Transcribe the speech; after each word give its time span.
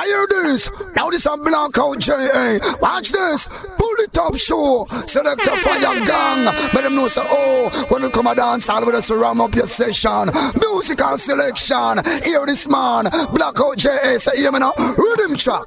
Now 0.00 0.06
hear 0.06 0.26
this. 0.28 0.70
Now 0.96 1.10
this 1.10 1.26
a 1.26 1.36
blackout 1.36 1.98
J.A. 1.98 2.58
Watch 2.80 3.12
this. 3.12 3.46
Pull 3.46 3.96
it 3.98 4.16
up 4.16 4.34
show. 4.34 4.86
Select 5.06 5.42
a 5.42 5.56
fire 5.58 6.06
gang. 6.06 6.44
Let 6.72 6.84
them 6.84 6.94
know 6.94 7.06
say, 7.06 7.20
oh, 7.22 7.86
when 7.90 8.00
you 8.02 8.08
come 8.08 8.26
a 8.28 8.34
dance, 8.34 8.66
all 8.70 8.86
with 8.86 8.94
us 8.94 9.08
to 9.08 9.18
ram 9.18 9.42
up 9.42 9.54
your 9.54 9.66
session. 9.66 10.30
Musical 10.58 11.18
selection. 11.18 12.02
Hear 12.24 12.46
this 12.46 12.66
man. 12.66 13.10
Blackout 13.34 13.76
J.A. 13.76 14.18
Say, 14.18 14.38
hear 14.38 14.50
me 14.50 14.60
now. 14.60 14.72
Rhythm 14.78 15.36
track. 15.36 15.66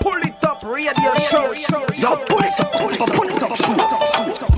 Pull 0.00 0.16
it 0.16 0.44
up, 0.44 0.62
radio 0.62 0.92
show. 1.28 1.52
Yo, 1.92 2.16
pull 2.24 2.38
it 2.38 2.58
up, 2.58 2.72
pull 2.72 2.88
it 2.88 3.00
up, 3.02 3.08
pull 3.10 3.28
it 3.28 3.42
up, 3.42 4.46
show. 4.46 4.49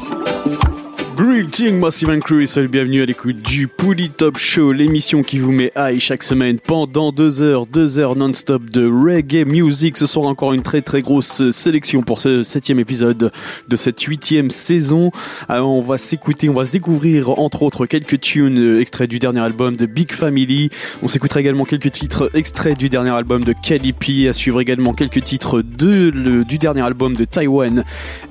Greeting, 1.52 1.80
moi 1.80 1.90
Steven 1.90 2.20
Crew 2.20 2.40
et 2.40 2.46
soyez 2.46 2.66
bienvenue 2.66 3.02
à 3.02 3.04
l'écoute 3.04 3.42
du 3.42 3.68
Pouli 3.68 4.08
Top 4.08 4.38
Show, 4.38 4.72
l'émission 4.72 5.20
qui 5.22 5.38
vous 5.38 5.52
met 5.52 5.70
high 5.76 5.98
chaque 5.98 6.22
semaine 6.22 6.58
pendant 6.58 7.12
deux 7.12 7.42
heures, 7.42 7.66
deux 7.66 7.98
heures 7.98 8.16
non-stop 8.16 8.70
de 8.70 8.86
reggae 8.86 9.44
music. 9.46 9.98
Ce 9.98 10.06
soir 10.06 10.28
encore 10.28 10.54
une 10.54 10.62
très 10.62 10.80
très 10.80 11.02
grosse 11.02 11.50
sélection 11.50 12.02
pour 12.02 12.20
ce 12.20 12.42
septième 12.42 12.80
épisode 12.80 13.32
de 13.68 13.76
cette 13.76 14.00
huitième 14.00 14.48
saison. 14.48 15.10
Alors, 15.46 15.68
on 15.72 15.82
va 15.82 15.98
s'écouter, 15.98 16.48
on 16.48 16.54
va 16.54 16.64
se 16.64 16.70
découvrir 16.70 17.38
entre 17.38 17.62
autres 17.64 17.84
quelques 17.84 18.20
tunes 18.20 18.78
extraits 18.80 19.10
du 19.10 19.18
dernier 19.18 19.40
album 19.40 19.76
de 19.76 19.84
Big 19.84 20.10
Family. 20.10 20.70
On 21.02 21.08
s'écoutera 21.08 21.40
également 21.40 21.66
quelques 21.66 21.90
titres 21.90 22.30
extraits 22.32 22.78
du 22.78 22.88
dernier 22.88 23.10
album 23.10 23.44
de 23.44 23.52
P. 23.98 24.26
À 24.26 24.32
suivre 24.32 24.62
également 24.62 24.94
quelques 24.94 25.22
titres 25.22 25.60
de, 25.60 26.44
du 26.44 26.56
dernier 26.56 26.82
album 26.82 27.14
de 27.14 27.24
Taiwan 27.24 27.84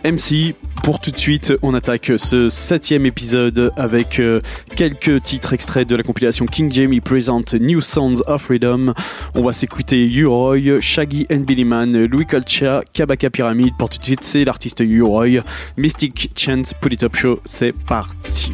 MC. 0.04 0.56
Pour 0.84 1.00
tout 1.00 1.12
de 1.12 1.20
suite, 1.20 1.54
on 1.62 1.76
attaque 1.76 2.14
ce 2.18 2.50
septième 2.50 3.06
épisode 3.06 3.11
avec 3.78 4.20
euh, 4.20 4.42
quelques 4.76 5.22
titres 5.24 5.54
extraits 5.54 5.88
de 5.88 5.96
la 5.96 6.04
compilation 6.04 6.46
King 6.46 6.72
Jamie 6.72 7.02
Present 7.02 7.44
New 7.60 7.82
Sounds 7.82 8.24
of 8.28 8.44
Freedom. 8.44 8.94
On 9.36 9.44
va 9.44 9.54
s'écouter 9.54 10.08
U-Roy, 10.08 10.80
Shaggy 10.80 11.28
and 11.32 11.40
Billy 11.40 11.66
Man, 11.66 12.06
Louis 12.06 12.26
Colcha, 12.26 12.84
Kabaka 12.94 13.30
Pyramid. 13.30 13.74
Pour 13.78 13.90
tout 13.90 14.00
de 14.00 14.06
suite, 14.06 14.24
c'est 14.24 14.46
l'artiste 14.46 14.80
U-Roy. 14.80 15.42
Mystic 15.78 16.32
Chance, 16.38 16.74
Pull 16.80 16.94
It 16.94 17.04
Up 17.04 17.16
Show, 17.16 17.40
c'est 17.46 17.74
parti. 17.74 18.54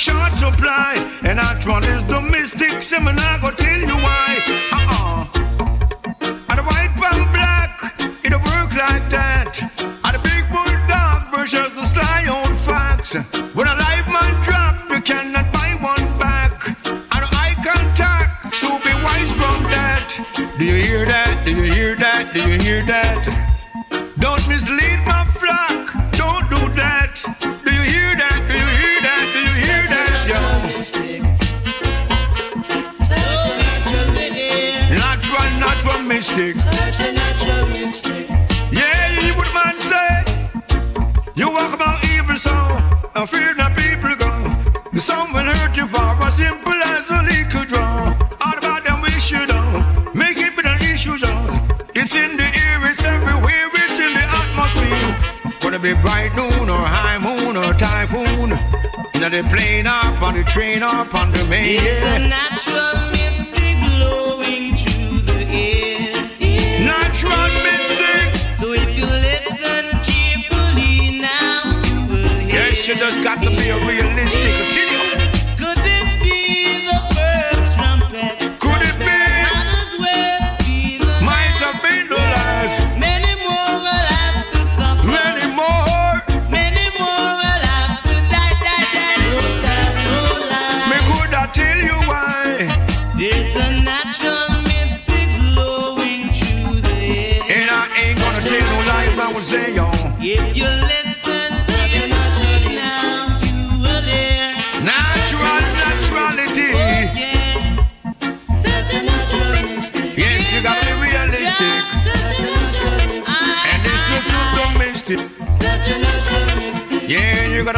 Short 0.00 0.32
supply. 0.32 0.96
And 1.28 1.38
that 1.38 1.60
one 1.66 1.84
is 1.84 2.02
the 2.04 2.22
mystic 2.22 2.72
seminar, 2.80 3.38
go 3.38 3.50
tell 3.50 3.80
you 3.80 3.98
why. 4.00 4.40
Uh-uh. 4.72 5.28
And 6.48 6.56
the 6.58 6.64
white 6.64 6.94
and 6.96 7.28
black, 7.36 7.70
it 8.24 8.32
work 8.32 8.72
like 8.72 9.06
that. 9.12 9.52
And 9.60 10.12
the 10.16 10.22
big 10.24 10.48
bulldog 10.48 11.28
versus 11.28 11.70
the 11.76 11.84
sly 11.84 12.24
old 12.32 12.56
fox. 12.64 13.12
When 13.52 13.68
a 13.68 13.76
life 13.76 14.08
man 14.08 14.32
drop, 14.42 14.80
you 14.88 15.02
cannot 15.02 15.52
buy 15.52 15.76
one 15.84 16.06
back. 16.18 16.56
And 16.88 17.24
eye 17.36 17.56
contact, 17.60 18.56
so 18.56 18.78
be 18.80 18.94
wise 19.04 19.32
from 19.36 19.60
that. 19.68 20.08
Do 20.56 20.64
you 20.64 20.80
hear 20.80 21.04
that? 21.04 21.44
Do 21.44 21.50
you 21.50 21.72
hear 21.74 21.94
that? 21.96 22.32
Do 22.32 22.48
you 22.48 22.58
hear 22.58 22.86
that? 22.86 23.39
Be 55.80 55.94
bright 55.94 56.34
noon 56.36 56.68
or 56.68 56.76
high 56.76 57.16
moon 57.16 57.56
or 57.56 57.72
typhoon. 57.74 58.50
Now 59.18 59.28
they 59.30 59.42
plane 59.42 59.86
up 59.86 60.20
on 60.20 60.34
the 60.34 60.44
train 60.44 60.82
up 60.82 61.14
on 61.14 61.32
the 61.32 61.42
main. 61.44 61.78
There's 61.78 62.16
a 62.16 62.28
natural 62.28 63.10
mystic 63.12 63.78
blowing 63.96 64.76
through 64.76 65.20
the 65.20 65.40
air. 65.48 66.12
Natural 66.84 67.48
mystic. 67.64 68.58
So 68.58 68.72
if 68.72 68.90
you 68.98 69.06
listen 69.06 69.88
carefully 70.04 71.20
now, 71.20 71.80
you 71.86 72.06
will 72.08 72.28
hear. 72.40 72.68
Yes, 72.68 72.86
you 72.86 72.96
just 72.96 73.22
got 73.24 73.42
to 73.42 73.50
be 73.50 73.70
a 73.70 73.78
realistic. 73.86 74.89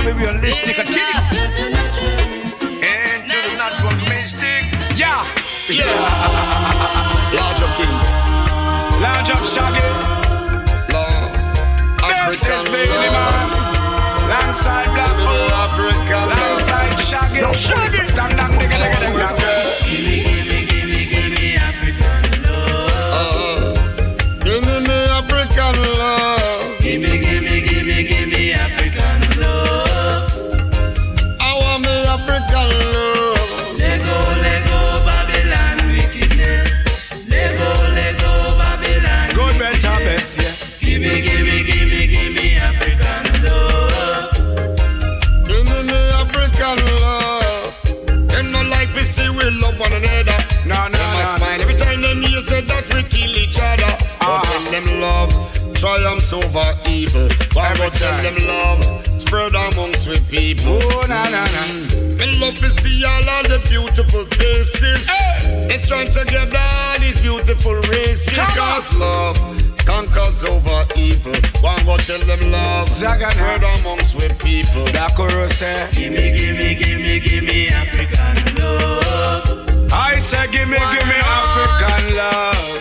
Gotta 0.03 0.17
be 0.17 0.25
realistic. 0.25 0.77
Continue. 0.77 1.03
Such 1.03 1.61
a 1.61 1.71
natural 1.71 2.11
mystic. 2.27 2.83
And 2.83 3.31
to 3.31 3.37
the 3.51 3.57
natural 3.57 3.93
mystic. 4.09 4.63
Yeah. 4.99 5.27
Yeah. 5.69 7.33
Large 7.33 7.63
up 7.63 7.77
king. 7.77 7.97
Lounge 9.01 9.31
up, 9.31 9.45
Shaggy. 9.47 9.87
Long. 10.93 11.33
This 12.29 12.47
is 12.47 12.69
baby 12.69 13.11
man. 13.11 13.51
Langside 14.29 14.87
Black 14.95 15.07
Give 15.09 15.17
me 15.17 15.25
Hole. 15.25 15.49
the 15.49 15.55
African. 15.55 16.29
Langside 16.29 16.99
Shaggy. 16.99 17.59
Shaggy. 17.59 18.05
Stand 18.05 18.37
down, 18.37 18.51
digga, 18.59 18.77
digga, 18.79 18.99
digga. 19.01 19.72
Conquers 56.33 56.57
over 56.57 56.89
evil. 56.89 57.29
Why 57.53 57.75
go 57.77 57.91
tell 57.91 58.23
them 58.23 58.47
love 58.47 59.07
spread 59.21 59.53
amongst 59.55 60.09
we 60.09 60.19
people? 60.31 60.79
Oh, 60.83 61.05
na 61.07 61.25
na 61.25 61.45
na. 61.45 61.63
Mm. 61.69 62.19
Me 62.19 62.41
love 62.41 62.57
to 62.59 62.71
see 62.71 63.05
all 63.05 63.29
of 63.29 63.49
the 63.49 63.61
beautiful 63.69 64.25
faces. 64.37 65.09
Let's 65.69 65.87
join 65.89 66.07
together 66.07 66.57
all 66.59 66.99
these 67.01 67.21
beautiful 67.21 67.75
races. 67.93 68.35
Come 68.35 68.47
on. 68.47 68.57
Cause 68.57 68.97
love 68.97 69.37
conquers 69.85 70.45
over 70.45 70.87
evil. 70.97 71.35
One 71.61 71.85
go 71.85 71.97
tell 71.99 72.21
them 72.21 72.51
love 72.51 72.89
Zagana. 72.89 73.33
spread 73.33 73.63
amongst 73.81 74.15
we 74.15 74.29
people? 74.41 74.85
Black 74.93 75.13
Uhuru 75.17 75.49
say, 75.51 75.89
Gimme, 75.93 76.37
gimme, 76.37 76.75
gimme, 76.77 77.21
gimme 77.21 77.69
African 77.69 78.55
love. 78.57 79.93
I 79.93 80.17
say, 80.19 80.47
give 80.51 80.69
me, 80.69 80.79
give 80.79 81.07
me 81.07 81.19
African 81.21 82.17
love. 82.17 82.72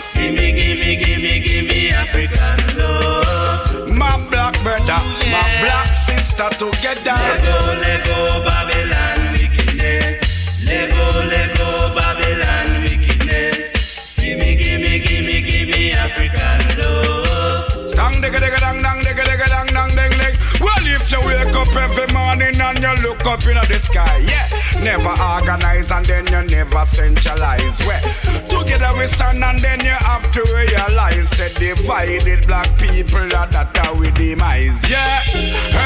Black 5.62 5.88
sister 5.88 6.50
together. 6.58 7.16
Lego, 7.18 7.74
Lego, 7.82 8.21
look 23.24 23.40
up 23.40 23.48
into 23.48 23.68
the 23.74 23.80
sky, 23.80 24.18
yeah, 24.26 24.48
never 24.84 25.14
organize 25.22 25.92
and 25.92 26.06
then 26.06 26.26
you 26.28 26.42
never 26.58 26.86
centralize. 26.86 27.80
Well, 27.86 28.02
together 28.48 28.92
we 28.98 29.08
stand 29.08 29.44
and 29.44 29.60
then 29.60 29.80
you 29.82 29.92
have 29.92 30.32
to 30.34 30.42
realize 30.54 31.30
that 31.38 31.56
divided 31.60 32.48
black 32.48 32.70
people 32.78 33.22
are 33.36 33.48
that 33.48 33.78
are 33.86 33.96
we 33.96 34.12
demise. 34.12 34.82
Yeah, 34.90 35.22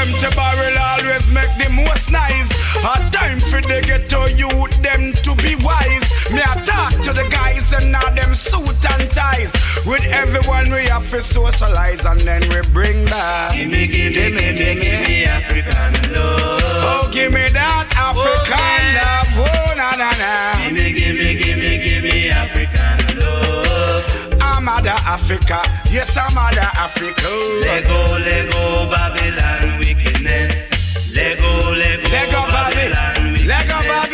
empty 0.00 0.30
barrel 0.34 0.78
always 0.78 1.30
make 1.32 1.52
the 1.58 1.70
most 1.72 2.10
nice. 2.10 2.50
A 2.78 3.10
time 3.10 3.40
for 3.40 3.60
the 3.60 3.82
ghetto 3.84 4.26
youth 4.36 4.76
them 4.82 5.12
to 5.12 5.34
be 5.42 5.56
wise. 5.64 6.05
Me 6.36 6.42
I 6.42 6.54
talk 6.68 6.92
to 7.02 7.14
the 7.14 7.26
guys 7.30 7.72
and 7.72 7.92
now 7.92 8.10
them 8.10 8.34
suit 8.34 8.84
and 8.92 9.10
ties. 9.10 9.52
With 9.86 10.04
everyone 10.04 10.70
we 10.70 10.84
have 10.92 11.08
to 11.08 11.22
socialize 11.22 12.04
and 12.04 12.20
then 12.20 12.42
we 12.50 12.60
bring 12.74 13.06
back. 13.06 13.54
Gimme, 13.54 13.86
gimme, 13.86 14.12
gimme, 14.12 14.74
gimme 14.82 15.24
African 15.24 16.12
love. 16.12 16.60
Oh, 16.84 17.08
give 17.10 17.32
me 17.32 17.48
that 17.56 17.88
African 17.96 18.52
oh, 18.52 19.00
love. 19.00 19.48
Oh, 19.48 19.74
na 19.80 19.96
na 19.96 20.12
na. 20.20 20.32
Gimme, 20.60 20.92
gimme, 20.92 21.40
gimme, 21.40 21.72
gimme 21.88 22.28
African 22.28 22.98
love. 23.16 24.36
I'm 24.42 24.68
out 24.68 24.84
of 24.84 25.00
Africa. 25.08 25.62
Yes, 25.90 26.18
I'm 26.18 26.36
out 26.36 26.52
of 26.52 26.70
Africa. 26.76 27.32
Lego, 27.64 28.18
Lego, 28.18 28.90
Babylon 28.92 29.78
wickedness. 29.78 31.16
Lego, 31.16 31.72
Lego, 31.72 32.10
Lego 32.12 32.40
Babylon. 32.52 32.92
Babylon 32.92 33.46
Lego. 33.48 33.72
Babylon. 33.72 34.05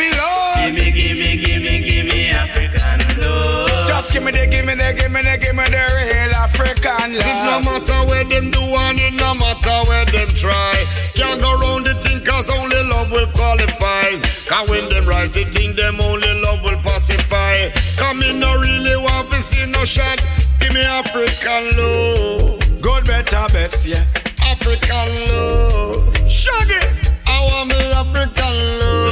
Just 4.03 4.15
give 4.15 4.23
me 4.25 4.31
the, 4.33 4.45
give 4.47 4.65
me 4.65 4.75
the, 4.75 4.91
give 4.99 5.11
me 5.13 5.21
the, 5.21 5.37
give 5.39 5.55
me 5.55 5.63
the 5.63 5.79
real 5.95 6.35
African 6.35 7.15
love. 7.15 7.23
It 7.23 7.39
no 7.47 7.63
matter 7.63 8.03
where 8.11 8.25
them 8.25 8.51
do 8.51 8.59
and 8.59 8.99
it 8.99 9.13
no 9.13 9.33
matter 9.33 9.79
where 9.87 10.03
them 10.03 10.27
try. 10.27 10.75
Can't 11.15 11.39
go 11.39 11.55
round 11.55 11.85
the 11.85 11.95
thing 12.03 12.19
cause 12.19 12.49
only 12.51 12.83
love 12.83 13.09
will 13.11 13.31
qualify. 13.31 14.19
Cause 14.51 14.69
when 14.69 14.89
them 14.89 15.07
rise 15.07 15.35
the 15.35 15.45
thing 15.45 15.73
them 15.77 16.01
only 16.01 16.27
love 16.43 16.61
will 16.63 16.75
pacify. 16.83 17.71
Come 17.95 18.21
in 18.23 18.39
no 18.39 18.59
really 18.59 18.97
want 18.97 19.31
to 19.31 19.41
see 19.41 19.65
no 19.71 19.85
shot. 19.85 20.19
Give 20.59 20.73
me 20.73 20.83
African 20.83 21.63
love. 21.79 22.59
Good, 22.81 23.07
better, 23.07 23.47
best, 23.55 23.87
yeah. 23.87 24.03
African 24.43 25.07
love. 25.31 26.11
Shaggy. 26.27 26.83
I 27.25 27.39
want 27.47 27.69
me 27.71 27.79
African 27.79 28.51
love. 28.83 29.02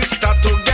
Sister 0.00 0.32
together. 0.40 0.71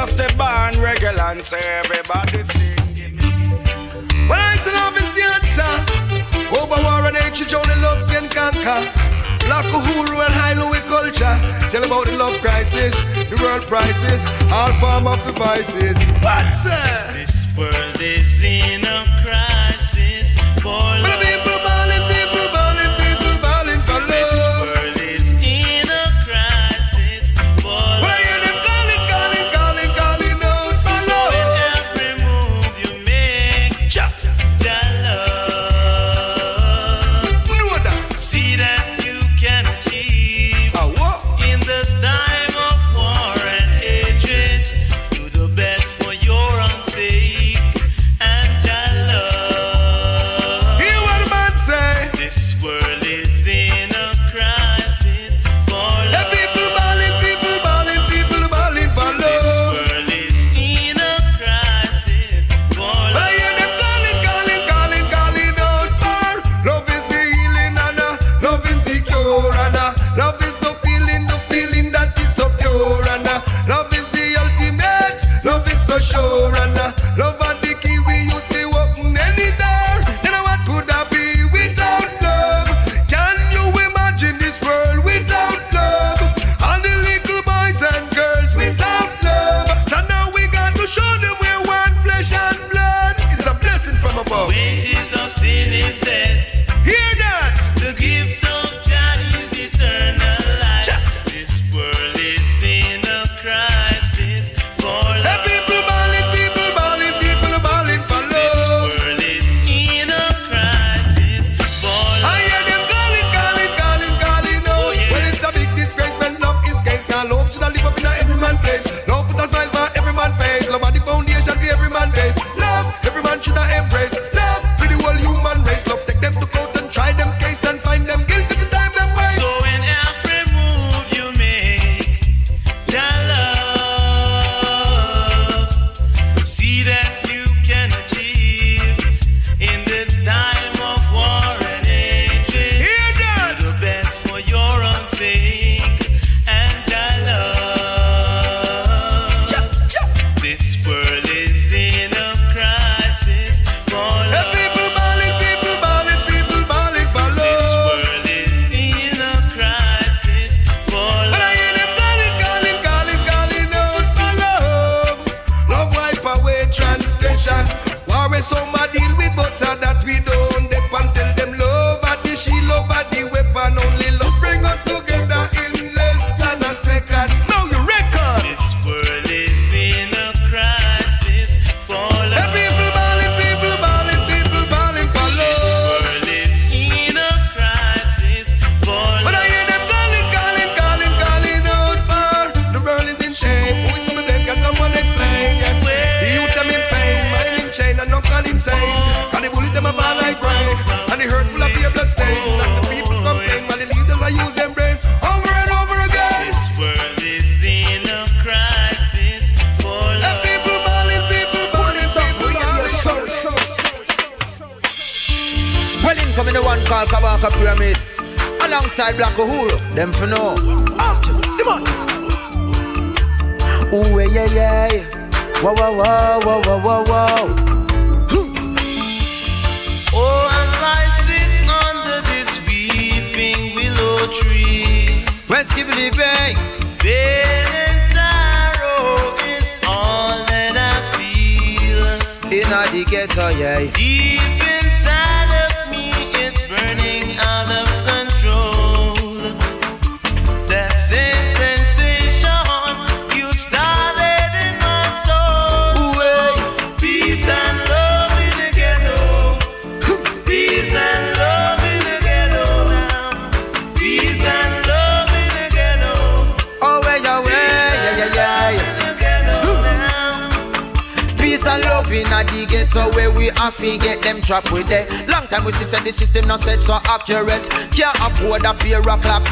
Just 0.00 0.18
a 0.18 0.34
band 0.38 0.76
regular. 0.76 1.38
So 1.40 1.58
everybody 1.60 2.42
sing. 2.42 3.12
Well, 4.30 4.40
I 4.40 4.56
say 4.56 4.72
love 4.72 4.96
is 4.96 5.12
the 5.12 5.24
answer. 5.36 5.72
Over 6.56 6.80
war 6.80 7.04
and 7.04 7.14
hatred, 7.18 7.52
only 7.52 7.76
love 7.84 8.08
can 8.08 8.24
conquer. 8.30 8.80
Black 9.44 9.66
Uhuru 9.66 10.24
and 10.24 10.32
high 10.32 10.56
Louie 10.56 10.80
Culture. 10.88 11.36
Tell 11.68 11.84
about 11.84 12.06
the 12.06 12.16
love 12.16 12.32
crisis, 12.40 12.96
the 13.28 13.36
world 13.44 13.64
prices, 13.68 14.24
all 14.50 14.72
form 14.80 15.06
of 15.06 15.22
devices. 15.26 15.98
What's 16.24 16.64
that? 16.64 17.12
This 17.12 17.54
world 17.54 18.00
is 18.00 18.42
in 18.42 18.89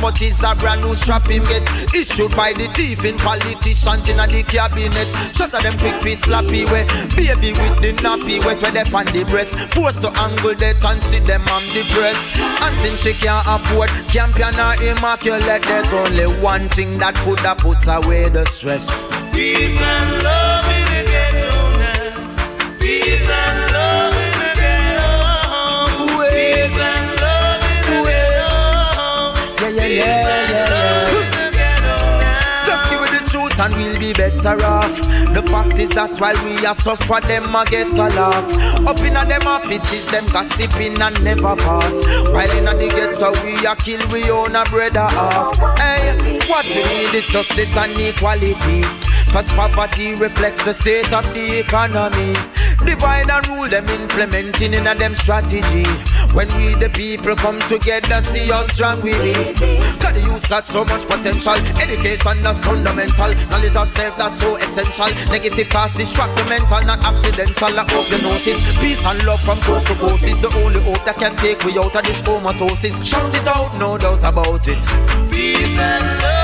but 0.01 0.21
it's 0.23 0.43
a 0.43 0.55
brand 0.55 0.83
new 0.83 0.95
strap 0.95 1.27
him 1.27 1.45
get. 1.45 1.63
Issued 1.95 2.35
by 2.37 2.53
the 2.53 2.69
thief 2.75 3.05
in 3.05 3.17
politicians 3.17 4.09
in 4.09 4.17
the 4.17 4.45
cabinet. 4.47 5.09
Shut 5.35 5.53
them 5.53 5.77
quick 5.79 6.03
piece 6.03 6.23
slappy 6.25 6.65
way. 6.71 6.85
Baby 7.17 7.53
with 7.59 7.81
the 7.83 7.93
nappy 8.03 8.45
wet 8.45 8.61
where 8.63 8.73
they 8.73 8.87
on 8.93 9.07
the 9.07 9.25
breast. 9.25 9.59
Forced 9.75 10.03
to 10.03 10.11
angle 10.21 10.55
that 10.55 10.85
and 10.85 11.03
see 11.03 11.21
them 11.21 11.43
on 11.49 11.63
the 11.75 11.83
breast. 11.95 12.39
And 12.63 12.75
since 12.79 13.03
she 13.03 13.13
can't 13.15 13.47
afford 13.47 13.91
champion 14.09 14.55
or 14.59 14.75
immaculate, 14.83 15.63
there's 15.63 15.93
only 15.93 16.27
one 16.41 16.69
thing 16.71 16.99
that 16.99 17.15
could 17.17 17.41
have 17.41 17.59
put 17.59 17.87
away 17.87 18.29
the 18.29 18.45
stress. 18.47 19.03
Peace 19.33 19.81
and 19.81 20.23
love 20.23 20.48
and 33.69 33.77
we'll 33.77 33.99
be 33.99 34.13
better 34.13 34.57
off. 34.65 34.95
The 35.35 35.43
fact 35.49 35.79
is 35.79 35.91
that 35.91 36.19
while 36.21 36.37
we 36.45 36.65
are 36.67 36.75
suffer, 36.75 37.21
them 37.27 37.55
a 37.55 37.65
get 37.65 37.91
a 37.93 38.09
laugh. 38.17 38.87
Up 38.87 38.99
in 39.01 39.17
a 39.17 39.25
them 39.25 39.47
offices, 39.47 40.11
them 40.11 40.25
gossiping 40.33 41.01
and 41.01 41.23
never 41.23 41.57
pass. 41.57 41.95
While 42.29 42.51
in 42.57 42.69
a 42.69 42.75
the 42.75 42.89
ghetto, 42.89 43.33
we 43.45 43.67
a 43.67 43.77
kill 43.77 44.07
we 44.09 44.31
own 44.31 44.57
a 44.57 44.65
brother 44.65 45.09
off. 45.17 45.57
Hey, 45.79 46.39
what 46.49 46.65
we 46.67 46.83
need 46.83 47.15
is 47.15 47.27
justice 47.29 47.77
and 47.77 47.99
equality. 47.99 48.83
Cause 49.33 49.49
poverty 49.53 50.15
reflects 50.15 50.65
the 50.65 50.73
state 50.73 51.13
of 51.13 51.25
the 51.35 51.59
economy. 51.61 52.33
Divide 52.85 53.29
and 53.29 53.47
rule 53.49 53.69
them 53.69 53.87
implementing 53.89 54.73
in 54.73 54.87
a 54.87 54.95
them 54.95 55.15
strategy. 55.15 55.85
When 56.39 56.47
we 56.55 56.73
the 56.79 56.89
people 56.91 57.35
come 57.35 57.59
together, 57.67 58.23
see 58.23 58.47
how 58.47 58.63
strong 58.63 59.03
we 59.03 59.11
be. 59.11 59.35
Cause 59.99 60.15
the 60.15 60.23
youth 60.23 60.49
got 60.49 60.69
so 60.69 60.85
much 60.85 61.03
potential. 61.03 61.59
Education 61.83 62.39
that's 62.47 62.61
fundamental. 62.63 63.35
Knowledge 63.51 63.75
of 63.75 63.89
self 63.89 64.17
that's 64.17 64.39
so 64.39 64.55
essential. 64.55 65.11
Negative 65.35 65.67
thoughts 65.67 65.97
distract 65.97 66.39
mental, 66.49 66.79
not 66.87 67.03
accidental. 67.03 67.75
I 67.75 67.83
hope 67.91 68.09
you 68.15 68.23
notice. 68.23 68.63
Peace 68.79 69.05
and 69.05 69.19
love 69.27 69.41
from 69.41 69.59
coast 69.63 69.89
to 69.89 69.95
coast 69.95 70.23
is 70.23 70.41
the 70.41 70.55
only 70.63 70.79
hope 70.79 71.05
that 71.07 71.17
can 71.17 71.35
take 71.39 71.65
we 71.65 71.77
out 71.77 71.97
of 71.97 72.05
this 72.05 72.23
comatose. 72.23 72.87
Shout 73.05 73.35
it 73.35 73.49
out, 73.49 73.77
no 73.77 73.99
doubt 73.99 74.23
about 74.23 74.63
it. 74.69 74.79
Peace 75.33 75.81
and 75.81 76.23
love. 76.23 76.38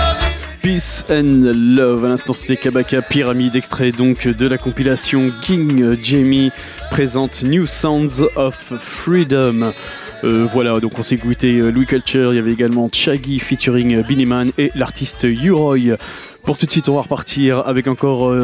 Peace 0.65 1.05
and 1.11 1.53
Love. 1.55 2.07
À 2.07 2.09
l'instant, 2.09 2.33
c'était 2.33 2.57
Kabaka 2.57 3.03
Pyramide, 3.03 3.55
extrait 3.55 3.93
donc 3.93 4.27
de 4.27 4.47
la 4.47 4.57
compilation 4.57 5.31
King 5.43 5.95
Jamie 6.03 6.53
présente 6.91 7.43
New 7.43 7.67
Sounds 7.67 8.25
of 8.37 8.73
Freedom. 8.81 9.75
Euh, 10.25 10.47
voilà, 10.51 10.81
donc 10.81 10.99
on 10.99 11.03
s'est 11.03 11.17
goûté 11.17 11.59
euh, 11.59 11.71
Louis 11.71 11.85
Culture, 11.85 12.33
il 12.33 12.37
y 12.37 12.39
avait 12.39 12.53
également 12.53 12.89
Shaggy 12.91 13.41
featuring 13.41 13.97
euh, 13.97 14.03
Billy 14.03 14.25
Man 14.25 14.53
et 14.57 14.71
l'artiste 14.75 15.25
U-Roy. 15.25 15.99
Pour 16.45 16.57
tout 16.57 16.65
de 16.65 16.71
suite, 16.71 16.89
on 16.89 16.95
va 16.95 17.03
repartir 17.03 17.59
avec 17.67 17.87
encore 17.87 18.35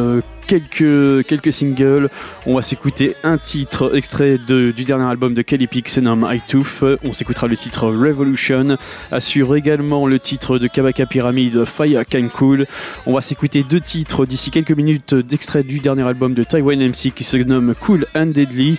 quelques, 0.51 1.25
quelques 1.27 1.53
singles. 1.53 2.09
On 2.45 2.55
va 2.55 2.61
s'écouter 2.61 3.15
un 3.23 3.37
titre 3.37 3.95
extrait 3.95 4.37
de- 4.37 4.71
du 4.71 4.83
dernier 4.83 5.09
album 5.09 5.33
de 5.33 5.41
Kelly 5.41 5.67
Peak, 5.67 5.87
se 5.87 6.01
nomme 6.01 6.27
Tooth. 6.45 6.83
On 7.05 7.13
s'écoutera 7.13 7.47
le 7.47 7.55
titre 7.55 7.87
Revolution. 7.87 8.77
Assure 9.13 9.55
également 9.55 10.07
le 10.07 10.19
titre 10.19 10.59
de 10.59 10.67
Kabaka 10.67 11.05
Pyramid, 11.05 11.63
Fire 11.63 12.03
Can 12.05 12.27
Cool. 12.27 12.65
On 13.05 13.13
va 13.13 13.21
s'écouter 13.21 13.63
deux 13.63 13.79
titres 13.79 14.25
d'ici 14.25 14.51
quelques 14.51 14.71
minutes 14.71 15.15
d'extrait 15.15 15.63
du 15.63 15.79
dernier 15.79 16.03
album 16.03 16.33
de 16.33 16.43
Taiwan 16.43 16.77
MC 16.85 17.11
qui 17.15 17.23
se 17.23 17.37
nomme 17.37 17.73
Cool 17.73 18.05
and 18.13 18.27
Deadly. 18.27 18.77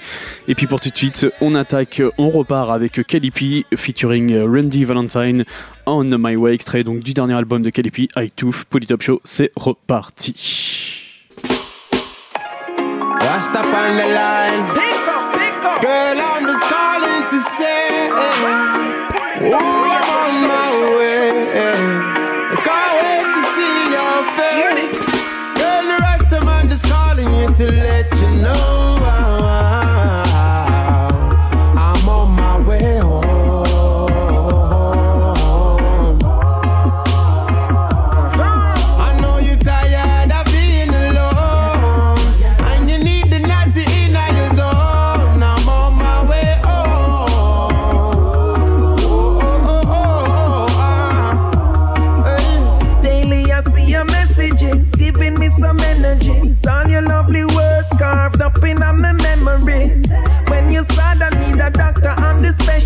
Et 0.48 0.54
puis 0.54 0.66
pour 0.66 0.78
tout 0.78 0.90
de 0.90 0.96
suite, 0.96 1.26
on 1.40 1.54
attaque, 1.54 2.02
on 2.18 2.28
repart 2.28 2.70
avec 2.70 3.02
Kelly 3.06 3.30
P 3.30 3.64
featuring 3.74 4.38
Randy 4.42 4.84
Valentine 4.84 5.44
on 5.86 6.04
My 6.04 6.36
Way, 6.36 6.52
extrait 6.54 6.84
donc 6.84 7.00
du 7.00 7.14
dernier 7.14 7.34
album 7.34 7.62
de 7.62 7.70
Kelly 7.70 7.90
P, 7.90 8.08
Tooth. 8.36 8.64
Polytop 8.68 9.00
Show, 9.02 9.20
c'est 9.24 9.50
reparti. 9.56 10.81
Rasta 13.32 13.60
on 13.60 13.96
the 13.96 14.08
line. 14.12 14.74
Pick 14.76 15.08
up, 15.08 15.32
pick 15.32 15.64
up. 15.64 15.80
Girl, 15.80 16.18
I'm 16.20 16.44
just 16.44 16.64
calling 16.68 17.30
to 17.30 17.40
say, 17.40 18.10
oh, 18.12 19.81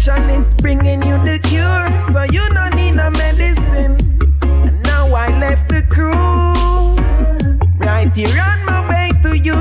Passion 0.07 0.31
is 0.31 0.55
bringing 0.55 1.03
you 1.03 1.19
the 1.19 1.41
cure, 1.43 1.87
so 2.13 2.23
you 2.33 2.49
no 2.51 2.69
need 2.77 2.95
no 2.95 3.11
medicine. 3.11 3.97
And 4.65 4.81
now 4.85 5.07
I 5.13 5.27
left 5.41 5.69
the 5.69 5.83
crew, 5.91 6.13
right 7.85 8.15
here 8.15 8.41
on 8.41 8.65
my 8.67 8.89
way 8.89 9.11
to 9.25 9.37
you. 9.37 9.57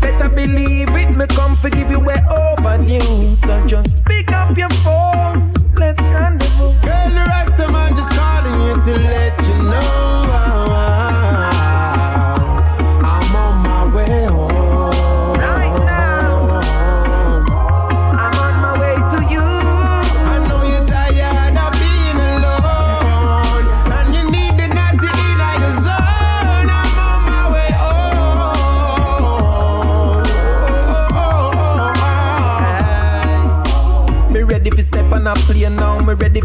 Better 0.00 0.28
believe 0.28 0.88
it, 0.96 1.16
me 1.16 1.26
come 1.28 1.54
forgive 1.54 1.88
you, 1.88 2.00
we're 2.00 2.18
overdue. 2.28 3.36
So 3.36 3.64
just 3.66 4.04
pick 4.04 4.32
up 4.32 4.58
your 4.58 4.70
phone, 4.82 5.52
let's 5.76 6.02
run 6.02 6.38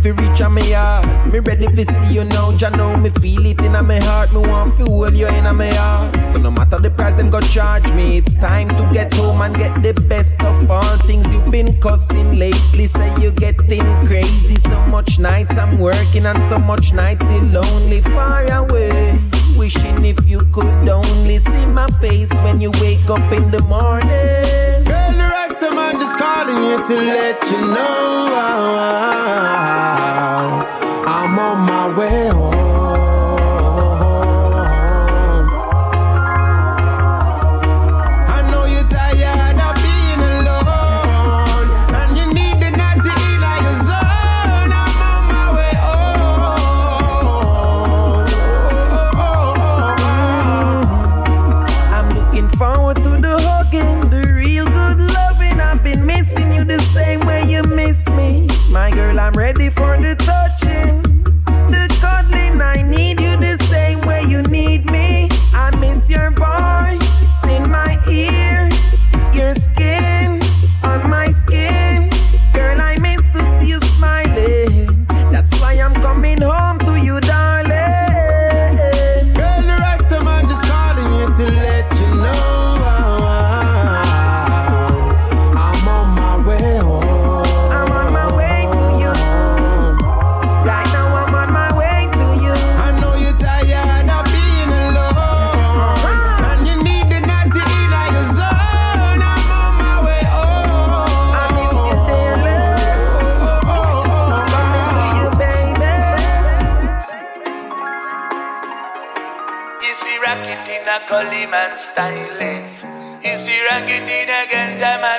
Me 0.05 0.11
for 0.11 0.21
reach 0.21 0.41
on 0.41 0.53
me 0.53 0.71
heart. 0.71 1.07
Me 1.33 1.39
ready 1.39 1.65
for 1.65 1.83
see 1.83 2.13
you 2.13 2.25
now. 2.25 2.55
Jah 2.55 2.69
know 2.69 2.95
me 2.95 3.09
feel 3.09 3.43
it 3.43 3.59
in 3.63 3.71
my 3.71 3.99
heart. 4.01 4.31
Me 4.33 4.37
want 4.37 4.77
to 4.77 4.85
hold 4.85 5.15
you 5.15 5.27
in 5.27 5.55
my 5.55 5.73
heart. 5.73 6.15
So 6.31 6.37
no 6.37 6.51
matter 6.51 6.77
the 6.77 6.91
price 6.91 7.15
them 7.15 7.31
go 7.31 7.41
charge 7.41 7.91
me, 7.93 8.17
it's 8.17 8.37
time 8.37 8.67
to 8.67 8.87
get 8.93 9.11
home 9.15 9.41
and 9.41 9.55
get 9.55 9.73
the 9.81 9.93
best 10.07 10.43
of 10.43 10.69
all 10.69 10.97
things 11.07 11.25
you've 11.33 11.49
been 11.49 11.73
cussing 11.81 12.37
lately. 12.37 12.85
Say 12.85 13.19
you 13.19 13.31
getting 13.31 13.81
crazy. 14.05 14.57
So 14.69 14.79
much 14.91 15.17
nights 15.17 15.57
I'm 15.57 15.79
working 15.79 16.27
and 16.27 16.37
so 16.49 16.59
much 16.59 16.93
nights 16.93 17.25
you 17.31 17.41
lonely 17.41 18.01
far 18.01 18.45
away. 18.51 19.34
Wishing 19.57 20.05
if 20.05 20.17
you 20.27 20.41
could 20.51 20.89
only 20.89 21.39
see 21.39 21.65
my 21.67 21.87
face 22.01 22.31
when 22.43 22.59
you 22.59 22.71
wake 22.81 23.09
up 23.09 23.31
in 23.31 23.49
the 23.51 23.61
morning. 23.69 24.83
Girl, 24.83 25.11
the 25.11 25.29
rest 25.37 25.63
of 25.63 25.73
man 25.73 26.01
is 26.01 26.13
calling 26.15 26.63
you 26.63 26.77
to 26.85 26.95
let 26.95 27.41
you 27.49 27.59
know 27.73 28.05
I'm 31.07 31.39
on 31.39 31.59
my 31.65 31.97
way 31.97 32.27
home. 32.27 32.54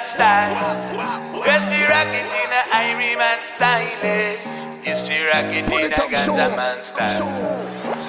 Man 0.07 0.15
style. 0.15 1.35
Yes, 1.47 1.71
we 1.73 1.83
rock 1.83 2.07
it 2.15 2.27
in 2.27 2.53
a 2.53 2.63
Irie 2.75 3.17
man 3.19 3.43
style. 3.43 3.87
eh. 4.03 4.37
Yes, 4.85 5.09
we 5.09 5.17
rock 5.27 5.53
it 5.53 5.71
in 5.73 5.93
a 5.93 5.97
Ganja 5.97 6.57
man 6.57 6.83
style. 6.83 7.27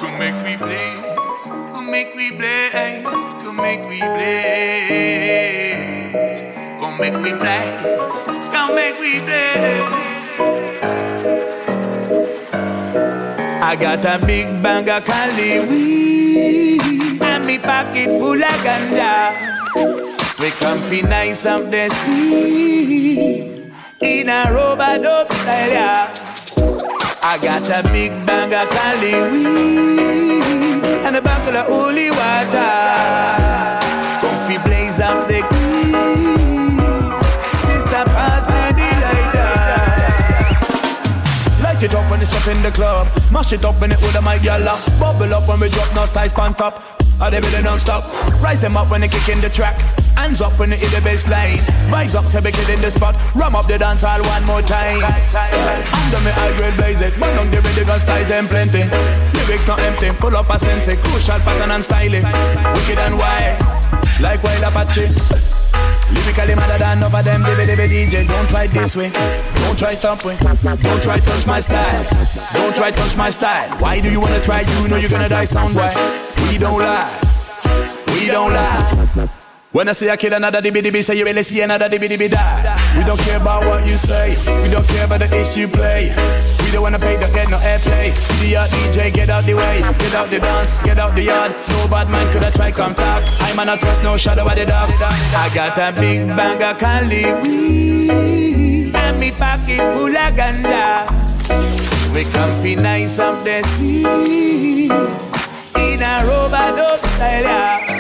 Come 0.02 0.18
make 0.20 0.44
we 0.46 0.56
blaze, 0.58 1.44
come 1.74 1.90
make 1.92 2.14
we 2.16 2.32
blaze, 2.32 3.04
come 3.42 3.56
make 3.58 3.82
we 3.90 4.00
blaze. 4.00 4.84
Come 6.80 6.98
make 7.00 7.16
we 7.16 7.32
blaze, 7.34 7.84
come 8.54 8.76
make 8.76 9.00
we 9.00 9.20
blaze. 9.20 9.94
I 13.60 13.76
got 13.76 14.06
a 14.06 14.18
big 14.26 14.62
bag 14.62 14.88
of 14.90 15.04
Cali 15.04 15.60
weed 15.68 17.22
and 17.22 17.46
me 17.46 17.58
pocket 17.58 18.10
full 18.20 18.42
of 18.42 18.62
ganja. 18.64 19.34
We 20.40 20.52
comfy 20.52 21.02
nice 21.02 21.48
up 21.48 21.72
the 21.72 21.90
sea 21.90 23.72
in 24.00 24.30
a 24.30 24.54
rubber 24.54 25.02
dub 25.02 25.32
style. 25.34 25.72
yeah. 25.72 26.14
I 27.24 27.40
got 27.42 27.68
a 27.74 27.82
big 27.90 28.12
bag 28.24 28.54
of 28.54 28.70
Cali 28.70 29.14
weed 29.32 30.84
and 31.06 31.16
a 31.16 31.22
buckle 31.22 31.58
of 31.58 31.66
holy 31.66 32.12
water. 32.12 32.70
Comfy 34.22 34.58
blaze 34.70 35.00
up 35.02 35.28
the 35.28 35.42
green. 35.50 36.78
Sister, 37.66 38.06
pass 38.14 38.46
me 38.46 38.62
the 38.78 38.90
lighter. 39.02 39.54
Light 41.64 41.82
it 41.82 41.96
up 41.96 42.12
when 42.12 42.22
it's 42.22 42.36
up 42.36 42.48
in 42.56 42.62
the 42.62 42.70
club. 42.70 43.08
Mash 43.32 43.54
it 43.54 43.66
up 43.66 43.82
when 43.82 43.92
it 43.92 44.00
with 44.02 44.22
my 44.22 44.38
gyal 44.38 44.68
up. 44.68 44.80
Bubble 45.00 45.34
up 45.34 45.48
when 45.48 45.60
we 45.60 45.70
drop 45.70 45.96
no 45.96 46.06
ties 46.06 46.32
pan 46.32 46.54
top. 46.54 46.84
Are 47.20 47.32
they 47.32 47.40
really 47.40 47.64
non-stop? 47.64 48.04
Rise 48.44 48.60
them 48.60 48.78
up 48.78 48.92
when 48.92 49.02
they 49.02 49.08
kick 49.08 49.28
in 49.30 49.42
the 49.42 49.50
track. 49.50 49.76
Hands 50.18 50.42
up 50.42 50.58
when 50.60 50.70
they 50.72 50.78
hit 50.78 50.90
the 50.90 51.02
bass 51.02 51.28
line. 51.30 51.62
Vibes 51.94 52.16
up, 52.16 52.26
so 52.26 52.42
we 52.42 52.52
kid 52.52 52.70
in 52.70 52.82
the 52.82 52.90
spot. 52.90 53.16
Ram 53.36 53.56
up 53.56 53.68
the 53.68 53.78
dance 53.78 54.02
hall 54.02 54.20
one 54.26 54.44
more 54.50 54.66
time. 54.66 55.00
Under 55.06 56.22
me 56.26 56.32
high 56.34 56.52
grade 56.58 56.76
blaze 56.76 57.02
it. 57.02 57.18
Man 57.22 57.38
on 57.38 57.48
the 57.54 57.62
ready 57.62 57.86
gun 57.86 58.00
styles 58.00 58.28
them 58.28 58.48
plenty. 58.48 58.84
Lyrics 59.38 59.68
not 59.68 59.80
empty, 59.82 60.10
full 60.10 60.36
of 60.36 60.50
a 60.50 60.58
sense. 60.60 60.90
Crucial 60.90 61.40
pattern 61.46 61.72
and 61.72 61.84
styling. 61.84 62.26
Wicked 62.74 63.00
and 63.00 63.16
wild, 63.16 63.62
like 64.20 64.44
wild 64.44 64.64
Apache. 64.66 65.08
Lyrically 66.12 66.56
madder 66.56 66.80
than 66.80 67.04
over 67.04 67.22
them 67.22 67.44
baby 67.44 67.66
baby 67.76 67.84
DJ 67.84 68.28
Don't 68.28 68.48
try 68.48 68.66
this 68.68 68.96
way, 68.96 69.12
don't 69.56 69.78
try 69.78 69.94
something 69.94 70.38
Don't 70.38 71.04
try 71.04 71.20
touch 71.20 71.46
my 71.46 71.60
style, 71.60 72.04
don't 72.54 72.76
try 72.76 72.92
touch 72.92 73.18
my 73.18 73.30
style 73.30 73.70
Why 73.80 74.00
do 74.00 74.10
you 74.10 74.22
wanna 74.22 74.42
try, 74.42 74.62
you 74.62 74.88
know 74.88 74.96
you're 74.96 75.10
gonna 75.10 75.28
die 75.28 75.46
sound 75.46 75.76
why 75.76 75.94
We 76.50 76.58
don't 76.58 76.80
lie, 76.80 77.12
we 78.14 78.28
don't 78.28 78.52
lie 78.52 79.30
when 79.72 79.90
I 79.90 79.92
say 79.92 80.10
I 80.10 80.18
kill 80.18 80.34
another 80.34 80.62
dibby, 80.62 81.04
say 81.04 81.18
you 81.18 81.26
really 81.26 81.44
see 81.44 81.62
another 81.62 81.90
dibby 81.90 82.30
die. 82.30 82.98
We 82.98 83.04
don't 83.04 83.20
care 83.20 83.38
about 83.38 83.66
what 83.66 83.86
you 83.86 83.98
say, 83.98 84.38
we 84.64 84.70
don't 84.70 84.88
care 84.88 85.06
about 85.06 85.20
the 85.20 85.40
issue 85.40 85.62
you 85.62 85.68
play. 85.68 86.10
We 86.64 86.72
don't 86.72 86.82
wanna 86.82 87.00
pay, 87.00 87.20
don't 87.20 87.34
get 87.34 87.50
no 87.50 87.58
airplay. 87.58 88.10
Idiot 88.42 88.72
DJ, 88.72 89.14
get 89.14 89.30
out 89.30 89.46
the 89.46 89.54
way, 89.54 89.82
get 90.00 90.16
out 90.16 90.30
the 90.30 90.40
dance, 90.40 90.78
get 90.80 90.98
out 90.98 91.16
the 91.16 91.24
yard. 91.24 91.52
No 91.70 91.88
bad 91.88 92.10
man 92.10 92.32
could 92.32 92.44
have 92.44 92.54
try 92.54 92.72
come 92.72 92.96
talk. 92.96 93.24
I'm 93.42 93.66
not 93.66 93.80
trust 93.80 94.04
no 94.04 94.18
shadow 94.18 94.46
of 94.46 94.56
the 94.56 94.66
dark. 94.66 94.90
I 94.90 95.52
got 95.54 95.78
a 95.78 95.92
big 96.00 96.28
bag 96.28 96.62
of 96.62 96.80
Cali 96.80 97.26
weed, 97.42 98.96
and 98.96 99.20
me 99.20 99.32
pocket 99.32 99.80
full 99.94 100.16
of 100.16 100.34
ganja. 100.34 101.08
We 102.14 102.24
comfy 102.32 102.76
nice 102.76 103.20
up 103.20 103.44
the 103.44 103.62
sea, 103.64 104.86
in 104.86 106.02
a 106.02 106.26
rubber 106.26 106.76
dub 106.76 107.00
style. 107.00 107.97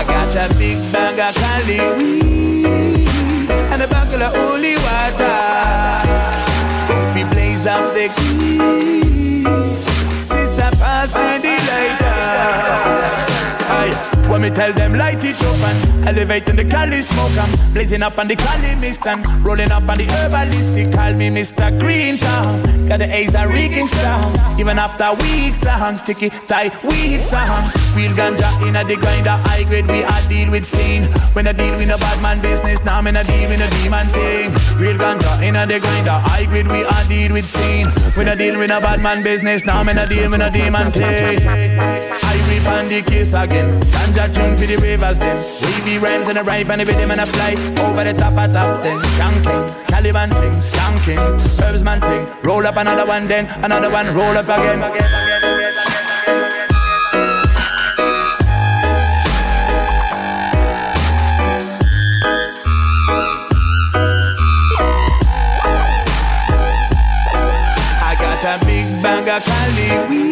I 0.00 0.04
got 0.04 0.50
a 0.50 0.54
big 0.56 0.78
bag 0.90 1.18
of 1.18 1.34
Cali 1.34 1.78
weed 1.98 3.06
and 3.70 3.82
a 3.82 3.86
buckle 3.86 4.22
of 4.22 4.34
holy 4.34 4.76
water. 4.76 5.40
Comfy 6.88 7.24
blaze 7.24 7.66
up 7.66 7.92
the 7.92 8.08
key. 8.16 9.44
Sister, 10.22 10.70
pass 10.80 11.12
me 11.12 11.38
the 11.44 11.54
lighter. 11.68 12.16
Aye. 13.68 14.19
When 14.30 14.42
me 14.42 14.50
tell 14.50 14.72
them 14.72 14.94
light 14.94 15.24
it 15.24 15.34
up 15.42 15.58
and 15.58 16.08
elevating 16.08 16.54
the 16.54 16.64
Cali 16.64 17.02
smoke 17.02 17.36
I'm 17.36 17.50
blazing 17.74 18.02
up 18.02 18.16
on 18.16 18.28
the 18.28 18.36
Cali 18.36 18.76
mist 18.76 19.04
and 19.08 19.26
rolling 19.44 19.72
up 19.72 19.88
on 19.88 19.98
the 19.98 20.04
herbalist. 20.04 20.78
herbalistic. 20.78 20.94
Call 20.94 21.14
me 21.14 21.30
Mr. 21.30 21.76
Green 21.80 22.16
Town. 22.16 22.80
Got 22.90 22.98
the 22.98 23.06
A's 23.06 23.36
are 23.36 23.46
reeking 23.46 23.86
strong 23.86 24.34
Even 24.58 24.76
after 24.76 25.14
weeks 25.22 25.60
the 25.60 25.70
long 25.78 25.94
Sticky 25.94 26.28
tight 26.50 26.74
weed 26.82 27.22
song 27.22 27.62
Real 27.94 28.10
ganja 28.18 28.50
in 28.66 28.74
a 28.74 28.82
the 28.82 28.96
grinder 28.96 29.38
High 29.46 29.62
grade 29.62 29.86
we 29.86 30.02
are 30.02 30.22
deal 30.28 30.50
with 30.50 30.66
scene 30.66 31.04
When 31.34 31.46
I 31.46 31.52
deal 31.52 31.76
with 31.76 31.88
a 31.88 31.98
bad 31.98 32.20
man 32.20 32.42
business 32.42 32.84
Now 32.84 33.00
me 33.00 33.14
a 33.14 33.22
deal 33.22 33.48
with 33.48 33.62
a 33.62 33.70
demon 33.78 34.06
thing. 34.10 34.50
Real 34.74 34.98
ganja 34.98 35.38
in 35.46 35.54
a 35.54 35.66
the 35.70 35.78
grinder 35.78 36.18
High 36.18 36.46
grade 36.46 36.66
we 36.66 36.82
are 36.82 37.04
deal 37.06 37.32
with 37.32 37.46
scene 37.46 37.86
When 38.18 38.28
I 38.28 38.34
deal 38.34 38.58
with 38.58 38.72
a 38.72 38.80
bad 38.80 39.00
man 39.00 39.22
business 39.22 39.64
Now 39.64 39.84
me 39.84 39.92
a 39.92 40.04
deal 40.08 40.28
with 40.28 40.40
a 40.40 40.50
demon 40.50 40.90
thing. 40.90 41.38
I 41.46 42.34
rip 42.50 42.66
on 42.66 42.86
the 42.86 43.02
case 43.02 43.34
again. 43.34 43.70
Ganja 43.94 44.19
tune 44.28 44.56
for 44.56 44.66
the 44.66 44.76
ravers 44.76 45.18
then. 45.18 45.36
Wavy 45.62 45.98
rhymes 45.98 46.28
and 46.28 46.38
a 46.38 46.42
rhyme 46.42 46.70
and 46.70 46.82
a 46.82 46.84
rhythm 46.84 47.10
and 47.10 47.20
a 47.20 47.26
fly. 47.26 47.52
Over 47.84 48.04
the 48.04 48.14
top 48.16 48.32
of 48.32 48.52
top 48.52 48.82
then. 48.82 48.98
Skanking, 49.14 49.88
Caliban 49.88 50.30
thing, 50.30 50.52
skanking. 50.52 51.20
Herbs 51.62 51.82
man 51.82 52.00
thing. 52.00 52.26
Roll 52.42 52.66
up 52.66 52.76
another 52.76 53.06
one 53.06 53.28
then. 53.28 53.46
Another 53.64 53.90
one 53.90 54.06
roll 54.14 54.36
up 54.36 54.44
again, 54.44 54.82
again, 54.82 54.94
again, 54.94 55.04
again, 55.04 55.44
again, 55.44 55.64
again. 55.64 56.00
bag 69.02 69.28
of 69.28 69.44
Cali 69.44 70.08
weed. 70.08 70.29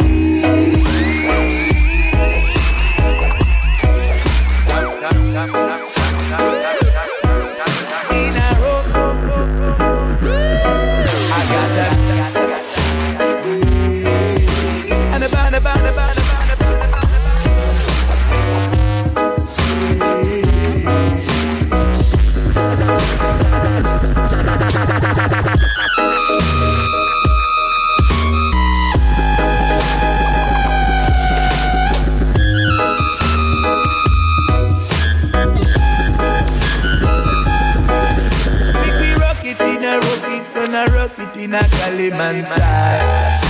In 41.48 41.54
a 41.54 41.61
Caliban 41.61 42.42
style. 42.44 43.40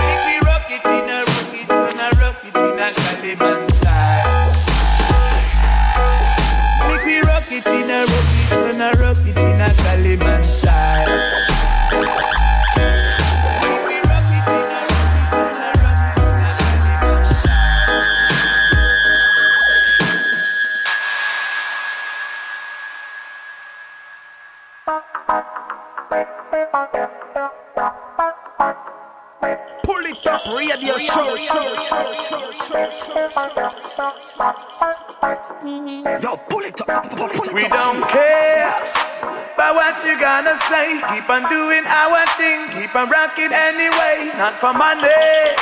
Make 0.00 0.24
we 0.24 0.36
rock 0.48 0.70
it 0.70 0.84
in 0.86 1.10
a 1.10 1.18
rock 1.20 1.52
it, 1.52 1.68
gonna 1.68 2.08
rock 2.18 2.40
it 2.42 2.56
in 2.56 2.78
a 2.80 2.88
Caliban 2.96 3.68
style. 3.68 4.48
Make 6.88 7.04
we 7.04 7.20
rock 7.20 7.52
it 7.52 7.66
in 7.66 7.90
a 7.90 8.06
rock 8.08 8.32
it, 8.40 8.48
gonna 8.50 8.90
rock 9.02 9.26
it 9.26 9.38
in 9.38 9.60
a 9.60 9.74
Caliban 9.82 10.42
style. 10.42 10.61
Keep 40.82 41.30
on 41.30 41.48
doing 41.48 41.86
our 41.86 42.26
thing, 42.34 42.66
keep 42.74 42.94
on 42.96 43.08
rocking 43.08 43.52
anyway. 43.54 44.34
Not 44.36 44.58
for 44.58 44.74
money, 44.74 45.54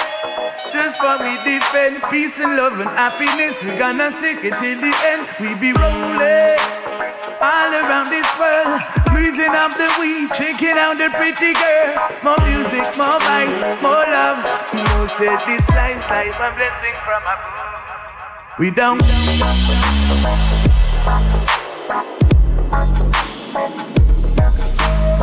just 0.72 0.96
for 0.96 1.12
we 1.20 1.36
defend 1.44 2.00
peace 2.10 2.40
and 2.40 2.56
love 2.56 2.80
and 2.80 2.88
happiness. 2.96 3.62
We 3.62 3.76
gonna 3.76 4.10
stick 4.10 4.38
it 4.44 4.56
till 4.56 4.80
the 4.80 4.94
end. 5.12 5.28
We 5.36 5.52
be 5.60 5.76
rolling 5.76 6.56
all 7.40 7.68
around 7.68 8.08
this 8.08 8.24
world, 8.40 8.80
losing 9.12 9.52
up 9.52 9.76
the 9.76 9.92
weed, 10.00 10.32
checking 10.32 10.80
out 10.80 10.96
the 10.96 11.10
pretty 11.12 11.52
girls. 11.52 12.00
More 12.24 12.40
music, 12.48 12.88
more 12.96 13.20
vibes, 13.20 13.60
more 13.84 14.04
love. 14.08 14.40
You 14.72 14.84
know, 14.88 15.04
said 15.04 15.36
this 15.44 15.68
life's 15.70 16.08
life 16.08 16.32
a 16.40 16.48
blessing 16.56 16.96
from 17.04 17.22
above. 17.28 18.58
We 18.58 18.70
don't. 18.70 19.00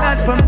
Not 0.08 0.20
from 0.20 0.47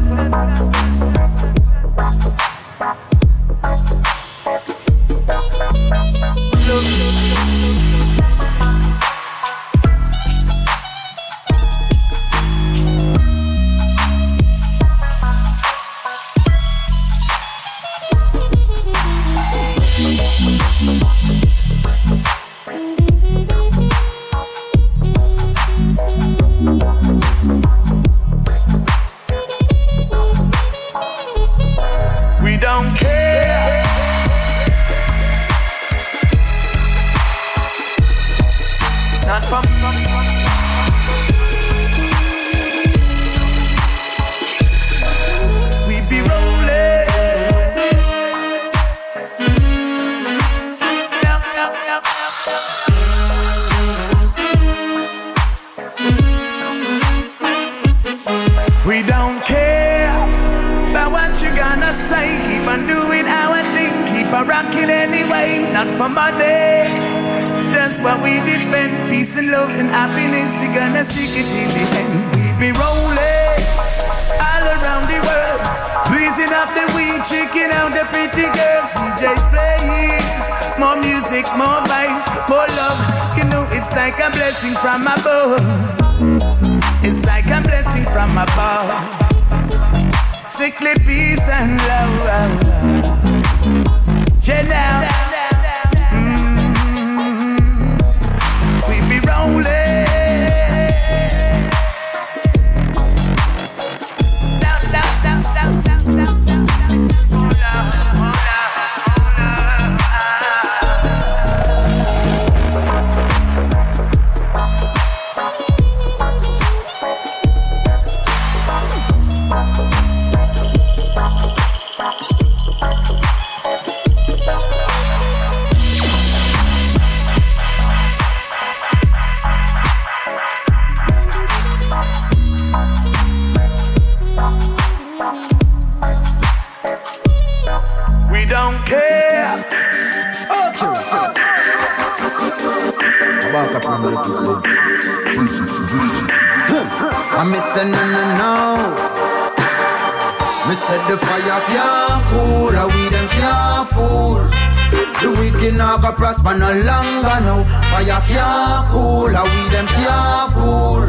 Wicked 155.69 155.77
not 155.77 156.01
go 156.01 156.11
prosper 156.13 156.57
no 156.57 156.71
longer 156.73 157.37
now. 157.45 157.63
Fire 157.91 158.21
can't 158.25 158.89
cool, 158.89 159.29
a 159.29 159.43
we 159.43 159.69
them 159.69 159.85
can't 159.85 160.51
fool. 160.53 161.05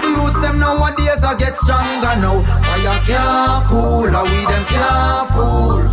Youths 0.00 0.40
them 0.40 0.58
nowadays 0.58 1.20
a 1.22 1.36
get 1.36 1.54
stronger 1.58 2.16
now. 2.16 2.40
Fire 2.40 3.00
can't 3.04 3.66
cool, 3.66 4.08
a 4.08 4.22
we 4.24 4.46
them 4.48 4.64
can't 4.64 5.28
fool. 5.32 5.84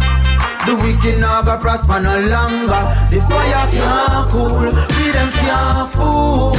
The 0.65 0.79
wicked 0.79 1.19
not 1.19 1.43
go 1.43 1.57
prosper 1.57 1.99
no 1.99 2.15
longer. 2.19 2.87
The 3.11 3.19
fire 3.27 3.67
can't 3.67 4.31
cool, 4.31 4.71
we 4.95 5.11
them 5.11 5.31
can't 5.31 5.91
fool. 5.91 6.55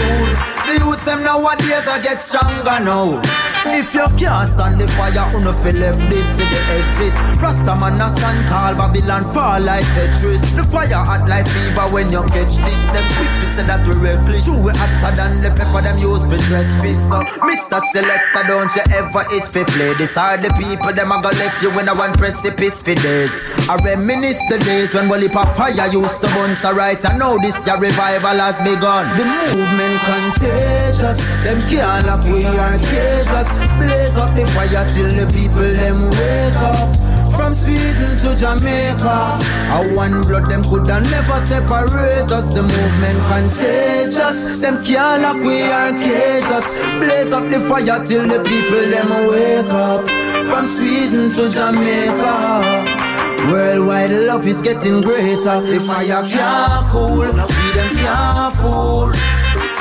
The 0.67 0.85
youths 0.85 1.05
them 1.07 1.23
nowadays 1.25 1.87
a 1.89 2.03
get 2.03 2.21
stronger 2.21 2.85
now. 2.85 3.50
If 3.67 3.93
you 3.93 4.09
can't 4.17 4.49
stand 4.49 4.81
the 4.81 4.89
fire, 4.97 5.29
uno 5.37 5.53
feel 5.61 5.77
left 5.77 6.01
this 6.09 6.25
is 6.25 6.49
the 6.49 6.61
exit. 6.81 7.13
Rasta 7.45 7.77
man 7.77 8.01
a 8.01 8.09
stand 8.09 8.41
tall, 8.49 8.73
Babylon 8.73 9.21
fall 9.37 9.61
like 9.61 9.85
Tetris. 9.93 10.41
The 10.57 10.65
fire 10.65 10.97
hot 10.97 11.29
like 11.29 11.45
fever 11.45 11.85
when 11.93 12.09
you 12.09 12.25
catch 12.33 12.57
this. 12.57 12.81
Them 12.89 13.05
quick 13.21 13.33
to 13.37 13.47
say 13.53 13.65
that 13.69 13.85
we 13.85 13.93
reckless. 14.01 14.49
True 14.49 14.57
we 14.65 14.73
hotter 14.73 15.13
than 15.13 15.45
the 15.45 15.53
pepper 15.53 15.85
them 15.85 16.01
use 16.01 16.25
for 16.25 16.41
dress 16.49 16.73
piece. 16.81 17.05
So, 17.05 17.21
Mr. 17.45 17.85
Selector, 17.93 18.43
don't 18.49 18.73
you 18.73 18.85
ever 18.97 19.29
itch 19.37 19.53
for 19.53 19.69
play. 19.77 19.93
This 19.93 20.17
are 20.17 20.41
the 20.41 20.49
people 20.57 20.97
them 20.97 21.13
a 21.13 21.21
go 21.21 21.29
left 21.29 21.61
you 21.61 21.69
in 21.77 21.85
a 21.85 21.93
one 21.93 22.17
precipice 22.17 22.81
for 22.81 22.97
days. 22.97 23.45
I 23.69 23.77
reminisce 23.85 24.41
the 24.49 24.57
days 24.65 24.97
when 24.97 25.05
Wally 25.13 25.29
Papaya 25.29 25.93
used 25.93 26.25
to 26.25 26.29
burn 26.33 26.57
so 26.57 26.73
right. 26.73 26.97
I 27.05 27.13
know 27.21 27.37
this 27.37 27.69
your 27.69 27.77
revival 27.77 28.41
has 28.41 28.57
begun. 28.65 29.05
The 29.21 29.29
movement 29.53 30.01
contagious. 30.09 31.21
Them 31.45 31.61
can't 31.69 32.09
lock 32.09 32.25
we 32.25 32.49
are 32.49 32.81
cages. 32.89 33.50
Blaze 33.79 34.17
up 34.17 34.35
the 34.35 34.47
fire 34.53 34.87
till 34.95 35.11
the 35.19 35.27
people 35.33 35.63
them 35.63 36.11
wake 36.11 36.57
up. 36.57 36.97
From 37.37 37.53
Sweden 37.55 38.19
to 38.19 38.37
Jamaica, 38.37 39.39
a 39.73 39.95
one 39.95 40.21
blood 40.23 40.47
them 40.47 40.63
coulda 40.63 41.01
never 41.01 41.47
separate 41.47 42.31
us. 42.31 42.53
The 42.53 42.63
movement 42.63 43.19
contagious, 43.31 44.59
them 44.59 44.85
can't 44.85 45.23
lock 45.23 45.37
we 45.37 45.63
are 45.63 45.93
cages. 45.93 46.85
Blaze 47.01 47.33
up 47.33 47.49
the 47.51 47.61
fire 47.69 48.05
till 48.05 48.29
the 48.29 48.43
people 48.45 48.85
them 48.93 49.09
wake 49.29 49.73
up. 49.73 50.05
From 50.49 50.67
Sweden 50.67 51.31
to 51.31 51.49
Jamaica. 51.49 52.99
Worldwide 53.49 54.11
love 54.11 54.47
is 54.47 54.61
getting 54.61 55.01
greater. 55.01 55.61
The 55.63 55.81
fire 55.87 56.23
can't 56.29 56.89
cool, 56.91 57.21
we 57.21 57.27
them 57.73 57.97
can't 57.97 58.55
fool. 58.57 59.40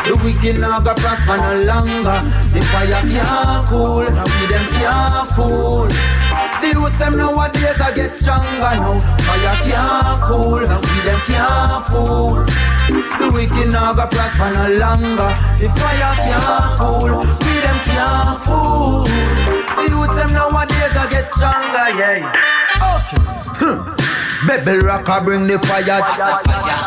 The 0.10 0.18
wicked 0.26 0.60
now 0.60 0.80
got 0.80 0.98
prosper 0.98 1.38
no 1.38 1.70
longer. 1.70 2.18
The 2.50 2.62
fire 2.74 2.98
can't 3.06 3.68
cool, 3.70 4.02
we 4.02 4.44
them 4.50 4.66
can't 4.66 5.30
fool. 5.38 5.86
The 5.86 6.74
youths 6.74 6.98
them 6.98 7.14
nowadays 7.16 7.80
I 7.80 7.94
get 7.94 8.16
stronger 8.16 8.58
now. 8.58 8.98
Fire 8.98 9.56
can't 9.62 10.22
cool, 10.26 10.66
we 10.66 10.98
them 11.06 11.22
can't 11.30 11.86
fool. 11.86 12.42
The 13.22 13.30
wicked 13.32 13.72
now 13.72 13.94
got 13.94 14.10
prosper 14.10 14.50
no 14.50 14.82
longer. 14.82 15.30
The 15.62 15.70
fire 15.78 16.16
can't 16.26 16.80
cool, 16.82 17.14
we 17.46 17.54
them 17.62 17.80
can't 17.86 18.42
fool. 18.42 19.06
The 19.06 19.94
youths 19.94 20.16
them 20.18 20.34
nowadays 20.34 20.96
I 20.98 21.06
get 21.12 21.30
stronger, 21.30 21.86
yeah. 22.02 22.34
Okay. 23.94 23.99
Bebel 24.48 24.80
rocker 24.80 25.20
bring 25.26 25.48
the 25.48 25.60
fire. 25.68 26.00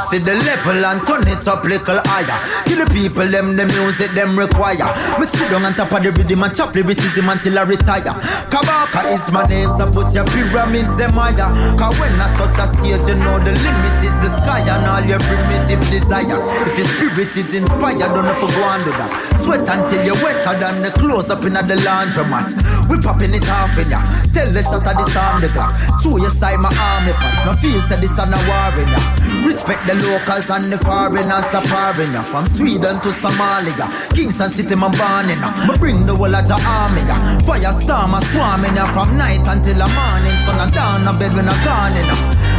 See 0.08 0.18
the 0.18 0.34
level 0.48 0.80
and 0.84 1.04
turn 1.06 1.26
it 1.28 1.46
up 1.46 1.64
little 1.64 2.00
higher. 2.08 2.38
Kill 2.64 2.84
the 2.84 2.88
people, 2.92 3.26
them 3.28 3.56
the 3.56 3.66
music 3.76 4.12
them 4.16 4.38
require. 4.38 4.88
Me 5.20 5.26
sit 5.28 5.50
down 5.50 5.64
on 5.64 5.74
top 5.74 5.92
of 5.92 6.02
the 6.02 6.12
rhythm 6.12 6.42
and 6.42 6.54
chop 6.56 6.74
lyricism 6.74 7.28
until 7.28 7.58
I 7.58 7.62
retire. 7.68 8.16
Kabaka 8.48 9.12
is 9.12 9.24
my 9.28 9.44
name, 9.44 9.68
so 9.76 9.84
put 9.92 10.14
your 10.16 10.24
pyramids 10.32 10.96
them 10.96 11.12
higher. 11.12 11.52
Cause 11.76 11.98
when 12.00 12.16
I 12.16 12.32
touch 12.40 12.56
a 12.56 12.66
stage, 12.72 13.04
you 13.04 13.16
know 13.20 13.36
the 13.36 13.52
limit 13.52 13.96
is 14.00 14.16
the 14.24 14.30
sky 14.40 14.64
and 14.64 14.88
all 14.88 15.04
your 15.04 15.20
primitive 15.20 15.84
desires. 15.92 16.40
If 16.72 16.78
your 16.80 16.88
spirit 16.88 17.32
is 17.36 17.52
inspired, 17.52 18.12
don't 18.16 18.24
ever 18.24 18.48
go 18.48 18.62
under 18.64 18.96
that. 18.96 19.10
Sweat 19.44 19.68
until 19.68 20.00
you're 20.08 20.20
wetter 20.24 20.56
than 20.56 20.80
the 20.80 20.90
clothes 20.96 21.28
up 21.28 21.44
in 21.44 21.52
the 21.52 21.76
laundromat. 21.84 22.56
We 22.88 22.96
popping 23.00 23.34
it 23.34 23.48
off 23.48 23.76
in 23.76 23.92
ya. 23.92 24.00
Tell 24.32 24.48
the 24.48 24.62
shot 24.64 24.88
of 24.88 24.96
this 24.96 25.16
arm 25.16 25.40
the 25.40 25.48
clock. 25.48 25.76
Show 26.00 26.16
your 26.16 26.32
side 26.32 26.58
my 26.58 26.72
army 26.72 27.12
patch. 27.12 27.41
No 27.44 27.52
feel 27.54 27.80
say 27.82 27.98
this 27.98 28.18
on 28.18 28.32
a 28.32 28.38
war 28.46 28.70
in 28.78 28.86
ya. 28.86 29.00
Respect 29.42 29.82
the 29.86 29.94
locals 29.98 30.48
and 30.50 30.70
the 30.70 30.78
foreigners 30.78 31.50
a 31.50 31.60
foreigner. 31.66 32.22
From 32.22 32.46
Sweden 32.46 33.00
to 33.02 33.10
Somalia, 33.10 33.90
Kingston 34.14 34.50
City 34.52 34.76
man 34.76 34.92
born 34.94 35.26
in. 35.26 35.40
Me 35.66 35.74
bring 35.78 36.06
the 36.06 36.14
whole 36.14 36.34
of 36.34 36.46
the 36.46 36.54
army. 36.54 37.02
Firestorm 37.42 38.14
a 38.14 38.20
swarming 38.30 38.76
ya 38.76 38.86
from 38.94 39.16
night 39.16 39.42
until 39.42 39.74
the 39.74 39.88
morning. 39.90 40.36
Sun 40.46 40.62
a 40.62 40.70
down 40.70 41.08
a 41.08 41.12
bed 41.18 41.34
when 41.34 41.48
a 41.50 41.54
gone 41.66 41.96
in. 41.98 42.06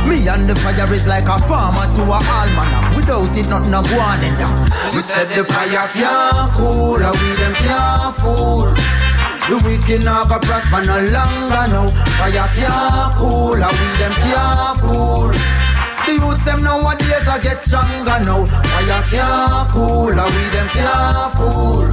Me 0.10 0.28
and 0.28 0.50
the 0.50 0.56
fire 0.60 0.92
is 0.94 1.08
like 1.08 1.32
a 1.32 1.40
farmer 1.48 1.88
to 1.96 2.04
a 2.04 2.20
almanac. 2.20 2.96
Without 2.98 3.38
it, 3.38 3.48
nothing 3.48 3.74
a 3.74 3.80
go 3.88 4.00
on 4.04 4.20
in. 4.20 4.36
We 4.92 5.00
said 5.00 5.32
the 5.32 5.48
fire 5.48 5.88
can't 5.96 6.52
cool, 6.60 7.00
and 7.00 7.16
we 7.24 7.30
them 7.40 7.54
can't 7.56 8.16
fool. 8.20 8.68
The 9.50 9.60
wicked 9.66 10.06
now 10.06 10.24
go 10.24 10.40
prosper 10.40 10.82
no 10.88 11.04
longer 11.12 11.64
now. 11.68 11.88
Fire 12.16 12.48
can't 12.56 13.16
cool, 13.16 13.60
and 13.60 13.76
we 13.76 13.90
them 14.00 14.14
can't 14.24 14.80
fool. 14.80 15.36
The 16.06 16.14
youths 16.16 16.44
them 16.46 16.64
nowadays 16.64 17.28
a 17.28 17.40
get 17.44 17.62
stronger 17.62 18.20
now. 18.24 18.46
Fire 18.46 19.04
can't 19.12 19.70
cool, 19.72 20.16
and 20.16 20.32
we 20.36 20.44
them 20.56 20.68
can't 20.70 21.34
fool. 21.36 21.92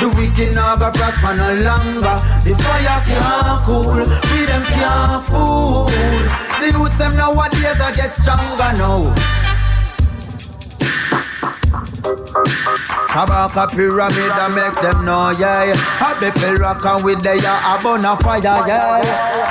The 0.00 0.08
wicked 0.16 0.54
now 0.54 0.76
go 0.76 0.90
prosper 0.90 1.36
no 1.36 1.52
longer. 1.60 2.16
The 2.48 2.56
fire 2.56 3.00
can't 3.04 3.60
cool, 3.68 4.00
we 4.32 4.46
them 4.48 4.64
can't 4.64 5.26
fool. 5.28 5.84
The 6.64 6.72
youths 6.72 6.96
them 6.96 7.14
nowadays 7.16 7.76
a 7.76 7.92
get 7.92 8.16
stronger 8.16 8.72
now. 8.80 9.12
Kabaka 13.10 13.68
pyramid 13.70 14.32
and 14.32 14.54
make 14.54 14.74
them 14.80 15.04
know, 15.04 15.30
yeah. 15.30 15.72
A 16.00 16.14
people 16.18 16.54
rockin' 16.56 17.04
with 17.04 17.22
the 17.22 17.38
ya 17.40 17.76
a 17.76 17.82
bona 17.82 18.16
fire, 18.16 18.40
yeah. 18.42 19.50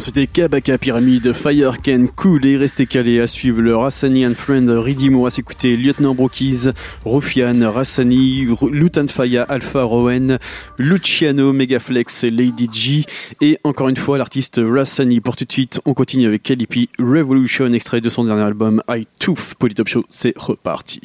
c'était 0.00 0.26
Kabaka 0.26 0.78
Pyramide, 0.78 1.32
Fire 1.32 1.80
Can 1.82 2.06
Cool 2.16 2.44
et 2.46 2.56
restez 2.56 2.86
calés 2.86 3.20
à 3.20 3.26
suivre 3.26 3.60
le 3.60 3.76
Rassani 3.76 4.26
and 4.26 4.34
Friend 4.34 4.68
Ridimo 4.68 5.26
à 5.26 5.30
s'écouter 5.30 5.76
Lieutenant 5.76 6.14
Brokies, 6.14 6.70
Rufian, 7.04 7.70
Rassani, 7.70 8.46
Lutan 8.70 9.06
Faya, 9.08 9.42
Alpha 9.42 9.82
Rowan, 9.82 10.38
Luciano, 10.78 11.52
Megaflex, 11.52 12.24
Lady 12.24 12.68
G 12.72 13.04
et 13.40 13.58
encore 13.64 13.88
une 13.88 13.96
fois 13.96 14.18
l'artiste 14.18 14.60
Rassani. 14.64 15.20
Pour 15.20 15.36
tout 15.36 15.44
de 15.44 15.52
suite, 15.52 15.80
on 15.84 15.94
continue 15.94 16.26
avec 16.26 16.42
Kalipi 16.42 16.88
Revolution, 16.98 17.72
extrait 17.72 18.00
de 18.00 18.08
son 18.08 18.24
dernier 18.24 18.42
album 18.42 18.82
I 18.88 19.06
Tooth. 19.18 19.54
Polytop 19.58 19.88
Show, 19.88 20.04
c'est 20.08 20.34
reparti. 20.36 21.00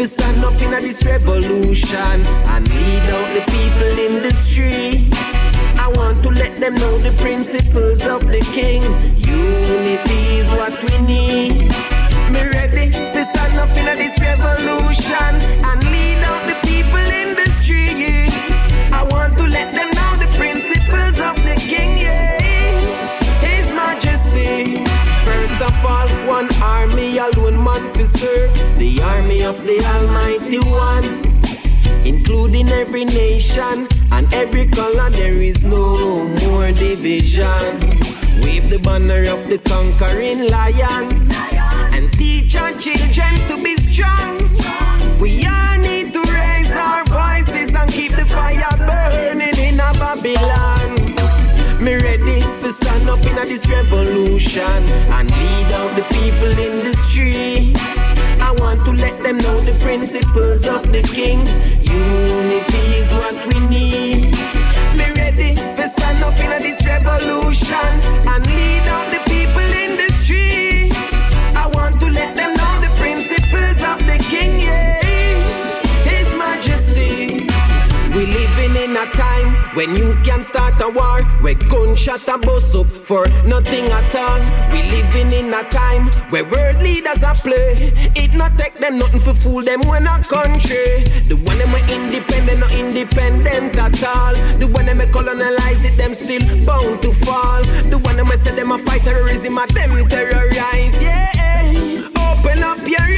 To 0.00 0.08
stand 0.08 0.42
up 0.42 0.58
in 0.62 0.70
this 0.70 1.04
revolution 1.04 2.24
and 2.54 2.66
lead 2.70 3.06
out 3.12 3.28
the 3.34 3.44
people 3.52 3.98
in 4.06 4.22
the 4.22 4.30
streets. 4.30 5.20
I 5.76 5.92
want 5.94 6.22
to 6.24 6.30
let 6.30 6.56
them 6.56 6.74
know 6.76 6.96
the 6.96 7.12
principles 7.20 8.06
of 8.06 8.26
the 8.26 8.40
king. 8.56 8.80
Unity 9.20 10.22
is 10.40 10.48
what 10.56 10.72
we 10.82 10.96
need. 11.04 11.68
Me 12.32 12.40
ready 12.48 12.90
to 12.90 13.24
stand 13.24 13.58
up 13.60 13.68
in 13.76 13.84
this 13.98 14.18
revolution 14.22 15.32
and 15.68 15.84
lead 15.92 16.24
out 16.24 16.48
the 16.48 16.56
people 16.66 17.06
in 17.20 17.36
the 17.36 17.50
streets. 17.50 18.62
I 18.96 19.06
want 19.10 19.34
to 19.34 19.44
let 19.48 19.68
them 19.74 19.90
know 19.98 20.12
the 20.16 20.32
principles 20.38 21.20
of 21.20 21.36
the 21.44 21.56
king, 21.60 21.98
yeah. 21.98 22.40
His 23.44 23.70
majesty. 23.72 24.82
First 25.28 25.60
of 25.60 25.84
all, 25.84 26.08
one 26.26 26.48
army 26.62 27.18
alone 27.18 27.62
man 27.62 27.86
for 27.92 28.06
serve. 28.06 28.59
The 28.80 29.02
army 29.02 29.42
of 29.42 29.62
the 29.62 29.78
Almighty 29.84 30.58
One 30.70 31.04
including 32.06 32.70
every 32.70 33.04
nation 33.04 33.86
and 34.10 34.32
every 34.32 34.64
color. 34.66 35.10
There 35.10 35.34
is 35.34 35.62
no 35.62 36.28
more 36.46 36.72
division. 36.72 37.68
Wave 38.42 38.70
the 38.70 38.80
banner 38.82 39.28
of 39.30 39.46
the 39.48 39.58
conquering 39.68 40.48
lion 40.48 41.28
and 41.94 42.10
teach 42.12 42.56
our 42.56 42.72
children 42.72 43.34
to 43.48 43.62
be 43.62 43.76
strong. 43.76 44.38
We 45.20 45.44
all 45.44 45.76
need 45.78 46.14
to 46.14 46.22
raise 46.32 46.72
our 46.72 47.04
voices 47.04 47.74
and 47.74 47.92
keep 47.92 48.12
the 48.12 48.24
fire 48.24 48.76
burning 48.88 49.58
in 49.58 49.74
a 49.78 49.92
Babylon. 50.00 50.90
Me 51.84 51.96
ready 52.00 52.40
to 52.40 52.68
stand 52.68 53.10
up 53.10 53.24
in 53.26 53.36
this 53.46 53.68
revolution 53.68 54.80
and 55.16 55.30
lead 55.30 55.70
out 55.78 55.92
the 55.96 56.06
people 56.16 56.52
in 56.66 56.82
the 56.82 56.94
streets. 57.04 57.99
To 58.90 58.96
let 58.96 59.22
them 59.22 59.38
know 59.38 59.60
the 59.60 59.78
principles 59.78 60.66
of 60.66 60.82
the 60.90 61.02
king. 61.14 61.46
Unity 61.86 62.84
is 62.98 63.08
what 63.14 63.36
we 63.46 63.60
need. 63.68 64.34
Me 64.98 65.06
ready 65.14 65.54
to 65.54 65.88
stand 65.94 66.24
up 66.24 66.34
in 66.40 66.60
this 66.60 66.84
revolution 66.84 67.76
and 68.26 68.44
lead 68.48 68.88
out 68.88 69.06
the 69.12 69.19
when 79.80 79.94
news 79.94 80.20
can 80.20 80.44
start 80.44 80.74
a 80.82 80.90
war, 80.90 81.22
where 81.40 81.54
gunshot 81.54 82.28
a 82.28 82.36
bust 82.36 82.74
up 82.74 82.86
for 82.86 83.26
nothing 83.48 83.86
at 83.86 84.14
all. 84.14 84.40
We 84.70 84.82
living 84.92 85.32
in 85.32 85.54
a 85.54 85.62
time 85.70 86.04
where 86.28 86.44
world 86.44 86.82
leaders 86.82 87.22
are 87.24 87.34
play. 87.34 87.88
It 88.14 88.34
not 88.34 88.58
take 88.58 88.74
them 88.74 88.98
nothing 88.98 89.20
for 89.20 89.32
fool 89.32 89.62
them 89.62 89.80
when 89.88 90.06
a 90.06 90.20
country. 90.22 91.00
The 91.30 91.40
one 91.48 91.56
them 91.56 91.72
are 91.72 91.86
independent, 91.88 92.60
not 92.60 92.74
independent 92.74 93.74
at 93.78 94.04
all. 94.04 94.34
The 94.60 94.68
one 94.68 94.84
them 94.84 95.00
colonize 95.12 95.82
it, 95.82 95.96
them 95.96 96.12
still 96.12 96.44
bound 96.66 97.00
to 97.00 97.14
fall. 97.24 97.62
The 97.88 97.98
one 98.04 98.16
them 98.16 98.28
say 98.36 98.54
them 98.54 98.72
a 98.72 98.78
fight 98.78 99.00
terrorism, 99.00 99.56
a 99.56 99.66
them 99.68 100.06
terrorize. 100.10 101.00
Yeah, 101.00 102.04
open 102.20 102.62
up 102.62 102.86
your. 102.86 103.09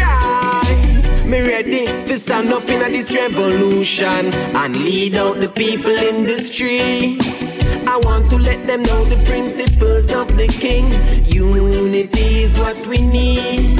Me 1.32 1.40
ready 1.40 1.86
to 1.86 2.18
stand 2.18 2.52
up 2.52 2.68
in 2.68 2.80
this 2.92 3.10
revolution 3.14 4.34
and 4.54 4.76
lead 4.76 5.14
out 5.14 5.38
the 5.38 5.48
people 5.48 5.90
in 5.90 6.24
the 6.24 6.36
streets. 6.36 7.56
I 7.88 7.96
want 8.04 8.26
to 8.26 8.36
let 8.36 8.66
them 8.66 8.82
know 8.82 9.02
the 9.06 9.16
principles 9.24 10.12
of 10.12 10.36
the 10.36 10.46
king. 10.46 10.90
Unity 11.32 12.42
is 12.42 12.58
what 12.58 12.86
we 12.86 12.98
need. 12.98 13.78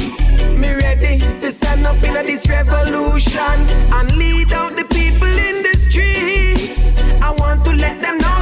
Me 0.58 0.72
ready 0.72 1.18
to 1.18 1.52
stand 1.52 1.86
up 1.86 2.02
in 2.02 2.14
this 2.24 2.48
revolution 2.48 3.58
and 3.96 4.16
lead 4.16 4.50
out 4.54 4.72
the 4.72 4.86
people 4.86 5.28
in 5.28 5.62
the 5.62 5.76
streets. 5.76 7.02
I 7.20 7.32
want 7.32 7.62
to 7.66 7.72
let 7.74 8.00
them 8.00 8.16
know 8.16 8.41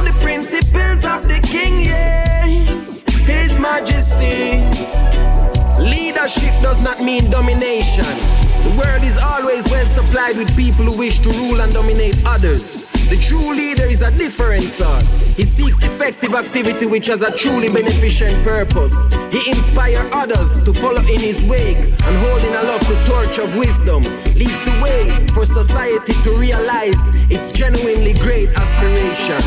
Leadership 6.21 6.61
does 6.61 6.83
not 6.83 7.01
mean 7.01 7.31
domination. 7.31 8.05
The 8.05 8.75
world 8.77 9.03
is 9.03 9.17
always 9.17 9.65
well 9.71 9.87
supplied 9.87 10.37
with 10.37 10.55
people 10.55 10.85
who 10.85 10.95
wish 10.95 11.17
to 11.17 11.29
rule 11.29 11.59
and 11.61 11.73
dominate 11.73 12.21
others. 12.27 12.83
The 13.09 13.17
true 13.17 13.55
leader 13.55 13.85
a 14.01 14.11
different 14.11 14.63
sort. 14.63 15.03
He 15.37 15.43
seeks 15.43 15.81
effective 15.83 16.33
activity 16.33 16.85
which 16.85 17.07
has 17.07 17.21
a 17.21 17.35
truly 17.35 17.69
beneficent 17.69 18.43
purpose. 18.43 18.95
He 19.31 19.49
inspires 19.49 20.05
others 20.13 20.61
to 20.63 20.73
follow 20.73 21.01
in 21.01 21.19
his 21.19 21.43
wake 21.45 21.77
and 21.77 22.15
holding 22.17 22.53
aloft 22.55 22.87
the 22.87 22.97
torch 23.05 23.37
of 23.37 23.55
wisdom 23.57 24.03
leads 24.35 24.63
the 24.65 24.79
way 24.81 25.27
for 25.33 25.45
society 25.45 26.13
to 26.23 26.31
realize 26.37 26.97
its 27.29 27.51
genuinely 27.51 28.13
great 28.13 28.49
aspirations. 28.49 29.45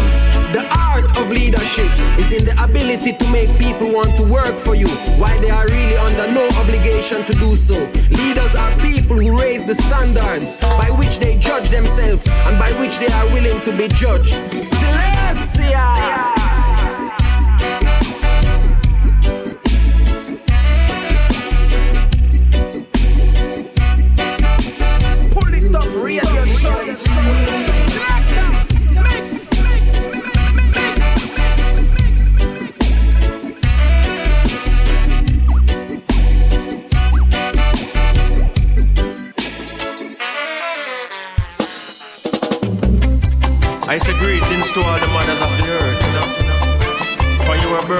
The 0.54 0.62
art 0.70 1.04
of 1.18 1.30
leadership 1.30 1.90
is 2.16 2.30
in 2.30 2.44
the 2.46 2.54
ability 2.62 3.18
to 3.18 3.26
make 3.32 3.50
people 3.58 3.92
want 3.92 4.16
to 4.16 4.22
work 4.30 4.54
for 4.58 4.76
you 4.76 4.88
while 5.18 5.40
they 5.40 5.50
are 5.50 5.66
really 5.66 5.96
under 5.96 6.30
no 6.30 6.46
obligation 6.60 7.24
to 7.26 7.32
do 7.42 7.56
so. 7.56 7.74
Leaders 8.10 8.54
are 8.54 8.70
people 8.78 9.18
who 9.18 9.36
raise 9.36 9.66
the 9.66 9.74
standards 9.74 10.54
by 10.78 10.90
which 10.94 11.18
they 11.18 11.36
judge 11.38 11.70
themselves 11.70 12.22
and 12.46 12.58
by 12.58 12.70
which 12.78 12.98
they 12.98 13.10
are 13.10 13.26
willing 13.34 13.60
to 13.62 13.76
be 13.76 13.88
judged. 13.88 14.34
Silêncio! 14.50 16.53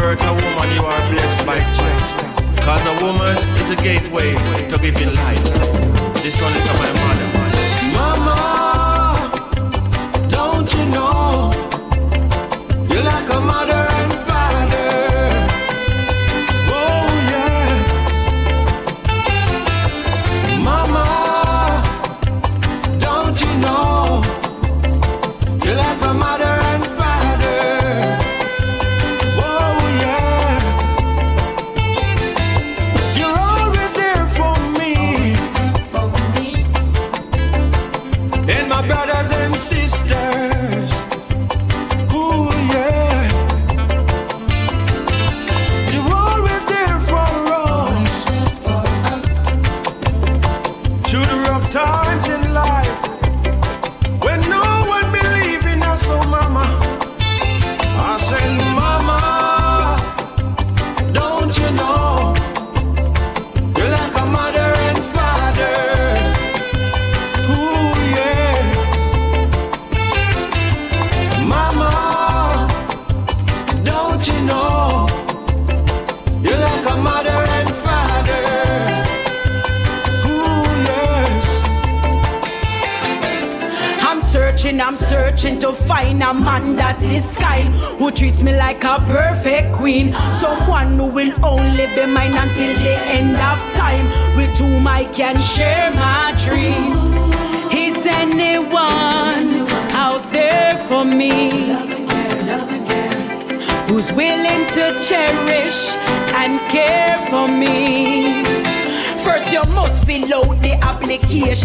Birth, 0.01 0.23
a 0.23 0.33
woman, 0.33 0.69
you 0.75 0.83
are 0.83 1.03
blessed 1.11 1.47
by 1.47 1.59
child. 1.77 2.59
Cause 2.67 2.85
a 2.87 3.05
woman 3.05 3.37
is 3.61 3.71
a 3.71 3.77
gateway 3.77 4.35
to 4.71 4.79
giving 4.79 5.15
life. 5.15 5.45
This 6.23 6.41
one 6.41 6.53
is 6.53 6.67
for 6.69 6.79
my 6.79 6.93
mother. 6.93 7.34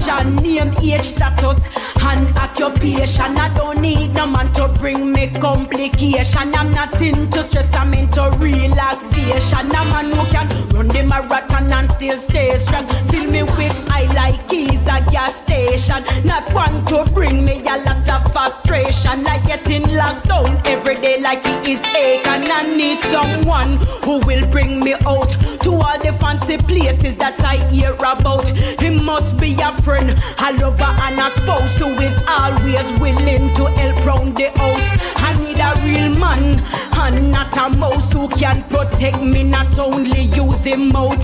Application, 0.10 0.36
name, 0.44 0.74
age, 0.82 1.02
status, 1.04 1.66
and 2.04 2.38
occupation. 2.38 3.38
I 3.38 3.54
don't 3.56 3.82
need 3.82 4.14
no 4.16 4.28
man 4.28 4.52
to 4.54 4.68
bring 4.80 5.12
me 5.12 5.28
complication. 5.28 6.54
I'm 6.56 6.72
not 6.72 7.00
into 7.02 7.44
stress, 7.44 7.74
I'm 7.76 7.94
into 7.94 8.32
relaxation. 8.40 9.72
I'm 9.76 9.88
a 9.88 9.92
man 9.92 10.06
who 10.12 10.26
can 10.30 10.48
run 10.74 10.88
the 10.88 11.04
marathon 11.04 11.72
and 11.72 11.90
still 11.90 12.18
stay 12.18 12.58
strong. 12.58 12.88
Fill 13.10 13.26
me 13.32 13.44
with 13.44 13.86
I 13.92 14.06
like 14.14 14.48
keys 14.48 14.86
a 14.88 15.02
gas 15.12 15.36
station. 15.36 16.04
Not 16.26 16.52
one 16.54 16.86
to 16.86 17.06
bring 17.14 17.46
me 17.46 17.62
a 17.62 17.78
lot 17.86 18.09
frustration. 18.32 19.24
like 19.24 19.46
getting 19.46 19.84
locked 19.96 20.28
down 20.28 20.62
every 20.66 20.96
day 20.96 21.20
like 21.22 21.42
it 21.44 21.68
is 21.68 21.84
ache, 21.96 22.26
and 22.28 22.52
I 22.52 22.64
need 22.76 23.00
someone 23.00 23.78
who 24.04 24.20
will 24.26 24.46
bring 24.52 24.80
me 24.80 24.94
out 25.06 25.30
to 25.64 25.72
all 25.72 25.98
the 26.00 26.16
fancy 26.20 26.58
places 26.58 27.16
that 27.16 27.40
I 27.42 27.58
hear 27.70 27.94
about. 27.94 28.48
He 28.80 28.90
must 28.90 29.40
be 29.40 29.54
a 29.62 29.72
friend, 29.84 30.10
a 30.12 30.54
lover, 30.54 30.94
and 31.06 31.20
a 31.20 31.30
spouse 31.30 31.78
who 31.78 31.90
is 32.08 32.18
always 32.28 32.88
willing 33.00 33.54
to 33.56 33.66
help 33.80 34.06
round 34.06 34.36
the 34.36 34.50
house. 34.58 34.88
I 35.18 35.34
need 35.44 35.60
a 35.60 35.72
real 35.86 36.10
man, 36.18 36.62
and 37.00 37.32
not 37.32 37.56
a 37.58 37.70
mouse 37.78 38.12
who 38.14 38.28
can 38.30 38.62
protect 38.70 39.22
me, 39.22 39.44
not 39.44 39.78
only 39.80 40.22
using 40.22 40.92
mouth. 40.92 41.24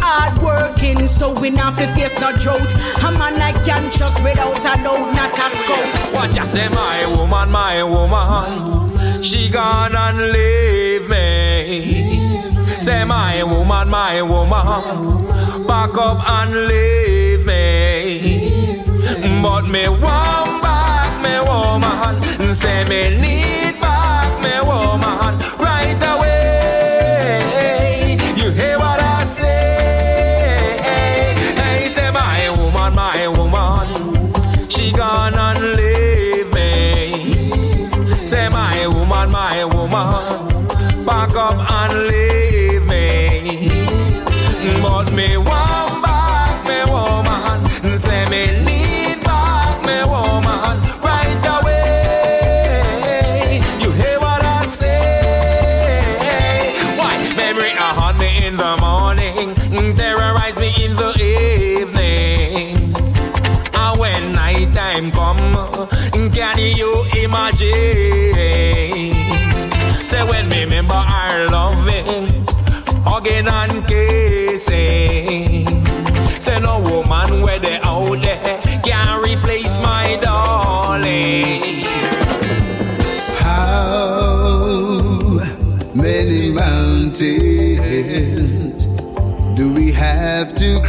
Hard 0.00 0.38
working, 0.42 1.06
so 1.06 1.32
we 1.40 1.50
not 1.50 1.74
to 1.76 1.86
face 1.94 2.18
no 2.20 2.32
drought. 2.32 2.70
A 3.04 3.10
man 3.18 3.40
I 3.40 3.52
can 3.64 3.90
trust 3.90 4.22
without 4.22 4.58
a 4.58 4.82
doubt, 4.82 5.14
not 5.14 5.36
a 5.36 5.48
scout. 5.56 6.14
Watch 6.14 6.38
I 6.38 6.44
say, 6.44 6.68
my 6.68 7.16
woman, 7.16 7.50
my 7.50 7.82
woman, 7.82 9.22
she 9.22 9.50
gone 9.50 9.96
and 9.96 10.18
leave 10.32 11.08
me. 11.08 12.04
Say, 12.80 13.04
my 13.04 13.42
woman, 13.42 13.88
my 13.88 14.22
woman, 14.22 15.26
back 15.66 15.96
up 15.98 16.18
and 16.38 16.52
leave 16.68 17.44
me. 17.44 18.82
But 19.42 19.66
me 19.66 19.88
want 19.88 20.62
back, 20.62 21.12
me 21.22 21.40
woman. 21.40 22.54
Say, 22.54 22.84
me 22.84 23.10
need 23.20 23.80
back, 23.80 23.95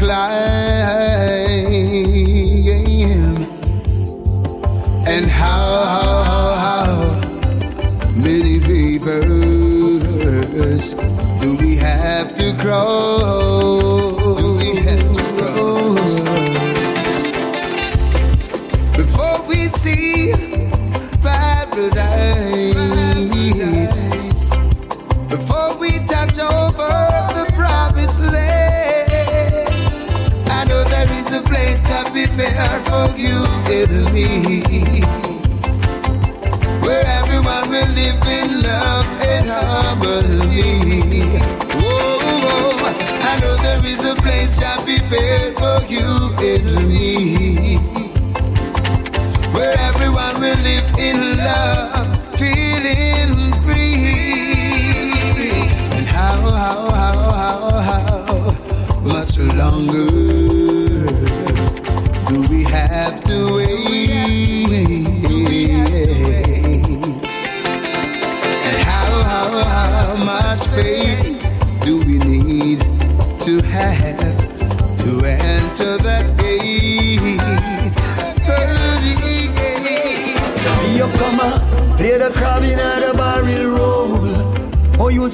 have 0.09 1.36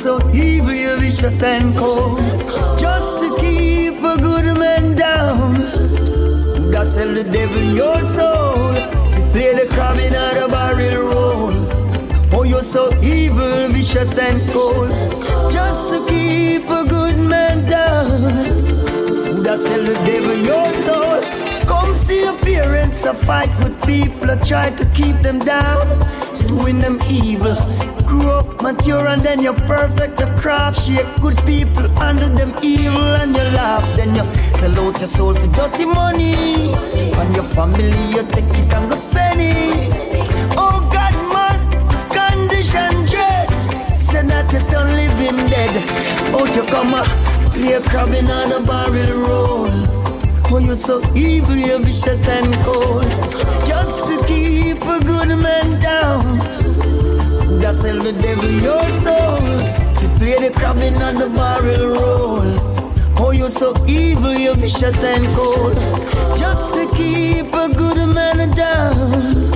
so 0.04 0.20
evil, 0.34 0.74
you 0.74 0.98
vicious 0.98 1.42
and 1.44 1.74
cold. 1.78 2.20
Just 2.78 3.20
to 3.22 3.34
keep 3.40 4.00
a 4.00 4.18
good 4.18 4.58
man 4.58 4.96
down. 4.96 5.54
That 6.72 6.88
sell 6.88 7.14
the 7.14 7.24
devil 7.24 7.64
your 7.64 8.02
soul. 8.02 8.74
You 9.16 9.24
play 9.32 9.54
the 9.54 9.66
crab 9.74 9.98
in 10.00 10.12
the 10.12 10.48
barrel 10.50 11.08
roll. 11.08 11.54
Oh, 12.34 12.44
you're 12.44 12.64
so 12.64 12.92
evil, 13.02 13.70
vicious 13.70 14.18
and 14.18 14.42
cold. 14.52 14.90
Just 15.50 15.88
to 15.92 16.06
keep 16.10 16.66
a 16.70 16.84
good 16.84 17.18
man 17.18 17.66
down. 17.70 19.42
That 19.42 19.58
sell 19.58 19.86
the 19.86 19.94
devil 20.06 20.36
your 20.36 20.74
soul. 20.84 21.22
Come 21.66 21.96
see 21.96 22.24
your 22.26 22.38
parents 22.40 23.06
a 23.06 23.14
fight 23.14 23.54
with 23.64 23.82
people 23.86 24.28
that 24.28 24.46
try 24.46 24.70
to 24.70 24.86
keep 24.92 25.16
them 25.22 25.40
down, 25.40 25.88
doing 26.46 26.80
them 26.80 27.00
evil. 27.10 27.56
Mature 28.64 29.08
and 29.08 29.20
then 29.20 29.42
you're 29.42 29.62
perfect. 29.68 30.16
The 30.16 30.26
craft 30.40 30.84
shake 30.84 31.06
good 31.22 31.38
people 31.40 31.86
under 32.00 32.30
them 32.30 32.56
evil 32.64 33.14
and 33.22 33.36
you 33.36 33.44
laugh. 33.52 33.84
Then 33.98 34.16
you 34.16 34.24
sell 34.56 34.72
out 34.80 34.98
your 35.02 35.08
soul 35.08 35.34
for 35.34 35.48
dirty 35.48 35.84
money. 35.84 36.72
And 37.20 37.36
your 37.36 37.44
family 37.44 37.92
you 38.16 38.24
take 38.32 38.46
it 38.46 38.74
and 38.74 38.90
go 38.90 38.96
spend 38.96 39.42
it. 39.42 39.92
Oh 40.56 40.80
God, 40.96 41.14
man, 41.34 41.60
condition 42.16 43.06
dread. 43.12 43.50
Say 43.92 44.24
that 44.28 44.54
you 44.54 44.60
don't 44.72 44.96
living 44.96 45.46
dead. 45.52 45.76
Out 46.34 46.56
you 46.56 46.64
come 46.64 46.94
a 46.94 47.04
play 47.52 47.76
on 47.76 48.52
a 48.54 48.66
barrel 48.66 49.20
roll. 49.28 49.68
Oh, 50.56 50.60
you're 50.60 50.78
so 50.78 51.04
evil, 51.14 51.58
you're 51.58 51.80
vicious 51.80 52.26
and 52.30 52.54
cold. 52.64 53.04
Just 53.68 54.08
to 54.08 54.24
keep 54.26 54.82
a 54.84 55.00
good 55.04 55.38
man 55.38 55.82
down. 55.82 56.63
Sell 57.74 57.98
the 58.02 58.14
devil 58.14 58.50
your 58.68 58.88
soul. 59.04 59.42
You 60.02 60.08
play 60.18 60.38
the 60.48 60.54
crabbing 60.56 61.02
on 61.02 61.16
the 61.16 61.28
barrel 61.30 61.90
roll. 61.90 62.40
Oh, 63.18 63.32
you're 63.32 63.50
so 63.50 63.74
evil, 63.88 64.34
you're 64.34 64.56
vicious 64.56 65.04
and 65.04 65.26
cold. 65.36 65.76
Just 66.38 66.74
to 66.76 66.88
keep 66.96 67.48
a 67.54 67.68
good 67.74 68.08
man 68.14 68.52
down. 68.56 69.50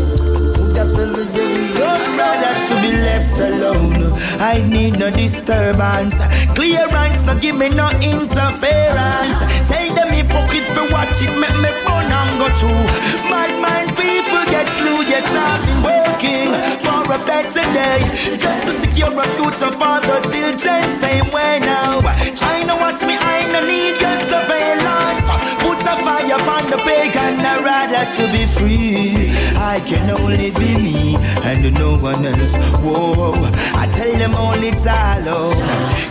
That's 0.73 0.95
the 0.97 1.29
devil 1.33 1.65
your. 1.77 1.99
Brother 2.17 2.53
to 2.67 2.75
be 2.81 2.91
left 3.07 3.39
alone. 3.39 4.13
I 4.41 4.65
need 4.67 4.99
no 4.99 5.09
disturbance. 5.11 6.17
Clearance, 6.55 7.21
no 7.21 7.37
give 7.39 7.55
me 7.55 7.69
no 7.69 7.89
interference. 8.01 9.37
Tell 9.69 9.95
them 9.95 10.09
me 10.11 10.23
pocket 10.23 10.65
for 10.73 10.89
watch 10.91 11.21
it, 11.21 11.31
make 11.39 11.57
me 11.63 11.71
burn 11.85 12.11
and 12.11 12.39
go 12.39 12.49
through. 12.59 12.85
Bad 13.29 13.51
mind 13.61 13.86
people 13.97 14.43
get 14.53 14.67
slew. 14.77 15.01
Yes, 15.03 15.25
I've 15.27 15.61
been 15.65 15.81
working 15.83 16.49
for 16.85 17.01
a 17.13 17.19
better 17.25 17.65
day, 17.73 17.99
just 18.37 18.61
to 18.65 18.71
secure 18.83 19.11
a 19.11 19.25
future 19.35 19.73
for 19.73 19.97
the 20.07 20.17
children. 20.29 20.83
Same 20.89 21.27
way 21.33 21.59
now. 21.59 22.01
China 22.35 22.75
watch 22.77 23.01
me, 23.01 23.15
I 23.17 23.37
no 23.51 23.59
need 23.65 23.97
your 23.99 24.17
surveillance. 24.31 25.25
Put 25.63 25.81
a 25.81 25.95
fire 26.05 26.35
upon 26.35 26.69
the 26.69 26.77
pagan, 26.87 27.39
I 27.41 27.59
rather 27.63 28.05
to 28.17 28.23
be 28.33 28.45
free. 28.45 29.31
I 29.57 29.79
can 29.85 30.09
only 30.11 30.51
be 30.51 30.75
me 30.77 31.15
and 31.43 31.73
no 31.73 31.97
one 31.97 32.23
else. 32.25 32.55
Whoa, 32.83 33.33
I 33.73 33.87
tell 33.91 34.13
them 34.13 34.35
all 34.35 34.61
it's 34.63 34.85
alone. 34.85 35.57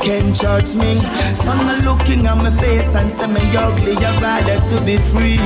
Can't 0.01 0.35
judge 0.35 0.75
me. 0.75 0.95
Some 1.35 1.61
are 1.61 1.81
looking 1.81 2.27
at 2.27 2.37
my 2.37 2.51
face 2.51 2.95
and 2.95 3.11
say 3.11 3.27
me 3.27 3.41
ugly. 3.57 3.97
I 3.97 4.13
rather 4.21 4.59
to 4.71 4.85
be 4.85 4.97
free. 4.97 5.39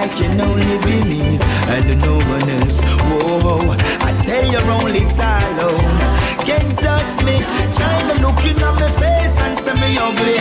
I 0.00 0.08
can 0.16 0.40
only 0.40 0.78
be 0.86 0.96
me 1.08 1.41
and 1.68 2.00
no 2.02 2.16
one 2.16 2.48
else. 2.60 2.80
Whoa, 2.80 3.76
I 4.00 4.12
tell 4.24 4.44
you 4.44 4.58
only 4.58 5.08
alone. 5.60 6.41
Can't 6.44 6.74
judge 6.78 7.22
me. 7.24 7.38
China 7.76 8.14
looking 8.18 8.58
at 8.58 8.74
my 8.74 8.90
face 8.98 9.38
and 9.38 9.56
say 9.56 9.74
me 9.78 9.96
ugly. 9.98 10.38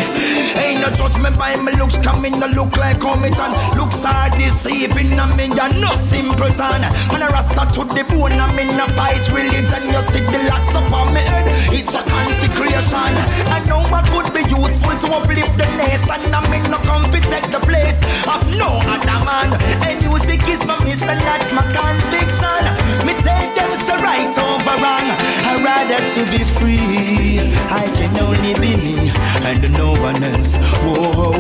Ain't 0.58 0.82
no 0.82 0.90
judgment 0.98 1.38
by 1.38 1.56
my 1.58 1.72
looks 1.78 1.98
coming 2.00 2.40
no 2.40 2.48
look 2.48 2.76
like 2.78 3.00
comment 3.00 3.38
and 3.38 3.54
looks 3.78 4.04
are 4.04 4.30
deceiving. 4.32 5.14
I 5.20 5.30
mean 5.38 5.52
you're 5.54 5.74
no 5.78 5.90
simpleton. 6.02 6.82
Man 7.14 7.22
a 7.22 7.28
rasta 7.30 7.70
to 7.78 7.86
the 7.86 8.04
bone. 8.10 8.34
I 8.34 8.50
mean 8.58 8.74
a 8.80 8.88
fight 8.98 9.22
religion. 9.30 9.84
You 9.94 10.02
see 10.10 10.26
the 10.26 10.42
locks 10.50 10.74
up 10.74 10.90
on 10.92 11.14
my 11.14 11.22
head. 11.22 11.46
It's 11.70 11.94
a 11.94 12.02
consecration. 12.02 13.14
I 13.54 13.62
know 13.70 13.82
what 13.94 14.06
could 14.10 14.34
be 14.34 14.42
useful 14.50 14.98
to 14.98 15.08
uplift 15.22 15.54
the 15.58 15.70
nation. 15.78 16.22
I 16.34 16.42
mean 16.50 16.66
no 16.72 16.82
come 16.90 17.06
to 17.14 17.20
take 17.30 17.46
the 17.54 17.62
place 17.62 18.02
of 18.26 18.42
no 18.58 18.82
other 18.90 19.20
man. 19.22 19.54
And 19.86 20.02
music 20.02 20.42
is 20.50 20.66
my 20.66 20.82
mission. 20.84 21.14
That's 21.14 21.54
my 21.54 21.62
conviction. 21.70 22.64
Me 23.06 23.14
tell 23.22 23.46
them 23.54 23.72
so 23.86 23.94
right 24.02 24.34
over 24.34 24.78
wrong. 24.82 25.08
I 25.46 25.62
rather 25.62 25.91
to 26.00 26.24
be 26.32 26.44
free. 26.44 27.40
I 27.70 27.92
can 27.96 28.16
only 28.24 28.54
be 28.56 28.76
me 28.80 29.12
and 29.44 29.62
no 29.74 29.92
one 30.00 30.24
else. 30.24 30.56
Whoa, 30.84 31.34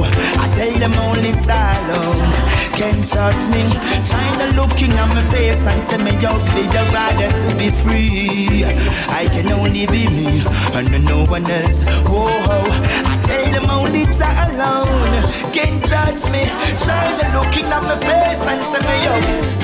I 0.43 0.51
tell 0.55 0.71
them 0.79 0.93
only 0.95 1.29
it's 1.29 1.47
alone. 1.47 2.31
Can't 2.75 3.05
judge 3.05 3.43
me. 3.53 3.63
China 4.03 4.45
looking 4.59 4.91
at 4.91 5.07
my 5.15 5.23
face 5.29 5.65
and 5.65 5.81
say 5.81 5.97
me 6.03 6.11
ugly. 6.25 6.67
I 6.67 6.83
rather 6.91 7.31
to 7.31 7.55
be 7.55 7.69
free. 7.69 8.65
I 9.07 9.27
can 9.31 9.51
only 9.53 9.85
be 9.87 10.07
me 10.07 10.43
and 10.73 11.05
no 11.05 11.25
one 11.25 11.49
else. 11.49 11.83
Whoa, 12.09 12.27
I 12.27 13.21
tell 13.25 13.51
them 13.53 13.69
only 13.69 14.01
it's 14.01 14.19
alone. 14.19 15.23
Can't 15.53 15.79
judge 15.87 16.23
me. 16.33 16.43
China 16.83 17.25
looking 17.37 17.67
at 17.71 17.83
my 17.83 17.97
face 18.03 18.43
and 18.51 18.61
say 18.63 18.81
me 18.83 18.97
ugly. 19.15 19.61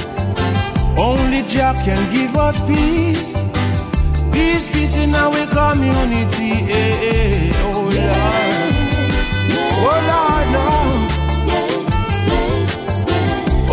Only 0.98 1.42
Jah 1.44 1.76
can 1.84 2.00
give 2.14 2.36
us 2.38 2.66
peace. 2.66 3.37
Peace, 4.38 4.68
peace 4.68 4.98
in 5.00 5.16
our 5.16 5.46
community. 5.48 6.52
eh, 6.70 7.10
eh, 7.12 7.52
Oh 7.66 7.90
Lord. 7.98 8.74
Oh 9.90 10.00
Lord, 10.12 10.48
no. 10.56 10.68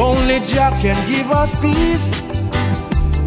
Only 0.08 0.38
Jah 0.46 0.72
can 0.80 0.96
give 1.06 1.30
us 1.30 1.52
peace. 1.60 2.04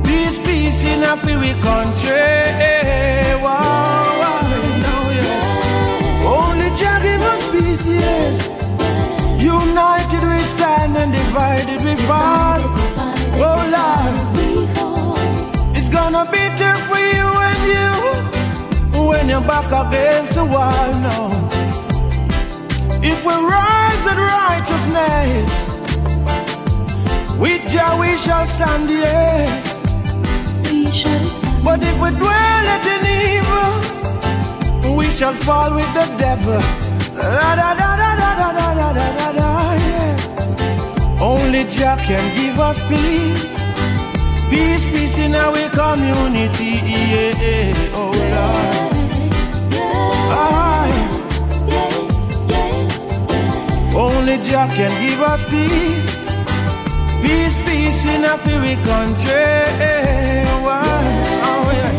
Peace, 0.03 0.39
peace 0.39 0.83
in 0.83 1.03
our 1.03 1.17
free 1.17 1.53
country. 1.61 2.31
eh, 2.69 3.35
wow, 3.43 4.07
Jah 6.79 6.99
give 7.01 7.21
us 7.21 7.43
peace, 7.51 7.85
yes. 7.87 8.37
United 9.41 10.23
we 10.29 10.39
stand 10.55 10.97
and 10.97 11.11
divided 11.11 11.81
we 11.85 11.95
fall. 12.07 12.61
Oh 13.45 13.61
Lord, 13.75 14.15
it's 15.89 15.95
gonna 15.95 16.25
be 16.29 16.43
there 16.59 16.75
for 16.89 16.99
you 16.99 17.27
and 17.47 17.61
you 17.71 19.07
when 19.07 19.29
you're 19.29 19.39
back 19.39 19.71
against 19.71 20.35
the 20.35 20.43
wall 20.43 20.91
No, 20.99 21.31
If 23.01 23.23
we 23.23 23.33
rise 23.33 24.05
in 24.11 24.17
righteousness, 24.19 25.49
with 27.39 27.71
Jah 27.71 27.95
we 28.01 28.17
shall 28.17 28.45
stand, 28.45 28.89
yes. 28.89 29.63
We 30.69 30.87
shall 30.87 31.25
stand. 31.25 31.63
But 31.63 31.79
if 31.81 31.95
we 32.01 32.09
dwell 32.19 32.65
at 32.75 32.85
in 32.95 33.05
evil, 33.31 34.93
we 34.97 35.09
shall 35.09 35.35
fall 35.35 35.73
with 35.73 35.93
the 35.93 36.05
devil. 36.19 36.59
Da, 37.15 37.55
da, 37.55 37.73
da, 37.75 37.95
yeah. 39.87 41.21
Only 41.21 41.63
Jah 41.63 41.95
can 41.97 42.25
give 42.35 42.59
us 42.59 42.85
peace. 42.89 43.56
Peace, 44.49 44.85
peace 44.87 45.17
in 45.19 45.35
our 45.35 45.69
community. 45.69 46.79
Yeah, 46.83 47.91
oh 47.93 48.11
Lord. 48.33 48.87
Only 53.97 54.37
Jah 54.43 54.67
can 54.69 54.91
give 55.01 55.21
us 55.21 55.43
peace. 55.49 56.15
Peace, 57.23 57.57
peace 57.67 58.05
in 58.05 58.25
our 58.25 58.37
free 58.37 58.75
country. 58.85 60.45
Why? 60.61 60.83
Oh, 61.49 61.71
yeah. 61.73 61.95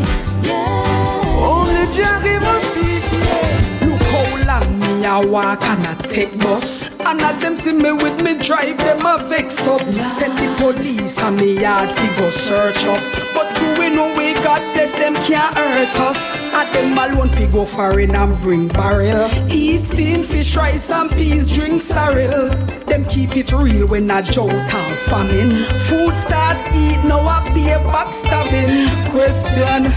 Only 1.51 1.87
Jah 1.97 2.21
give 2.23 2.45
us 2.45 2.65
peace. 2.75 3.11
Yeah. 3.13 3.89
Look 3.89 4.03
how 4.13 4.47
long 4.47 4.79
me 4.79 5.05
a 5.05 5.27
walk 5.29 5.63
and 5.65 5.87
a 5.87 6.03
take 6.09 6.39
bus. 6.39 6.88
And 7.09 7.23
as 7.23 7.41
them 7.41 7.57
see 7.57 7.73
me 7.73 7.91
with 7.91 8.23
me 8.23 8.39
drive, 8.39 8.77
them 8.77 9.07
a 9.07 9.17
vex 9.31 9.67
up. 9.67 9.81
Send 9.81 10.39
the 10.39 10.55
police 10.59 11.19
and 11.19 11.37
me 11.37 11.59
yard 11.59 11.89
fi 11.89 12.07
go 12.19 12.29
search 12.29 12.85
up. 12.85 13.01
But 13.33 13.49
you 13.63 13.81
we 13.81 13.97
know 13.97 14.15
we 14.15 14.35
got 14.45 14.61
this, 14.77 14.93
them 14.93 15.15
can't 15.15 15.57
hurt 15.57 16.01
us. 16.01 16.39
At 16.53 16.71
them 16.75 16.93
alone 16.93 17.31
fi 17.31 17.47
go 17.47 17.65
foreign 17.65 18.15
and 18.15 18.39
bring 18.43 18.69
barrel. 18.69 19.31
Eat 19.51 19.79
steam 19.79 20.23
fish, 20.23 20.55
rice 20.55 20.91
and 20.91 21.11
peas, 21.11 21.51
drink 21.51 21.81
sorrel. 21.81 22.51
Them 22.85 23.07
keep 23.07 23.35
it 23.39 23.53
real 23.53 23.89
when 23.89 24.11
a 24.11 24.23
drought 24.23 24.51
and 24.51 24.99
famine. 25.09 25.65
Food 25.89 26.15
start 26.15 26.59
eat, 26.75 27.03
now 27.09 27.25
a 27.25 27.55
be 27.55 27.71
a 27.71 27.79
backstabbing. 27.89 28.85
Question. 29.09 29.91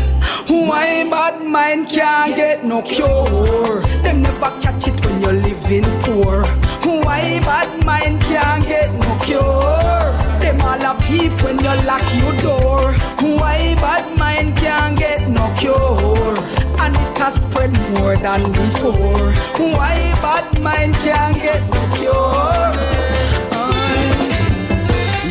Why 0.47 1.09
bad 1.09 1.43
mind 1.45 1.89
can't 1.89 2.38
get 2.38 2.64
no 2.64 2.82
cure? 2.82 3.82
Them 4.01 4.22
never 4.22 4.51
catch 4.62 4.88
it 4.88 5.05
when 5.05 5.20
you're 5.20 5.34
living 5.34 5.84
poor. 6.03 6.45
Why 6.84 7.39
bad 7.41 7.86
mind 7.86 8.21
can't 8.21 8.65
get 8.65 8.91
no 8.93 9.17
cure? 9.23 10.11
Them 10.39 10.61
all 10.61 10.82
a 10.82 10.93
peep 11.01 11.32
when 11.43 11.57
you 11.59 11.75
lock 11.86 12.05
your 12.15 12.34
door. 12.41 12.93
Why 13.39 13.75
bad 13.75 14.17
mind 14.17 14.57
can't 14.57 14.97
get 14.97 15.27
no 15.29 15.53
cure? 15.57 16.38
And 16.79 16.95
it 16.95 17.17
has 17.19 17.36
spread 17.41 17.71
more 17.91 18.15
than 18.17 18.51
before. 18.51 19.32
Why 19.57 19.97
bad 20.21 20.61
mind 20.61 20.93
can't 20.95 21.36
get 21.36 21.61
no 21.73 21.82
cure? 21.97 22.71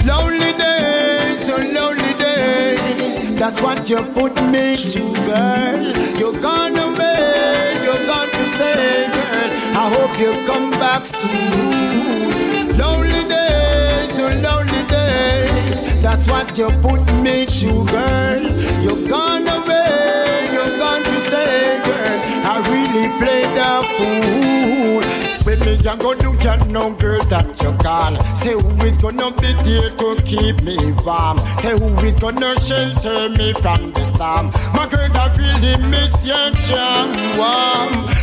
Lonely 0.07 0.53
days, 0.59 1.47
so 1.47 1.57
lonely. 1.57 2.00
That's 3.41 3.63
what 3.63 3.89
you 3.89 3.97
put 4.13 4.35
me 4.53 4.77
to, 4.77 5.15
girl. 5.25 5.81
You're 6.19 6.39
gone 6.43 6.77
away, 6.77 7.73
you're 7.83 8.07
gone 8.07 8.29
to 8.29 8.45
stay, 8.55 9.09
girl. 9.17 9.51
I 9.75 9.89
hope 9.97 10.13
you 10.21 10.33
come 10.47 10.69
back 10.73 11.07
soon. 11.07 12.77
Lonely 12.77 13.27
days, 13.27 14.13
so 14.13 14.29
lonely 14.29 14.83
days. 14.93 16.03
That's 16.03 16.27
what 16.29 16.59
you 16.59 16.69
put 16.83 17.01
me 17.25 17.47
to, 17.47 17.87
girl. 17.87 18.43
You're 18.85 19.09
gone 19.09 19.49
away, 19.49 20.51
you're 20.53 20.77
stay, 20.79 21.03
girl. 21.87 22.19
I 22.53 22.55
really 22.71 23.07
played 23.21 23.51
the 23.59 23.73
fool. 23.97 25.01
With 25.47 25.65
me, 25.65 25.75
I'm 25.89 25.99
gonna 25.99 26.37
get 26.37 26.69
no 26.69 26.95
girl 26.95 27.23
that 27.25 27.61
you 27.63 27.73
call. 27.83 28.15
Say 28.37 28.53
who 28.53 28.85
is 28.85 28.99
gonna 28.99 29.31
be 29.41 29.53
there 29.65 29.91
to 29.91 30.09
keep 30.25 30.63
me 30.63 30.77
warm. 31.05 31.39
Say 31.59 31.73
who 31.79 31.89
is 32.05 32.19
gonna 32.19 32.59
shelter 32.61 33.31
me 33.31 33.53
from 33.55 33.91
the 33.93 34.05
storm. 34.05 34.53
My 34.75 34.87
girl, 34.87 35.11
I 35.17 35.27
really 35.41 35.89
miss 35.89 36.15
your 36.25 36.51
charm. 36.67 37.17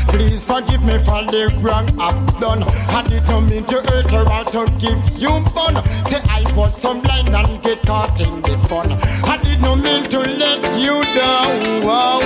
Please 0.08 0.46
forgive 0.46 0.84
me 0.84 0.98
for 1.00 1.22
the 1.26 1.52
wrong 1.62 1.88
I've 2.00 2.40
done. 2.40 2.64
I 2.96 3.04
didn't 3.08 3.50
mean 3.50 3.64
to 3.66 3.82
hurt 3.82 4.12
her 4.12 4.26
or 4.38 4.46
to 4.54 4.72
give 4.80 5.02
you 5.20 5.34
fun. 5.52 5.84
Say 6.06 6.22
I 6.30 6.44
was 6.56 6.80
some 6.80 7.02
blind 7.02 7.30
and 7.30 7.62
get 7.64 7.82
caught 7.82 8.20
in 8.22 8.42
the 8.42 8.56
fun. 8.70 8.92
I 9.26 9.38
didn't 9.42 9.82
mean 9.82 10.04
to 10.06 10.20
let 10.20 10.64
you 10.80 11.04
down. 11.16 11.86
Wow 11.86 12.22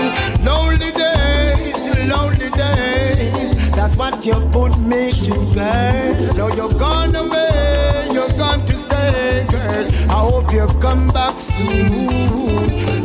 lonely 0.81 0.91
days, 0.93 1.89
to 1.89 2.05
lonely 2.07 2.49
days. 2.49 3.71
That's 3.71 3.95
what 3.97 4.25
you 4.25 4.33
put 4.51 4.77
me 4.79 5.11
to, 5.11 5.31
girl. 5.53 6.33
Now 6.35 6.47
you're 6.55 6.73
gone 6.79 7.15
away, 7.15 8.07
you're 8.11 8.29
gone 8.37 8.65
to 8.65 8.73
stay, 8.73 9.45
girl. 9.49 9.87
I 10.09 10.19
hope 10.29 10.51
you 10.51 10.67
come 10.79 11.07
back 11.09 11.37
soon. 11.37 12.07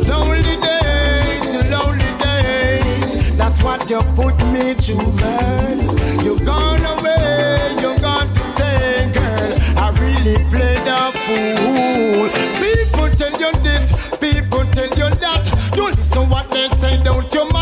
Lonely 0.07 0.57
days, 0.57 1.51
to 1.53 1.69
lonely 1.69 2.11
days. 2.19 3.37
That's 3.37 3.61
what 3.63 3.89
you 3.89 3.99
put 4.15 4.35
me 4.51 4.73
to, 4.73 4.95
girl. 5.21 6.23
You're 6.23 6.45
gone 6.45 6.83
away, 6.97 7.75
you're 7.79 7.99
gone 7.99 8.31
to 8.33 8.39
stay, 8.39 9.11
girl. 9.13 9.55
I 9.77 9.91
really 10.01 10.37
played 10.49 10.87
a 10.87 11.11
fool. 11.25 12.29
People 12.59 13.09
tell 13.17 13.39
you 13.39 13.51
this, 13.61 13.91
people 14.17 14.65
tell 14.71 14.89
you 14.89 15.09
that. 15.21 15.73
You 15.75 15.87
listen 15.89 16.27
what 16.29 16.49
they 16.49 16.69
say, 16.69 17.01
don't 17.03 17.31
you? 17.33 17.56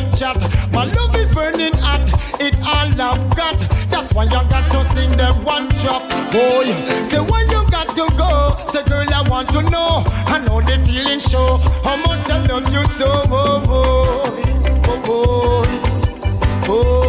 They 0.00 0.16
chat. 0.16 0.36
My 0.72 0.84
love 0.84 1.14
is 1.16 1.32
burning 1.34 1.72
hot, 1.76 2.00
it 2.40 2.54
all 2.60 2.88
I've 3.00 3.36
got. 3.36 3.58
That's 3.88 4.12
why 4.14 4.24
you 4.24 4.30
got 4.30 4.70
to 4.72 4.84
sing 4.84 5.10
them 5.16 5.44
one 5.44 5.68
chop, 5.76 6.02
boy. 6.32 6.64
Say 7.04 7.20
when 7.20 7.46
you 7.48 7.62
got 7.70 7.88
to 7.88 8.06
go, 8.16 8.56
say 8.68 8.82
girl 8.84 9.06
I 9.12 9.22
want 9.28 9.48
to 9.48 9.62
know. 9.62 10.02
I 10.26 10.38
know 10.46 10.60
the 10.60 10.78
feeling 10.86 11.20
show 11.20 11.56
how 11.84 11.96
much 12.06 12.30
I 12.30 12.44
love 12.46 12.72
you 12.72 12.84
so. 12.86 13.06
Oh, 13.08 13.62
oh, 13.68 14.42
oh, 14.86 15.02
oh, 15.06 15.64
oh, 16.68 16.68
oh. 16.68 16.99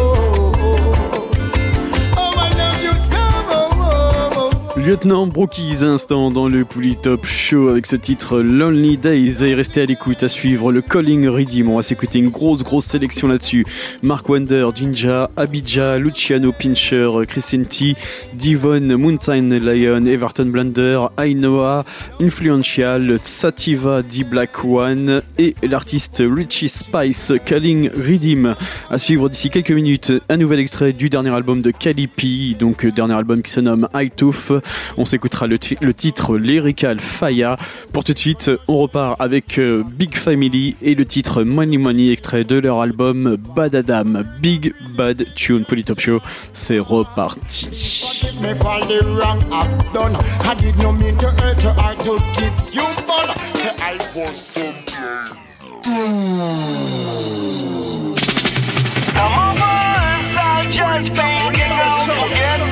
Lieutenant 4.84 5.28
Brookies, 5.28 5.84
instant 5.84 6.32
dans 6.32 6.48
le 6.48 6.64
Pouli 6.64 6.96
Top 6.96 7.24
Show 7.24 7.68
avec 7.68 7.86
ce 7.86 7.94
titre 7.94 8.40
Lonely 8.40 8.96
Days. 8.96 9.44
Et 9.44 9.54
restez 9.54 9.82
à 9.82 9.86
l'écoute 9.86 10.24
à 10.24 10.28
suivre 10.28 10.72
le 10.72 10.82
Calling 10.82 11.28
Redeem. 11.28 11.68
On 11.70 11.76
va 11.76 11.82
s'écouter 11.82 12.18
une 12.18 12.30
grosse, 12.30 12.64
grosse 12.64 12.86
sélection 12.86 13.28
là-dessus. 13.28 13.64
Mark 14.02 14.28
Wonder, 14.28 14.70
Jinja, 14.74 15.30
Abidja, 15.36 15.98
Luciano 15.98 16.50
Pincher, 16.50 17.10
Crescenti, 17.28 17.94
Divon, 18.34 18.98
Mountain 18.98 19.50
Lion, 19.50 20.04
Everton 20.04 20.46
Blunder, 20.46 21.06
Ainoa, 21.16 21.84
Influential, 22.20 23.18
Sativa, 23.22 24.02
D 24.02 24.24
Black 24.24 24.64
One 24.64 25.22
et 25.38 25.54
l'artiste 25.62 26.24
Richie 26.26 26.68
Spice, 26.68 27.34
Calling 27.44 27.88
Redeem. 27.90 28.56
À 28.90 28.98
suivre 28.98 29.28
d'ici 29.28 29.48
quelques 29.48 29.70
minutes, 29.70 30.12
un 30.28 30.38
nouvel 30.38 30.58
extrait 30.58 30.92
du 30.92 31.08
dernier 31.08 31.30
album 31.30 31.62
de 31.62 31.70
Calipi, 31.70 32.56
donc 32.58 32.84
dernier 32.84 33.14
album 33.14 33.42
qui 33.42 33.52
se 33.52 33.60
nomme 33.60 33.88
Hightooth. 33.94 34.52
On 34.96 35.04
s'écoutera 35.04 35.46
le, 35.46 35.58
ti- 35.58 35.76
le 35.80 35.94
titre 35.94 36.36
Lyrical 36.36 37.00
Faya. 37.00 37.56
Pour 37.92 38.04
tout 38.04 38.12
de 38.14 38.18
suite, 38.18 38.50
on 38.68 38.78
repart 38.78 39.16
avec 39.20 39.58
euh, 39.58 39.82
Big 39.86 40.16
Family 40.16 40.76
et 40.82 40.94
le 40.94 41.04
titre 41.04 41.42
Money 41.42 41.78
Money, 41.78 42.10
extrait 42.10 42.44
de 42.44 42.56
leur 42.58 42.80
album 42.80 43.36
Bad 43.56 43.74
Adam. 43.74 44.22
Big 44.40 44.72
Bad 44.96 45.24
Tune, 45.34 45.64
Pull 45.64 45.80
It 45.80 45.90
Up 45.90 46.00
Show, 46.00 46.20
c'est 46.52 46.78
reparti. 46.78 47.68
me 48.40 48.54
for 48.54 48.78
the 48.86 49.00
wrong 49.18 49.38
I've 49.52 49.92
done. 49.92 50.16
I 50.44 50.54
did 50.54 50.76
not 50.78 50.92
mean 50.92 51.16
to 51.18 51.28
hurt 51.28 51.62
you 51.62 51.70
or 51.70 51.94
to 51.94 52.18
give 52.34 52.74
you 52.74 52.82
bun. 53.06 53.34
Say 53.54 53.70
I 53.80 53.98
was 54.14 54.36
some 54.36 54.72
Come 59.14 59.32
on, 59.32 59.54
boys, 59.54 60.38
I'll 60.38 60.70
just 60.72 61.12
bank 61.14 61.56
it 61.56 61.70
out 61.70 62.04
to 62.06 62.14
get 62.34 62.58
more 62.60 62.68
wealth, 62.68 62.71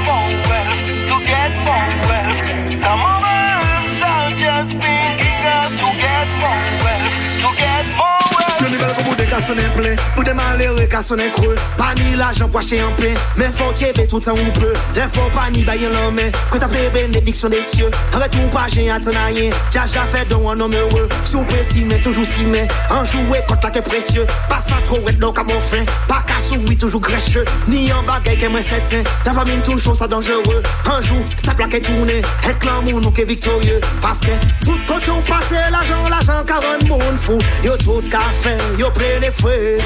bel 9.47 9.57
kou 9.57 9.63
de 9.63 9.71
ka 9.71 9.71
sonen 9.71 9.71
ple 9.73 9.95
Pou 10.15 10.23
de 10.23 10.33
malere 10.33 10.87
ka 10.87 11.01
sonen 11.01 11.31
creux. 11.31 11.55
Pa 11.77 11.93
ni 11.95 12.15
l'ajan 12.15 12.49
pou 12.49 12.59
acheter 12.59 12.83
en 12.83 12.93
pain 12.95 13.13
Men 13.37 13.51
fò 13.51 13.71
tchebe 13.73 14.07
tout 14.07 14.27
an 14.27 14.37
ou 14.37 14.51
peu 14.59 14.73
Lè 14.95 15.07
fò 15.13 15.29
pa 15.33 15.49
ni 15.49 15.63
bayen 15.63 15.91
lan 15.91 16.13
men 16.13 16.31
Ko 16.51 16.59
ta 16.59 16.67
ple 16.67 16.89
bénédiction 16.93 17.49
des 17.49 17.61
cieux. 17.61 17.89
Ou 18.13 18.49
pas 18.49 18.67
j'ai 18.69 18.89
atteint 18.89 19.11
à 19.11 19.25
rien. 19.25 19.49
Dja 19.71 19.85
ja 19.85 20.01
fait 20.11 20.25
don 20.25 20.49
un 20.49 20.59
homme 20.59 20.73
heureux. 20.73 21.07
Sou 21.23 21.43
précis 21.43 21.85
mais 21.87 21.99
toujours 21.99 22.25
si 22.25 22.45
mais 22.45 22.67
Un 22.89 23.03
jouet 23.03 23.43
contre 23.47 23.67
la 23.67 23.71
que 23.71 23.79
précieux. 23.79 24.25
Pas 24.49 24.59
sans 24.59 24.81
trop 24.83 24.99
être 25.07 25.19
donc 25.19 25.37
à 25.37 25.43
mon 25.43 25.59
fin. 25.59 25.83
Pas 26.07 26.23
qu'à 26.25 26.35
oui 26.67 26.77
toujours 26.77 27.01
grècheux 27.01 27.45
Ni 27.67 27.91
en 27.93 28.03
bagaille 28.03 28.37
qu'est 28.37 28.49
moins 28.49 28.61
certain 28.61 29.03
La 29.25 29.33
famine 29.33 29.61
toujours 29.61 29.95
ça 29.95 30.07
dangereux. 30.07 30.61
Un 30.85 31.01
jour 31.01 31.23
ta 31.43 31.53
plaque 31.53 31.73
est 31.75 31.81
tournée 31.81 32.21
Et 32.49 32.65
l'amour 32.65 33.01
nous 33.01 33.11
qu'est 33.11 33.25
victorieux. 33.25 33.79
Parce 34.01 34.19
que 34.19 34.31
tout 34.63 34.79
quand 34.87 34.99
on 35.09 35.21
passe 35.21 35.51
l'argent 35.71 36.07
L'argent 36.09 36.43
qu'a 36.45 36.55
rend 36.55 36.87
monde 36.87 37.17
fou. 37.19 37.37
Yo 37.63 37.77
tout 37.77 38.03
café 38.09 38.57
Yo 38.77 38.89
prene 38.91 39.30
fwe 39.31 39.77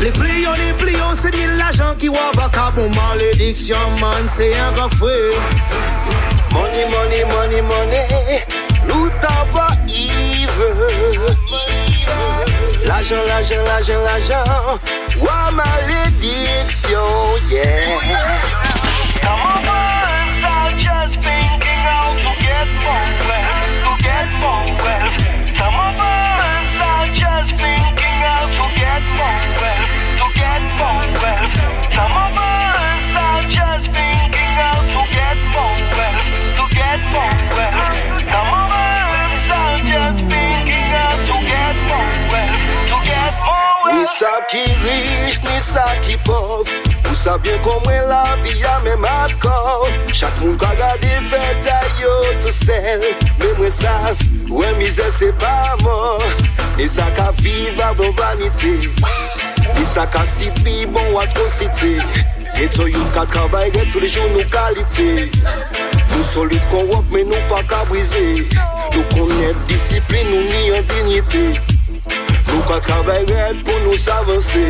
Les 0.00 0.10
plions, 0.12 0.52
les 0.58 0.72
plions, 0.74 1.14
c'est 1.14 1.34
ni 1.34 1.46
l'argent 1.58 1.94
qui 1.98 2.08
wa 2.08 2.30
baka 2.34 2.70
bon 2.74 2.90
malédiction 2.90 3.76
man, 4.00 4.26
c'est 4.28 4.56
un 4.58 4.72
café 4.72 5.34
Money, 6.52 6.86
money, 6.90 7.24
money, 7.24 7.62
money. 7.62 8.06
Loot 8.88 9.12
pas 9.20 9.68
evil 9.86 11.20
L'argent, 12.84 13.22
l'argent, 13.26 13.62
l'argent, 13.66 14.00
l'argent. 14.02 14.78
Wa 15.20 15.50
malédiction, 15.50 16.98
yeah. 17.50 18.00
Come 19.20 19.40
on, 19.40 19.60
boys, 19.62 20.44
I'll 20.44 20.72
just 20.78 21.20
banking 21.20 21.84
out 21.84 22.16
to 22.24 22.32
get 22.40 22.68
more 22.82 23.08
to 23.84 23.92
get 24.02 24.28
more. 24.40 24.66
Come 25.58 25.74
on, 25.74 25.92
boys, 26.00 26.80
I'll 26.80 27.08
just 27.14 27.52
banking 27.56 28.07
wealth. 31.98 32.08
Come 32.08 32.14
on, 32.14 32.30
boys, 32.34 33.54
just 33.54 33.86
banking 33.92 34.54
out 34.62 34.84
to 34.94 35.02
get 35.10 35.38
more 35.54 35.78
wealth, 35.98 36.30
to 36.58 36.64
get 36.74 37.00
more 37.10 37.36
wealth. 37.54 37.94
Come 38.32 38.50
on, 38.54 38.66
boys, 38.70 39.50
I'll 39.50 39.78
just 39.82 40.20
banking 40.30 40.90
out 40.94 41.18
to 41.26 41.36
get 41.42 41.76
more 41.90 42.14
wealth, 42.30 42.62
to 42.90 42.98
get 43.02 43.34
more 43.42 43.74
wealth. 43.84 44.14
sa 44.18 44.32
ki 44.50 44.64
riche, 44.82 45.40
ni 45.42 45.58
sa 45.60 45.84
ki 46.02 46.16
pov 46.24 46.66
Ou 47.08 47.14
sa 47.14 47.36
bien 47.38 47.58
komwen 47.62 48.08
la 48.08 48.36
vi 48.42 48.54
a 48.64 48.78
men 48.84 48.98
makor 49.00 49.86
Chak 50.12 50.34
moun 50.40 50.56
ka 50.58 50.72
gade 50.78 51.12
fet 51.30 51.68
a 51.70 51.78
yo 52.00 52.14
tout 52.40 52.52
sel 52.52 53.04
Men 53.38 53.54
mwen 53.58 53.70
sav, 53.72 54.18
wè 54.50 54.72
mize 54.80 55.06
se 55.18 55.30
pa 55.38 55.76
mor 55.84 56.24
Ni 56.76 56.88
sa 56.88 57.10
ka 57.14 57.30
viv 57.42 57.80
a 57.84 57.94
bon 57.94 58.12
vanite 58.18 59.57
Isa 59.76 60.06
ka 60.06 60.24
si 60.26 60.50
pi 60.62 60.86
bon 60.86 61.18
atrocité 61.20 61.98
Eto 62.58 62.88
yon 62.88 63.06
ka 63.14 63.22
trabay 63.28 63.70
gen 63.70 63.86
tou 63.92 64.00
le 64.02 64.08
joun 64.10 64.32
nou 64.34 64.42
kalite. 64.50 65.28
Nou 66.10 66.24
solide 66.32 66.64
kon 66.72 66.88
wak 66.90 67.12
men 67.14 67.28
nou 67.30 67.38
pa 67.50 67.60
ka 67.70 67.84
brize 67.90 68.22
Nou 68.94 69.04
konet 69.12 69.58
disipline 69.70 70.32
nou 70.32 70.42
ni 70.48 70.72
an 70.74 70.86
dignite. 70.90 71.44
Nou 72.48 72.64
ka 72.66 72.80
trabay 72.82 73.26
gen 73.28 73.62
pou 73.62 73.78
nou 73.84 73.98
s'avanse. 74.00 74.64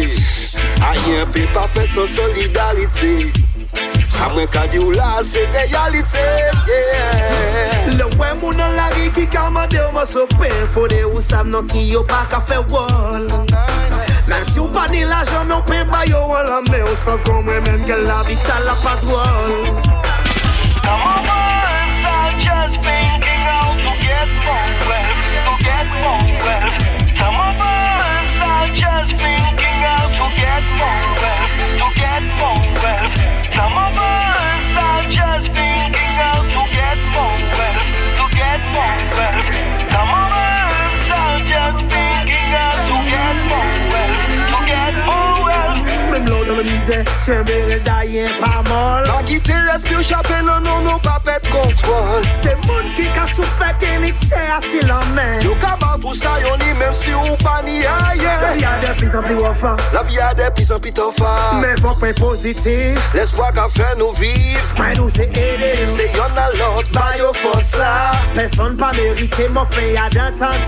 A 0.84 0.92
yon 1.06 1.32
pe 1.32 1.46
pa 1.54 1.64
fe 1.72 1.86
san 1.94 2.10
solidarite. 2.12 3.30
Sa 4.12 4.28
mwen 4.34 4.48
ka 4.52 4.66
di 4.68 4.82
ou 4.82 4.92
la 4.92 5.22
se 5.24 5.46
realite. 5.54 6.26
Le 7.96 8.10
wè 8.18 8.32
moun 8.42 8.60
an 8.60 8.76
la 8.76 8.90
ri 8.98 9.08
ki 9.16 9.24
kalmade 9.32 9.80
ou 9.86 9.94
mwen 9.96 10.06
sope 10.08 10.50
Fode 10.74 11.00
ou 11.08 11.22
sam 11.24 11.48
nan 11.54 11.68
ki 11.70 11.88
yo 11.94 12.04
pa 12.08 12.24
ka 12.30 12.42
fe 12.44 12.60
wol 12.68 13.28
Mèm 14.28 14.42
si 14.44 14.60
ou 14.60 14.68
pa 14.68 14.84
ni 14.92 15.04
l'ajan 15.08 15.46
men 15.48 15.56
ou 15.56 15.64
pe 15.64 15.78
ba 15.88 16.04
yo 16.04 16.20
an 16.36 16.44
la 16.52 16.60
Ou 16.84 16.96
sav 16.96 17.22
kon 17.24 17.46
mwen 17.46 17.62
men 17.64 17.80
ke 17.88 17.96
la 18.04 18.20
vital 18.28 18.62
la 18.68 18.74
patrol 18.82 19.54
Come 20.84 21.04
on, 21.12 21.20
boys, 21.24 22.06
I'll 22.08 22.36
just 22.36 22.76
banking 22.84 23.44
out 23.48 23.76
to 23.84 23.92
get 24.04 24.28
more 24.44 24.68
wealth, 24.88 25.20
to 25.46 25.54
get 25.64 25.86
more 26.04 26.28
wealth. 26.44 26.76
Come 27.18 27.40
on, 27.44 27.52
boys, 27.60 28.42
I'll 28.52 28.68
just 28.72 29.12
banking 29.16 29.80
out 29.84 30.12
to 30.18 30.26
get 30.40 30.64
more 30.80 31.04
wealth, 31.20 31.52
to 31.80 31.88
get 32.00 32.24
more 32.40 32.64
wealth. 32.84 33.12
Come 33.56 33.76
on, 33.84 33.90
boys, 33.96 34.76
I'll 34.76 35.10
just 35.10 35.48
banking 35.52 35.67
Mèm 46.68 46.76
lò 46.76 46.94
nan 46.94 47.04
mizè, 47.04 47.04
chen 47.24 47.44
bere 47.44 47.80
dayen 47.84 48.28
pa 48.40 48.62
mol 48.68 49.06
Pa 49.08 49.22
kite 49.26 49.56
respi 49.68 49.94
ou 49.94 50.02
chape 50.02 50.40
nan 50.44 50.62
nou 50.62 50.80
nou 50.84 50.98
pa 51.00 51.18
pet 51.24 51.46
kontrol 51.48 52.24
Se 52.42 52.54
moun 52.66 52.92
ki 52.96 53.08
ka 53.14 53.26
soufè 53.32 53.72
ke 53.80 53.98
ni 54.02 54.12
chè 54.20 54.42
asi 54.56 54.82
la 54.86 55.00
men 55.14 55.42
Yo 55.44 55.54
ka 55.62 55.76
ba 55.80 55.96
tout 56.00 56.14
sa 56.14 56.38
yon 56.40 56.58
ni 56.58 56.72
mèm 56.78 56.92
si 56.94 57.12
ou 57.14 57.36
pa 57.42 57.60
ni 57.64 57.80
ayen 57.84 58.42
La 58.42 58.52
vi 58.52 58.64
a 58.64 58.78
de 58.82 58.94
plis 58.98 59.14
an 59.14 59.24
pli 59.24 59.34
wafa 59.40 59.76
La 59.94 60.02
vi 60.02 60.20
a 60.20 60.32
de 60.34 60.50
plis 60.54 60.70
an 60.70 60.80
pli 60.80 60.92
tofa 60.92 61.34
Men 61.62 61.76
vok 61.84 62.02
men 62.02 62.14
pozitif 62.18 62.98
L'espoir 63.14 63.52
ka 63.56 63.66
fè 63.72 63.94
nou 63.98 64.12
viv. 64.18 64.58
Mwen 64.78 64.96
nou 64.98 65.10
se 65.12 65.26
ede. 65.28 65.72
Se 65.90 66.08
yon 66.14 66.34
nan 66.36 66.54
lot 66.60 66.88
ba 66.94 67.08
yo 67.18 67.32
fos 67.40 67.74
la. 67.80 68.12
Person 68.36 68.76
pa 68.78 68.92
merite 68.96 69.48
mon 69.54 69.68
fè 69.72 69.92
ya 69.94 70.08
dan 70.14 70.36
tan 70.38 70.62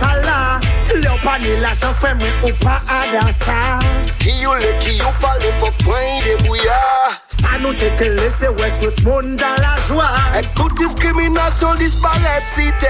tala 0.91 1.39
Le 1.39 1.49
ni 1.49 1.57
la 1.61 1.75
chan 1.75 1.95
fè 2.01 2.15
mwen 2.15 2.45
ou 2.45 2.53
pa 2.63 2.81
adansa 2.89 3.79
Ki 4.19 4.33
yo 4.43 4.55
le 4.59 4.73
ki 4.83 4.99
yo 4.99 5.11
pale 5.21 5.53
fok 5.61 5.75
pren 5.85 6.23
de 6.25 6.37
bouya 6.45 6.81
Sa 7.29 7.59
nou 7.59 7.69
nous 7.71 7.75
t'es 7.75 7.91
que 7.97 8.05
laissé 8.05 8.49
ouais 8.49 8.73
tout 8.73 8.93
le 8.99 9.05
monde 9.05 9.37
dans 9.37 9.57
la 9.63 9.77
joie. 9.87 10.11
Et 10.39 10.47
toute 10.55 10.77
discrimination 10.77 11.75
disparaît 11.75 12.43
si 12.47 12.71
t'es 12.79 12.89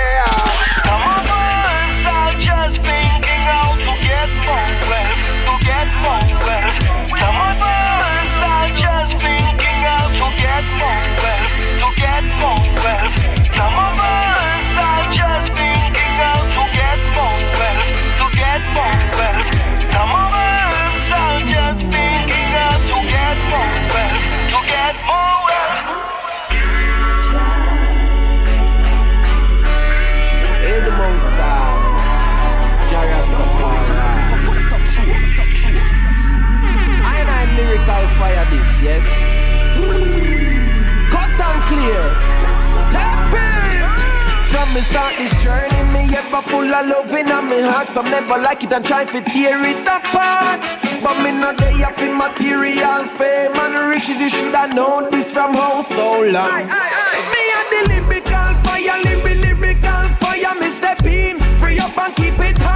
Some 0.85 0.95
of 0.95 1.27
us 1.27 2.07
are 2.07 2.33
just 2.39 2.83
thinking 2.83 3.45
how 3.47 3.75
to 3.77 3.93
get 4.01 4.29
more 4.47 4.71
wealth, 4.89 5.21
to 5.47 5.55
get 5.65 5.89
more 6.03 6.47
wealth. 6.47 6.60
Yes. 38.83 39.05
Cut 41.13 41.41
and 41.49 41.61
clear. 41.69 42.03
Step 42.89 43.33
in. 43.35 43.85
From 44.51 44.69
me 44.75 44.81
start 44.81 45.15
this 45.19 45.33
journey, 45.43 45.83
me 45.93 46.03
ever 46.17 46.43
full 46.49 46.65
of 46.65 46.87
love 46.87 47.13
in 47.15 47.27
my 47.27 47.61
heart. 47.61 47.89
Some 47.91 48.11
never 48.11 48.39
like 48.39 48.65
it 48.65 48.73
and 48.73 48.85
try 48.85 49.05
to 49.05 49.21
tear 49.21 49.63
it 49.65 49.87
apart. 49.87 50.61
But 51.03 51.23
me 51.23 51.31
not 51.33 51.57
there 51.59 51.93
for 51.93 52.13
material 52.15 53.05
fame 53.05 53.55
and 53.55 53.89
riches. 53.89 54.21
You 54.21 54.29
should 54.29 54.55
have 54.55 54.75
known 54.75 55.11
this 55.11 55.33
from 55.33 55.55
how 55.55 55.83
so 55.83 56.23
long. 56.23 56.65
Me 57.33 57.43
and 57.59 57.69
the 57.73 57.81
lyrical 57.89 58.55
fire, 58.65 58.99
lyrical, 59.03 60.09
fire. 60.21 60.55
Me 60.61 60.69
step 60.69 61.03
in, 61.05 61.39
free 61.57 61.79
up 61.79 61.97
and 61.97 62.15
keep 62.17 62.39
it 62.39 62.59
hot. 62.59 62.70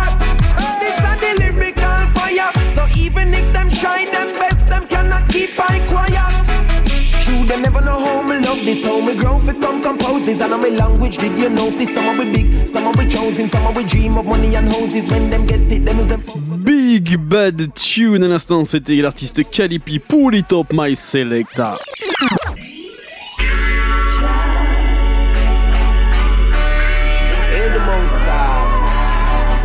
Big, 16.59 17.17
Bad 17.17 17.75
Tune 17.75 18.23
à 18.23 18.29
l'instant, 18.29 18.65
c'était 18.65 18.97
l'artiste 18.97 19.49
Calipi 19.51 19.99
pour 19.99 20.31
les 20.31 20.43
Top 20.43 20.73
My 20.73 20.95
Selecta. 20.97 21.77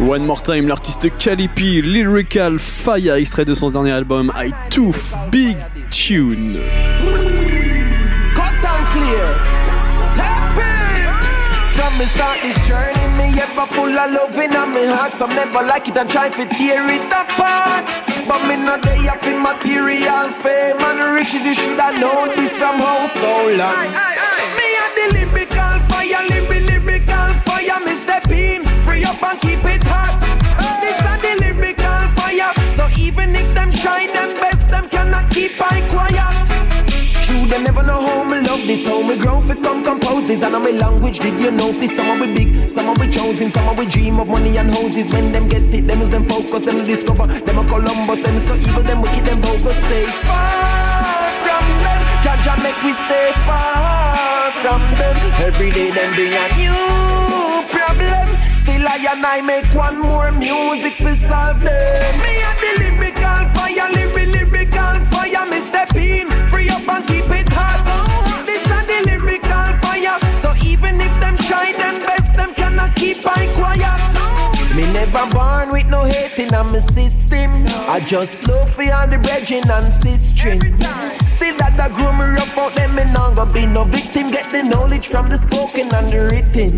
One 0.01 0.25
More 0.25 0.41
Time, 0.41 0.67
l'artiste 0.67 1.09
Calipi, 1.17 1.81
Lyrical 1.81 2.57
Fire, 2.57 3.15
extrait 3.15 3.45
de 3.45 3.53
son 3.53 3.69
dernier 3.69 3.91
album 3.91 4.31
I 4.35 4.51
Tooth 4.69 5.13
Big 5.29 5.57
Tune. 5.91 6.57
Me 11.99 12.05
start 12.05 12.39
this 12.41 12.55
journey, 12.65 13.07
me 13.19 13.27
ever 13.43 13.67
full 13.75 13.91
of 13.91 14.11
love 14.15 14.39
in 14.39 14.51
my 14.51 14.85
heart. 14.87 15.13
Some 15.19 15.35
never 15.35 15.61
like 15.61 15.89
it 15.89 15.97
and 15.97 16.09
try 16.09 16.29
to 16.29 16.45
tear 16.55 16.87
it 16.87 17.11
apart. 17.11 17.83
But 18.25 18.47
me 18.47 18.55
not 18.55 18.81
there 18.83 19.19
for 19.19 19.37
material 19.37 20.31
fame 20.31 20.79
and 20.79 21.13
riches. 21.13 21.43
You 21.43 21.53
should 21.53 21.77
have 21.77 21.99
known 21.99 22.29
this 22.39 22.55
from 22.57 22.79
how 22.79 23.05
so 23.19 23.33
long. 23.59 23.91
Me 24.55 24.67
a 24.79 24.85
the 24.95 25.05
lyrical 25.17 25.75
fire, 25.91 26.23
lyrical, 26.31 26.63
lyrical 26.71 27.29
fire. 27.43 27.79
Me 27.83 27.91
step 27.91 28.27
in, 28.31 28.63
free 28.87 29.03
up 29.03 29.21
and 29.21 29.41
keep 29.41 29.63
it 29.65 29.83
hot. 29.83 30.15
This 30.79 30.99
a 31.03 31.13
the 31.19 31.31
lyrical 31.43 32.01
fire. 32.15 32.53
So 32.77 32.87
even 32.97 33.35
if 33.35 33.53
them 33.53 33.71
try 33.73 34.07
them 34.07 34.39
best, 34.39 34.71
them 34.71 34.87
cannot 34.87 35.29
keep 35.31 35.59
I 35.59 35.81
quiet. 35.91 36.38
Them 37.49 37.63
never 37.63 37.81
know 37.81 37.99
how 37.99 38.23
me 38.23 38.41
love 38.47 38.61
this, 38.67 38.85
how 38.85 39.01
me 39.01 39.15
grow 39.17 39.41
fit 39.41 39.63
come 39.63 39.83
compose 39.83 40.27
this. 40.27 40.43
And 40.43 40.55
on 40.55 40.63
my 40.63 40.69
language, 40.69 41.19
did 41.19 41.41
you 41.41 41.51
notice? 41.51 41.95
Some 41.95 42.09
of 42.11 42.21
we 42.21 42.33
big, 42.33 42.69
some 42.69 42.87
of 42.89 42.97
we 42.99 43.07
chosen, 43.09 43.51
some 43.51 43.67
of 43.67 43.77
we 43.77 43.87
dream 43.87 44.19
of 44.19 44.27
money 44.27 44.55
and 44.57 44.69
houses. 44.69 45.11
When 45.11 45.31
them 45.31 45.47
get 45.47 45.63
it, 45.73 45.87
them 45.87 46.01
is 46.01 46.11
them 46.11 46.25
focus, 46.25 46.61
them 46.61 46.85
discover, 46.85 47.25
them 47.25 47.57
a 47.57 47.65
Columbus, 47.67 48.19
them 48.21 48.37
so 48.39 48.53
evil, 48.53 48.83
them 48.83 49.01
wicked, 49.01 49.25
them 49.25 49.41
bogus. 49.41 49.77
Stay 49.85 50.05
far 50.21 51.31
from 51.43 51.65
them, 51.83 52.01
Jaja 52.23 52.61
make 52.61 52.81
we 52.83 52.93
stay 52.93 53.31
far 53.47 54.51
from 54.61 54.81
them. 55.01 55.17
Every 55.41 55.71
day 55.71 55.89
them 55.89 56.13
bring 56.13 56.33
a 56.33 56.47
new 56.53 57.65
problem. 57.73 58.37
Still 58.61 58.87
I 58.87 59.07
and 59.09 59.25
I 59.25 59.41
make 59.41 59.73
one 59.73 59.99
more 59.99 60.31
music 60.31 60.95
to 60.97 61.15
solve 61.15 61.61
them. 61.61 62.19
Me 62.21 62.33
a 62.45 62.51
the 62.61 62.71
lyrical 62.83 63.41
fire, 63.57 63.89
lyrical 63.95 64.95
fire. 65.09 65.45
Me 65.49 65.59
step 65.59 65.95
in, 65.95 66.29
free 66.47 66.69
up 66.69 66.87
and 66.87 67.07
keep 67.07 67.18
never 75.11 75.29
born 75.31 75.69
with 75.69 75.87
no 75.87 76.03
hate 76.03 76.37
in 76.39 76.49
my 76.51 76.79
system. 76.93 77.65
I 77.87 77.99
just 77.99 78.47
love 78.47 78.69
for 78.69 78.83
all 78.93 79.07
the 79.07 79.17
brethren 79.17 79.63
and 79.69 80.03
sisters. 80.03 80.61
Still 81.35 81.55
that 81.57 81.79
I 81.79 81.89
grow 81.89 82.11
me 82.13 82.25
rough 82.35 82.57
out 82.57 82.75
them, 82.75 82.95
me 82.95 83.03
not 83.05 83.35
gonna 83.35 83.51
be 83.51 83.65
no 83.65 83.85
victim. 83.85 84.31
Get 84.31 84.51
the 84.51 84.63
knowledge 84.63 85.07
from 85.07 85.29
the 85.29 85.37
spoken 85.37 85.93
and 85.93 86.11
the 86.11 86.21
written. 86.29 86.69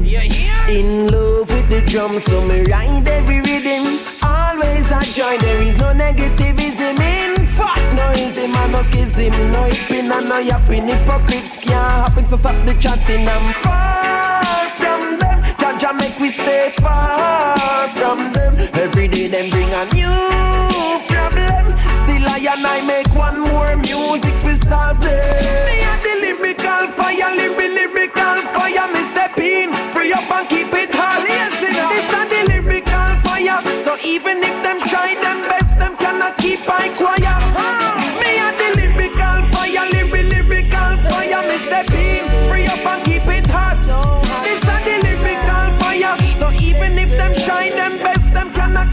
In 0.69 1.07
love 1.07 1.49
with 1.49 1.69
the 1.69 1.81
drum, 1.81 2.19
so 2.19 2.41
me 2.45 2.63
ride 2.63 3.07
every 3.07 3.41
rhythm. 3.41 3.99
Always 4.23 4.87
I 4.91 5.03
join, 5.03 5.39
there 5.39 5.61
is 5.61 5.77
no 5.77 5.93
negativism 5.93 6.99
in. 6.99 7.45
Fuck 7.47 7.81
noisy, 7.93 8.47
man, 8.47 8.71
no 8.71 8.81
schism, 8.83 9.51
no 9.51 9.63
hipping 9.63 10.11
and 10.11 10.29
no 10.29 10.37
yapping. 10.37 10.87
Hypocrites 10.87 11.57
can't 11.57 12.07
happen, 12.07 12.25
so 12.27 12.37
stop 12.37 12.55
the 12.65 12.73
chatting. 12.79 13.27
I'm 13.27 13.53
from 13.61 14.50
them. 15.71 15.79
Jaja 15.79 15.99
make 15.99 16.19
we 16.19 16.29
stay 16.29 16.71
far 16.77 17.89
from 17.89 18.31
them. 18.33 18.55
Every 18.73 19.07
day 19.07 19.27
them 19.27 19.49
bring 19.49 19.69
a 19.73 19.85
new 19.93 20.99
problem. 21.07 21.77
Still 22.03 22.27
I 22.27 22.45
and 22.51 22.65
I 22.65 22.81
make 22.85 23.13
one 23.15 23.39
more 23.39 23.75
music 23.77 24.33
for 24.35 24.55
solve 24.67 24.99
them. 25.01 25.65
Me 25.67 25.83
a 25.83 25.93
the 26.03 26.13
lyrical 26.21 26.87
fire, 26.91 27.35
lyrical, 27.35 27.73
lyrical 27.73 28.41
fire. 28.53 28.87
Me 28.93 29.01
step 29.11 29.37
in, 29.37 29.71
free 29.91 30.13
up 30.13 30.29
and 30.31 30.49
keep 30.49 30.73
it 30.73 30.91
hot. 30.93 31.23
This 31.25 32.11
a 32.11 32.21
the 32.29 32.41
lyrical 32.53 33.09
fire. 33.23 33.61
So 33.77 33.95
even 34.05 34.43
if 34.43 34.63
them 34.63 34.79
try 34.89 35.15
them 35.15 35.41
best, 35.47 35.77
them 35.79 35.95
cannot 35.97 36.37
keep 36.37 36.61
I 36.67 36.89
quiet. 36.97 37.20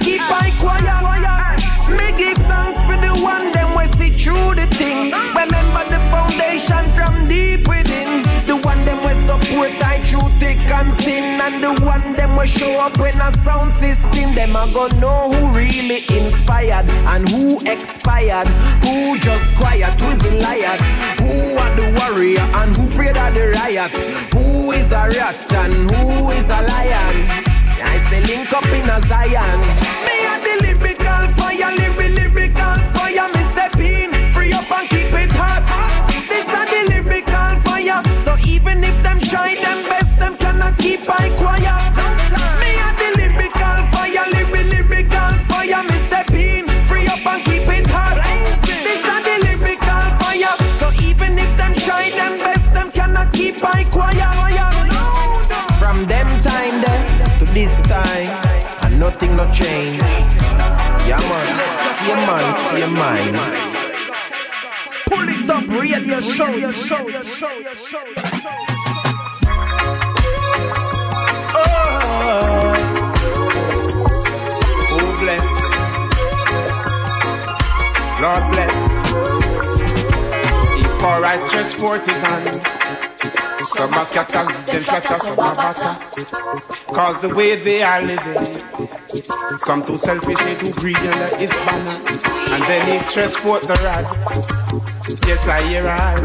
Keep 0.09 0.20
I 0.24 0.50
quiet. 0.56 1.61
Me 1.92 2.06
give 2.16 2.38
thanks 2.48 2.80
for 2.88 2.96
the 2.96 3.12
one 3.22 3.52
them 3.52 3.76
we 3.76 3.84
see 3.96 4.11
through 4.11 4.54
the 4.54 4.66
thing. 4.72 5.12
Remember 5.36 5.84
the 5.84 6.00
foundation 6.09 6.84
from 6.96 7.28
deep 7.28 7.68
within. 7.68 8.22
The 8.48 8.56
one 8.64 8.84
them 8.84 9.00
we 9.04 9.12
support 9.28 9.72
I 9.84 10.00
through 10.00 10.28
thick 10.40 10.61
and 10.78 10.96
thin. 11.00 11.40
And 11.40 11.62
the 11.62 11.72
one 11.84 12.14
them 12.14 12.36
we 12.36 12.46
show 12.46 12.72
up 12.80 12.98
when 12.98 13.20
a 13.20 13.32
sound 13.44 13.74
system. 13.74 14.34
Them 14.34 14.56
a 14.56 14.70
go 14.72 14.88
know 15.00 15.28
who 15.30 15.56
really 15.56 16.00
inspired 16.09 16.88
and 17.12 17.28
who 17.28 17.61
expired. 17.61 18.48
Who 18.84 19.18
just 19.18 19.54
quiet, 19.56 19.92
who 20.00 20.09
is 20.12 20.20
the 20.20 20.32
liar. 20.44 20.76
Who 21.20 21.32
are 21.62 21.74
the 21.76 21.88
warrior 22.00 22.46
and 22.61 22.76
who 22.76 22.86
afraid 22.86 23.16
of 23.16 23.34
the 23.34 23.52
riot. 23.61 23.92
Who 24.34 24.72
is 24.72 24.90
a 24.92 25.04
rat 25.16 25.52
and 25.52 25.90
who 25.90 26.30
is 26.30 26.48
a 26.48 26.61
lion. 26.72 27.47
I 27.83 28.11
say 28.11 28.20
link 28.22 28.53
up 28.53 28.66
in 28.66 28.89
a 28.89 29.01
Zion. 29.03 29.61
Me 30.07 30.16
a 30.26 30.35
the 30.45 30.55
lyrical 30.62 30.97
nothing 59.19 59.37
no 59.37 59.45
change. 59.53 60.03
Yeah 61.09 61.21
man, 61.29 61.47
see 61.99 62.14
man, 62.29 62.45
see 62.71 62.87
mind. 62.95 63.37
Pull 65.07 65.29
It 65.29 65.51
Up 65.51 65.69
Radio 65.69 66.21
Show. 66.21 66.47
Radio 66.47 66.71
Show. 66.71 67.05
Radio 67.05 67.23
Show. 67.23 67.49
Radio 67.49 67.75
Show. 67.75 68.05
Oh, 71.55 71.61
oh 74.93 75.11
bless. 75.23 75.49
Lord 78.23 78.45
bless. 78.53 78.79
Before 80.83 81.25
I 81.25 81.37
stretch 81.39 81.75
forth 81.75 82.07
his 82.07 82.21
hand, 82.21 82.78
some 83.79 83.95
are 83.95 84.05
scattered, 84.05 84.66
then 84.66 84.83
flatter, 84.83 85.14
some 85.14 85.39
are 85.39 85.55
batter. 85.55 85.95
Cause 86.93 87.20
the 87.20 87.33
way 87.33 87.55
they 87.55 87.81
are 87.81 88.03
living, 88.03 88.45
some 89.61 89.85
too 89.87 89.97
selfish, 89.97 90.41
they 90.41 90.57
too 90.57 90.72
greedy 90.81 90.99
under 90.99 91.37
his 91.37 91.53
banner. 91.59 91.97
And 92.51 92.62
then 92.64 92.91
he 92.91 92.99
stretch 92.99 93.37
forth 93.37 93.68
the 93.68 93.79
rod. 93.87 94.05
Yes, 95.29 95.47
I 95.47 95.62
hear 95.62 95.87
all 95.87 96.18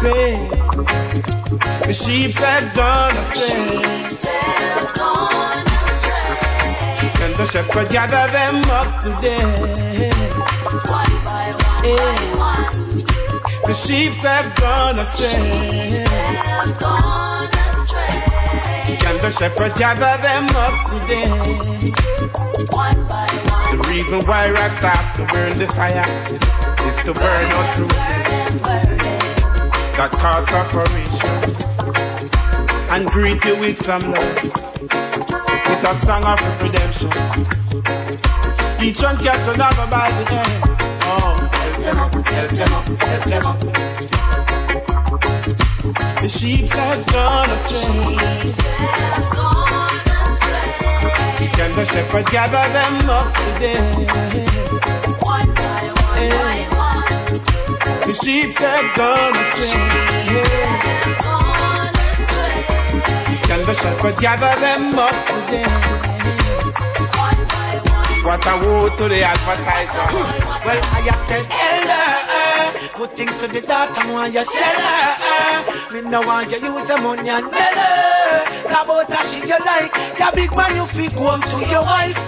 Say, 0.00 0.48
the 1.86 1.94
sheep 1.94 2.34
have 2.34 2.74
gone 2.74 3.16
astray. 3.16 3.78
And 7.22 7.34
the 7.36 7.44
shepherd 7.44 7.88
gather 7.90 8.26
them 8.32 8.56
up 8.70 8.98
today. 8.98 9.38
One 10.90 11.22
by 11.22 11.54
one, 12.34 13.04
Yeah. 13.04 13.07
The 13.68 13.74
sheep 13.74 14.12
have 14.24 14.48
gone 14.56 14.98
astray. 14.98 15.28
And 19.04 19.20
the 19.20 19.30
shepherd 19.30 19.74
gather 19.76 20.16
them 20.22 20.48
up 20.56 20.86
today. 20.88 21.28
The 23.70 23.84
reason 23.90 24.20
why 24.24 24.46
I 24.46 24.56
have 24.56 25.16
to 25.16 25.26
burn 25.26 25.54
the 25.54 25.66
fire 25.76 26.08
is 26.88 26.96
to 27.02 27.12
burn 27.12 27.50
out 27.52 27.78
roots 27.78 28.56
that 29.98 30.12
cause 30.12 30.46
separation 30.48 31.36
and 32.88 33.06
greet 33.06 33.44
you 33.44 33.54
with 33.60 33.76
some 33.76 34.10
love, 34.10 34.34
with 35.68 35.84
a 35.84 35.94
song 35.94 36.24
of 36.24 36.40
redemption. 36.62 37.12
Each 38.82 39.02
one 39.02 39.22
gets 39.22 39.46
another 39.46 39.86
by 39.90 40.08
the 40.08 40.38
end. 40.40 40.87
Them 41.88 42.00
up, 42.00 42.12
help 42.12 42.50
them 42.50 42.72
up, 42.74 42.84
help 42.84 43.24
them 43.24 43.46
up. 43.46 43.58
The 46.20 46.28
sheep 46.28 46.68
have 46.68 47.06
gone 47.06 47.48
astray. 47.48 48.18
Can 51.56 51.70
the 51.76 51.84
shepherd 51.86 52.26
gather 52.26 52.68
them 52.74 53.08
up 53.08 53.34
today? 53.34 53.80
The 58.04 58.12
sheep 58.22 58.52
have 58.58 58.94
gone 58.94 59.36
astray. 59.38 59.72
Can 63.48 63.60
the 63.64 63.72
shepherd 63.72 64.16
gather 64.20 64.54
them 64.60 64.98
up 64.98 65.14
today? 65.26 65.64
What 68.28 68.46
a 68.46 68.56
woe 68.60 68.94
to 68.94 69.08
the 69.08 69.22
advertiser. 69.22 70.04
Well, 70.66 70.80
I 70.92 71.00
just 71.02 71.26
said, 71.26 71.46
good 72.98 73.10
things 73.10 73.38
to 73.38 73.46
the 73.46 73.60
daughter, 73.60 74.12
want 74.12 74.34
you 74.34 74.42
tell 74.42 74.80
her. 74.82 75.94
Me 75.94 76.10
no 76.10 76.20
want 76.22 76.50
you 76.50 76.58
use 76.58 76.88
the 76.88 76.98
money 76.98 77.28
and 77.28 77.46
mellow. 77.46 78.42
About 78.66 79.06
that 79.06 79.22
shit 79.30 79.48
you 79.48 79.58
like, 79.62 79.94
ya 80.18 80.32
big 80.34 80.50
man, 80.56 80.74
you 80.74 80.84
fit 80.84 81.14
go 81.14 81.30
home 81.30 81.42
to 81.42 81.58
your 81.70 81.82
wife. 81.82 82.18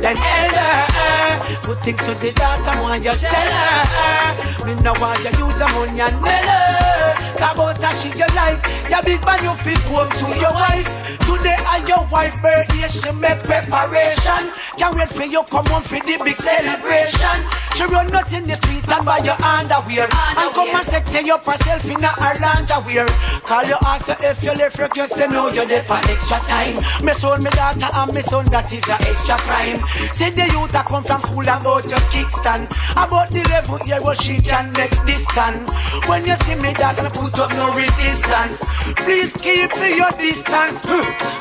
Then 0.00 0.16
elder, 0.16 1.66
good 1.66 1.78
things 1.78 2.04
to 2.06 2.14
the 2.14 2.30
daughter, 2.32 2.80
want 2.80 3.02
you 3.02 3.10
tell 3.10 3.50
her. 3.58 4.66
Me 4.66 4.80
no 4.82 4.94
want 5.00 5.18
you 5.18 5.46
use 5.46 5.58
the 5.58 5.66
money 5.74 6.00
and 6.00 6.22
mellow. 6.22 7.11
About 7.42 7.76
that 7.82 7.98
shit 7.98 8.14
you 8.14 8.30
like, 8.38 8.62
ya 8.88 9.02
big 9.02 9.18
man, 9.26 9.42
you 9.42 9.54
fit 9.58 9.82
home 9.90 10.08
to 10.08 10.26
your 10.38 10.54
wife. 10.54 10.86
Today 11.26 11.58
are 11.74 11.82
your 11.90 12.02
wife 12.10 12.38
birthday, 12.40 12.86
she 12.86 13.10
make 13.18 13.42
preparation. 13.42 14.54
Can't 14.78 14.94
wait 14.94 15.10
for 15.10 15.26
you 15.26 15.42
come 15.50 15.66
home 15.66 15.82
for 15.82 15.98
the 15.98 16.16
big 16.22 16.38
celebration. 16.38 17.38
She 17.74 17.84
run 17.90 18.14
out 18.14 18.30
in 18.32 18.46
the 18.46 18.54
street 18.54 18.86
and 18.86 19.04
buy 19.04 19.18
your 19.26 19.38
underwear. 19.42 20.06
And 20.38 20.54
come 20.54 20.70
and 20.70 20.86
sexy 20.86 21.30
up 21.30 21.44
herself 21.44 21.84
in 21.84 21.98
a 22.04 22.12
her 22.20 22.34
lingerie. 22.38 23.10
Call 23.42 23.64
you 23.64 23.76
ask 23.90 24.08
if 24.22 24.44
you 24.44 24.52
left 24.54 24.78
you 24.96 25.06
say 25.06 25.26
no, 25.28 25.48
you're 25.48 25.66
there 25.66 25.82
for 25.84 25.98
extra 26.06 26.38
time. 26.40 26.76
Me 27.02 27.12
son, 27.12 27.42
me 27.42 27.50
daughter, 27.50 27.88
and 27.90 28.12
me 28.14 28.22
son, 28.22 28.44
that 28.52 28.70
is 28.72 28.86
a 28.88 28.96
extra 29.08 29.36
crime. 29.38 29.78
Say 30.12 30.30
the 30.30 30.46
youth 30.52 30.70
that 30.72 30.86
come 30.86 31.02
from 31.02 31.20
school 31.20 31.42
about 31.42 31.88
your 31.88 32.02
kickstand. 32.12 32.68
About 32.92 33.30
the 33.30 33.42
level 33.50 33.78
here 33.82 34.00
where 34.02 34.14
she 34.14 34.40
can 34.42 34.70
make 34.72 34.94
this 35.08 35.24
stand. 35.32 35.68
When 36.08 36.26
you 36.26 36.36
see 36.44 36.56
me 36.60 36.74
daughter, 36.74 37.08
put 37.10 37.31
up 37.38 37.52
no 37.54 37.72
resistance. 37.72 38.68
Please 39.04 39.32
keep 39.32 39.70
your 39.76 40.10
distance. 40.18 40.80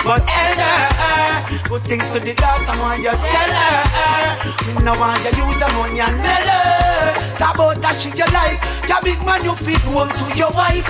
But 0.04 0.22
eh, 0.24 0.32
eh, 0.32 0.56
eh, 0.58 1.42
elder, 1.48 1.70
good 1.70 1.82
things 1.84 2.06
to 2.12 2.20
the 2.20 2.34
daughter, 2.34 2.76
want 2.82 3.02
you 3.02 3.12
tell 3.12 3.52
her. 3.52 4.42
Me 4.68 4.84
no 4.84 4.94
want 5.00 5.24
you 5.24 5.46
use 5.46 5.60
the 5.60 5.68
money 5.76 6.00
and 6.00 6.18
mellow. 6.18 7.14
Talk 7.38 7.56
about 7.56 7.82
that 7.82 7.96
shit 7.96 8.18
you 8.18 8.30
like. 8.32 8.62
Your 8.88 9.02
big 9.02 9.20
man, 9.26 9.44
you 9.44 9.56
fit 9.56 9.82
home 9.89 10.10
to 10.10 10.26
your 10.38 10.52
wife. 10.52 10.88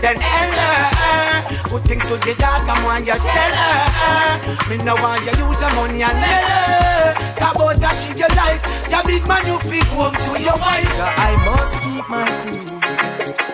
Then 0.00 0.16
elder, 0.16 1.60
good 1.68 1.82
things 1.84 2.06
to 2.08 2.16
the 2.16 2.34
daughter, 2.38 2.76
want 2.84 3.06
you 3.06 3.14
tell 3.14 3.54
her. 3.56 4.70
Me 4.70 4.76
no 4.84 4.94
want 5.02 5.24
you 5.24 5.34
use 5.44 5.60
the 5.60 5.68
money 5.76 6.02
and 6.02 6.16
mellow. 6.18 7.14
Talk 7.36 7.56
about 7.56 7.76
that 7.80 7.94
shit 8.00 8.18
you 8.18 8.30
like. 8.32 8.60
Your 8.90 9.04
big 9.04 9.26
man, 9.28 9.44
you 9.46 9.58
fit 9.68 9.86
home 9.92 10.14
to 10.14 10.32
your 10.42 10.56
wife. 10.56 10.88
I 10.98 11.36
must 11.44 11.74
keep 11.84 12.08
my 12.08 12.24
cool. 12.44 13.49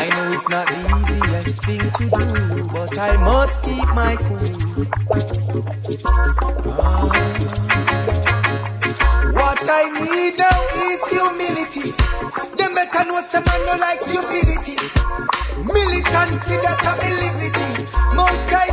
I 0.00 0.08
know 0.16 0.32
it's 0.32 0.48
not 0.48 0.66
the 0.66 0.80
easiest 0.96 1.60
thing 1.60 1.84
to 1.84 2.04
do, 2.08 2.64
but 2.72 2.98
I 2.98 3.20
must 3.20 3.62
keep 3.62 3.84
my 3.92 4.16
cool. 4.16 4.40
Ah. 6.72 7.12
What 9.36 9.60
I 9.60 9.84
need 10.00 10.40
now 10.40 10.60
is 10.88 11.04
humility. 11.04 11.92
Them 12.56 12.72
better 12.72 13.04
know 13.12 13.20
some 13.20 13.44
man 13.44 13.60
no 13.68 13.76
like 13.76 14.00
stupidity. 14.00 14.80
Militancy 15.68 16.56
that 16.64 16.80
a 16.80 16.92
me 16.96 17.10
liberty. 17.20 17.84
Most 18.16 18.48
I 18.48 18.72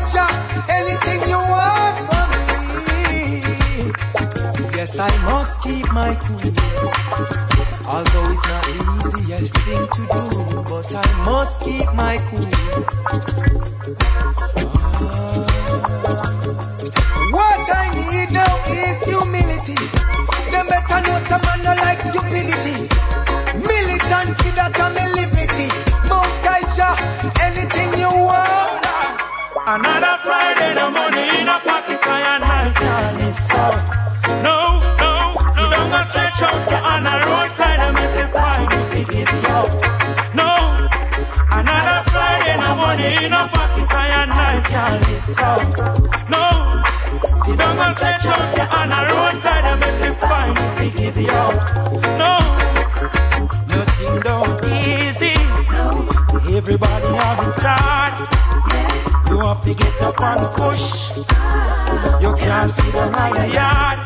anything 0.80 1.28
you 1.28 1.36
want. 1.36 2.07
Yes, 4.88 5.00
I 5.00 5.12
must 5.28 5.62
keep 5.64 5.84
my 5.92 6.16
cool. 6.16 6.40
Although 7.92 8.32
it's 8.32 8.48
not 8.48 8.64
the 8.64 8.80
easiest 9.04 9.52
thing 9.68 9.84
to 9.84 10.02
do, 10.08 10.64
but 10.64 10.88
I 10.96 11.04
must 11.28 11.60
keep 11.60 11.84
my 11.92 12.16
cool. 12.32 12.48
Ah. 14.96 15.44
What 17.36 17.68
I 17.68 17.92
need 18.00 18.32
now 18.32 18.48
is 18.72 19.04
humility. 19.04 19.76
Them 20.56 20.72
better 20.72 21.04
know 21.04 21.20
some 21.20 21.44
man 21.44 21.68
no 21.68 21.76
like 21.84 22.00
stupidity. 22.00 22.88
Militancy 23.60 24.56
that 24.56 24.72
a 24.72 24.88
me 24.96 25.04
liberty. 25.20 25.68
Most 26.08 26.48
I 26.48 26.64
Jah, 26.80 26.96
anything 27.44 27.92
you 28.00 28.08
want. 28.08 28.88
Another 29.68 30.16
Friday, 30.24 30.80
the 30.80 30.90
money 30.90 31.42
in 31.44 31.50
a 31.50 31.77
No, 39.58 40.50
another 41.50 42.00
Friday, 42.12 42.56
the 42.62 42.76
money 42.76 43.26
in 43.26 43.34
a 43.34 43.48
pocket, 43.48 43.90
I 43.90 44.08
and 44.22 44.32
I 44.32 44.62
can't 44.70 45.02
live 45.08 45.26
so. 45.26 45.50
No, 46.30 46.46
sit 47.44 47.58
down 47.58 47.78
and 47.80 47.96
stretch 47.96 48.26
out 48.28 48.56
your 48.56 48.68
on 48.78 48.90
the 48.90 49.02
roadside 49.10 49.66
and 49.66 49.80
make 49.80 50.02
it 50.10 50.16
fine 50.22 50.58
if 50.58 50.86
you 50.86 50.92
give 51.00 51.18
you 51.18 51.30
up. 51.30 51.56
No, 52.22 52.34
nothing 53.74 54.20
don't 54.28 54.62
easy. 54.68 55.38
Everybody 56.56 57.10
have 57.18 57.48
it 57.48 57.62
hard. 57.66 58.16
You 59.30 59.40
have 59.40 59.64
to 59.64 59.74
get 59.74 60.02
up 60.04 60.22
and 60.22 60.46
push. 60.54 61.18
You 62.22 62.36
can't 62.36 62.70
sit 62.70 62.94
down 62.94 63.16
on 63.16 63.36
your 63.36 63.54
yard. 63.54 63.98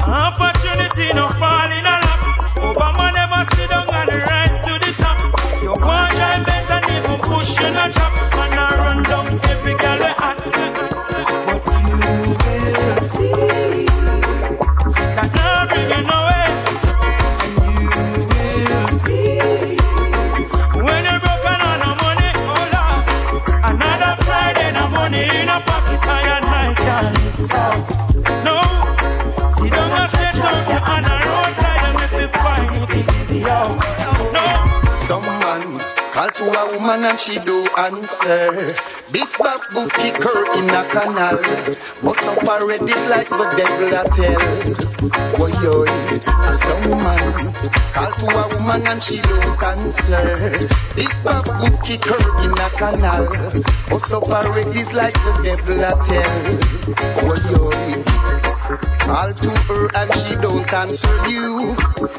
Opportunity 0.00 1.12
no 1.14 1.28
fall 1.28 1.70
a 36.58 36.66
woman 36.74 37.04
and 37.04 37.18
she 37.18 37.38
do 37.38 37.68
answer. 37.78 38.74
Beef 39.12 39.30
back 39.38 39.62
book 39.72 39.92
kick 39.94 40.16
her 40.22 40.40
in 40.58 40.70
a 40.70 40.82
canal. 40.90 41.38
Bust 42.02 42.26
up 42.26 42.42
red 42.66 42.82
is 42.82 43.04
like 43.06 43.28
the 43.28 43.46
devil 43.56 43.94
a 43.94 44.02
tell. 44.18 44.42
Boy, 45.38 45.52
yo, 45.62 45.86
some 46.52 46.82
woman 46.90 47.54
call 47.94 48.10
to 48.10 48.26
a 48.26 48.44
woman 48.58 48.86
and 48.88 49.02
she 49.02 49.20
don't 49.22 49.62
answer. 49.62 50.58
Beef 50.96 51.14
back 51.22 51.46
book 51.46 51.76
kick 51.84 52.04
her 52.04 52.24
in 52.42 52.52
a 52.58 52.68
canal. 52.74 53.24
Bust 53.88 54.12
up 54.12 54.28
red 54.54 54.66
is 54.74 54.92
like 54.92 55.14
the 55.14 55.32
devil 55.46 55.78
a 55.78 55.92
tell. 56.06 56.34
Boy, 57.22 57.38
yo, 57.50 58.27
Call 59.08 59.32
to 59.32 59.48
her 59.48 59.88
and 59.96 60.14
she 60.16 60.34
don't 60.42 60.70
answer 60.70 61.08
you. 61.30 61.74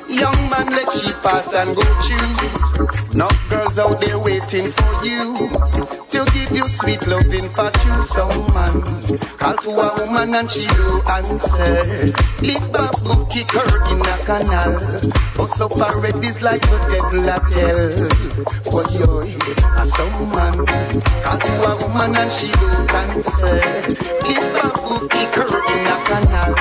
Young 0.09 0.49
man, 0.49 0.71
let 0.71 0.91
she 0.91 1.13
pass 1.21 1.53
and 1.53 1.75
go 1.75 1.83
through. 2.01 3.13
Enough 3.13 3.49
girls 3.49 3.77
out 3.77 4.01
there 4.01 4.17
waiting 4.17 4.71
for 4.71 5.05
you 5.05 5.98
to 6.49 6.55
give 6.55 6.63
you 6.63 6.69
sweet 6.69 7.07
loving 7.07 7.49
for 7.53 7.71
you. 7.85 8.05
Some 8.05 8.29
man 8.53 8.81
call 9.37 9.55
to 9.55 9.69
a 9.69 9.89
woman 9.99 10.35
and 10.35 10.49
she 10.49 10.67
don't 10.67 11.09
answer. 11.09 12.09
Leave 12.41 12.71
babu 12.71 13.25
kick 13.29 13.51
her 13.51 13.69
in 13.91 14.01
a 14.01 14.15
canal. 14.25 14.79
Her 15.39 15.99
red 16.01 16.23
is 16.23 16.41
like 16.41 16.61
the 16.61 16.77
devil 16.89 17.29
a 17.29 17.37
tell. 17.49 17.89
For 18.69 18.83
you, 18.93 19.21
a 19.77 19.85
some 19.85 20.29
man 20.31 20.65
call 21.23 21.39
to 21.39 21.51
a 21.65 21.73
woman 21.87 22.15
and 22.17 22.31
she 22.31 22.51
don't 22.51 22.93
answer. 22.93 23.61
Leave 24.25 24.49
babu 24.53 25.07
kick 25.09 25.35
her 25.35 25.45
in 25.45 25.87
a 25.87 25.97
canal. 26.05 26.53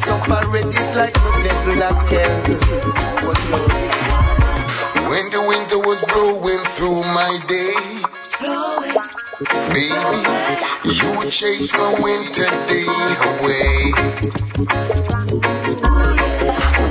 Her 0.00 0.44
red 0.50 0.66
is 0.66 0.90
like 0.96 1.14
the 1.14 1.30
devil 1.44 1.82
a 1.82 1.90
tell. 2.08 2.36
For 3.20 3.36
you. 3.46 3.60
When 5.08 5.28
the 5.30 5.40
winter 5.46 5.78
was 5.78 6.00
blowing 6.06 6.64
through 6.76 7.00
my 7.12 7.40
day, 7.48 8.19
baby, 8.40 9.88
you 10.84 11.30
chase 11.30 11.72
my 11.74 11.92
winter 12.00 12.48
day 12.68 12.86
away. 13.30 13.92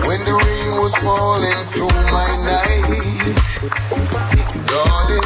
When 0.05 0.19
the 0.25 0.35
rain 0.45 0.71
was 0.81 0.95
falling 0.97 1.61
through 1.73 1.99
my 2.11 2.29
night, 2.45 3.01
darling, 4.67 5.25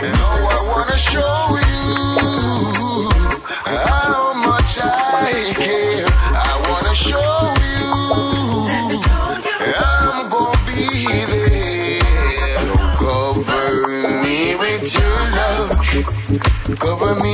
Now 0.02 0.36
I 0.50 0.60
wanna 0.72 0.98
show 0.98 1.58
you 1.58 1.69
Cover 16.80 17.16
me 17.22 17.29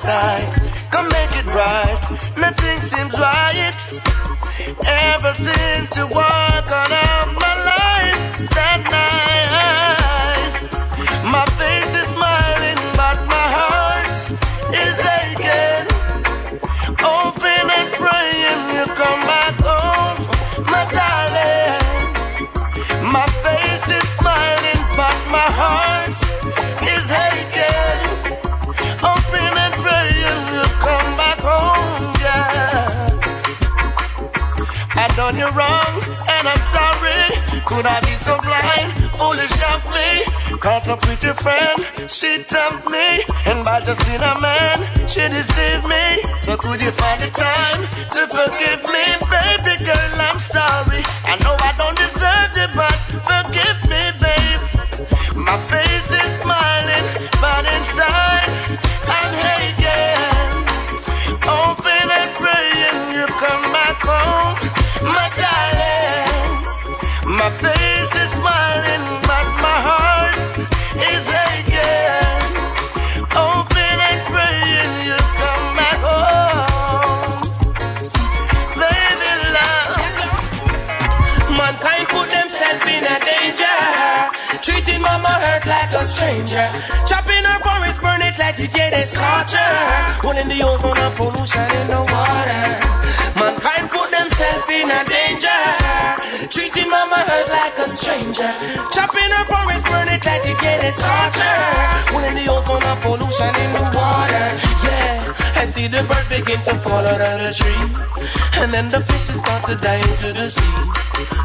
Sight. 0.00 0.86
Come 0.92 1.08
make 1.08 1.34
it 1.34 1.46
right. 1.54 1.98
Nothing 2.38 2.80
seems 2.80 3.18
right. 3.18 3.74
Ever 4.86 5.34
since 5.34 5.96
you 5.96 6.06
walk 6.06 6.70
done 35.30 35.38
you 35.38 35.50
wrong, 35.52 35.92
and 36.36 36.48
I'm 36.48 36.64
sorry. 36.72 37.20
Could 37.66 37.86
I 37.86 38.00
be 38.00 38.14
so 38.16 38.38
blind, 38.40 38.88
foolish 39.12 39.58
of 39.72 39.80
me? 39.92 40.56
Caught 40.58 40.88
up 40.88 41.00
with 41.06 41.22
your 41.22 41.34
friend, 41.34 41.76
she 42.08 42.42
tempted 42.44 42.88
me, 42.90 43.20
and 43.44 43.64
by 43.64 43.80
just 43.80 44.00
being 44.06 44.24
a 44.24 44.34
man, 44.40 44.78
she 45.06 45.20
deceived 45.28 45.84
me. 45.84 46.04
So 46.40 46.56
could 46.56 46.80
you 46.80 46.92
find 46.92 47.20
the 47.20 47.30
time 47.30 47.80
to 48.14 48.20
forgive 48.36 48.80
me, 48.88 49.04
baby 49.28 49.74
girl? 49.84 50.12
I'm 50.28 50.40
sorry. 50.40 51.02
I 51.28 51.36
know 51.44 51.56
I 51.60 51.72
don't 51.76 51.98
deserve 52.04 52.52
it, 52.64 52.70
but 52.72 52.96
forgive 53.28 53.78
me, 53.92 54.02
babe. 54.24 55.36
My 55.36 55.56
face 55.68 55.87
stranger. 86.08 86.66
Chopping 87.04 87.44
her 87.44 87.60
forest, 87.60 88.00
burn 88.00 88.20
it 88.24 88.36
like 88.38 88.56
the 88.56 88.66
jade 88.66 88.96
scorcher. 89.04 89.68
Pulling 90.24 90.48
the 90.48 90.60
ozone 90.64 90.96
and 90.96 91.14
pollution 91.14 91.68
in 91.80 91.86
the 91.92 92.00
water. 92.00 92.62
Mankind 93.36 93.86
put 93.92 94.08
themselves 94.10 94.68
in 94.72 94.88
a 94.90 95.00
danger. 95.04 95.57
Treating 96.50 96.88
mama 96.88 97.20
hurt 97.28 97.48
like 97.48 97.76
a 97.78 97.88
stranger. 97.88 98.48
Chopping 98.88 99.32
her 99.36 99.44
forest, 99.44 99.84
burn 99.84 100.08
it 100.08 100.24
like 100.24 100.42
the 100.42 100.56
jade 100.56 100.88
scorcher. 100.96 101.56
Pulling 102.08 102.36
the 102.40 102.48
ozone 102.48 102.82
and 102.82 103.00
pollution 103.04 103.52
in 103.52 103.70
the 103.76 103.84
water. 103.92 104.48
Yeah, 104.80 105.60
I 105.60 105.64
see 105.68 105.88
the 105.92 106.00
bird 106.08 106.24
begin 106.32 106.56
to 106.64 106.74
fall 106.80 107.04
out 107.04 107.20
of 107.20 107.36
the 107.44 107.52
tree. 107.52 107.84
And 108.64 108.72
then 108.72 108.88
the 108.88 109.04
fishes 109.04 109.44
start 109.44 109.64
to 109.68 109.76
die 109.76 110.00
into 110.08 110.32
the 110.32 110.48
sea. 110.48 110.76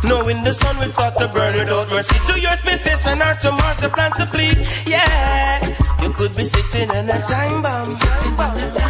Knowing 0.07 0.43
the 0.43 0.53
sun 0.53 0.77
will 0.79 0.89
start 0.89 1.19
to 1.19 1.27
burn 1.35 1.53
without 1.59 1.91
mercy. 1.91 2.15
To 2.31 2.39
your 2.39 2.55
spaces 2.63 3.05
and 3.05 3.19
earth 3.21 3.41
to 3.43 3.51
Mars 3.51 3.77
the 3.83 3.89
plant 3.89 4.15
to 4.15 4.25
flee. 4.25 4.55
Yeah, 4.87 5.59
you 6.01 6.15
could 6.15 6.31
be 6.35 6.45
sitting 6.47 6.87
in 6.95 7.11
a 7.11 7.17
time 7.27 7.61
bomb. 7.61 7.91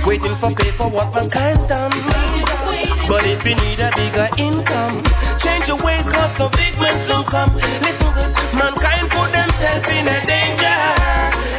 Waiting 0.06 0.36
for 0.38 0.52
pay 0.54 0.70
for 0.78 0.90
what 0.90 1.10
mankind's 1.16 1.66
done. 1.66 2.53
But 3.08 3.28
if 3.28 3.44
you 3.48 3.56
need 3.56 3.80
a 3.80 3.92
bigger 3.96 4.28
income, 4.40 4.96
change 5.38 5.68
your 5.68 5.78
way 5.84 6.00
cause 6.08 6.36
the 6.38 6.48
big 6.56 6.74
men 6.80 6.98
soon 7.00 7.24
come. 7.24 7.54
Listen 7.84 8.12
good, 8.16 8.32
mankind 8.56 9.12
put 9.12 9.30
themselves 9.32 9.90
in 9.92 10.08
a 10.08 10.18
danger. 10.24 10.80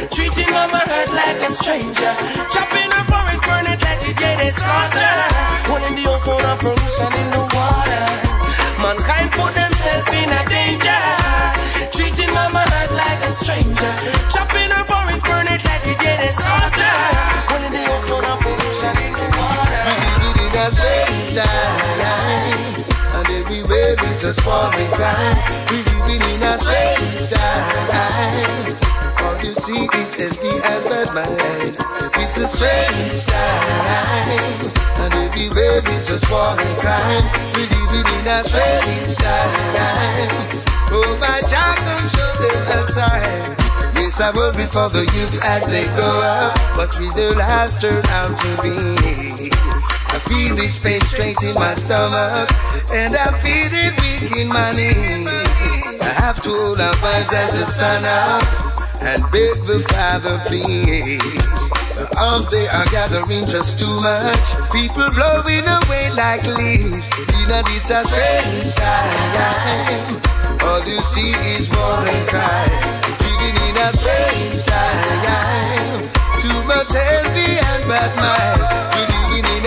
Treating 0.09 0.51
mama 0.51 0.81
hurt 0.83 1.09
like 1.13 1.39
a 1.45 1.51
stranger. 1.51 2.13
Chopping 2.49 2.89
her 2.91 3.05
forest, 3.05 3.41
burn 3.45 3.65
it 3.69 3.79
like 3.85 4.01
the 4.01 4.13
dead 4.17 4.41
scorcher. 4.51 5.15
Pulling 5.69 5.95
the 5.95 6.05
ozone 6.09 6.43
and 6.43 6.59
pollution 6.59 7.11
in 7.13 7.27
the 7.29 7.43
water. 7.53 8.05
Mankind 8.81 9.29
put 9.37 9.53
themselves 9.53 10.11
in 10.17 10.29
a 10.33 10.41
danger. 10.49 11.01
Treating 11.93 12.33
mama 12.33 12.65
hurt 12.73 12.91
like 12.91 13.21
a 13.21 13.29
stranger. 13.29 13.91
Chopping 14.33 14.71
her 14.73 14.85
forest, 14.89 15.23
burn 15.23 15.47
it 15.47 15.61
like 15.61 15.83
the 15.85 15.95
dead 16.01 16.25
scorcher. 16.25 16.95
Pulling 17.47 17.73
the 17.73 17.83
ozone 17.93 18.25
and 18.33 18.39
pollution 18.41 18.93
in 18.97 19.11
the 19.13 19.25
water. 19.37 20.04
A 20.65 20.71
strange 20.71 21.35
time, 21.35 22.85
and 23.13 23.27
everywhere 23.37 23.95
is 24.09 24.23
a 24.23 24.33
swarming 24.33 24.89
crime. 24.97 25.37
We 25.69 25.77
living 25.85 26.25
in 26.33 26.41
a 26.41 26.57
strange 26.57 27.29
time. 27.29 28.73
All 29.21 29.37
you 29.45 29.53
see 29.53 29.85
is 29.85 30.11
envy 30.25 30.57
and 30.65 30.83
bad 30.89 31.13
mind. 31.13 31.77
It's 32.17 32.37
a 32.37 32.47
strange 32.47 33.25
time, 33.29 34.71
and 35.05 35.13
everywhere 35.13 35.85
is 35.85 36.07
just 36.07 36.31
war 36.31 36.57
and 36.57 36.77
crime. 36.81 37.25
We 37.53 37.69
live 37.69 38.09
in 38.17 38.25
a 38.25 38.41
strange 38.41 39.15
time. 39.21 40.29
Oh 40.89 41.17
my 41.21 41.41
child, 41.45 41.77
don't 41.85 42.09
show 42.09 42.33
them 42.41 42.65
a 42.73 42.87
sign. 42.89 43.55
Yes, 44.01 44.19
I 44.19 44.31
worry 44.33 44.65
for 44.65 44.89
the 44.89 45.05
youth 45.13 45.39
as 45.45 45.67
they 45.67 45.85
grow 45.93 46.17
up, 46.25 46.57
but 46.75 46.99
will 46.99 47.13
their 47.13 47.33
lives 47.33 47.77
turn 47.77 48.03
out 48.07 48.35
to 48.39 48.49
be? 48.63 49.84
I 50.15 50.19
feel 50.19 50.55
this 50.55 50.79
pain 50.79 51.01
straight 51.01 51.43
in 51.43 51.55
my 51.55 51.75
stomach, 51.75 52.47
and 52.95 53.17
I 53.17 53.35
feel 53.43 53.67
it 53.67 53.91
weak 53.99 54.31
in 54.39 54.47
my 54.47 54.71
knees. 54.71 55.27
I 55.99 56.07
have 56.23 56.39
to 56.43 56.55
hold 56.55 56.79
our 56.79 56.95
vibes 57.03 57.33
as 57.35 57.59
the 57.59 57.65
sun 57.67 58.05
up 58.07 58.47
and 59.03 59.19
beg 59.27 59.59
the 59.67 59.83
Father, 59.91 60.39
please. 60.47 61.19
The 61.99 62.07
arms 62.23 62.47
they 62.47 62.63
are 62.63 62.87
gathering 62.95 63.43
just 63.45 63.77
too 63.77 63.91
much. 63.99 64.55
People 64.71 65.03
blowing 65.19 65.67
away 65.67 66.07
like 66.15 66.47
leaves. 66.47 67.11
In 67.35 67.51
a 67.51 67.59
this 67.67 67.91
a 67.91 67.99
strange 68.07 68.71
time. 68.71 70.15
All 70.63 70.79
you 70.87 70.95
see 71.03 71.35
is 71.59 71.67
war 71.75 72.07
and 72.07 72.23
crime. 72.31 72.71
Living 73.19 73.57
in 73.67 73.75
a 73.83 73.91
strange 73.91 74.63
time. 74.63 76.07
Too 76.39 76.55
much 76.63 76.95
envy 76.95 77.59
and 77.59 77.83
bad 77.83 78.15
mind. 78.15 79.14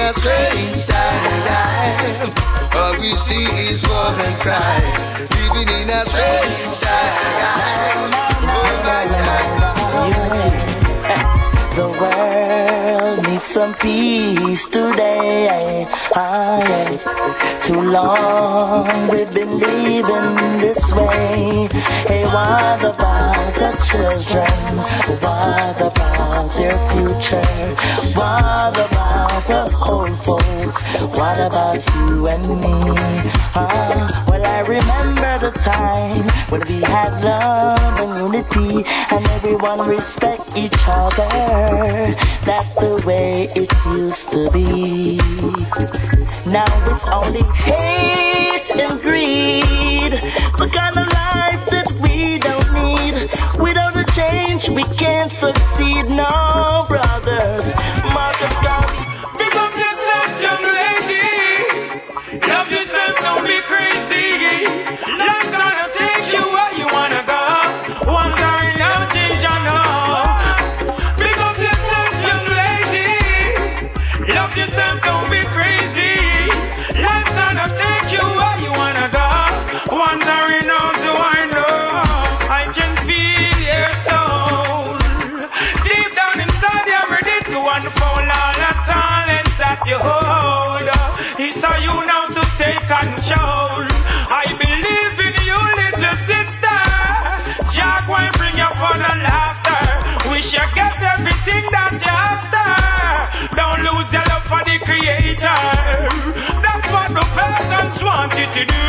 A 0.09 0.13
strange 0.15 0.87
time. 0.87 2.33
All 2.77 2.99
we 2.99 3.13
see 3.13 3.45
is 3.69 3.83
war 3.83 4.09
and 4.25 4.37
crime. 4.41 5.19
Living 5.29 5.69
in 5.69 5.91
a 5.91 6.01
strange 6.09 6.81
time. 6.81 8.09
Oh 8.41 8.73
my 8.85 9.05
The 10.41 10.48
some 13.49 13.73
peace 13.77 14.69
today. 14.69 15.87
Ah, 16.15 16.61
yeah. 16.69 17.59
Too 17.65 17.81
long 17.81 19.09
we've 19.09 19.33
been 19.33 19.59
living 19.59 20.61
this 20.61 20.93
way. 20.93 21.67
Hey, 22.09 22.25
what 22.29 22.85
about 22.85 23.55
the 23.57 23.71
children? 23.89 24.77
What 25.25 25.81
about 25.81 26.53
their 26.59 26.77
future? 26.93 27.49
What 28.19 28.77
about 28.77 29.47
the 29.49 29.63
old 29.81 30.15
folks? 30.25 30.83
What 31.17 31.39
about 31.41 31.81
you 31.95 32.27
and 32.29 32.49
me? 32.61 32.77
Ah, 33.57 34.27
well, 34.29 34.45
I 34.45 34.61
remember 34.61 35.33
the 35.41 35.53
time 35.65 36.25
when 36.51 36.61
we 36.69 36.83
had 36.85 37.25
love 37.25 37.99
and 37.99 38.13
unity 38.19 38.85
and 39.11 39.25
everyone 39.31 39.81
respect 39.89 40.55
each 40.55 40.85
other. 40.87 41.29
That's 42.45 42.75
the 42.77 43.05
way 43.07 43.38
it 43.41 43.73
used 43.87 44.33
to 44.33 44.51
be. 44.53 45.17
Now 46.51 46.67
it's 46.91 47.07
only 47.07 47.43
hate 47.55 48.81
and 48.81 49.01
greed. 49.01 50.13
The 50.59 50.69
kind 50.73 50.97
of 50.97 51.07
life 51.07 51.65
that 51.71 51.89
we 52.03 52.39
don't 52.39 52.73
need. 52.75 53.15
Without 53.63 53.99
a 53.99 54.05
change, 54.13 54.69
we 54.71 54.83
can't 54.97 55.31
succeed. 55.31 56.07
No, 56.09 56.87
brothers. 56.89 57.98
Creator. 105.09 105.63
That's 106.65 106.89
what 106.93 107.09
the 107.11 107.25
parents 107.37 108.03
want 108.03 108.33
you 108.39 108.47
to 108.47 108.65
do. 108.77 108.87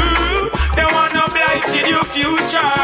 They 0.75 0.85
wanna 0.95 1.25
blight 1.35 1.67
your 1.87 2.03
future. 2.15 2.75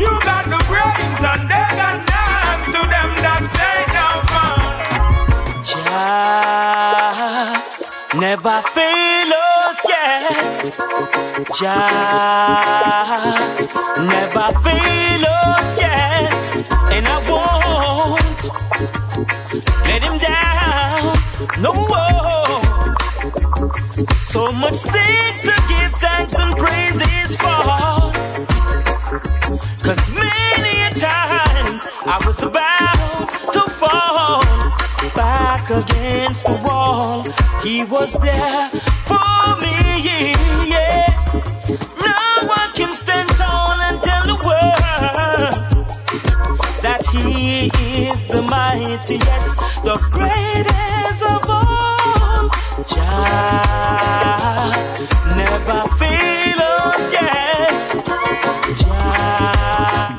You 0.00 0.10
got 0.30 0.44
the 0.54 0.60
brains 0.68 1.22
and 1.30 1.42
they 1.50 1.66
got 1.80 1.98
none 2.12 2.62
to 2.74 2.80
them 2.92 3.10
that 3.24 3.42
say 3.56 3.78
no 3.96 4.08
fun. 4.32 4.60
Jah 5.68 5.96
never 8.14 8.58
fail 8.74 9.32
us 9.52 9.80
yet. 9.92 10.54
Jah 11.58 13.06
never 14.12 14.48
fail 14.64 15.24
us 15.52 15.70
yet, 15.80 16.44
and 16.94 17.04
I 17.06 17.16
won't 17.28 18.42
let 19.86 20.02
him 20.02 20.18
down. 20.18 20.55
No 21.60 21.72
more. 21.72 22.94
So 24.14 24.52
much 24.52 24.76
things 24.76 25.40
to 25.42 25.54
give 25.68 25.92
thanks 25.94 26.38
and 26.38 26.54
praises 26.56 27.36
for. 27.36 28.12
Cause 29.82 30.10
many 30.10 30.82
a 30.82 30.90
times 30.94 31.88
I 32.04 32.20
was 32.26 32.42
about 32.42 33.30
to 33.54 33.60
fall 33.80 34.42
back 35.14 35.70
against 35.70 36.44
the 36.44 36.58
wall. 36.64 37.24
He 37.62 37.84
was 37.84 38.20
there 38.20 38.68
for 39.08 39.56
me, 39.62 40.68
yeah. 40.68 41.06
No 42.04 42.48
one 42.48 42.72
can 42.74 42.92
stand 42.92 43.28
tall 43.30 43.80
and 43.80 44.02
tell 44.02 44.26
the 44.26 44.38
world 44.44 45.54
that 46.82 47.02
he 47.12 47.70
is 48.06 48.26
the 48.26 48.42
mightiest, 48.42 49.58
the 49.84 49.96
greatest 50.10 51.05
of 51.22 51.50
all. 51.50 52.50
Jah 52.84 53.95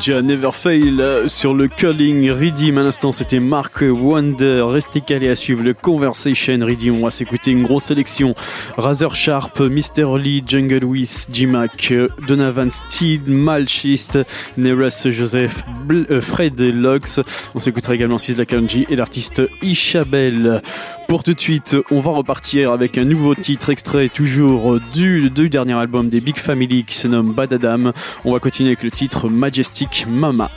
Never 0.09 0.51
Fail 0.53 1.01
euh, 1.01 1.27
sur 1.27 1.53
le 1.53 1.67
curling 1.67 2.31
Redeem. 2.31 2.77
À 2.77 2.83
l'instant, 2.83 3.11
c'était 3.11 3.39
Mark 3.39 3.81
Wonder. 3.81 4.63
Restez 4.65 5.01
calés 5.01 5.27
à 5.27 5.35
suivre 5.35 5.63
le 5.63 5.73
Conversation 5.73 6.57
Redeem. 6.61 6.95
On 6.95 7.05
va 7.05 7.11
s'écouter 7.11 7.51
une 7.51 7.63
grosse 7.63 7.85
sélection. 7.85 8.33
Razor 8.77 9.15
Sharp, 9.15 9.59
Mr. 9.59 10.17
Lee, 10.17 10.43
Jungle 10.47 10.85
Wiz, 10.85 11.27
J-Mac, 11.31 11.93
Donovan 12.27 12.69
Steele, 12.69 13.21
Malchist, 13.27 14.19
Neres 14.57 15.11
Joseph, 15.11 15.63
euh, 15.91 16.21
Fred 16.21 16.59
Lux. 16.61 17.19
On 17.53 17.59
s'écoutera 17.59 17.95
également 17.95 18.17
Sis 18.17 18.35
Kanji 18.45 18.85
et 18.89 18.95
l'artiste 18.95 19.41
Ishabel. 19.61 20.61
Pour 21.07 21.23
tout 21.23 21.33
de 21.33 21.39
suite, 21.39 21.77
on 21.91 21.99
va 21.99 22.11
repartir 22.11 22.71
avec 22.71 22.97
un 22.97 23.05
nouveau 23.05 23.33
titre 23.35 23.69
extrait 23.69 24.09
toujours 24.09 24.79
du, 24.93 25.29
du 25.29 25.49
dernier 25.49 25.77
album 25.77 26.09
des 26.09 26.19
Big 26.19 26.37
Family 26.37 26.83
qui 26.83 26.95
se 26.95 27.07
nomme 27.07 27.33
Bad 27.33 27.53
Adam. 27.53 27.93
On 28.25 28.33
va 28.33 28.39
continuer 28.39 28.71
avec 28.71 28.83
le 28.83 28.91
titre 28.91 29.29
Majestic 29.29 29.96
Mama. 30.05 30.49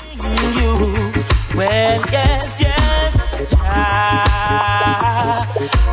you. 0.57 0.93
Well, 1.57 2.01
yes, 2.13 2.61
yes. 2.61 3.51
Jah 3.51 5.47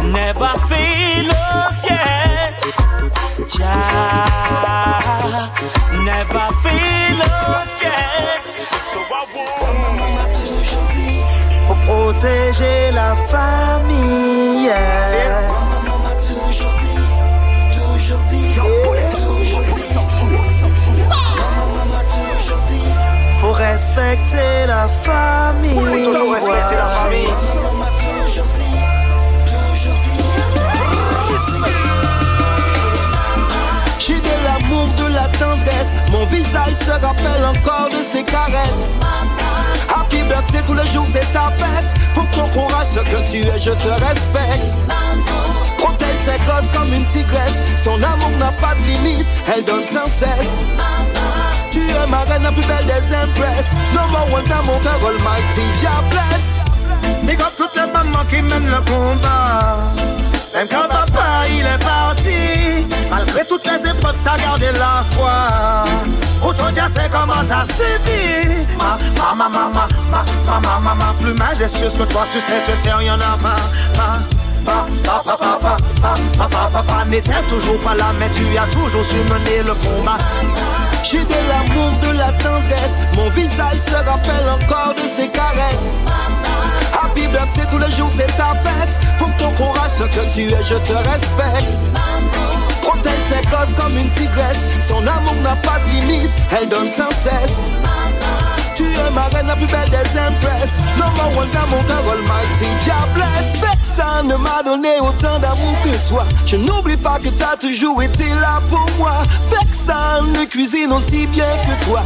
never 0.03 0.53
fail 0.69 1.31
us 1.31 1.85
yet. 1.89 2.59
Jah 3.57 5.49
never 6.03 6.47
fail 6.63 7.21
us 7.21 7.81
yet. 7.81 8.45
So 8.89 8.99
I 8.99 9.25
Faut 11.67 11.79
protéger 11.85 12.91
la 12.91 13.15
famille. 13.27 14.71
toujours 16.19 16.73
dit, 16.79 17.03
toujours 17.73 18.23
dit, 18.29 18.55
respecter 23.57 24.67
la 24.67 24.87
famille. 25.03 25.73
Oui, 25.75 26.03
toujours 26.03 26.33
respecter 26.33 26.75
la 26.75 26.85
famille. 26.85 27.27
J'ai 33.99 34.19
de 34.19 34.35
l'amour, 34.45 34.87
de 34.93 35.13
la 35.13 35.27
tendresse. 35.39 35.91
Mon 36.11 36.25
visage 36.25 36.73
se 36.73 36.91
rappelle 36.91 37.45
encore 37.45 37.89
de 37.89 37.97
ses 37.97 38.23
caresses. 38.23 38.93
Happy 39.89 40.17
c'est 40.43 40.65
tous 40.65 40.73
les 40.73 40.87
jours, 40.87 41.05
c'est 41.11 41.31
ta 41.33 41.51
fête. 41.57 41.93
Pour 42.13 42.29
qu'on 42.29 42.47
croira 42.49 42.85
ce 42.85 42.99
que 42.99 43.31
tu 43.31 43.39
es, 43.47 43.59
je 43.59 43.71
te 43.71 43.87
respecte. 43.87 44.75
Protège 45.79 46.15
ses 46.25 46.39
gosses 46.45 46.69
comme 46.73 46.93
une 46.93 47.05
tigresse. 47.07 47.63
Son 47.75 48.01
amour 48.03 48.31
n'a 48.39 48.51
pas 48.51 48.75
de 48.75 48.87
limite, 48.87 49.27
elle 49.53 49.65
donne 49.65 49.85
sans 49.85 50.05
cesse. 50.05 50.65
Ma 52.05 52.19
reine, 52.19 52.43
la 52.43 52.51
plus 52.51 52.65
belle 52.65 52.85
des 52.85 53.15
dans 53.93 54.63
mon 54.63 54.79
cœur, 54.79 54.99
almighty, 55.05 55.61
toutes 57.57 57.75
les 57.75 57.91
mamans 57.91 58.25
qui 58.29 58.41
mènent 58.41 58.69
le 58.69 58.77
combat. 58.89 59.93
Même 60.53 60.67
quand 60.69 60.87
papa 60.87 61.47
il 61.49 61.65
est 61.65 61.83
parti, 61.83 62.87
malgré 63.09 63.45
toutes 63.45 63.65
les 63.65 63.89
épreuves, 63.89 64.17
t'as 64.23 64.37
gardé 64.37 64.67
la 64.73 65.03
foi. 65.11 65.83
Autant 66.41 66.71
dire 66.71 66.87
c'est 66.95 67.09
comment 67.09 67.43
t'as 67.47 67.65
subi. 67.65 68.65
Ma, 68.77 68.97
ma, 69.35 69.49
ma, 69.49 69.49
ma, 69.49 69.69
ma, 69.69 70.25
ma, 70.45 70.59
ma, 70.59 70.79
ma, 70.79 70.95
ma, 70.95 71.13
plus 71.19 71.33
majestueuse 71.33 71.95
que 71.95 72.03
toi 72.03 72.25
sur 72.25 72.41
cette 72.41 72.81
terre, 72.83 73.01
y'en 73.01 73.15
a 73.15 73.37
pas, 73.37 73.57
pas. 73.95 74.19
Papa, 74.65 75.37
papa, 75.37 75.59
papa, 75.61 76.15
papa, 76.37 76.69
papa, 76.73 77.05
n'était 77.05 77.41
toujours 77.49 77.79
pas 77.79 77.95
là, 77.95 78.07
mais 78.19 78.29
tu 78.31 78.43
as 78.57 78.67
toujours 78.67 79.05
su 79.05 79.15
mener 79.15 79.63
le 79.63 79.73
combat. 79.75 80.17
J'ai 81.03 81.23
de 81.23 81.39
l'amour, 81.49 81.97
de 82.01 82.17
la 82.17 82.31
tendresse. 82.43 82.97
Mon 83.15 83.29
visage 83.29 83.77
se 83.77 83.95
rappelle 83.95 84.49
encore 84.49 84.93
de 84.95 85.01
ses 85.01 85.27
caresses. 85.27 85.97
Happy 86.93 87.27
Buck, 87.27 87.47
c'est 87.47 87.69
tous 87.69 87.77
les 87.77 87.91
jours, 87.93 88.09
c'est 88.11 88.27
ta 88.35 88.53
fête. 88.63 88.99
Pour 89.17 89.29
qu'on 89.37 89.53
croira 89.53 89.87
ce 89.89 90.03
que 90.03 90.25
tu 90.33 90.41
es, 90.41 90.63
je 90.63 90.75
te 90.75 90.93
respecte. 90.93 91.79
Protège 92.81 93.19
ses 93.29 93.49
gosses 93.49 93.73
comme 93.75 93.97
une 93.97 94.09
tigresse. 94.11 94.59
Son 94.87 95.05
amour 95.07 95.35
n'a 95.43 95.55
pas 95.57 95.79
de 95.85 95.91
limite, 95.91 96.31
elle 96.59 96.69
donne 96.69 96.89
sans 96.89 97.11
cesse. 97.11 97.57
Tu 98.77 98.83
es 98.83 99.09
ma 99.09 99.23
reine, 99.35 99.47
la 99.47 99.55
plus 99.55 99.65
belle 99.65 99.89
des 99.89 100.19
empresses. 100.19 100.77
Number 100.99 101.35
one 101.35 101.49
dans 101.49 101.65
mon 101.75 101.83
cœur, 101.83 102.03
almighty, 102.11 102.67
Jah 102.85 103.07
bless. 103.15 103.59
Personne 103.59 104.27
ne 104.27 104.35
m'a 104.35 104.61
donné 104.63 104.99
autant 104.99 105.39
d'amour 105.39 105.75
que 105.83 106.07
toi. 106.07 106.25
Je 106.45 106.57
n'oublie 106.57 106.95
pas 106.95 107.17
que 107.17 107.29
t'as 107.29 107.57
toujours 107.57 108.03
été 108.03 108.29
là 108.39 108.61
pour 108.69 108.85
moi. 108.99 109.13
Personne 109.49 110.31
ne 110.33 110.45
cuisine 110.45 110.91
aussi 110.93 111.25
bien 111.25 111.49
que 111.63 111.85
toi. 111.85 112.01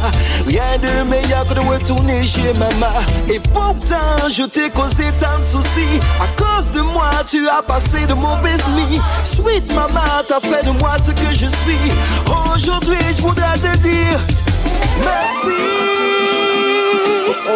Rien 0.46 0.78
de 0.80 1.10
meilleur 1.10 1.46
que 1.46 1.52
de 1.52 1.60
retourner 1.60 2.24
chez 2.26 2.54
maman. 2.54 2.94
Et 3.28 3.38
pourtant, 3.38 4.30
je 4.30 4.44
t'ai 4.44 4.70
causé 4.70 5.12
tant 5.20 5.38
de 5.38 5.44
soucis. 5.44 6.00
À 6.22 6.42
cause 6.42 6.70
de 6.70 6.80
moi, 6.80 7.10
tu 7.30 7.46
as 7.50 7.60
passé 7.60 8.06
de 8.06 8.14
mauvaises 8.14 8.64
nuits. 8.76 9.00
Sweet 9.24 9.74
maman, 9.74 10.24
t'as 10.26 10.40
fait 10.40 10.64
de 10.64 10.70
moi 10.70 10.92
ce 11.04 11.10
que 11.10 11.32
je 11.32 11.48
suis. 11.48 11.92
Aujourd'hui, 12.54 12.96
je 13.14 13.20
voudrais 13.20 13.58
te 13.58 13.76
dire 13.76 14.18
merci. 15.04 16.41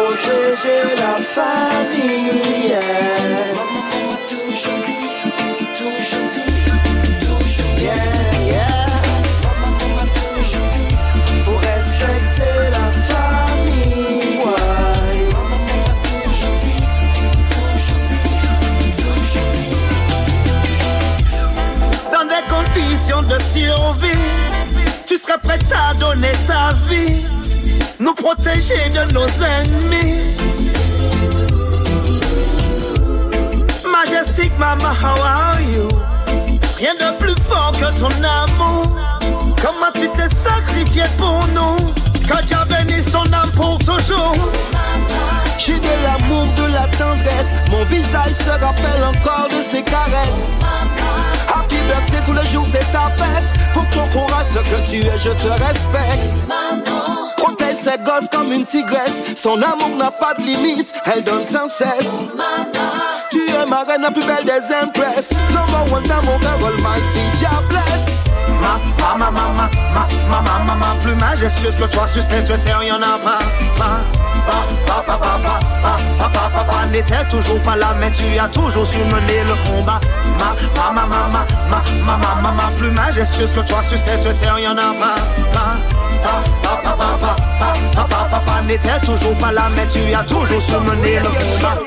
Protéger 0.07 0.95
la 0.95 1.15
famille. 1.35 2.79
Tout 4.25 4.55
gentil, 4.55 5.03
tout 5.75 5.99
gentil, 6.11 6.49
tout 7.19 7.43
gentil. 7.49 7.83
Yeah, 7.83 8.47
yeah. 8.47 8.85
Tout 10.15 10.43
gentil, 10.53 10.89
Faut 11.43 11.57
respecter 11.57 12.57
la 12.71 12.87
famille. 13.09 14.39
Ouais. 14.45 15.27
tout 16.03 16.31
gentil, 16.41 16.79
tout 17.51 17.75
gentil, 17.87 18.29
tout 19.01 19.23
gentil. 19.33 19.75
Dans 22.13 22.25
des 22.33 22.43
conditions 22.47 23.23
de 23.23 23.37
survie, 23.41 24.25
tu 25.05 25.15
serais 25.17 25.39
prêt 25.43 25.59
à 25.75 25.93
donner 25.93 26.31
ta 26.47 26.63
vie, 26.87 27.25
nous 27.99 28.13
protéger 28.13 28.89
de 28.89 29.11
nos 29.13 29.27
ennemis. 29.27 30.35
Majestic 33.89 34.51
Mama, 34.59 34.93
how 34.93 35.19
are 35.21 35.61
you? 35.61 35.87
Rien 36.77 36.93
de 36.95 37.17
plus 37.17 37.35
fort 37.47 37.71
que 37.73 37.99
ton 37.99 38.11
amour. 38.23 38.83
Comment 39.61 39.91
tu 39.93 40.09
t'es 40.09 40.29
sacrifié 40.29 41.03
pour 41.17 41.45
nous? 41.55 41.77
Que 42.27 42.43
Dieu 42.45 42.57
bénisse 42.69 43.09
ton 43.11 43.23
âme 43.33 43.51
pour 43.55 43.77
toujours. 43.79 44.35
J'ai 45.57 45.79
de 45.79 45.87
l'amour, 46.03 46.45
de 46.53 46.71
la 46.71 46.87
tendresse. 46.97 47.51
Mon 47.71 47.83
visage 47.85 48.33
se 48.33 48.49
rappelle 48.49 49.03
encore 49.03 49.47
de 49.49 49.55
ses 49.55 49.81
caresses. 49.81 50.53
Happy 51.49 51.77
c'est 52.03 52.23
tous 52.23 52.33
les 52.33 52.45
jours, 52.45 52.65
c'est 52.69 52.91
ta 52.91 53.09
fête. 53.17 53.53
Pour 53.73 53.87
qu'on 53.89 54.07
croira 54.09 54.43
ce 54.43 54.59
que 54.59 54.89
tu 54.89 54.97
es, 54.97 55.17
je 55.17 55.31
te 55.31 55.47
respecte. 55.47 56.35
Protège 57.47 57.75
ses 57.75 57.97
gosses 57.99 58.29
comme 58.29 58.51
une 58.51 58.65
tigresse. 58.65 59.23
Son 59.35 59.61
amour 59.61 59.95
n'a 59.97 60.11
pas 60.11 60.33
de 60.33 60.43
limite, 60.43 60.93
elle 61.05 61.23
donne 61.23 61.45
sans 61.45 61.69
cesse. 61.69 62.23
Tu 63.31 63.39
es 63.49 63.65
ma 63.65 63.83
reine, 63.83 64.01
la 64.01 64.11
plus 64.11 64.25
belle 64.25 64.43
des 64.43 64.75
empresses. 64.83 65.31
Number 65.51 65.93
one 65.93 66.03
mon 66.25 66.39
cœur, 66.39 66.57
almighty, 66.65 67.21
Jah 67.39 67.61
bless. 67.69 68.25
Ma, 68.61 68.79
ma, 69.17 69.31
ma, 69.31 69.31
ma, 69.31 69.51
ma, 69.53 69.69
ma, 70.29 70.41
ma, 70.41 70.63
ma, 70.65 70.75
ma, 70.75 70.95
plus 71.01 71.15
majestueuse 71.15 71.75
que 71.77 71.85
toi 71.85 72.05
sur 72.05 72.21
cette 72.21 72.47
terre, 72.47 72.83
y'en 72.83 72.95
a 72.95 73.17
pas, 73.17 73.39
pas, 73.77 74.01
pas, 74.85 75.03
pas, 75.05 75.17
pas, 75.17 76.29
pas, 76.29 76.63
pas, 76.63 76.85
n'était 76.91 77.23
toujours 77.29 77.59
pas 77.61 77.75
là, 77.75 77.95
mais 77.99 78.11
tu 78.11 78.37
as 78.37 78.47
toujours 78.49 78.85
su 78.85 78.97
mener 78.97 79.43
le 79.43 79.55
combat. 79.69 79.99
Ma, 80.37 80.55
ma, 80.91 81.05
ma, 81.05 81.07
ma, 81.07 81.45
ma, 81.69 81.83
ma, 82.05 82.17
ma, 82.17 82.41
ma, 82.41 82.51
ma, 82.51 82.71
plus 82.77 82.91
majestueuse 82.91 83.51
que 83.51 83.61
toi 83.61 83.81
sur 83.81 83.97
cette 83.97 84.39
terre, 84.39 84.59
y'en 84.59 84.77
a 84.77 84.93
pas, 84.93 85.15
pas, 85.53 85.77
papa, 86.27 86.81
papa, 86.83 87.17
papa, 87.19 87.35
papa, 87.59 87.73
papa, 87.95 88.27
papa 88.31 88.61
n'était 88.63 88.99
toujours 89.05 89.35
pas 89.37 89.51
là, 89.51 89.69
mais 89.75 89.87
tu 89.87 90.13
as 90.13 90.23
toujours 90.23 90.61
soumené 90.61 91.19
le 91.19 91.29
combat. 91.29 91.77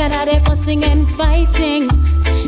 Tired 0.00 0.28
of 0.28 0.34
the 0.34 0.40
fussing 0.48 0.82
and 0.84 1.06
fighting. 1.10 1.86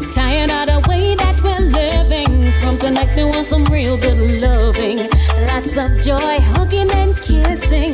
Tired 0.08 0.48
of 0.48 0.72
the 0.72 0.88
way 0.88 1.14
that 1.16 1.36
we're 1.44 1.60
living. 1.60 2.50
From 2.62 2.78
tonight, 2.78 3.14
me 3.14 3.24
want 3.24 3.44
some 3.44 3.64
real 3.66 3.98
good 3.98 4.40
loving. 4.40 4.96
Lots 5.44 5.76
of 5.76 6.00
joy, 6.00 6.40
hugging 6.56 6.90
and 6.90 7.14
kissing. 7.16 7.92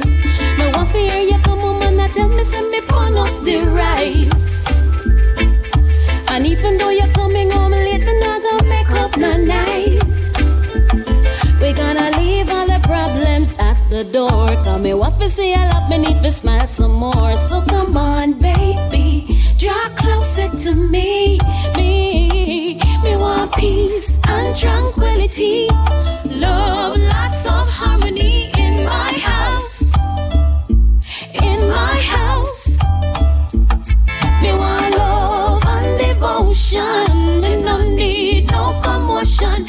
Want 0.74 0.92
to 0.92 0.98
hear 0.98 1.22
you 1.26 1.42
come 1.42 1.58
home 1.58 1.82
and 1.82 2.14
tell 2.14 2.28
me, 2.28 2.44
send 2.44 2.70
me 2.70 2.82
pon 2.82 3.18
up 3.18 3.34
the 3.42 3.66
rice. 3.66 4.70
And 6.28 6.46
even 6.46 6.76
though 6.76 6.90
you're 6.90 7.12
coming 7.12 7.50
home 7.50 7.72
late, 7.72 8.06
me 8.06 8.14
not 8.20 8.40
gonna 8.40 8.62
make 8.62 8.90
up 8.92 9.16
no 9.16 9.36
nice. 9.38 10.36
We 11.60 11.72
gonna 11.72 12.16
leave 12.16 12.48
all 12.48 12.68
the 12.68 12.78
problems 12.84 13.58
at 13.58 13.76
the 13.90 14.04
door. 14.04 14.54
Come 14.62 14.84
me 14.84 14.94
want 14.94 15.20
to 15.20 15.28
see 15.28 15.52
I 15.52 15.68
love 15.70 15.90
me 15.90 15.98
need 15.98 16.22
to 16.22 16.30
smile 16.30 16.68
some 16.68 16.92
more. 16.92 17.34
So 17.34 17.60
come 17.62 17.96
on, 17.96 18.34
baby, 18.34 18.97
draw 19.68 19.88
closer 19.96 20.48
to 20.64 20.74
me. 20.74 21.38
Me, 21.76 22.74
me 23.04 23.12
want 23.16 23.52
peace 23.54 24.20
and 24.26 24.56
tranquility, 24.56 25.66
love, 26.24 26.96
lots 26.96 27.44
of 27.46 27.66
harmony 27.80 28.50
in 28.64 28.74
my 28.84 29.12
house. 29.30 29.92
In 31.48 31.60
my 31.68 31.96
house, 32.16 32.80
me 34.42 34.52
want 34.52 34.96
love 34.96 35.62
and 35.66 35.88
devotion. 36.00 37.42
Me 37.42 37.60
no 37.62 37.76
need 37.94 38.50
no 38.50 38.80
commotion 38.82 39.66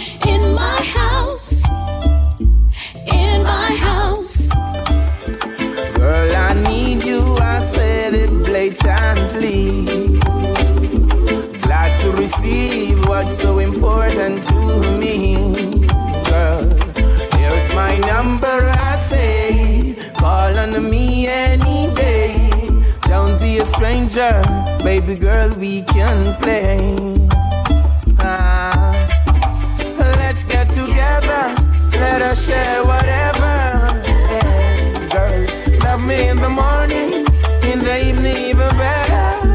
so 13.29 13.59
important 13.59 14.43
to 14.43 14.55
me, 14.99 15.35
girl. 16.29 16.61
Here's 17.37 17.73
my 17.75 17.95
number, 17.99 18.47
I 18.47 18.95
say, 18.95 19.95
call 20.17 20.57
on 20.57 20.89
me 20.89 21.27
any 21.27 21.93
day. 21.93 22.51
Don't 23.03 23.39
be 23.39 23.59
a 23.59 23.63
stranger, 23.63 24.41
baby 24.83 25.15
girl, 25.15 25.49
we 25.59 25.83
can 25.83 26.35
play. 26.41 26.95
Ah, 28.19 28.93
let's 30.17 30.45
get 30.45 30.67
together, 30.67 31.53
let 31.99 32.21
us 32.21 32.47
share 32.47 32.83
whatever. 32.83 33.55
Yeah, 34.33 35.07
girl, 35.13 35.79
love 35.83 36.01
me 36.01 36.27
in 36.29 36.37
the 36.37 36.49
morning, 36.49 37.25
in 37.71 37.79
the 37.79 38.07
evening, 38.07 38.37
even 38.37 38.69
better. 38.77 39.45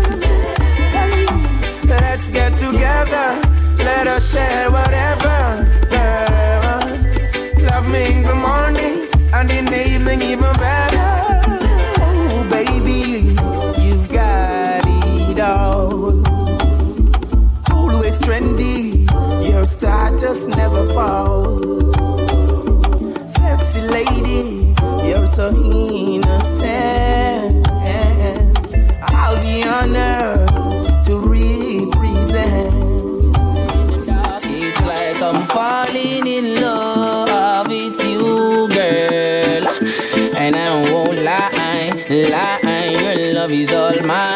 Let's 1.86 2.30
get 2.30 2.52
together, 2.52 3.40
let 3.84 4.06
us 4.06 4.32
share 4.32 4.70
whatever. 4.70 5.38
Love 7.68 7.88
me 7.90 8.12
in 8.12 8.22
the 8.22 8.34
morning, 8.34 9.08
and 9.32 9.50
in 9.50 9.64
the 9.66 9.88
evening, 9.94 10.22
even 10.22 10.52
better. 10.56 11.20
Oh, 12.00 12.46
baby, 12.50 13.00
you've 13.82 14.08
got 14.08 14.82
it 14.86 15.38
all. 15.40 16.22
Always 17.72 18.20
trendy, 18.20 19.06
your 19.48 19.64
status 19.64 20.46
never 20.56 20.86
fall. 20.94 21.58
Sexy 23.28 23.82
lady, 23.82 24.74
you're 25.06 25.26
so 25.26 25.48
innocent. 25.48 26.74
I'll 29.10 29.40
be 29.42 29.62
honored 29.64 30.33
is 43.60 43.72
all 43.72 43.94
mine, 44.04 44.33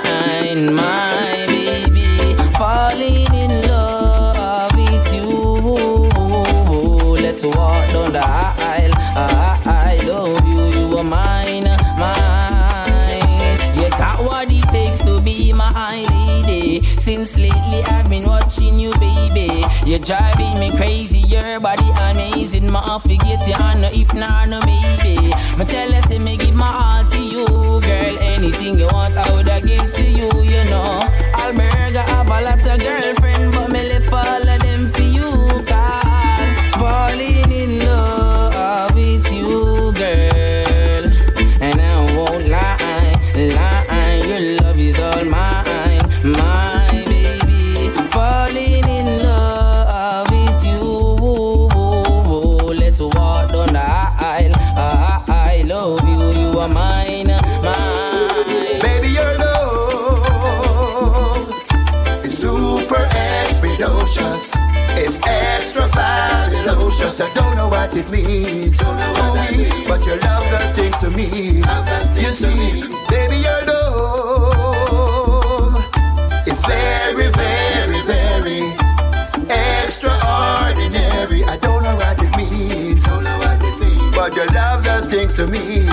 You're 19.99 20.16
driving 20.16 20.61
me 20.61 20.70
crazy, 20.77 21.19
your 21.27 21.59
body 21.59 21.91
amazing. 21.99 22.70
Ma 22.70 22.99
forget 22.99 23.45
you, 23.49 23.55
I 23.55 23.75
know 23.81 23.91
if 23.91 24.15
not, 24.15 24.49
no 24.49 24.61
maybe. 24.61 25.35
Me 25.59 25.65
tell 25.65 25.91
you, 25.91 26.01
say 26.03 26.20
me 26.20 26.37
give 26.37 26.55
my 26.55 26.70
all 26.70 27.05
to 27.11 27.19
you, 27.19 27.45
girl. 27.83 28.19
Anything 28.23 28.79
you 28.79 28.87
want, 28.93 29.16
I 29.16 29.29
woulda 29.33 29.59
give 29.66 29.93
to 29.93 30.05
you, 30.05 30.31
you 30.41 30.62
know. 30.70 31.03
Alberga 31.35 32.07
have 32.07 32.29
a 32.29 32.41
lot 32.47 32.65
of 32.65 32.79
girlfriend, 32.79 33.53
but 33.53 33.73
me 33.73 33.89
them 33.89 34.03
for 34.03 34.23
I 67.78 67.86
don't 67.86 67.94
know 67.94 68.10
what 68.10 68.10
it 68.10 68.10
means. 68.10 68.78
But 69.88 70.05
your 70.05 70.18
love 70.18 70.50
does 70.50 70.72
things 70.72 70.98
to 70.98 71.10
me. 71.10 71.62
You 72.20 72.32
see, 72.32 72.82
baby, 73.09 73.36
your 73.36 73.62
love 73.66 74.96
is 76.46 76.60
very, 76.66 77.30
very, 77.30 78.00
very 78.02 78.74
extraordinary. 79.48 81.44
I 81.44 81.56
don't 81.60 81.82
know 81.84 81.94
what 81.94 82.18
it 82.20 82.36
means. 82.36 83.05
But 84.14 84.34
your 84.34 84.46
love 84.46 84.82
does 84.84 85.06
things 85.06 85.34
to 85.34 85.46
me. 85.46 85.88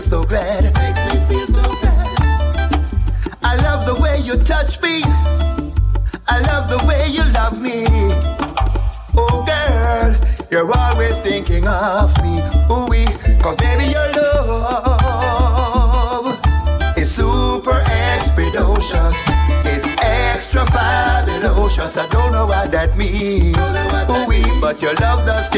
Feel 0.00 0.22
so 0.22 0.24
glad. 0.24 0.64
I 3.42 3.56
love 3.62 3.86
the 3.86 3.94
way 4.00 4.20
you 4.20 4.36
touch 4.44 4.80
me. 4.82 5.02
I 6.28 6.40
love 6.48 6.68
the 6.70 6.78
way 6.86 7.08
you 7.08 7.24
love 7.32 7.60
me. 7.60 7.84
Oh 9.16 9.44
girl, 9.44 10.14
you're 10.50 10.70
always 10.78 11.18
thinking 11.18 11.66
of 11.66 12.16
me. 12.22 12.40
Ooh 12.70 12.86
wee, 12.88 13.06
cause 13.42 13.56
baby 13.56 13.86
your 13.90 14.12
love 14.12 15.36
is 16.96 17.10
super 17.14 17.82
expeditious. 18.16 19.24
It's 19.66 19.86
extra 20.02 20.64
fabulous. 20.66 21.96
I 21.96 22.06
don't 22.08 22.32
know 22.32 22.46
what 22.46 22.70
that 22.72 22.96
means. 22.96 23.56
Ooh 23.56 24.26
wee, 24.28 24.44
but 24.60 24.80
your 24.80 24.94
love 24.94 25.26
does 25.26 25.49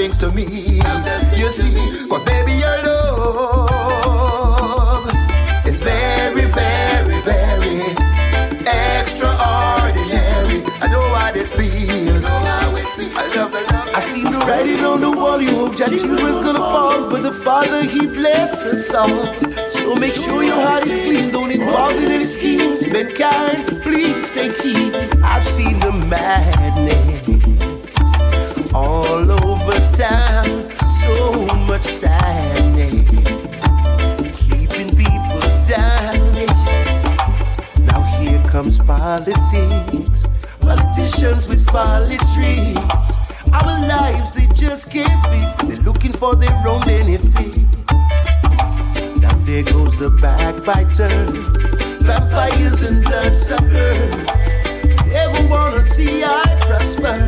the 15.03 15.11
wall. 15.11 15.43
You 15.43 15.67
hope 15.67 15.77
that 15.77 15.91
children's 15.91 16.41
gonna 16.47 16.59
fall, 16.59 17.11
but 17.11 17.23
the 17.23 17.33
Father 17.33 17.83
He 17.83 18.07
blesses 18.07 18.95
all. 18.95 19.27
So 19.69 19.97
make 19.97 20.13
sure 20.13 20.45
your 20.45 20.61
heart 20.61 20.87
is 20.87 20.95
clean. 20.95 21.33
Don't 21.33 21.51
involve 21.51 21.97
in 21.97 22.11
any 22.11 22.25
schemes. 22.25 22.85
Be 22.85 22.93
Mankind, 22.93 23.83
please 23.83 24.31
take 24.31 24.55
heed. 24.63 24.95
I've 25.25 25.45
seen 25.45 25.79
the 25.81 25.93
madness 26.07 27.27
all 28.73 29.27
over 29.31 29.79
town. 29.91 30.71
So 31.03 31.15
much 31.67 31.83
sadness, 31.83 32.95
keeping 34.47 34.91
people 34.95 35.43
down. 35.67 36.15
Now 37.91 38.01
here 38.19 38.41
comes 38.45 38.79
politics, 38.79 40.27
politicians 40.61 41.49
with 41.49 41.67
folly 41.75 42.19
tricks. 42.35 43.19
Our 43.53 43.75
lives 43.87 44.32
just 44.63 44.93
can't 44.93 45.11
fix. 45.27 45.55
They're 45.67 45.85
looking 45.85 46.13
for 46.13 46.37
their 46.37 46.55
own 46.69 46.81
benefit. 46.83 47.57
Now 49.21 49.35
there 49.43 49.65
goes 49.65 49.97
the 49.99 50.11
backbiters, 50.23 51.49
vampires 52.07 52.83
and 52.87 53.05
bloodsuckers. 53.05 54.11
Never 55.11 55.49
wanna 55.51 55.83
see 55.83 56.23
I 56.23 56.43
prosper. 56.61 57.19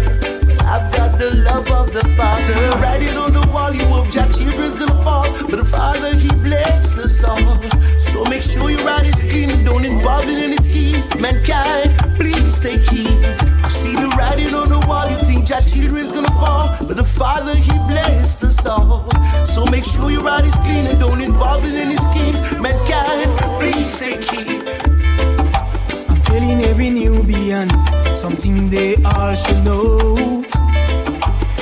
I've 0.65 0.87
got 0.95 1.19
the 1.19 1.35
love 1.49 1.69
of 1.73 1.93
the 1.93 2.05
Father. 2.17 2.55
Writing 2.81 3.17
on 3.19 3.33
the 3.33 3.45
wall, 3.53 3.75
you 3.75 3.85
hope 3.87 4.15
your 4.15 4.31
children's 4.31 4.77
gonna 4.77 5.03
fall. 5.03 5.27
But 5.51 5.59
the 5.59 5.65
Father, 5.65 6.15
He 6.15 6.31
blessed 6.39 6.97
us 6.99 7.25
all. 7.25 7.59
So 7.99 8.25
make 8.27 8.43
sure 8.43 8.71
your 8.71 8.89
heart 8.89 9.07
is 9.07 9.21
clean 9.21 9.51
and 9.51 9.67
don't 9.67 9.85
involve 9.85 10.25
in 10.25 10.39
any 10.39 10.57
schemes. 10.57 11.05
Mankind, 11.19 11.99
please 12.17 12.61
take 12.61 12.83
heed. 12.91 13.27
I 13.67 13.69
see 13.69 13.95
the 13.95 14.09
writing 14.19 14.55
on 14.55 14.69
the 14.69 14.79
wall, 14.87 15.11
you 15.11 15.17
think 15.27 15.49
your 15.49 15.61
children's 15.61 16.13
gonna 16.13 16.31
fall. 16.39 16.74
Father, 17.15 17.55
He 17.57 17.71
blessed 17.87 18.43
us 18.45 18.67
all. 18.67 19.09
So 19.47 19.65
make 19.67 19.85
sure 19.85 20.11
your 20.11 20.23
heart 20.29 20.45
is 20.45 20.55
clean 20.67 20.87
and 20.87 20.99
don't 20.99 21.23
involve 21.23 21.65
in 21.65 21.73
any 21.73 21.97
schemes. 21.97 22.41
Mankind, 22.61 23.31
please 23.59 23.99
take 23.99 24.25
heed. 24.31 24.63
I'm 26.09 26.21
telling 26.23 26.61
every 26.63 26.91
Nubians 26.91 27.73
something 28.21 28.69
they 28.69 28.97
all 29.05 29.35
should 29.37 29.63
know. 29.65 30.43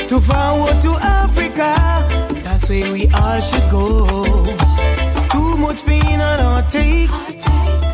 To 0.08 0.20
forward 0.20 0.80
to 0.82 0.92
Africa, 1.02 1.72
that's 2.42 2.68
where 2.70 2.90
we 2.92 3.08
all 3.12 3.40
should 3.40 3.68
go. 3.70 4.24
Too 5.32 5.56
much 5.58 5.84
pain 5.84 6.20
on 6.20 6.38
our 6.40 6.62
takes. 6.70 7.46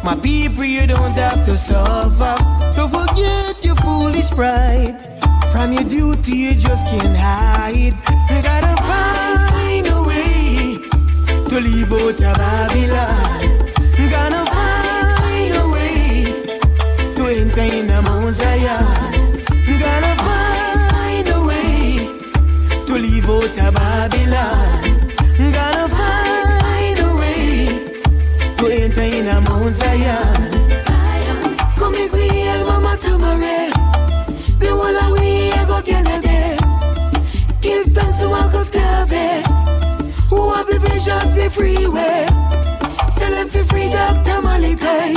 My 0.05 0.15
people, 0.23 0.65
you 0.65 0.87
don't 0.87 1.13
have 1.13 1.45
to 1.47 1.55
suffer. 1.55 2.37
So 2.73 2.87
forget 2.87 3.65
your 3.65 3.77
foolish 3.77 4.31
pride. 4.31 5.08
From 5.53 5.73
your 5.73 5.85
duty, 5.85 6.37
you 6.37 6.55
just 6.55 6.87
can't 6.87 7.17
hide. 7.17 7.95
Gotta 8.43 8.75
find 8.89 9.87
a 9.87 10.03
way 10.03 10.79
to 11.49 11.57
leave 11.61 11.93
out 11.93 12.23
of 12.23 12.37
Babylon. 12.39 13.41
Gonna 14.11 14.45
find 14.47 15.55
a 15.55 15.69
way 15.75 16.25
to 17.17 17.23
enter 17.41 17.63
in 17.63 17.87
the 17.87 18.03
Mount 18.03 18.33
Zion. 18.33 18.85
Gonna 19.83 20.15
find 20.27 21.29
a 21.29 21.41
way 21.49 21.97
to 22.87 22.95
leave 22.95 23.29
out 23.29 23.59
of 23.59 23.75
Babylon. 23.75 24.79
Gonna 25.57 25.89
find 25.89 26.99
a 27.01 27.11
way 27.21 27.49
to 28.59 28.65
enter 28.67 29.03
in 29.03 29.27
a 29.29 29.41
Mount 29.41 29.73
Zion. 29.73 30.48
Have 41.09 41.35
the 41.35 41.51
freeway. 41.51 42.27
Tell 43.17 43.33
them 43.33 43.49
for 43.49 43.65
free 43.65 43.89
Dr. 43.89 44.43
Malachi. 44.43 45.15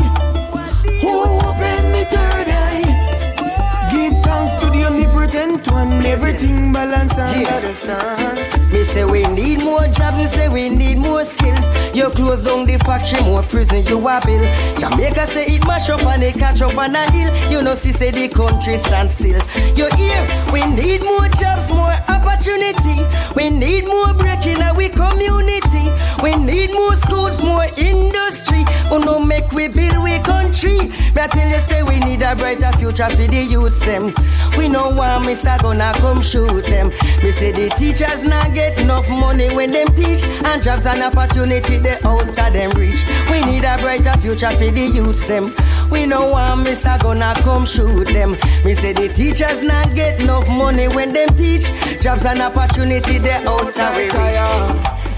Who 1.01 1.13
open 1.47 1.83
me 1.91 2.03
third 2.05 2.47
eye. 2.49 3.89
Give 3.91 4.13
thanks 4.23 4.53
to 4.61 4.69
the 4.71 4.85
omnipotent 4.87 5.67
one. 5.71 6.05
Everything 6.05 6.71
balance 6.73 7.17
under 7.17 7.59
the 7.61 7.73
sun. 7.73 8.71
Me 8.71 8.83
say 8.83 9.03
we 9.03 9.25
need 9.27 9.63
more 9.63 9.85
jobs, 9.87 10.17
me 10.17 10.25
say 10.25 10.47
we 10.47 10.69
need 10.69 10.97
more 10.97 11.25
skills. 11.25 11.67
You 11.93 12.09
close 12.09 12.43
down 12.45 12.65
the 12.65 12.77
factory, 12.79 13.21
more 13.23 13.43
prison 13.43 13.83
you 13.85 13.97
a 14.07 14.21
build. 14.25 14.47
Jamaica 14.79 15.27
say 15.27 15.45
it 15.47 15.65
mash 15.67 15.89
up 15.89 16.01
and 16.03 16.23
it 16.23 16.35
catch 16.35 16.61
up 16.61 16.77
on 16.77 16.95
a 16.95 17.11
hill. 17.11 17.51
You 17.51 17.61
know, 17.61 17.75
see 17.75 17.91
say 17.91 18.11
the 18.11 18.29
country 18.29 18.77
stand 18.77 19.09
still. 19.11 19.41
You 19.75 19.89
hear? 19.97 20.21
We 20.53 20.63
need 20.65 21.03
more 21.03 21.27
jobs, 21.27 21.69
more 21.69 21.91
opportunity. 22.21 23.01
We 23.35 23.49
need 23.49 23.85
more 23.85 24.13
breaking 24.13 24.61
our 24.61 24.87
community. 24.89 25.89
We 26.21 26.35
need 26.35 26.71
more 26.71 26.95
schools, 26.95 27.41
more 27.43 27.65
industry. 27.77 28.63
Oh 28.93 29.01
no, 29.03 29.23
make 29.23 29.51
we 29.51 29.67
build 29.67 30.03
we 30.03 30.19
country. 30.19 30.77
I 31.17 31.27
tell 31.27 31.47
you, 31.47 31.59
say 31.59 31.83
we 31.83 31.99
need 31.99 32.21
a 32.21 32.35
brighter 32.35 32.71
future 32.77 33.07
for 33.09 33.27
the 33.27 33.45
youths 33.49 33.79
them. 33.81 34.13
We 34.57 34.67
know 34.67 34.91
me 35.21 35.35
say 35.35 35.57
gonna 35.61 35.91
come 35.97 36.21
shoot 36.21 36.65
them. 36.65 36.89
Me 37.23 37.31
say 37.31 37.51
the 37.51 37.69
teachers 37.77 38.23
not 38.23 38.53
get 38.53 38.79
enough 38.79 39.07
money 39.09 39.53
when 39.55 39.71
them 39.71 39.87
teach, 39.95 40.23
and 40.23 40.63
jobs 40.63 40.85
and 40.85 41.01
opportunity 41.03 41.77
they 41.77 41.97
out 42.03 42.27
of 42.27 42.35
them 42.35 42.71
reach. 42.71 43.05
We 43.29 43.41
need 43.45 43.63
a 43.63 43.77
brighter 43.77 44.17
future 44.17 44.49
for 44.49 44.71
the 44.71 44.91
youths 44.93 45.25
them. 45.27 45.53
We 45.91 46.05
know 46.05 46.27
want 46.31 46.63
me 46.63 46.75
say 46.75 46.97
gonna 46.99 47.33
come 47.43 47.65
shoot 47.65 48.07
them. 48.07 48.31
Me 48.63 48.73
say 48.73 48.93
the 48.93 49.09
teachers 49.09 49.63
not 49.63 49.93
get 49.95 50.21
enough 50.21 50.47
money 50.47 50.87
when 50.87 51.13
them 51.13 51.27
teach, 51.35 51.65
jobs 52.01 52.25
and 52.25 52.41
opportunity 52.41 53.17
they 53.17 53.31
out 53.45 53.67
of 53.67 53.97
reach. 53.97 54.11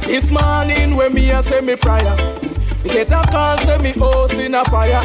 This 0.06 0.30
morning 0.32 0.96
when 0.96 1.14
me 1.14 1.32
a 1.32 1.42
say 1.44 1.62
me 1.62 1.76
prayer, 1.76 2.16
me 2.84 2.90
get 2.90 3.12
a 3.12 3.22
call 3.32 3.58
say 3.60 3.78
me 3.78 3.92
house 3.92 4.34
in 4.34 4.56
a 4.56 4.66
fire. 4.66 5.00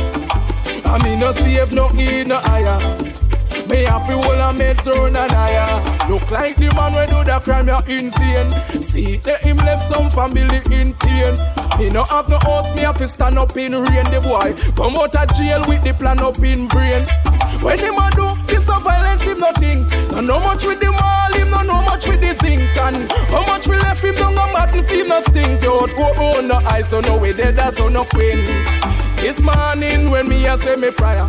I 0.85 0.99
me 1.05 1.17
no 1.19 1.33
save 1.33 1.73
no 1.73 1.89
in 1.91 2.29
no 2.29 2.39
higher. 2.41 3.08
Me 3.69 3.85
have 3.85 4.07
to 4.07 4.17
hold 4.17 4.41
a 4.41 4.53
meds 4.57 4.87
round 4.87 5.17
and 5.17 5.33
higher. 5.33 6.09
Look 6.09 6.31
like 6.31 6.57
the 6.57 6.73
man 6.75 6.95
when 6.95 7.09
do 7.09 7.23
the 7.25 7.39
crime, 7.41 7.69
you're 7.69 7.85
insane. 7.89 8.51
See 8.83 9.17
that 9.19 9.43
him 9.43 9.59
left 9.59 9.93
some 9.93 10.11
family 10.11 10.61
in 10.73 10.95
pain. 10.95 11.35
Me 11.79 11.91
no 11.91 12.05
have 12.05 12.29
no 12.29 12.39
house, 12.41 12.75
me 12.75 12.83
have 12.83 12.99
to 12.99 13.07
stand 13.07 13.39
up 13.39 13.57
in 13.57 13.73
rain. 13.73 14.05
The 14.11 14.21
boy 14.21 14.55
come 14.75 14.97
out 14.97 15.15
of 15.15 15.37
jail 15.37 15.63
with 15.69 15.85
the 15.85 15.93
plan 15.93 16.21
up 16.21 16.39
in 16.39 16.67
brain. 16.69 17.05
When 17.61 17.79
him 17.79 17.99
a 17.99 18.11
do 18.17 18.35
this 18.47 18.69
a 18.69 18.81
violence, 18.81 19.23
him 19.23 19.39
nothing. 19.39 19.87
No 20.11 20.21
know 20.21 20.41
much 20.41 20.65
with 20.65 20.81
the 20.81 20.91
mall, 20.91 21.33
him 21.33 21.51
no 21.51 21.63
know 21.63 21.83
much 21.83 22.07
with 22.09 22.21
the 22.21 22.35
zinc. 22.41 22.77
And 22.79 23.11
how 23.31 23.45
much 23.47 23.69
we 23.69 23.77
left 23.77 24.03
him 24.03 24.15
down 24.15 24.33
a 24.33 24.47
madden, 24.53 24.85
him 24.87 25.09
no 25.09 25.21
stink. 25.23 25.63
Out 25.65 25.95
go 25.95 26.07
on 26.17 26.49
no 26.49 26.57
eyes, 26.67 26.89
so 26.89 27.01
no 27.01 27.19
we 27.19 27.33
dead, 27.33 27.59
so 27.75 27.89
no 27.89 28.05
queen. 28.05 28.45
This 29.19 29.41
morning 29.41 30.11
when 30.11 30.29
me 30.29 30.47
a 30.47 30.57
say 30.57 30.77
me 30.77 30.91
prayer, 30.91 31.29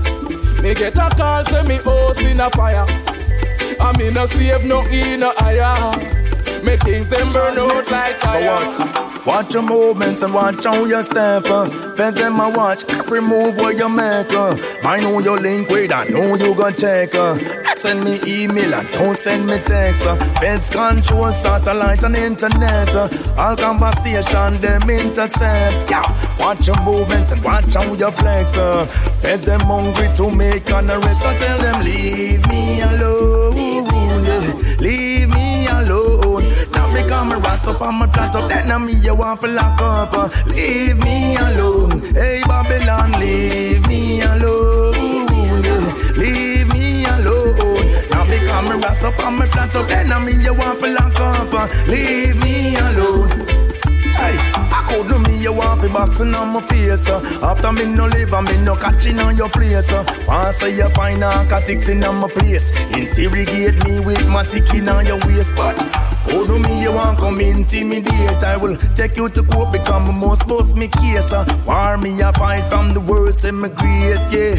me 0.62 0.74
get 0.74 0.98
a 0.98 1.10
call 1.16 1.46
say 1.46 1.64
me 1.64 1.76
house 1.76 2.20
in 2.22 2.40
a 2.40 2.50
fire. 2.52 2.86
I 3.80 3.98
me 3.98 4.10
no 4.12 4.26
save 4.26 4.66
no 4.66 4.82
in 4.88 5.22
no 5.22 5.32
higher. 5.38 5.92
Me 6.64 6.76
things 6.78 7.10
them 7.10 7.32
burn 7.32 7.58
out 7.58 7.92
like 7.92 8.16
fire. 8.18 9.09
Watch 9.26 9.54
your 9.54 9.64
movements 9.64 10.24
and 10.24 10.34
watch 10.34 10.64
how 10.64 10.86
you 10.86 11.04
step. 11.04 11.46
Fence 11.98 12.20
them 12.20 12.40
a 12.40 12.50
watch 12.50 12.84
every 12.90 13.22
move 13.22 13.58
where 13.58 13.74
you 13.74 13.90
make. 13.90 14.32
Mind 14.84 15.04
who 15.04 15.22
you 15.22 15.36
link 15.36 15.70
with, 15.70 15.92
I 15.92 16.06
know 16.06 16.36
you 16.36 16.56
gon' 16.56 16.74
check. 16.76 17.12
Send 17.78 18.04
me 18.04 18.20
email 18.26 18.74
and 18.74 18.90
don't 18.90 19.18
send 19.18 19.46
me 19.48 19.60
text. 19.60 20.04
Fence 20.40 20.70
control, 20.70 21.32
satellite 21.32 22.04
and 22.04 22.16
internet. 22.16 22.96
All 23.38 23.56
conversation 23.56 24.60
them 24.60 24.90
intercept. 24.90 25.90
Yeah. 25.90 26.04
Watch 26.40 26.68
your 26.68 26.82
movements 26.84 27.32
and 27.32 27.44
watch 27.44 27.74
how 27.74 27.94
you 27.94 28.12
flex. 28.12 28.56
Feds 29.22 29.46
them 29.46 29.60
hungry 29.62 30.10
to 30.16 30.36
make 30.36 30.70
an 30.72 30.90
arrest. 30.90 31.22
So 31.22 31.38
tell 31.38 31.58
them 31.60 31.84
leave 31.84 32.48
me 32.48 32.82
alone. 32.82 33.52
Leave 33.52 33.92
me 33.92 34.10
alone. 34.10 34.80
Become 37.20 37.34
a 37.34 37.40
ras 37.40 37.68
up 37.68 37.82
on 37.82 37.96
my 37.96 38.08
plant 38.08 38.34
up. 38.34 38.48
That 38.48 38.66
now 38.66 38.80
me 38.80 38.94
you 38.94 39.14
want 39.14 39.42
to 39.42 39.48
lock 39.48 39.82
up. 39.82 40.14
Uh. 40.14 40.30
Leave 40.46 40.98
me 41.04 41.36
alone. 41.36 42.00
Hey 42.16 42.42
Babylon, 42.48 43.12
leave 43.20 43.86
me 43.90 44.22
alone. 44.22 45.28
Yeah. 45.62 46.14
Leave 46.16 46.70
me 46.70 47.04
alone. 47.04 48.08
Now 48.10 48.24
become 48.24 48.72
a 48.72 48.78
ras 48.78 49.04
up 49.04 49.20
on 49.20 49.38
my 49.38 49.48
plant 49.48 49.76
up. 49.76 49.86
That 49.90 50.08
now 50.08 50.24
me 50.24 50.32
you 50.32 50.54
want 50.54 50.80
to 50.80 50.94
lock 50.94 51.20
up. 51.20 51.54
Uh. 51.54 51.68
Leave 51.92 52.42
me 52.42 52.78
alone. 52.78 53.28
Hey, 54.16 54.40
I 54.56 54.88
could 54.88 55.10
do 55.10 55.20
me, 55.20 55.44
you 55.44 55.52
want 55.52 55.82
fi 55.82 55.90
boxing 55.90 56.34
on 56.34 56.54
my 56.54 56.62
face 56.62 57.08
uh. 57.10 57.20
After 57.44 57.74
me 57.74 57.86
no 57.86 58.08
live 58.08 58.34
I 58.34 58.42
me 58.42 58.64
no 58.64 58.78
catching 58.78 59.20
on 59.20 59.36
your 59.36 59.50
place 59.50 59.92
uh. 59.92 60.06
Once 60.26 60.62
you 60.62 60.90
find 60.92 61.20
narcotics 61.20 61.90
in 61.90 62.04
on 62.06 62.16
my 62.16 62.30
place 62.30 62.70
Interrogate 62.92 63.84
me 63.86 64.00
with 64.00 64.26
my 64.28 64.46
tickin' 64.46 64.88
on 64.88 65.06
your 65.06 65.20
waist 65.26 65.52
But 65.56 65.78
who 66.26 66.46
do 66.48 66.60
me 66.60 66.82
you 66.82 66.92
want 66.92 67.18
come 67.18 67.40
intimidate. 67.40 68.44
I 68.44 68.58
will 68.58 68.76
take 68.76 69.18
you 69.18 69.30
to 69.30 69.44
court 69.44 69.72
become 69.72 70.08
me 70.08 70.14
must 70.14 70.48
bust 70.48 70.76
me 70.76 70.88
case 70.88 71.32
uh. 71.32 71.46
War 71.66 71.98
me 71.98 72.20
a 72.22 72.34
fight 72.34 72.68
from 72.70 72.94
the 72.94 73.00
worst 73.00 73.46
immigrate, 73.46 74.20
yeah. 74.32 74.56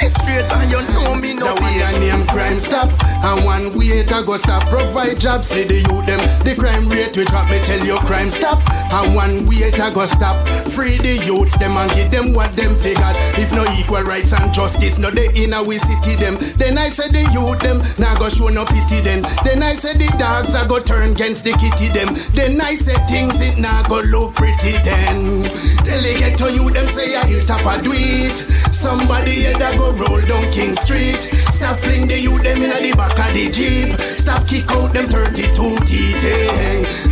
Me 0.00 0.08
straight 0.08 0.50
and 0.50 0.70
you 0.70 0.80
know 0.92 1.14
me 1.14 1.34
no 1.34 1.54
way 1.54 1.82
I 1.82 1.98
name 1.98 2.26
crime 2.26 2.60
stop. 2.60 2.90
And 3.24 3.44
one 3.44 3.78
way 3.78 4.02
to 4.02 4.22
go 4.22 4.36
stop 4.36 4.68
Provide 4.68 5.18
jobs 5.18 5.48
for 5.52 5.64
the 5.64 5.76
youth 5.76 6.06
them. 6.06 6.20
The 6.44 6.54
crime 6.58 6.88
rate 6.88 7.16
we 7.16 7.24
drop 7.24 7.50
me 7.50 7.58
tell 7.60 7.84
you 7.84 7.96
crime 7.98 8.28
stop. 8.28 8.60
And 8.92 9.14
one 9.14 9.46
way 9.46 9.70
to 9.70 9.90
go 9.94 10.06
stop 10.06 10.46
Free 10.76 10.98
the 10.98 11.16
youths 11.24 11.56
them 11.58 11.76
and 11.76 11.90
give 11.92 12.10
them 12.10 12.34
what 12.34 12.54
them 12.56 12.76
figured. 12.76 13.16
If 13.38 13.52
no 13.52 13.64
equal 13.78 14.02
rights 14.02 14.32
and 14.32 14.52
justice 14.52 14.98
No 14.98 15.10
they 15.10 15.28
in 15.34 15.54
our 15.54 15.78
city 15.78 16.16
them. 16.16 16.36
Then 16.58 16.76
I 16.76 16.88
said 16.88 17.12
the 17.12 17.22
youth 17.32 17.60
them 17.60 17.82
Now 17.98 18.18
go 18.18 18.28
show 18.28 18.48
no 18.48 18.64
pity 18.64 19.00
them. 19.00 19.22
Then 19.44 19.62
I 19.62 19.74
said 19.74 19.98
the 19.98 20.08
dogs 20.18 20.54
I 20.54 20.66
go 20.68 20.78
turn 20.78 21.03
against 21.12 21.44
the 21.44 21.52
kitty 21.52 21.88
them. 21.88 22.14
Then 22.34 22.60
I 22.60 22.74
said 22.74 23.06
things 23.08 23.40
it 23.40 23.58
now 23.58 23.82
go 23.82 24.00
look 24.00 24.34
pretty 24.34 24.72
then. 24.82 25.42
Tell 25.84 26.02
they 26.02 26.18
get 26.18 26.38
to 26.38 26.52
you 26.52 26.70
them 26.70 26.86
say 26.86 27.16
I 27.16 27.26
hilltop 27.26 27.64
a 27.64 27.82
do 27.82 27.92
it. 27.94 28.38
Somebody 28.74 29.32
here 29.46 29.58
that 29.58 29.78
go 29.78 29.92
roll 29.92 30.20
down 30.20 30.44
King 30.52 30.76
Street. 30.76 31.20
Stop 31.52 31.78
fling 31.80 32.08
the 32.08 32.20
youth 32.20 32.42
them 32.42 32.62
in 32.62 32.70
the 32.70 32.96
back 32.96 33.18
of 33.18 33.34
the 33.34 33.50
jeep. 33.50 33.98
Stop 34.18 34.46
kick 34.46 34.70
out 34.70 34.92
them 34.92 35.06
32 35.06 35.78
teeth. 35.86 36.24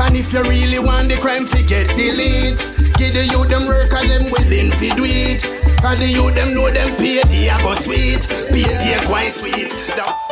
And 0.00 0.16
if 0.16 0.32
you 0.32 0.42
really 0.42 0.78
want 0.78 1.08
the 1.08 1.16
crime 1.16 1.46
to 1.48 1.62
get 1.62 1.88
delete 1.96 2.60
Give 3.02 3.14
the 3.14 3.26
youth 3.26 3.48
them 3.48 3.66
work 3.66 3.92
and 3.92 4.10
them 4.10 4.30
willing 4.30 4.70
to 4.70 4.94
do 4.94 5.04
it. 5.04 5.44
And 5.82 6.00
the 6.00 6.06
youth 6.06 6.34
them 6.34 6.54
know 6.54 6.70
them 6.70 6.94
pay 6.96 7.20
the 7.22 7.50
go 7.62 7.74
sweet. 7.74 8.20
Pay 8.48 8.62
the 8.62 9.06
quite 9.06 9.32
sweet. 9.32 9.70
The- 9.70 10.31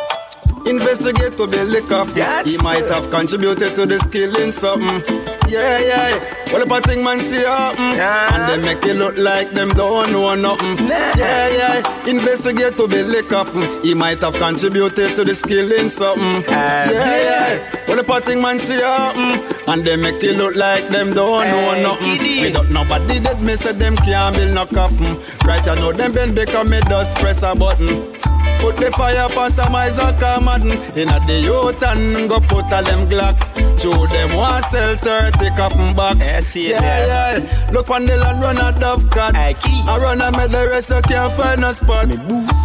Investigate 0.67 1.37
to 1.37 1.47
be 1.47 1.63
lick 1.65 1.91
off. 1.93 2.15
He 2.45 2.57
might 2.59 2.87
have 2.87 3.11
contributed 3.11 3.75
to 3.75 3.87
the 3.87 3.99
skill 4.01 4.37
in 4.37 4.53
something. 4.53 5.01
Mm. 5.01 5.51
Yeah, 5.51 5.79
yeah. 5.81 6.35
Well, 6.53 6.63
if 6.63 6.71
a 6.71 6.81
thing 6.81 7.03
man 7.03 7.19
see 7.19 7.45
uh, 7.45 7.73
mm. 7.73 7.95
happen, 7.95 8.41
and 8.41 8.63
they 8.63 8.75
make 8.75 8.85
it 8.85 8.97
look 8.97 9.17
like 9.17 9.51
them 9.51 9.71
don't 9.71 10.13
know 10.13 10.35
nothing. 10.35 10.87
Yeah, 10.87 11.49
yeah. 11.49 12.07
Investigate 12.07 12.77
to 12.77 12.89
be 12.89 13.03
lick 13.03 13.33
off. 13.33 13.53
He 13.83 13.95
might 13.95 14.21
have 14.21 14.35
contributed 14.35 15.17
to 15.17 15.25
the 15.25 15.35
skill 15.35 15.73
in 15.73 15.91
something. 15.91 16.43
Mm. 16.43 16.49
Uh, 16.49 16.93
yeah, 16.93 17.23
yeah. 17.23 17.85
Well, 17.89 17.99
if 17.99 18.09
a 18.09 18.21
thing 18.21 18.43
man 18.43 18.59
see 18.59 18.81
happen, 18.81 19.43
and 19.69 19.85
they 19.85 19.97
make 19.97 20.23
it 20.23 20.37
look 20.37 20.57
like 20.57 20.89
them 20.89 21.13
don't 21.13 21.45
know 21.47 21.83
nothing. 21.83 22.23
Me 22.23 22.53
don't 22.53 22.71
nobody 22.71 23.21
dead, 23.21 23.43
me 23.43 23.57
say 23.57 23.73
them 23.73 23.97
can't 23.97 24.35
build 24.37 24.55
no 24.55 24.67
coffin. 24.67 25.17
Right, 25.47 25.67
I 25.67 25.75
know 25.77 25.93
them 25.93 26.13
been 26.13 26.35
because 26.35 26.69
me 26.69 26.81
just 26.89 27.17
press 27.19 27.43
a 27.43 27.55
button. 27.55 28.21
Put 28.61 28.77
the 28.77 28.91
fire 28.93 29.29
past 29.31 29.57
some 29.57 29.75
Isaac 29.75 30.23
and 30.23 30.45
Madden. 30.45 30.73
Inna 30.97 31.19
the 31.27 31.41
youth 31.41 31.83
and 31.83 32.29
go 32.29 32.39
put 32.41 32.71
all 32.73 32.85
them 32.85 33.09
Glock. 33.09 33.37
Show 33.81 34.07
them 34.07 34.37
one 34.37 34.63
sell 34.65 34.95
30 34.95 35.57
coffin 35.57 35.97
back. 35.97 36.19
Yeah, 36.19 36.41
see 36.41 36.71
yeah, 36.71 36.81
there. 36.81 37.39
yeah. 37.41 37.71
Look 37.73 37.89
on 37.89 38.05
the 38.05 38.17
land 38.19 38.43
run 38.43 38.59
a 38.59 38.79
dove 38.79 39.09
cut. 39.09 39.35
I 39.35 39.55
I 39.89 39.97
run 39.97 40.21
a 40.21 40.31
med 40.33 40.51
the 40.51 40.69
rest 40.69 40.91
you 40.91 41.01
can't 41.01 41.33
find 41.33 41.65
a 41.65 41.73
spot. 41.73 42.13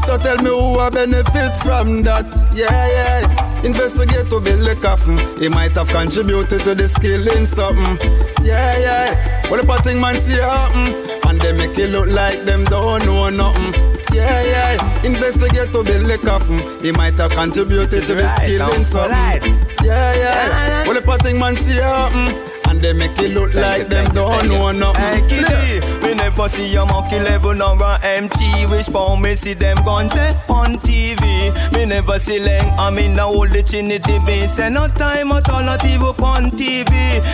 So 0.06 0.18
tell 0.18 0.36
me 0.44 0.50
who 0.52 0.78
a 0.78 0.92
benefit 0.92 1.56
from 1.64 2.04
that. 2.04 2.28
Yeah, 2.54 2.68
yeah. 2.70 3.64
Investigate 3.64 4.30
to 4.30 4.42
build 4.42 4.68
the 4.68 4.76
coffin. 4.76 5.16
He 5.40 5.48
might 5.48 5.72
have 5.72 5.88
contributed 5.88 6.60
to 6.68 6.76
the 6.76 6.90
skill 6.90 7.26
in 7.38 7.48
something. 7.48 7.96
Yeah, 8.44 8.78
yeah. 8.78 9.50
Well, 9.50 9.64
the 9.64 9.82
thing 9.84 10.02
man 10.02 10.16
see 10.20 10.34
happen. 10.34 10.94
And 11.28 11.40
they 11.40 11.54
make 11.54 11.80
it 11.80 11.92
look 11.92 12.08
like 12.08 12.44
them 12.44 12.66
don't 12.66 13.06
know 13.06 13.30
nothing. 13.30 13.95
Yeah, 14.14 14.42
yeah. 14.44 15.04
Investigate 15.04 15.72
to 15.74 15.84
build 15.84 16.08
the 16.10 16.18
coffin. 16.18 16.60
He 16.84 16.92
might 16.92 17.14
have 17.16 17.32
contributed 17.32 17.90
to 18.08 18.16
the 18.16 18.24
Right, 18.24 18.44
skill 18.44 18.60
now, 18.60 18.72
in 18.74 18.86
something. 18.86 19.12
right. 19.12 19.44
Yeah, 19.84 20.16
yeah. 20.16 20.84
Well, 20.88 20.94
the 20.96 21.02
thing 21.24 21.40
man 21.40 21.56
see 21.56 21.74
happen. 21.76 22.55
And 22.76 22.84
they 22.84 22.92
make 22.92 23.18
it 23.20 23.32
look 23.32 23.54
like 23.54 23.88
them 23.88 24.04
don't 24.14 24.50
know 24.50 24.70
nothing. 24.74 25.24
Hey, 25.30 25.80
me 26.04 26.14
never 26.14 26.50
see 26.50 26.76
a 26.76 26.86
monkey 26.86 27.20
level 27.20 27.56
on 27.64 27.80
empty. 28.04 28.52
Wish 28.70 28.90
for 28.90 29.16
me 29.18 29.36
see 29.36 29.54
them 29.54 29.78
guns 29.86 30.12
eh, 30.16 30.34
on 30.50 30.76
TV. 30.84 31.24
Me 31.72 31.86
never 31.86 32.20
see 32.20 32.40
Leng, 32.40 32.76
I 32.78 32.90
mean 32.92 33.16
now 33.16 33.30
all 33.30 33.48
the 33.48 33.64
Trinity 33.64 34.20
base. 34.26 34.60
And 34.60 34.76
no 34.76 34.90
time 34.90 35.32
alternative 35.32 36.02
upon 36.04 36.52
TV. 36.52 36.92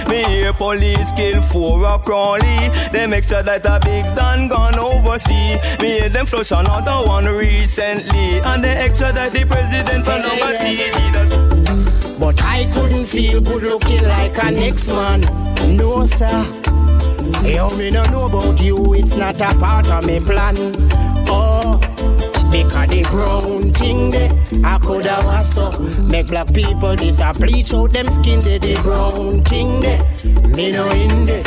Me 0.08 0.24
hear 0.26 0.54
police 0.54 1.10
kill 1.18 1.42
four 1.42 1.84
a 1.86 1.98
Crawley. 1.98 2.70
Them 2.94 3.10
that 3.10 3.66
a 3.66 3.80
big 3.84 4.06
Dan 4.16 4.48
gone 4.48 4.78
overseas. 4.78 5.58
Me 5.80 6.02
hear 6.02 6.10
them 6.10 6.28
flush 6.28 6.52
another 6.52 7.08
one 7.08 7.26
recently. 7.26 8.38
And 8.46 8.64
they 8.64 8.78
extradite 8.78 9.32
the 9.32 9.46
president 9.46 10.06
for 10.06 10.22
number 10.22 10.54
TG. 10.62 11.51
But 12.22 12.40
I 12.44 12.70
couldn't 12.72 13.08
feel 13.08 13.42
good 13.42 13.64
looking 13.64 14.04
like 14.08 14.38
a 14.44 14.52
next 14.52 14.88
man. 14.90 15.22
No, 15.76 16.06
sir. 16.06 16.46
Yo, 17.44 17.76
me 17.76 17.90
no 17.90 18.06
know 18.12 18.28
about 18.28 18.62
you, 18.62 18.94
it's 18.94 19.18
not 19.18 19.42
a 19.42 19.58
part 19.58 19.90
of 19.90 20.06
me 20.06 20.20
plan. 20.20 20.56
Oh, 21.28 21.80
because 22.52 22.90
the 22.90 23.04
brown 23.10 23.72
thing 23.72 24.10
there, 24.10 24.30
I 24.64 24.78
coulda 24.80 25.18
was 25.24 25.54
so. 25.54 25.72
Make 26.04 26.28
black 26.28 26.54
people 26.54 26.96
this 26.96 27.20
a 27.20 27.32
bleach 27.34 27.74
out 27.74 27.92
them 27.92 28.06
skin 28.06 28.40
there, 28.42 28.60
the 28.60 28.76
brown 28.84 29.42
thing 29.42 29.80
there. 29.80 30.00
Me 30.56 30.72
no 30.72 30.88
in 30.92 31.26
there, 31.26 31.44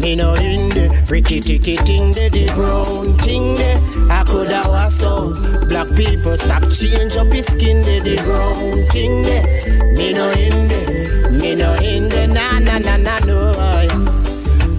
me 0.00 0.14
no 0.14 0.34
in 0.34 0.68
there. 0.70 0.90
Ricky 1.10 1.40
ticky 1.40 1.76
thing 1.78 2.12
there, 2.12 2.30
the 2.30 2.46
brown 2.54 3.18
thing 3.18 3.54
there. 3.54 3.78
I 4.10 4.24
coulda 4.24 4.62
was 4.66 4.94
so. 4.94 5.32
Black 5.68 5.88
people 5.96 6.36
stop 6.36 6.62
change 6.70 7.16
up 7.16 7.26
his 7.26 7.46
skin 7.46 7.82
there, 7.82 8.00
the 8.00 8.16
brown 8.22 8.86
thing 8.88 9.22
there. 9.22 9.42
Me 9.92 10.12
no 10.12 10.30
in 10.30 10.68
there, 10.68 11.30
me 11.32 11.54
no 11.54 11.74
in 11.74 12.08
there, 12.08 12.28
na 12.28 12.58
na 12.60 12.78
na 12.78 12.96
na 12.96 13.18
no. 13.26 13.52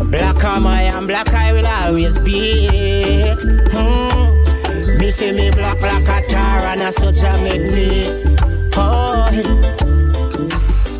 Black 0.10 0.43
am 0.43 0.68
I 0.68 0.84
and 0.84 1.07
black 1.07 1.34
I 1.34 1.52
will 1.52 1.68
always 1.68 2.18
be. 2.19 2.68
Hmm. 3.73 4.15
Say 5.16 5.32
me 5.32 5.50
black 5.50 5.80
like 5.80 6.10
a 6.10 6.28
tar 6.28 6.60
and 6.60 6.82
a 6.82 6.92
a 6.92 7.42
make 7.42 7.72
me. 7.72 8.04
Oh. 8.76 9.85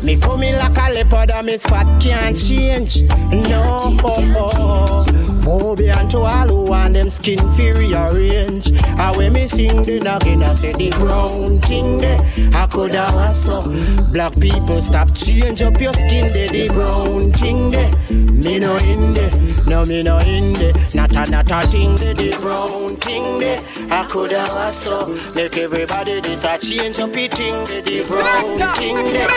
Me 0.06 0.16
coming 0.16 0.54
like 0.54 0.78
a 0.78 0.92
leopard 0.92 1.32
and 1.32 1.46
me 1.48 1.58
spot 1.58 2.00
can't 2.00 2.38
change. 2.38 3.02
No, 3.48 3.96
oh, 4.04 4.32
oh. 4.36 5.26
Bobby 5.44 5.88
and 5.88 6.10
to 6.10 6.18
all 6.18 6.48
who 6.48 6.70
want 6.70 6.94
them 6.94 7.08
skin 7.10 7.38
fi 7.54 7.70
rearrange. 7.70 8.70
And 8.70 9.16
when 9.16 9.32
me 9.32 9.46
sing 9.46 9.82
the 9.82 10.00
noggin, 10.00 10.42
I 10.42 10.54
say 10.54 10.72
the 10.72 10.90
brown 10.90 11.60
thing 11.60 11.98
there. 11.98 12.20
I 12.54 12.66
coulda 12.66 13.06
was 13.12 13.44
so. 13.44 13.62
Oh, 13.64 14.08
black 14.12 14.34
people 14.40 14.80
stop 14.80 15.14
change 15.14 15.62
up 15.62 15.80
your 15.80 15.92
skin 15.92 16.26
there, 16.32 16.48
the 16.48 16.68
brown 16.68 17.32
thing 17.32 17.70
there. 17.70 17.90
Me 18.32 18.58
no 18.58 18.76
in 18.76 19.12
there, 19.12 19.30
no 19.66 19.84
me 19.84 20.02
no 20.02 20.18
in 20.18 20.52
there. 20.52 20.72
Not 20.94 21.14
a 21.14 21.30
not 21.30 21.50
a 21.50 21.66
thing 21.66 21.94
there, 21.96 22.14
the 22.14 22.36
brown 22.40 22.96
thing 22.96 23.38
there. 23.38 23.60
I 23.90 24.04
coulda 24.08 24.44
was 24.54 24.76
so. 24.76 24.98
Oh, 25.06 25.32
make 25.34 25.56
everybody 25.58 26.20
this 26.20 26.44
a 26.44 26.58
change 26.58 26.98
up 26.98 27.14
your 27.14 27.28
thing 27.28 27.54
there, 27.66 27.82
the 27.82 28.02
brown 28.08 28.74
thing 28.74 28.96
there. 29.14 29.28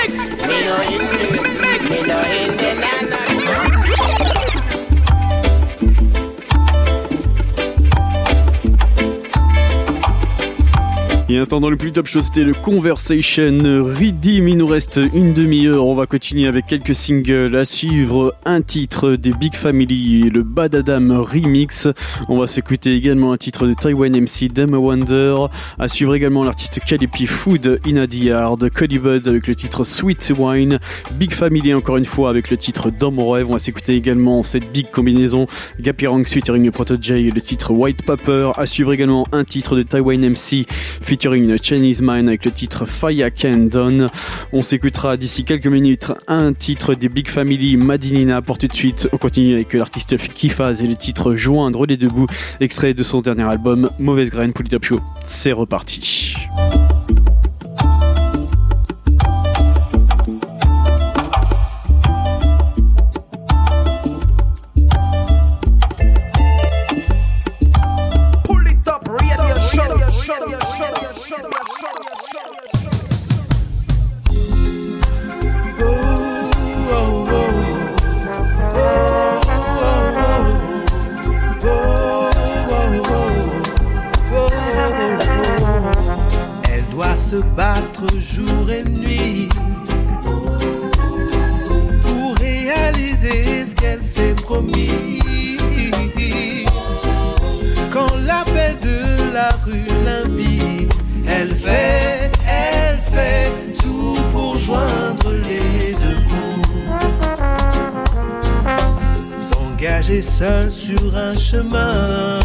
Me 0.49 0.58
no 0.65 0.75
in 0.81 0.97
there, 0.97 1.31
me 1.89 2.01
no 2.03 2.19
in 2.19 2.57
there, 2.57 2.75
na 2.75 3.09
na. 3.09 3.28
Et 11.31 11.37
instant 11.37 11.59
dans 11.59 11.69
le 11.69 11.77
plus 11.77 11.91
top 11.91 12.07
show, 12.07 12.23
c'était 12.23 12.43
le 12.43 12.55
Conversation 12.55 13.59
Redeem. 13.59 14.47
Il 14.47 14.57
nous 14.57 14.65
reste 14.65 14.99
une 15.13 15.35
demi-heure. 15.35 15.85
On 15.85 15.93
va 15.93 16.07
continuer 16.07 16.47
avec 16.47 16.65
quelques 16.65 16.95
singles 16.95 17.55
à 17.55 17.65
suivre. 17.65 18.33
Un 18.45 18.63
titre 18.63 19.11
des 19.11 19.29
Big 19.29 19.53
Family, 19.53 20.21
le 20.21 20.41
Bad 20.41 20.73
Adam 20.73 21.23
Remix. 21.23 21.87
On 22.29 22.39
va 22.39 22.47
s'écouter 22.47 22.95
également 22.95 23.31
un 23.31 23.37
titre 23.37 23.67
de 23.67 23.73
Taiwan 23.75 24.11
MC, 24.11 24.51
Dem 24.51 24.73
Wonder. 24.73 25.35
À 25.77 25.87
suivre 25.87 26.15
également 26.15 26.43
l'artiste 26.43 26.79
Calipi 26.83 27.27
Food, 27.27 27.79
In 27.85 27.97
a 27.97 28.07
Cody 28.71 28.97
Bud 28.97 29.27
avec 29.27 29.45
le 29.45 29.53
titre 29.53 29.83
Sweet 29.83 30.33
Wine. 30.35 30.79
Big 31.11 31.31
Family 31.31 31.75
encore 31.75 31.97
une 31.97 32.05
fois 32.05 32.31
avec 32.31 32.49
le 32.49 32.57
titre 32.57 32.89
Dans 32.89 33.11
mon. 33.11 33.29
On 33.29 33.51
va 33.51 33.59
s'écouter 33.59 33.93
également 33.93 34.41
cette 34.41 34.71
big 34.71 34.89
combinaison. 34.89 35.45
Gapirang 35.79 36.23
featuring 36.25 36.71
Proto 36.71 36.95
J, 36.99 37.29
le 37.29 37.39
titre 37.39 37.71
White 37.71 38.03
Pepper. 38.03 38.49
À 38.57 38.65
suivre 38.65 38.93
également 38.93 39.27
un 39.31 39.43
titre 39.43 39.75
de 39.75 39.83
Taiwan 39.83 40.27
MC 40.27 40.65
featuring 41.01 41.18
Chinese 41.61 42.01
Mind 42.01 42.27
avec 42.27 42.45
le 42.45 42.51
titre 42.51 42.85
Fire 42.85 43.29
Can 43.33 43.67
Done. 43.71 44.09
On 44.53 44.61
s'écoutera 44.61 45.17
d'ici 45.17 45.43
quelques 45.43 45.67
minutes 45.67 46.11
un 46.27 46.53
titre 46.53 46.93
des 46.93 47.09
Big 47.09 47.27
Family 47.27 47.77
Madinina. 47.77 48.41
Pour 48.41 48.57
tout 48.57 48.67
de 48.67 48.73
suite, 48.73 49.09
on 49.11 49.17
continue 49.17 49.53
avec 49.53 49.73
l'artiste 49.73 50.17
Kifaz 50.17 50.83
et 50.83 50.87
le 50.87 50.95
titre 50.95 51.35
Joindre 51.35 51.85
les 51.85 51.97
deux 51.97 52.09
extrait 52.59 52.93
de 52.93 53.03
son 53.03 53.21
dernier 53.21 53.43
album 53.43 53.89
Mauvaise 53.99 54.29
Graine 54.29 54.53
pour 54.53 54.65
Show. 54.81 54.99
C'est 55.25 55.51
reparti. 55.51 56.35
Se 87.29 87.35
battre 87.55 88.07
jour 88.19 88.71
et 88.71 88.83
nuit 88.83 89.49
pour 92.01 92.35
réaliser 92.39 93.67
ce 93.67 93.75
qu'elle 93.75 94.03
s'est 94.03 94.33
promis. 94.33 95.19
Quand 97.91 98.15
l'appel 98.25 98.77
de 98.77 99.31
la 99.31 99.49
rue 99.63 99.83
l'invite, 100.03 100.95
elle 101.27 101.53
fait, 101.53 102.31
elle 102.47 102.99
fait 102.99 103.53
tout 103.79 104.17
pour 104.31 104.57
joindre 104.57 105.31
les 105.31 105.93
deux 105.93 106.19
bouts. 106.27 106.63
S'engager 109.37 110.23
seule 110.23 110.71
sur 110.71 111.15
un 111.15 111.33
chemin 111.35 112.39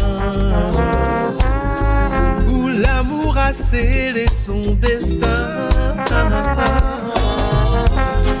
l'amour 2.75 3.37
a 3.37 3.53
scellé 3.53 4.27
son 4.31 4.61
destin. 4.81 5.69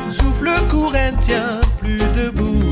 Souffle 0.09 0.49
court, 0.69 0.95
elle 0.95 1.17
tient 1.17 1.61
plus 1.79 1.99
debout. 2.15 2.69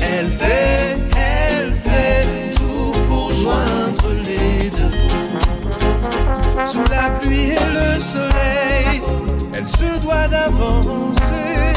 Elle 0.00 0.28
fait, 0.28 0.98
elle 1.16 1.72
fait 1.72 2.52
tout 2.54 2.92
pour 3.08 3.32
joindre 3.32 4.12
les 4.24 4.70
deux 4.70 4.88
bouts. 4.88 6.64
Sous 6.64 6.84
la 6.90 7.10
pluie 7.20 7.50
et 7.50 7.72
le 7.74 8.00
soleil, 8.00 9.02
elle 9.54 9.68
se 9.68 10.00
doit 10.00 10.28
d'avancer, 10.28 11.74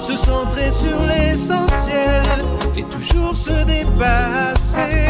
se 0.00 0.16
centrer 0.16 0.70
sur 0.70 1.02
l'essentiel 1.04 2.22
et 2.76 2.82
toujours 2.84 3.36
se 3.36 3.64
dépasser. 3.64 5.08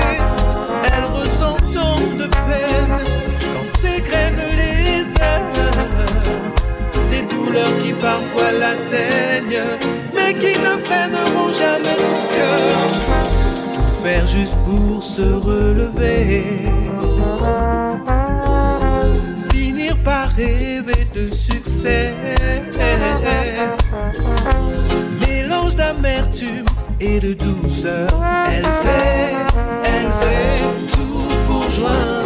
Elle 0.84 1.04
ressent 1.12 1.56
tant 1.72 2.00
de 2.18 2.26
peine 2.26 3.19
graines 4.02 4.46
les 4.56 5.00
aiment. 5.20 5.70
Des 7.10 7.22
douleurs 7.22 7.78
qui 7.78 7.92
parfois 7.92 8.52
l'atteignent, 8.52 9.64
mais 10.14 10.34
qui 10.34 10.58
ne 10.58 10.74
freineront 10.86 11.52
jamais 11.52 12.00
son 12.10 12.24
cœur. 12.36 13.72
Tout 13.74 13.94
faire 14.02 14.26
juste 14.26 14.56
pour 14.64 15.02
se 15.02 15.22
relever. 15.22 16.44
rêver 20.36 21.06
de 21.14 21.26
succès. 21.26 22.14
Mélange 25.20 25.76
d'amertume 25.76 26.66
et 27.00 27.20
de 27.20 27.34
douceur, 27.34 28.08
elle 28.48 28.64
fait, 28.82 29.34
elle 29.84 30.10
fait 30.22 30.88
tout 30.92 31.36
pour 31.46 31.70
joindre 31.70 32.19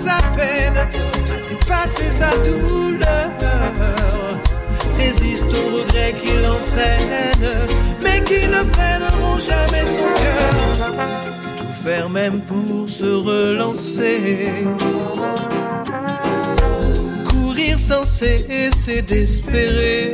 sa 0.00 0.18
peine 0.36 0.76
à 0.78 0.86
dépasser 1.48 2.10
sa 2.10 2.30
douleur. 2.46 3.30
Résiste 4.98 5.44
aux 5.44 5.76
regrets 5.76 6.14
qui 6.20 6.32
l'entraînent, 6.42 7.68
mais 8.02 8.22
qui 8.24 8.46
ne 8.48 8.62
freineront 8.72 9.38
jamais 9.38 9.86
son 9.86 10.08
cœur. 10.22 10.94
Tout 11.58 11.74
faire 11.84 12.08
même 12.08 12.40
pour 12.42 12.88
se 12.88 13.04
relancer 13.04 14.48
courir 17.28 17.78
sans 17.78 18.06
cesser 18.06 19.02
d'espérer. 19.02 20.12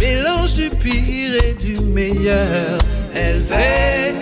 Mélange 0.00 0.54
du 0.54 0.68
pire 0.70 1.34
et 1.44 1.54
du 1.54 1.80
meilleur. 1.80 2.78
Elle 3.14 3.40
fait, 3.40 4.14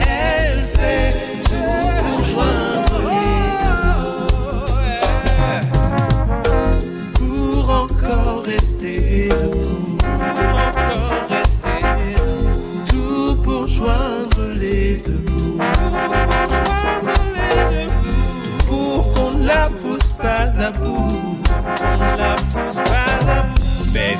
pas 20.19 20.49
à 20.61 20.71
bout. 20.73 21.39
La 22.19 22.37
pousse 22.53 22.77
pas 22.77 23.31
à. 23.33 23.47
Mais 23.93 24.17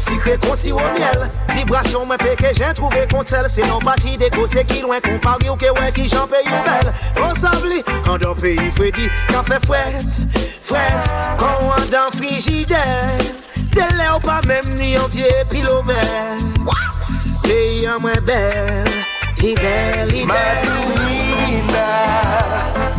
sikre 0.00 0.36
kon 0.42 0.56
si 0.58 0.72
o 0.72 0.80
miel 0.94 1.26
Vibrasyon 1.52 2.06
mwen 2.08 2.20
peke 2.22 2.52
jen 2.56 2.74
trouve 2.78 3.02
kontel 3.12 3.48
Se 3.52 3.64
nan 3.66 3.82
pati 3.84 4.16
de 4.20 4.30
kote 4.34 4.64
ki 4.68 4.80
lwen 4.84 5.02
Kompari 5.04 5.50
ou 5.52 5.58
ke 5.60 5.72
wè 5.76 5.90
ki 5.96 6.06
jan 6.10 6.28
pe 6.30 6.40
yu 6.46 6.62
bel 6.66 6.90
An 7.24 7.36
sabli, 7.38 7.82
an 8.04 8.20
dan 8.22 8.38
peyi 8.40 8.70
fredi 8.78 9.10
Kan 9.30 9.44
fe 9.48 9.60
fwes, 9.66 10.24
fwes 10.68 11.10
Kon 11.40 11.70
an 11.76 11.86
dan 11.92 12.14
frigide 12.16 12.82
Dele 13.74 14.08
ou 14.14 14.22
pa 14.24 14.40
mem 14.48 14.74
ni 14.78 14.96
an 14.98 15.10
pie 15.12 15.30
pilomel 15.52 16.42
Peyi 17.44 17.86
an 17.90 18.02
mwen 18.04 18.24
bel 18.28 18.90
Li 19.40 19.54
bel, 19.56 20.08
li 20.12 20.26
bel 20.28 20.66
Matinina 20.68 21.86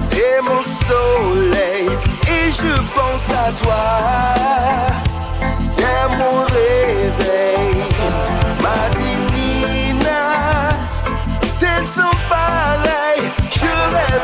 T'es 0.10 0.42
mon 0.42 0.62
soleil 0.62 1.90
Et 2.28 2.50
je 2.50 2.74
pense 2.96 3.30
à 3.30 3.52
toi. 3.64 4.41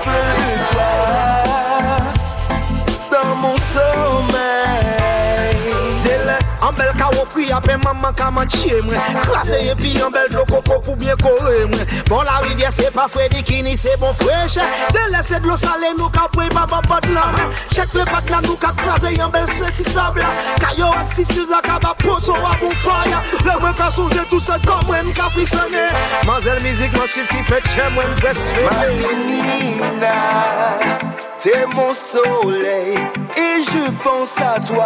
Rêve 0.08 0.47
pri 7.34 7.50
apè 7.56 7.78
maman 7.84 8.16
kamanche 8.18 8.82
mwen. 8.86 9.02
Krasè 9.26 9.62
epi 9.74 9.94
yon 9.98 10.14
bel 10.16 10.30
dlo 10.34 10.46
koko 10.50 10.80
pou 10.86 10.96
byen 11.00 11.18
kore 11.22 11.66
mwen. 11.72 11.86
Bon 12.10 12.24
la 12.28 12.40
rivye 12.46 12.72
se 12.72 12.90
pa 12.96 13.08
fwe 13.12 13.28
di 13.34 13.44
kini 13.44 13.76
se 13.78 13.96
bon 14.00 14.14
fweche 14.14 14.64
Dele 14.94 15.24
se 15.24 15.40
dlo 15.44 15.58
sale 15.58 15.94
nou 15.98 16.10
ka 16.14 16.28
pwe 16.34 16.48
baba 16.54 16.82
bad 16.88 17.08
bon 17.08 17.14
nan 17.16 17.52
Chek 17.74 17.94
le 17.98 18.06
bak 18.08 18.30
la 18.32 18.42
nou 18.46 18.56
ka 18.62 18.72
krasè 18.78 19.14
yon 19.16 19.32
bel 19.34 19.48
swe 19.52 19.72
si 19.74 19.84
sabla 19.88 20.30
Kayo 20.64 20.92
ak 20.96 21.12
si 21.14 21.26
sil 21.28 21.48
zaka 21.50 21.80
ba 21.84 21.94
poso 22.04 22.36
wap 22.44 22.64
ou 22.64 22.72
faya 22.84 23.22
Le 23.46 23.58
mwen 23.62 23.76
ka 23.78 23.90
souje 23.92 24.24
tout 24.30 24.44
se 24.44 24.60
kom 24.66 24.84
mwen 24.88 25.14
ka 25.18 25.30
frisone 25.36 25.88
Manzel 26.28 26.62
mizik 26.64 26.96
mwen 26.96 27.12
suiv 27.12 27.28
ki 27.32 27.44
fet 27.50 27.68
che 27.74 27.90
mwen 27.96 28.16
presfe 28.22 28.58
Martinina, 28.64 30.14
t'es 31.40 31.66
mon 31.74 31.92
soleil 31.94 32.98
et 33.38 33.64
je 33.64 33.92
pense 34.04 34.38
à 34.38 34.60
toi. 34.60 34.86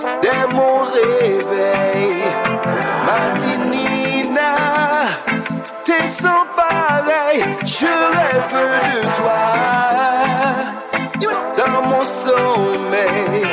T'es 0.00 0.54
mon 0.54 0.84
réveil, 0.84 2.22
Martinina, 3.04 4.56
t'es 5.84 6.08
sans 6.08 6.46
pareil. 6.56 7.44
Je 7.64 7.86
rêve 7.86 8.54
de 8.86 9.00
toi 9.16 9.60
dans 11.56 11.82
mon 11.82 12.02
sommeil. 12.02 13.46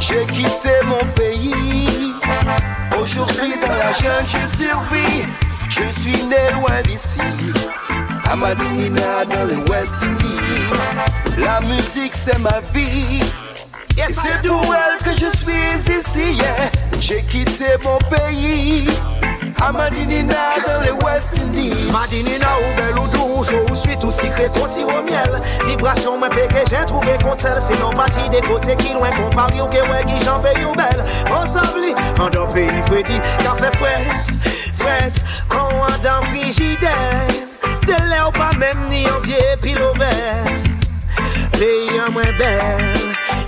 J'ai 0.00 0.24
quitté 0.26 0.70
mon 0.86 1.04
pays. 1.14 2.14
Aujourd'hui 3.00 3.54
dans 3.62 3.74
la 3.74 3.92
jungle 3.92 4.26
je 4.26 4.64
survis. 4.64 5.26
Je 5.68 5.86
suis 6.00 6.24
né 6.24 6.50
loin 6.54 6.82
d'ici. 6.82 7.20
À 8.28 8.34
Madinina 8.34 9.24
dans 9.24 9.44
les 9.44 9.70
West 9.70 9.94
Indies. 10.02 10.74
La 11.38 11.60
musique 11.60 12.14
c'est 12.14 12.38
ma 12.38 12.60
vie. 12.74 13.22
Et 14.08 14.12
c'est 14.12 14.48
pour 14.48 14.74
elle 14.74 15.04
que 15.04 15.12
je 15.12 15.36
suis 15.36 15.92
ici. 15.98 16.32
yeah. 16.32 16.70
J'ai 16.98 17.22
quitté 17.22 17.66
mon 17.84 17.98
pays. 18.08 18.88
À 19.62 19.72
Madinina 19.72 20.34
dans 20.66 20.82
les 20.82 21.04
West 21.04 21.38
Indies. 21.42 21.90
Madinina 21.92 22.46
ou 22.58 22.76
belle 22.76 22.98
ou 22.98 23.06
douce 23.08 23.50
ou 23.70 23.76
suite 23.76 24.02
ou 24.02 24.10
secret 24.10 24.48
qu'on 24.54 24.66
si 24.66 24.82
au 24.84 25.02
miel 25.02 25.40
Vibration 25.66 26.18
moi 26.18 26.30
que 26.30 26.36
j'ai 26.70 26.84
trouvé 26.86 27.18
contre 27.22 27.44
elle 27.46 27.62
C'est 27.62 27.78
non 27.78 27.90
parti 27.90 28.26
des 28.30 28.40
côtés 28.40 28.74
qui 28.76 28.94
loin 28.94 29.10
qu'on 29.10 29.28
parle 29.28 29.52
ou 29.60 29.66
que 29.66 29.80
ouais 29.90 30.04
qui 30.06 30.24
j'en 30.24 30.38
paye 30.38 30.64
ou 30.64 30.72
belle 30.72 31.04
On 31.30 31.46
s'abli 31.46 31.92
en 32.18 32.30
d'un 32.30 32.46
pays 32.52 32.70
Freddy 32.86 33.20
fait 33.58 33.76
fouette, 33.76 34.76
fouette 34.78 35.24
Quand 35.48 35.68
on 35.72 36.02
dans 36.02 36.22
frigidaire 36.28 37.28
De 37.82 38.08
l'air 38.08 38.28
ou 38.28 38.32
pas 38.32 38.52
même 38.56 38.78
ni 38.88 39.06
en 39.10 39.20
pied 39.20 39.36
pile 39.62 39.78
au 39.82 39.98
vert 39.98 40.44
Pays 41.52 42.00
en 42.08 42.12
moins 42.12 42.22
belle, 42.38 42.99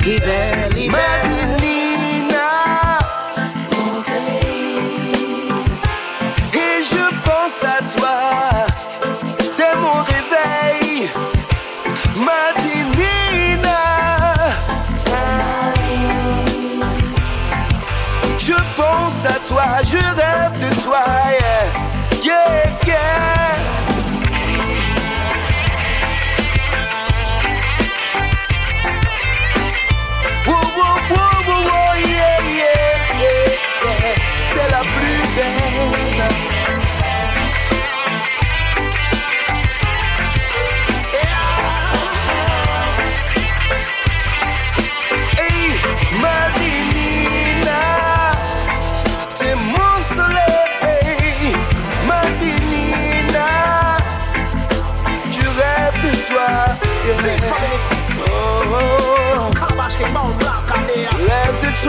l'hiver, 0.04 0.68
l'hiver. 0.74 0.98
Madinina, 0.98 2.48
mon 3.70 4.02
pays. 4.02 5.50
Et 6.52 6.82
je 6.82 7.04
pense 7.24 7.64
à 7.64 7.78
toi. 7.96 8.51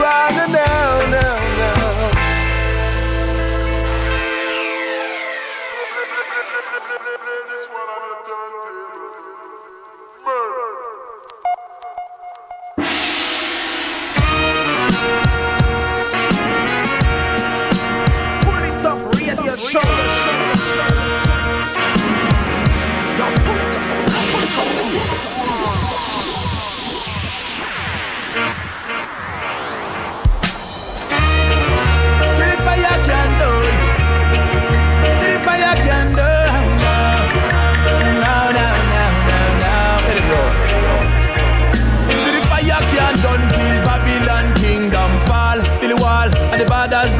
Rêve 0.04 0.48
de 0.48 0.52
toi, 0.52 1.43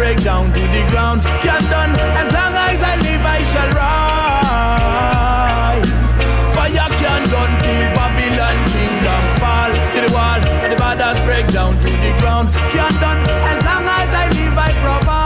break 0.05 0.21
down 0.23 0.53
to 0.53 0.61
the 0.61 0.85
ground. 0.93 1.23
Can't 1.41 1.65
done 1.71 1.97
as 2.21 2.29
long 2.37 2.53
as 2.69 2.83
I 2.85 2.95
live, 3.07 3.25
I 3.25 3.41
shall 3.53 3.71
rise. 3.81 4.93
Fire 6.55 6.91
can 7.01 7.23
done 7.33 7.55
till 7.65 7.89
Babylon 7.97 8.57
kingdom 8.75 9.25
fall. 9.41 9.73
Till 9.93 10.05
the 10.05 10.13
wall 10.13 10.41
and 10.63 10.71
the 10.73 10.77
borders 10.77 11.19
break 11.25 11.47
down 11.57 11.73
to 11.81 11.91
the 12.05 12.13
ground. 12.21 12.47
Can't 12.77 12.99
done 13.01 13.21
as 13.51 13.59
long 13.65 13.85
as 14.01 14.11
I 14.23 14.25
live, 14.37 14.57
I 14.69 14.71
provide. 14.85 15.25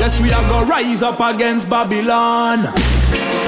Yes, 0.00 0.20
we 0.20 0.28
are 0.30 0.46
gonna 0.50 0.66
rise 0.66 1.02
up 1.02 1.20
against 1.20 1.70
Babylon. 1.70 2.68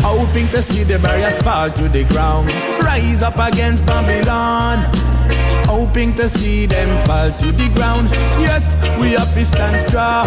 Hoping 0.00 0.48
to 0.48 0.62
see 0.62 0.82
the 0.82 0.98
barriers 0.98 1.36
fall 1.42 1.68
to 1.68 1.88
the 1.90 2.04
ground. 2.04 2.50
Rise 2.80 3.22
up 3.22 3.38
against 3.38 3.84
Babylon. 3.84 5.05
Hoping 5.76 6.14
to 6.14 6.26
see 6.26 6.64
them 6.64 6.88
fall 7.04 7.30
to 7.30 7.52
the 7.52 7.68
ground. 7.74 8.08
Yes, 8.40 8.74
we 8.98 9.10
have 9.12 9.28
to 9.34 9.44
stand 9.44 9.76
strong. 9.86 10.26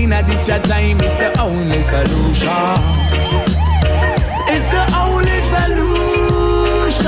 In 0.00 0.14
a 0.14 0.22
this 0.22 0.46
time 0.46 0.96
is 0.96 1.14
the 1.20 1.28
only 1.38 1.82
solution. 1.82 2.80
It's 4.48 4.64
the 4.72 4.84
only 4.96 5.40
solution. 5.52 7.04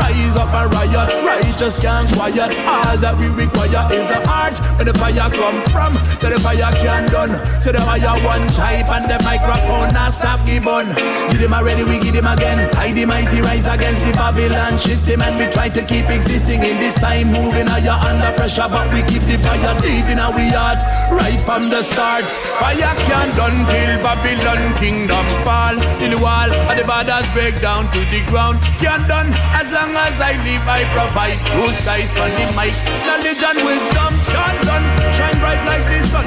Rise 0.00 0.36
up 0.40 0.54
and 0.56 0.72
riot, 0.72 1.19
righteous 1.60 1.82
can't 1.82 2.08
quiet. 2.16 2.52
All 2.64 2.96
that 2.96 3.14
we 3.20 3.28
require 3.36 3.84
is 3.92 4.04
the 4.08 4.20
heart 4.24 4.56
where 4.80 4.88
the 4.88 4.96
fire 4.96 5.28
come 5.28 5.60
from. 5.68 5.92
So 6.16 6.32
the 6.32 6.40
fire 6.40 6.72
can 6.80 7.04
done. 7.12 7.36
So 7.60 7.72
the 7.72 7.80
fire 7.84 8.16
one 8.24 8.48
type 8.56 8.88
and 8.88 9.04
the 9.04 9.20
microphone 9.28 9.92
now 9.92 10.08
stop 10.08 10.40
gibbon. 10.48 10.88
Give 11.28 11.40
them 11.40 11.52
already, 11.52 11.84
we 11.84 12.00
give 12.00 12.16
them 12.16 12.26
again. 12.26 12.70
I 12.80 12.92
the 12.92 13.04
mighty 13.04 13.44
rise 13.44 13.66
against 13.66 14.00
the 14.00 14.12
Babylon 14.12 14.76
system 14.76 15.20
and 15.20 15.36
we 15.36 15.52
try 15.52 15.68
to 15.68 15.84
keep 15.84 16.08
existing 16.08 16.64
in 16.64 16.80
this 16.80 16.94
time. 16.96 17.28
Moving 17.28 17.68
higher 17.68 17.96
under 18.08 18.32
pressure, 18.36 18.68
but 18.68 18.88
we 18.92 19.04
keep 19.04 19.22
the 19.28 19.36
fire 19.36 19.76
deep 19.84 20.08
in 20.08 20.16
our 20.16 20.32
heart. 20.56 20.80
Right 21.12 21.40
from 21.44 21.68
the 21.68 21.84
start. 21.84 22.24
Fire 22.56 22.96
can 23.04 23.28
done 23.36 23.68
till 23.68 23.92
Babylon 24.00 24.72
kingdom 24.80 25.26
fall. 25.44 25.76
Till 26.00 26.16
the 26.16 26.20
wall 26.24 26.48
and 26.48 26.76
the 26.80 26.88
borders 26.88 27.28
break 27.36 27.60
down 27.60 27.84
to 27.92 28.00
the 28.08 28.24
ground. 28.32 28.56
Can 28.80 29.04
done 29.04 29.28
as 29.52 29.68
long 29.68 29.92
as 29.92 30.16
I 30.24 30.40
live, 30.40 30.64
I 30.64 30.88
provide. 30.96 31.49
Bruce 31.56 31.80
dice 31.84 32.16
on 32.16 32.30
the 32.30 32.46
mic. 32.54 32.74
Knowledge 33.06 33.42
and 33.42 33.60
wisdom 33.66 34.12
can 34.30 34.56
done. 34.66 34.86
Shine 35.16 35.38
bright 35.42 35.62
like 35.66 35.84
the 35.90 36.00
sun. 36.06 36.26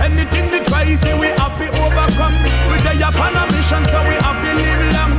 Anything 0.00 0.50
we 0.50 0.58
try, 0.66 0.88
say 0.94 1.14
we 1.18 1.28
have 1.38 1.54
to 1.60 1.66
overcome. 1.84 2.34
We 2.72 2.80
day 2.80 3.00
upon 3.04 3.36
a 3.36 3.44
mission, 3.52 3.84
so 3.92 4.00
we 4.08 4.16
have 4.24 4.40
to 4.40 4.50
live 4.56 4.82
long. 4.96 5.12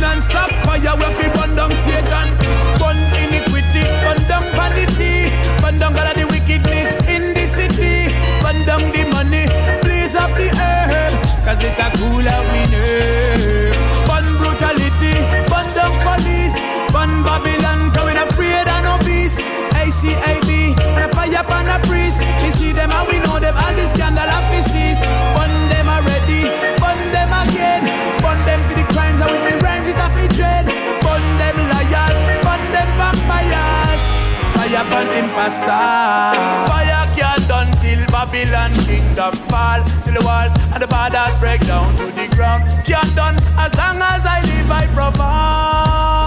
Non-stop 0.00 0.50
fire, 0.64 0.96
we 0.96 1.04
have 1.04 1.18
to 1.20 1.26
burn 1.36 1.52
down 1.54 1.72
Satan. 1.84 2.28
Burn 2.80 2.98
iniquity, 3.20 3.84
burn 4.02 4.20
down 4.26 4.44
vanity. 4.56 5.28
Burn 5.60 5.78
down 5.78 5.92
all 5.94 6.08
of 6.08 6.16
the 6.16 6.26
wickedness 6.32 6.88
in 7.06 7.34
the 7.36 7.46
city. 7.46 8.08
Burn 8.42 8.58
down 8.64 8.82
the 8.90 9.04
money, 9.12 9.44
blaze 9.84 10.16
up 10.16 10.32
the 10.34 10.48
earth. 10.48 11.14
Cause 11.44 11.62
it 11.62 11.76
a 11.76 11.88
cool 12.00 12.24
out 12.24 12.46
we 12.56 12.63
And 20.12 20.44
a 21.00 21.08
fire 21.14 21.40
upon 21.40 21.68
a 21.68 21.78
priest. 21.88 22.20
We 22.44 22.50
see 22.50 22.72
them 22.72 22.90
and 22.92 23.08
we 23.08 23.18
know 23.24 23.40
them, 23.40 23.56
and 23.56 23.78
the 23.78 23.86
scandal 23.86 24.28
of 24.28 24.44
we 24.52 24.60
cease. 24.60 25.00
Burn 25.32 25.52
them 25.72 25.88
already, 25.88 26.44
burn 26.76 27.00
them 27.08 27.30
again. 27.32 27.88
Burn 28.20 28.38
them 28.44 28.60
for 28.68 28.74
the 28.76 28.84
crimes 28.92 29.20
and 29.20 29.30
with 29.32 29.44
me 29.48 29.54
rhymes 29.64 29.88
it 29.88 29.96
off 29.96 30.14
me 30.16 30.28
dread. 30.28 30.66
Burn 31.00 31.24
them 31.40 31.56
liars, 31.72 32.18
burn 32.44 32.62
them 32.74 32.90
vampires. 33.00 34.04
Fire 34.52 34.84
burn 34.92 35.08
imposters. 35.16 36.36
Fire 36.68 37.04
can't 37.16 37.48
done 37.48 37.70
till 37.80 38.04
Babylon 38.12 38.72
kingdom 38.84 39.32
fall. 39.48 39.80
Till 40.04 40.14
the 40.14 40.22
walls 40.24 40.52
and 40.72 40.82
the 40.82 40.88
borders 40.88 41.34
break 41.40 41.64
down 41.66 41.96
to 41.96 42.06
the 42.12 42.28
ground. 42.36 42.64
Can't 42.84 43.14
done 43.16 43.36
as 43.56 43.72
long 43.80 43.98
as 44.00 44.22
I 44.26 44.42
live, 44.52 44.70
I 44.70 44.84
provide. 44.92 46.23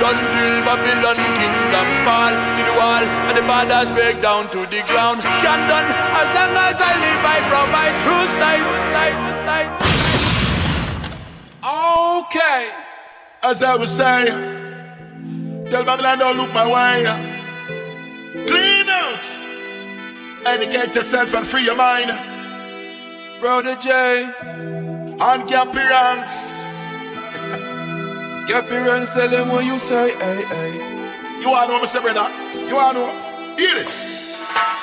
Done 0.00 0.16
till 0.16 0.54
Babylon 0.64 1.18
kingdom 1.36 1.88
fall. 2.08 2.32
Till 2.56 2.66
the 2.66 2.76
wall 2.80 3.04
and 3.28 3.36
the 3.36 3.44
borders 3.44 3.88
break 3.92 4.16
down 4.22 4.48
to 4.50 4.60
the 4.72 4.80
ground. 4.88 5.20
Can't 5.44 5.64
done 5.68 5.88
as 6.20 6.28
long 6.36 6.52
as 6.68 6.80
I 6.80 6.92
live, 7.04 7.22
I 7.34 7.38
provide. 7.52 7.94
True 8.04 8.26
style. 8.34 8.66
Okay. 12.20 12.70
As 13.42 13.62
I 13.62 13.76
was 13.76 13.90
saying, 13.90 15.70
tell 15.70 15.84
Babylon 15.84 16.18
don't 16.18 16.36
look 16.36 16.52
my 16.54 16.66
way. 16.66 17.04
Clean 18.46 18.88
out. 18.88 19.26
Educate 20.46 20.94
yourself 20.94 21.34
and 21.34 21.46
free 21.46 21.64
your 21.64 21.76
mind. 21.76 22.10
Brother 23.40 23.76
J. 23.76 23.90
And 23.90 25.42
Gappy 25.48 25.84
Ranks. 25.88 26.69
Gappy 28.46 28.84
Ranks, 28.86 29.10
tell 29.10 29.28
them 29.28 29.48
what 29.48 29.64
you 29.64 29.78
say, 29.78 30.10
hey, 30.18 30.44
hey. 30.44 31.40
You 31.40 31.50
wanna 31.50 31.72
know, 31.72 31.80
Mr. 31.80 32.02
Brother? 32.02 32.28
You 32.68 32.74
wanna 32.74 32.98
know? 33.00 33.56
Hear 33.56 33.74
this. 33.74 34.19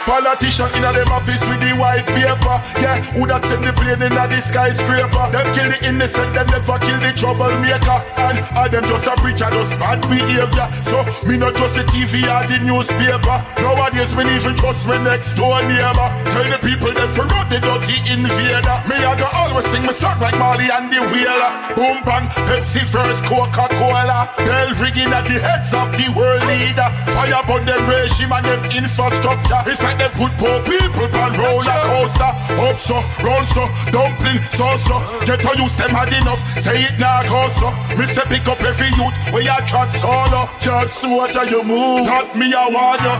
Politician 0.08 0.72
in 0.80 0.88
a 0.88 0.96
them 0.96 1.12
office 1.12 1.44
with 1.52 1.60
the 1.60 1.76
white 1.76 2.08
paper. 2.16 2.56
Yeah, 2.80 3.04
who 3.12 3.28
that 3.28 3.44
send 3.44 3.68
the 3.68 3.76
plane 3.76 4.00
in 4.00 4.16
a 4.16 4.24
the 4.24 4.40
skyscraper? 4.40 5.28
Them 5.36 5.44
kill 5.52 5.68
the 5.68 5.80
innocent, 5.84 6.32
them 6.32 6.48
never 6.48 6.80
kill 6.80 6.96
the 7.04 7.12
troublemaker. 7.12 8.00
And 8.16 8.40
I 8.56 8.72
them 8.72 8.88
just 8.88 9.04
a 9.04 9.20
preacher, 9.20 9.52
just 9.52 9.76
bad 9.76 10.00
behavior. 10.08 10.64
So 10.80 11.04
me 11.28 11.36
not 11.36 11.60
trust 11.60 11.76
the 11.76 11.84
TV 11.92 12.24
or 12.24 12.40
the 12.48 12.56
newspaper. 12.64 13.36
Nowadays 13.60 14.16
me 14.16 14.24
even 14.32 14.56
trust 14.56 14.88
my 14.88 14.96
next 15.04 15.36
door 15.36 15.60
neighbor. 15.68 16.08
Tell 16.32 16.48
the 16.56 16.60
people 16.64 16.96
them 16.96 17.12
for 17.12 17.28
run 17.28 17.44
the 17.52 17.60
dirty 17.60 18.00
invader. 18.08 18.80
Me 18.88 18.96
I 19.04 19.12
go 19.20 19.28
always 19.28 19.68
sing 19.68 19.84
my 19.84 19.92
song 19.92 20.16
like 20.24 20.40
Marley 20.40 20.72
and 20.72 20.88
the 20.88 21.04
Wailer. 21.12 21.52
Boom 21.76 22.00
bang, 22.08 22.32
Pepsi 22.48 22.80
first, 22.88 23.28
Coca 23.28 23.68
Cola. 23.76 24.32
Tell 24.40 24.72
rigging 24.80 25.12
at 25.12 25.28
the 25.28 25.36
heads 25.36 25.76
of 25.76 25.92
the 26.00 26.08
world 26.16 26.48
leader. 26.48 26.88
Fire 27.12 27.44
upon 27.44 27.68
them 27.68 27.84
regime 27.92 28.32
and 28.32 28.46
them 28.48 28.64
infrastructure. 28.72 29.57
It's 29.66 29.82
like 29.82 29.98
they 29.98 30.10
put 30.14 30.32
poor 30.38 30.62
people 30.68 31.08
on 31.18 31.34
roller 31.34 31.80
coaster. 31.90 32.32
Up 32.58 32.78
so, 32.78 33.02
round 33.24 33.48
so, 33.48 33.64
dumpling 33.90 34.42
so 34.54 34.68
so. 34.78 34.98
Get 35.26 35.42
to 35.42 35.52
use 35.58 35.76
them 35.76 35.92
hard 35.92 36.14
enough. 36.14 36.42
Say 36.60 36.86
it 36.86 37.00
now, 37.00 37.24
go 37.26 37.50
so. 37.50 37.72
Me 37.98 38.06
say 38.06 38.26
pick 38.30 38.48
up 38.48 38.62
every 38.62 38.92
youth 38.98 39.16
where 39.34 39.44
you 39.44 39.58
chat 39.66 39.90
solo. 39.94 40.50
Just 40.60 41.06
watch 41.08 41.36
how 41.36 41.44
you 41.44 41.64
move. 41.64 42.06
Not 42.06 42.36
me, 42.36 42.54
I 42.54 42.70
want 42.70 43.02
you. 43.02 43.16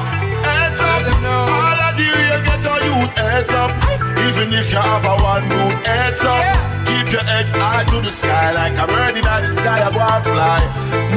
Heads 0.46 0.80
up, 0.82 1.06
all 1.26 1.80
of 1.82 1.94
the 1.98 2.06
real 2.06 2.40
get 2.46 2.62
to 2.62 2.76
youth. 2.86 3.14
Heads 3.18 3.52
up, 3.52 3.72
even 4.28 4.54
if 4.54 4.72
you 4.72 4.80
have 4.80 5.06
a 5.06 5.16
one 5.24 5.46
mood. 5.50 5.76
Heads 5.86 6.24
up. 6.24 6.78
Keep 6.88 7.12
your 7.12 7.24
head 7.24 7.48
high 7.56 7.84
to 7.84 8.02
the 8.02 8.10
sky 8.12 8.52
like 8.52 8.76
a 8.78 8.88
bird 8.88 9.16
in 9.16 9.24
the 9.24 9.56
sky. 9.56 9.80
I 9.80 9.92
go 9.92 10.02
and 10.02 10.24
fly. 10.24 10.60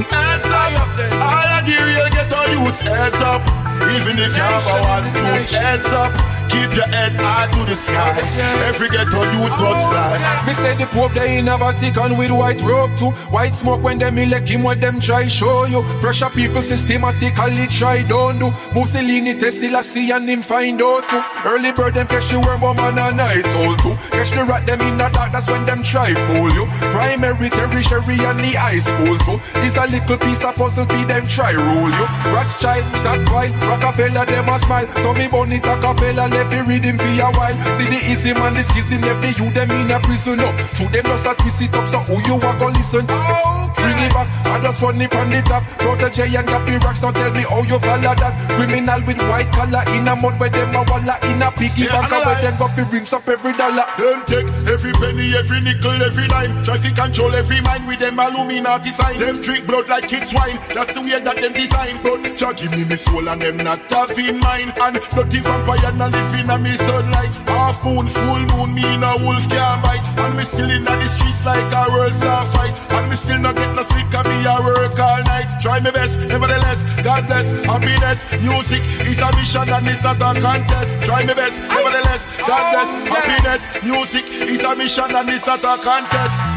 Heads 0.06 0.50
up, 0.50 0.72
all 1.18 1.48
of 1.56 1.62
the 1.66 1.76
real 1.82 2.08
get 2.10 2.28
to 2.30 2.40
youth. 2.52 2.80
Heads 2.80 3.22
up, 3.22 3.42
even 3.88 4.18
if 4.18 4.36
you 4.36 4.42
have 4.42 4.66
a 4.66 4.82
one 4.82 5.04
mood. 5.04 5.48
Heads 5.48 5.88
up. 5.88 6.39
Keep 6.50 6.74
your 6.74 6.90
head 6.90 7.14
high 7.14 7.46
to 7.54 7.62
the 7.64 7.76
sky. 7.78 8.18
Every 8.66 8.88
ghetto 8.88 9.22
youth 9.38 9.54
must 9.54 9.86
fly. 9.86 10.18
Me 10.46 10.52
say 10.52 10.74
the 10.74 10.86
Pope 10.86 11.12
they 11.14 11.38
in 11.38 11.48
a 11.48 11.56
Vatican 11.56 12.16
with 12.18 12.32
white 12.32 12.60
robe 12.62 12.90
too. 12.96 13.10
White 13.30 13.54
smoke 13.54 13.82
when 13.82 13.98
them 13.98 14.18
elect 14.18 14.48
him 14.48 14.64
what 14.64 14.80
them 14.80 14.98
try 15.00 15.28
show 15.28 15.64
you. 15.66 15.82
Pressure 16.00 16.30
people 16.30 16.62
systematically 16.62 17.66
try 17.70 18.02
don't 18.02 18.38
do. 18.38 18.50
Mussolini 18.74 19.38
test 19.38 19.62
see 19.62 20.10
and 20.10 20.28
him 20.28 20.42
find 20.42 20.82
out 20.82 21.08
too. 21.08 21.22
Early 21.46 21.70
bird 21.72 21.94
them 21.94 22.06
catch 22.06 22.30
the 22.30 22.40
worm 22.40 22.60
man 22.76 22.98
and 22.98 23.16
night 23.16 23.46
old 23.62 23.78
too. 23.78 23.94
Catch 24.10 24.34
the 24.34 24.42
rat 24.42 24.66
them 24.66 24.80
in 24.82 24.98
the 24.98 25.08
dark 25.10 25.30
that's 25.30 25.46
when 25.48 25.64
them 25.66 25.82
try 25.82 26.12
fool 26.26 26.50
you. 26.50 26.66
Primary, 26.90 27.48
tertiary 27.50 28.18
and 28.26 28.40
the 28.42 28.58
high 28.58 28.82
school 28.82 29.14
too. 29.22 29.38
Is 29.62 29.76
a 29.76 29.86
little 29.86 30.18
piece 30.18 30.42
of 30.44 30.56
puzzle 30.56 30.86
for 30.86 31.04
them 31.06 31.26
try 31.26 31.52
rule 31.52 31.90
you. 31.94 32.06
Rothschild, 32.34 32.84
stop 32.98 33.22
while 33.30 33.52
Rockefeller 33.70 34.26
them 34.26 34.48
a 34.48 34.58
smile. 34.58 34.86
So 34.98 35.14
me 35.14 35.28
bonnet 35.28 35.66
a 35.66 35.74
capella 35.78 36.26
left 36.40 36.50
the 36.50 36.60
rhythm 36.64 36.96
for 36.96 37.12
a 37.20 37.28
while. 37.36 37.56
See 37.76 37.88
the 37.92 38.00
easy 38.08 38.32
man, 38.32 38.54
this 38.56 38.72
kissing 38.72 39.04
left 39.04 39.20
the 39.20 39.30
you 39.36 39.52
them 39.52 39.70
in 39.76 39.92
a 39.92 40.00
prison 40.00 40.40
up. 40.40 40.56
True 40.72 40.88
them 40.88 41.04
just 41.04 41.28
a 41.28 41.32
twist 41.36 41.60
it 41.60 41.74
up, 41.76 41.86
so 41.88 42.00
who 42.08 42.16
you 42.24 42.40
a 42.40 42.50
go 42.56 42.72
listen? 42.72 43.04
Bring 43.04 44.00
it 44.00 44.12
back, 44.16 44.28
I 44.48 44.60
just 44.64 44.80
run 44.80 45.00
it 45.00 45.12
from 45.12 45.28
the 45.28 45.40
top. 45.44 45.64
Protege 45.76 46.32
and 46.32 46.48
Gappy 46.48 46.80
Ranks, 46.80 47.00
don't 47.00 47.14
tell 47.14 47.32
me 47.32 47.44
how 47.44 47.62
you 47.68 47.78
follow 47.80 48.14
that. 48.16 48.32
Criminal 48.56 49.00
with 49.04 49.20
white 49.28 49.50
collar 49.52 49.84
in 49.92 50.08
a 50.08 50.16
mud 50.16 50.36
where 50.40 50.50
them 50.50 50.74
a 50.74 50.80
walla 50.88 51.16
in 51.28 51.42
a 51.44 51.48
piggy 51.52 51.84
Yeah, 51.84 52.08
bank 52.08 52.24
where 52.24 52.40
them 52.40 52.56
got 52.56 52.72
fi 52.72 52.82
rings 52.88 53.12
up 53.12 53.28
every 53.28 53.52
dollar. 53.52 53.86
Them 54.00 54.24
take 54.24 54.48
every 54.64 54.92
penny, 54.96 55.36
every 55.36 55.60
nickel, 55.60 55.96
every 56.00 56.28
dime. 56.28 56.62
Traffic 56.64 56.96
control 56.96 57.32
every 57.36 57.60
mind 57.60 57.84
with 57.86 58.00
them 58.00 58.18
Illuminati 58.18 58.90
sign. 58.90 59.18
Them 59.20 59.36
drink 59.40 59.66
blood 59.66 59.88
like 59.88 60.12
it's 60.12 60.32
wine. 60.32 60.58
That's 60.72 60.92
the 60.92 61.00
way 61.04 61.20
that 61.20 61.36
them 61.36 61.52
design. 61.52 62.00
But 62.02 62.36
Jah 62.36 62.52
give 62.56 62.72
me 62.72 62.84
me 62.84 62.96
soul 62.96 63.28
and 63.28 63.40
them 63.40 63.58
not 63.58 63.80
tough 63.88 64.16
in 64.18 64.40
mind. 64.40 64.72
And 64.80 65.00
dirty 65.10 65.40
vampire 65.40 65.92
not 66.30 66.38
living 66.38 66.50
on 66.50 66.62
me 66.62 66.70
sunlight. 66.70 67.34
Half 67.48 67.84
moon, 67.84 68.06
full 68.06 68.40
moon, 68.56 68.74
me 68.74 68.82
in 68.94 69.02
a 69.02 69.16
wolf 69.24 69.48
can't 69.48 69.82
bite. 69.82 70.06
And 70.18 70.36
me 70.36 70.42
still 70.42 70.70
in 70.70 70.84
the 70.84 71.04
streets 71.04 71.44
like 71.44 71.72
a 71.72 71.90
world 71.92 72.14
star 72.14 72.46
fight. 72.46 72.78
And 72.92 73.10
me 73.10 73.16
still 73.16 73.38
not 73.38 73.56
get 73.56 73.74
no 73.74 73.82
sleep, 73.82 74.10
can 74.10 74.24
be 74.24 74.46
a 74.46 74.56
work 74.62 74.98
all 74.98 75.22
night. 75.24 75.48
Try 75.62 75.80
my 75.80 75.90
best, 75.90 76.18
nevertheless, 76.18 76.84
God 77.02 77.26
bless, 77.26 77.52
happiness. 77.64 78.24
Music 78.42 78.82
is 79.06 79.20
a 79.20 79.30
mission 79.36 79.68
and 79.68 79.88
it's 79.88 80.02
not 80.02 80.16
a 80.16 80.40
contest. 80.40 81.00
Try 81.02 81.24
my 81.24 81.34
best, 81.34 81.60
nevertheless, 81.60 82.26
God 82.46 82.64
bless, 82.72 82.90
happiness. 83.08 83.82
Music 83.82 84.24
is 84.28 84.62
a 84.62 84.76
mission 84.76 85.14
and 85.14 85.30
it's 85.30 85.46
not 85.46 85.60
a 85.60 85.82
contest. 85.82 86.49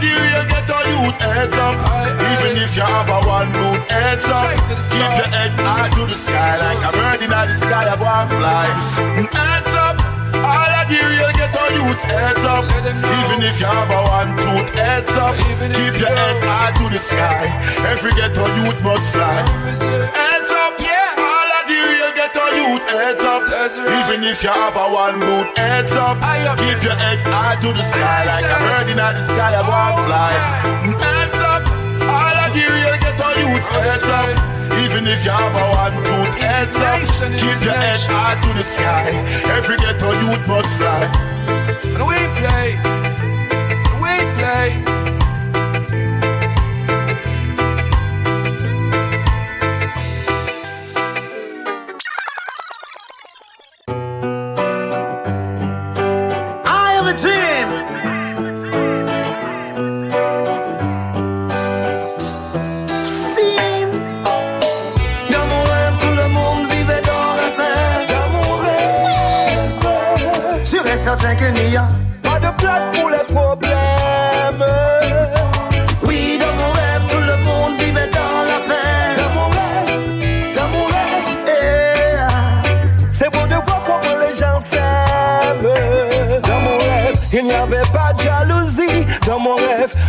The 0.00 0.10
real 0.10 0.44
ghetto 0.48 0.78
youth. 0.90 1.20
Heads 1.20 1.56
up, 1.56 1.76
even 2.32 2.56
if 2.56 2.72
you 2.76 2.82
have 2.82 3.08
a 3.08 3.20
one 3.28 3.52
mood. 3.52 3.80
Heads 3.92 4.26
up, 4.26 4.48
keep 4.88 5.12
your 5.20 5.28
head 5.28 5.52
high 5.60 5.88
to 5.92 6.02
the 6.08 6.16
sky 6.16 6.56
like 6.56 6.80
a 6.88 6.90
bird 6.96 7.20
in 7.22 7.30
the 7.30 7.56
sky. 7.60 7.84
I 7.84 7.96
go 8.00 8.08
and 8.08 8.30
fly. 8.32 8.66
Heads 9.30 9.74
up. 9.76 9.96
All 10.40 10.72
of 10.80 10.88
the 10.88 10.96
real 10.96 11.30
ghetto 11.36 11.64
youths, 11.76 12.02
heads 12.04 12.44
up. 12.48 12.64
Even 12.64 13.44
if 13.44 13.60
you 13.60 13.66
have 13.66 13.92
a 13.92 14.00
one 14.08 14.32
tooth, 14.40 14.72
heads 14.74 15.12
up. 15.20 15.36
Keep 15.36 16.00
your 16.00 16.08
head 16.08 16.42
high 16.42 16.72
to 16.80 16.88
the 16.88 16.98
sky. 16.98 17.44
Every 17.92 18.12
ghetto 18.12 18.44
youth 18.64 18.80
must 18.82 19.12
fly. 19.12 20.29
Youth, 22.70 22.86
heads 22.88 23.22
up. 23.22 23.42
Even 23.98 24.22
if 24.24 24.42
you 24.42 24.50
have 24.50 24.76
a 24.76 24.86
one 24.92 25.18
boot, 25.18 25.46
heads 25.58 25.92
up. 25.92 26.18
Keep 26.58 26.82
your 26.82 26.94
head 26.94 27.18
high 27.26 27.56
to 27.60 27.68
the 27.72 27.82
sky 27.82 28.24
like 28.30 28.46
a 28.46 28.58
bird 28.62 28.88
in 28.90 28.96
the 28.96 29.24
sky. 29.34 29.54
I 29.58 29.62
want 29.66 29.96
fly. 30.06 30.32
Mm, 30.86 30.94
heads 30.98 31.40
up. 31.42 31.62
All 32.06 32.36
of 32.44 32.50
the 32.54 32.62
real 32.62 32.96
ghetto 33.02 33.28
youths, 33.42 33.68
heads 33.68 34.06
up. 34.06 34.38
Even 34.84 35.06
if 35.06 35.24
you 35.24 35.34
have 35.34 35.54
a 35.54 35.66
one 35.82 35.96
tooth, 36.06 36.34
heads 36.38 36.76
up. 36.76 37.00
Keep 37.42 37.60
your 37.66 37.74
head 37.74 38.00
high 38.06 38.38
to 38.42 38.50
the 38.54 38.64
sky. 38.64 39.10
Every 39.56 39.76
ghetto 39.76 40.10
youth 40.22 40.44
must 40.46 40.78
fly. 40.78 41.04
And 41.96 42.06
we 42.06 42.18
play, 42.38 42.78
we 44.02 44.14
play. 44.38 44.89
Certain 71.00 71.34
qu'il 71.34 71.52
n'y 71.52 71.76
a 71.76 71.88
pas 72.22 72.38
de 72.38 72.54
place 72.58 72.84
pour 72.92 73.08
les 73.08 73.24
problèmes. 73.32 73.69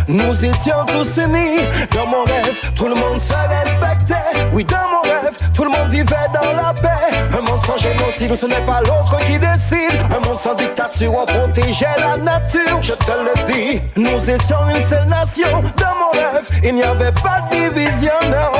Nous 0.08 0.44
étions 0.44 0.84
tous 0.86 1.16
unis. 1.22 1.60
Dans 1.94 2.06
mon 2.06 2.24
rêve, 2.24 2.58
tout 2.74 2.88
le 2.88 2.94
monde 2.94 3.20
se 3.20 3.32
respectait. 3.32 4.48
Oui, 4.52 4.64
dans 4.64 4.88
mon 4.90 5.00
rêve, 5.02 5.32
tout 5.54 5.64
le 5.64 5.70
monde 5.70 5.88
vivait 5.88 6.28
dans 6.32 6.52
la 6.52 6.74
paix. 6.74 7.16
Un 7.36 7.40
monde 7.40 7.60
sans 7.66 7.78
génocide, 7.78 8.36
ce 8.38 8.46
n'est 8.46 8.64
pas 8.66 8.80
l'autre 8.80 9.16
qui 9.26 9.38
décide. 9.38 10.00
Un 10.14 10.20
monde 10.26 10.38
sans 10.40 10.54
dictature, 10.54 11.14
on 11.14 11.24
protégeait 11.24 11.86
la 11.98 12.16
nature. 12.16 12.82
Je 12.82 12.92
te 12.92 13.12
le 13.12 13.32
dis, 13.46 13.80
nous 13.96 14.30
étions 14.30 14.68
une 14.74 14.84
seule 14.86 15.06
nation. 15.06 15.62
Dans 15.76 15.94
mon 15.98 16.10
rêve, 16.12 16.46
il 16.62 16.74
n'y 16.74 16.82
avait 16.82 17.12
pas 17.12 17.40
de 17.50 17.56
division, 17.56 18.12
non. 18.24 18.50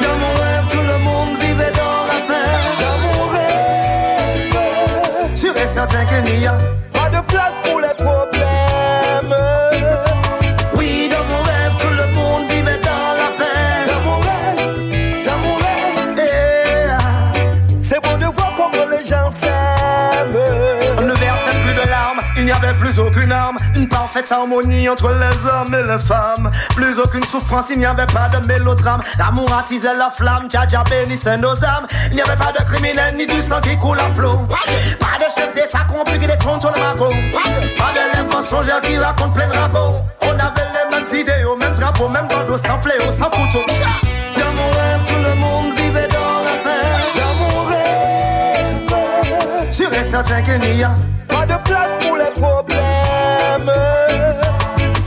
Dans 0.00 0.16
mon 0.16 0.34
rêve, 0.42 0.66
tout 0.70 0.82
le 0.82 0.98
monde 0.98 1.36
vivait 1.40 1.72
dans 1.72 2.06
la 2.06 2.20
paix. 2.26 2.50
Dans 2.78 2.98
mon 3.06 3.26
rêve, 3.32 5.36
sûr 5.36 5.56
et 5.56 5.66
certain 5.66 6.04
qu'il 6.04 6.22
n'y 6.38 6.46
a 6.46 6.56
parfaite 23.94 24.32
harmonie 24.32 24.88
entre 24.88 25.10
les 25.12 25.48
hommes 25.48 25.72
et 25.72 25.86
les 25.86 26.00
femmes. 26.00 26.50
Plus 26.74 26.98
aucune 26.98 27.24
souffrance, 27.24 27.66
il 27.70 27.78
n'y 27.78 27.86
avait 27.86 28.06
pas 28.06 28.28
de 28.28 28.44
mélodrame. 28.46 29.02
L'amour 29.18 29.52
attisait 29.56 29.94
la 29.94 30.10
flamme, 30.10 30.48
Dja 30.50 30.82
bénissait 30.90 31.36
nos 31.36 31.64
âmes. 31.64 31.86
Il 32.10 32.16
n'y 32.16 32.22
avait 32.22 32.36
pas 32.36 32.52
de 32.52 32.64
criminel 32.64 33.14
ni 33.16 33.26
du 33.26 33.40
sang 33.40 33.60
qui 33.60 33.76
coule 33.78 33.98
à 34.00 34.12
flot. 34.14 34.46
Pas 34.98 35.18
de 35.18 35.30
chef 35.34 35.54
d'état 35.54 35.86
des 35.86 36.44
comptes 36.44 36.62
sur 36.62 36.72
le 36.72 36.80
magot. 36.80 37.14
Pas 37.32 37.92
de 37.92 38.16
lèvres 38.16 38.32
mensongères 38.32 38.80
qui 38.80 38.98
racontent 38.98 39.30
plein 39.30 39.46
de 39.46 39.52
ragots. 39.52 40.00
On 40.22 40.32
avait 40.32 40.68
les 40.74 40.96
mêmes 40.96 41.20
idéaux, 41.20 41.56
même 41.56 41.74
drapeau, 41.74 42.08
même 42.08 42.26
bandeau, 42.26 42.56
sans 42.56 42.80
fléau, 42.80 43.12
sans 43.12 43.30
couteau. 43.30 43.64
Dans 44.36 44.52
mon 44.52 44.70
rêve, 44.70 45.04
tout 45.06 45.22
le 45.22 45.34
monde 45.36 45.76
vivait 45.76 46.08
dans 46.08 46.42
la 46.42 46.56
paix. 46.64 46.80
Dans 47.14 47.34
mon 47.40 47.64
rêve, 47.68 47.84
et 50.00 50.04
certain 50.04 50.42
qu'il 50.42 50.58
n'y 50.58 50.82
a 50.82 50.90
pas 51.28 51.46
de 51.46 51.56
place 51.62 51.92
pour 52.00 52.16
les 52.16 52.30
problèmes. 52.32 53.03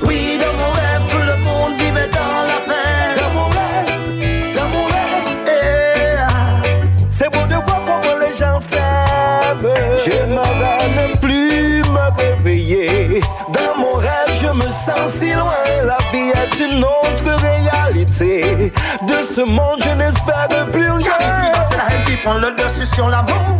Oui, 0.03 0.37
dans 0.39 0.53
mon 0.53 0.71
rêve, 0.71 1.05
tout 1.09 1.17
le 1.17 1.35
monde 1.43 1.73
vivait 1.77 2.07
dans 2.07 2.43
la 2.47 2.59
paix. 2.65 3.19
Dans 3.19 3.33
mon 3.33 3.49
rêve, 3.49 4.53
dans 4.55 4.69
mon 4.69 4.85
rêve, 4.85 5.37
eh, 5.47 7.09
c'est 7.09 7.29
beau 7.29 7.45
de 7.45 7.55
voir 7.55 7.81
comment 7.85 8.17
les 8.17 8.33
gens 8.37 8.61
s'aiment. 8.61 9.67
J'aimerais 10.05 10.87
ne 10.95 11.17
plus 11.17 11.83
me 11.91 12.21
réveiller. 12.21 13.21
Dans 13.49 13.77
mon 13.77 13.97
rêve, 13.97 14.31
je 14.41 14.47
me 14.47 14.67
sens 14.67 15.11
si 15.19 15.33
loin. 15.33 15.51
La 15.83 15.97
vie 16.13 16.31
est 16.31 16.71
une 16.71 16.85
autre 16.85 17.29
réalité. 17.41 18.71
De 19.01 19.15
ce 19.35 19.41
monde, 19.49 19.81
je 19.83 19.93
n'espère 19.93 20.71
plus 20.71 20.89
rien. 20.89 21.17
Ici, 21.19 21.51
c'est 21.69 21.77
la 21.77 21.93
haine 21.93 22.05
qui 22.05 22.15
prendre 22.15 22.39
le 22.39 22.51
dessus 22.51 22.85
sur 22.85 23.09
l'amour. 23.09 23.59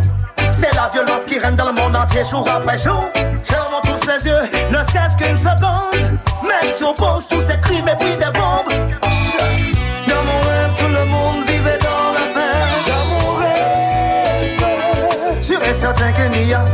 C'est 0.52 0.74
la 0.74 0.88
violence 0.88 1.24
qui 1.26 1.38
règne 1.38 1.56
dans 1.56 1.66
le 1.66 1.72
monde 1.72 1.94
entier 1.94 2.22
jour 2.24 2.48
après 2.48 2.78
jour. 2.78 3.04
Fermons 3.68 3.82
tous 3.82 4.06
les 4.06 4.26
yeux, 4.26 4.42
ne 4.70 4.76
serait-ce 4.76 5.16
qu'une 5.16 5.36
seconde. 5.36 6.18
Même 6.42 6.72
si 6.72 6.84
on 6.84 6.94
pose 6.94 7.28
tous 7.28 7.40
ces 7.40 7.58
crimes 7.60 7.88
et 7.88 7.96
puis 7.98 8.16
des 8.16 8.30
bombes. 8.38 8.72
Dans 10.06 10.22
mon 10.24 10.40
rêve, 10.48 10.74
tout 10.76 10.88
le 10.88 11.04
monde 11.04 11.44
vivait 11.46 11.78
dans 11.78 12.12
la 12.14 12.26
paix. 12.32 12.64
Dans 12.86 13.04
mon 13.12 13.34
rêve, 13.34 14.56
sûr 15.42 15.62
et 15.62 15.74
certain 15.74 16.12
qu'il 16.12 16.30
n'y 16.30 16.54
a 16.54 16.64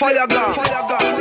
fire 0.00 0.26
gun. 0.26 0.54
Fire 0.54 0.86
gun. 0.88 1.19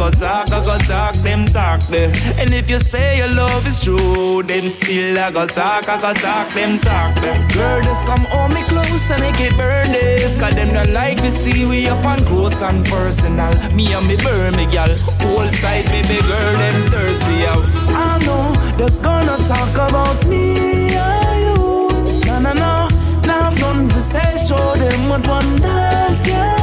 Go 0.00 0.10
talk, 0.10 0.46
a 0.48 0.64
go 0.64 0.78
talk, 0.88 1.14
them 1.16 1.44
talk 1.44 1.78
there. 1.92 2.10
And 2.38 2.54
if 2.54 2.70
you 2.70 2.78
say 2.78 3.18
your 3.18 3.28
love 3.34 3.66
is 3.66 3.84
true, 3.84 4.42
them 4.42 4.70
still 4.70 5.18
a 5.18 5.30
go 5.30 5.46
talk, 5.46 5.82
a 5.88 6.00
go 6.00 6.14
talk, 6.14 6.54
them 6.54 6.78
talk 6.78 7.14
there. 7.20 7.36
Girl, 7.52 7.82
just 7.82 8.06
come 8.06 8.24
hold 8.32 8.54
me 8.54 8.62
close 8.62 9.10
and 9.10 9.20
make 9.20 9.38
it 9.38 9.54
burn 9.58 9.92
them. 9.92 10.40
Cause 10.40 10.54
them 10.54 10.72
not 10.72 10.88
like 10.88 11.18
to 11.18 11.30
see 11.30 11.66
we 11.66 11.86
up 11.86 12.02
on 12.02 12.18
close 12.24 12.62
and 12.62 12.82
personal. 12.86 13.52
Me 13.74 13.92
and 13.92 14.08
me 14.08 14.16
burn 14.24 14.56
me 14.56 14.64
gal, 14.72 14.88
hold 15.20 15.52
tight, 15.60 15.84
baby 15.92 16.16
girl, 16.28 16.52
them 16.62 16.90
thirsty 16.90 17.44
out. 17.52 17.64
I 17.92 18.18
know 18.24 18.44
they're 18.78 19.02
gonna 19.02 19.36
talk 19.52 19.74
about 19.74 20.26
me 20.26 20.96
and 20.96 21.40
you. 21.44 22.24
Na 22.24 22.38
na 22.38 22.54
na, 22.54 22.88
now 23.26 23.50
done 23.54 23.90
to 23.90 24.00
say, 24.00 24.38
show 24.48 24.74
them 24.76 25.10
what 25.10 25.26
one 25.28 25.60
dance 25.60 26.22
can 26.24 26.59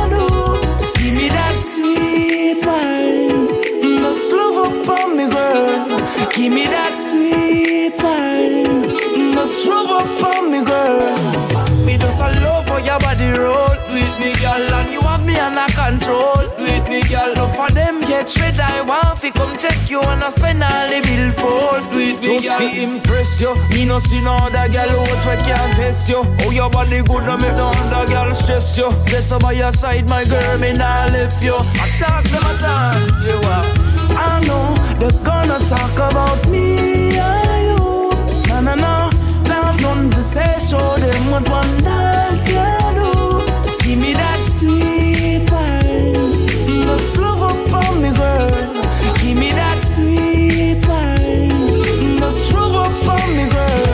Give 6.37 6.53
me 6.53 6.67
that 6.67 6.93
sweet 6.93 7.97
wine, 7.97 8.85
just 9.33 9.65
rub 9.65 9.89
up 9.89 10.21
on 10.21 10.51
me, 10.51 10.61
girl. 10.61 11.01
Me 11.81 11.97
just 11.97 12.21
a 12.21 12.29
love 12.45 12.67
for 12.67 12.79
your 12.79 12.99
body 12.99 13.33
roll 13.33 13.73
with 13.89 14.15
me, 14.21 14.37
girl, 14.37 14.61
and 14.61 14.93
you 14.93 15.01
have 15.01 15.25
me 15.25 15.33
under 15.39 15.65
control 15.73 16.37
with 16.61 16.85
me, 16.85 17.01
girl. 17.09 17.33
No 17.33 17.47
for 17.57 17.73
them 17.73 18.01
get 18.01 18.29
shred, 18.29 18.59
I 18.59 18.81
want 18.81 19.17
fi 19.17 19.31
come 19.31 19.57
check 19.57 19.89
you 19.89 19.99
and 19.99 20.23
I 20.23 20.29
spend 20.29 20.61
all 20.61 20.85
the 20.85 21.01
bill 21.09 21.31
for 21.41 21.81
with 21.97 22.21
me, 22.21 22.37
Just 22.37 22.45
girl. 22.45 22.59
fi 22.59 22.83
impress 22.85 23.41
you. 23.41 23.55
Me 23.73 23.85
no 23.85 23.97
see 23.97 24.21
no 24.21 24.37
other 24.37 24.69
girl 24.69 24.93
out 24.93 25.25
where 25.25 25.37
can't 25.41 25.73
test 25.73 26.07
you. 26.07 26.21
Oh, 26.45 26.51
your 26.51 26.69
body 26.69 27.01
good, 27.01 27.25
no 27.25 27.35
make 27.37 27.57
no 27.57 27.73
other 27.73 28.05
girl 28.13 28.35
stress 28.35 28.77
you. 28.77 28.91
Her 28.91 29.39
by 29.39 29.53
your 29.53 29.71
side, 29.71 30.07
my 30.07 30.23
girl, 30.25 30.59
me 30.59 30.73
nah 30.73 31.09
left 31.09 31.41
you. 31.41 31.57
Attack 31.81 32.29
them, 32.29 32.45
attack 32.45 33.25
you 33.25 33.41
are. 33.41 33.65
I 34.19 34.39
know 34.45 34.76
they're 34.99 35.23
gonna 35.23 35.59
talk 35.69 35.95
about 35.95 36.39
me 36.49 37.17
and 37.17 37.63
you. 37.69 38.09
Na 38.49 38.61
na 38.61 38.75
na, 38.75 39.09
now 39.43 39.61
I've 39.69 39.79
done 39.79 40.09
to 40.11 40.21
say, 40.21 40.59
show 40.59 40.97
them 40.97 41.31
what 41.31 41.47
one 41.49 41.83
dance 41.83 42.43
can 42.43 42.95
do. 42.95 43.11
Give 43.83 43.99
me 43.99 44.13
that 44.13 44.39
sweet 44.55 45.49
wine, 45.51 46.83
just 46.87 47.17
love 47.17 47.41
up 47.43 47.73
on 47.81 48.01
me, 48.01 48.11
girl. 48.13 48.49
Give 49.21 49.37
me 49.37 49.49
that 49.51 49.79
sweet 49.79 50.81
wine, 50.87 52.19
just 52.19 52.51
rub 52.53 52.75
up 52.75 53.07
on 53.15 53.27
me, 53.37 53.45
girl. 53.55 53.85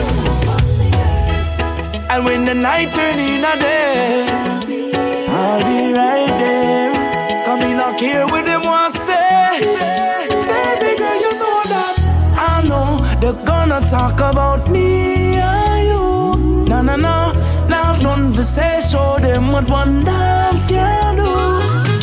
And 2.10 2.24
when 2.24 2.44
the 2.44 2.54
night 2.54 2.92
turn 2.92 3.18
in 3.18 3.44
a 3.44 3.54
day, 3.58 4.26
I'll 5.28 5.62
be 5.68 5.92
right 5.92 6.34
there. 6.42 6.92
Come 7.44 7.62
in, 7.62 7.78
I 7.78 7.96
care 7.98 8.26
they're 13.80 13.90
talk 13.90 14.16
about 14.20 14.70
me 14.70 15.36
and 15.36 15.88
you. 15.88 16.64
Na 16.68 16.82
na 16.82 16.96
na, 16.96 17.32
now 17.68 17.96
done 17.98 18.32
to 18.34 18.42
say, 18.42 18.80
show 18.80 19.18
them 19.18 19.52
what 19.52 19.68
one 19.68 20.04
dance 20.04 20.66
can 20.68 21.16
do. 21.16 21.24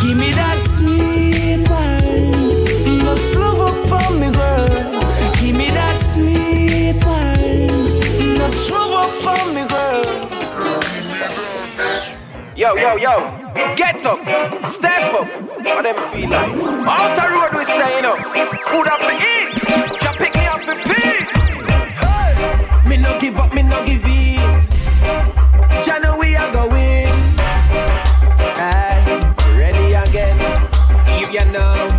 Give 0.02 0.18
me 0.18 0.32
that 0.32 0.60
sweet 0.64 1.68
wine, 1.70 3.00
just 3.06 3.36
love 3.36 3.62
up 3.62 3.92
on 3.92 4.20
me, 4.20 4.32
girl. 4.32 4.68
Give 5.40 5.56
me 5.56 5.70
that 5.70 5.98
sweet 6.00 7.04
wine, 7.06 8.36
just 8.38 8.70
rub 8.70 8.92
up 9.04 9.28
on 9.28 9.54
me, 9.56 9.64
girl. 9.68 10.06
Yo, 12.56 12.76
yo, 12.76 12.96
yo, 12.98 13.16
get 13.76 14.06
up, 14.06 14.20
step 14.66 15.14
up, 15.14 15.28
what 15.64 15.84
them 15.84 15.96
feel 16.12 16.30
like? 16.30 16.52
Out 16.86 17.16
the 17.16 17.26
road 17.34 17.58
we 17.58 17.64
say, 17.66 17.96
you 17.96 18.02
know, 18.02 18.16
food 18.70 18.88
up 18.88 19.00
to 19.00 19.16
eat, 19.16 19.91
give 23.22 23.38
up, 23.38 23.54
me 23.54 23.62
no 23.62 23.86
give 23.86 24.04
in. 24.04 24.42
Know 26.02 26.18
we 26.18 26.36
are 26.36 26.52
going. 26.52 27.06
Aye, 28.58 29.36
ready 29.56 29.94
again. 29.94 30.38
If 31.22 31.32
you 31.32 31.46
know, 31.54 31.94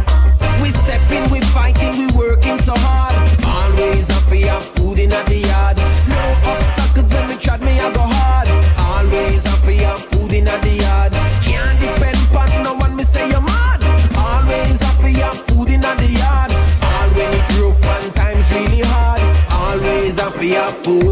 we 0.60 0.70
stepping, 0.70 1.30
we 1.30 1.40
fighting, 1.54 1.92
we 1.96 2.06
working 2.18 2.58
so 2.62 2.74
hard. 2.74 3.14
Always 3.46 4.10
for 4.26 4.34
your 4.34 4.60
food 4.60 4.98
in 4.98 5.10
the 5.10 5.38
yard. 5.46 5.76
No 6.08 6.20
obstacles 6.50 7.14
when 7.14 7.28
we 7.28 7.36
trod 7.36 7.60
me, 7.60 7.78
I 7.78 7.92
go 7.92 8.02
hard. 8.02 8.48
Always 8.90 9.46
for 9.62 9.70
your 9.70 9.96
food 9.98 10.32
in 10.32 10.46
the 10.46 10.74
yard. 10.82 11.12
Can't 11.46 11.78
depend 11.78 12.18
on 12.34 12.64
no 12.64 12.74
one, 12.74 12.96
me 12.96 13.04
say 13.04 13.28
you're 13.30 13.40
mad. 13.40 13.84
Always 14.18 14.82
for 15.00 15.08
your 15.08 15.34
food 15.46 15.70
in 15.70 15.82
the 15.82 16.08
yard. 16.18 16.52
All 16.82 17.08
when 17.14 17.30
it 17.38 17.60
rough 17.60 17.84
and 18.02 18.16
times 18.16 18.52
really 18.52 18.82
hard. 18.82 19.20
Always 19.48 20.20
for 20.20 20.42
your 20.42 20.72
food. 20.72 21.11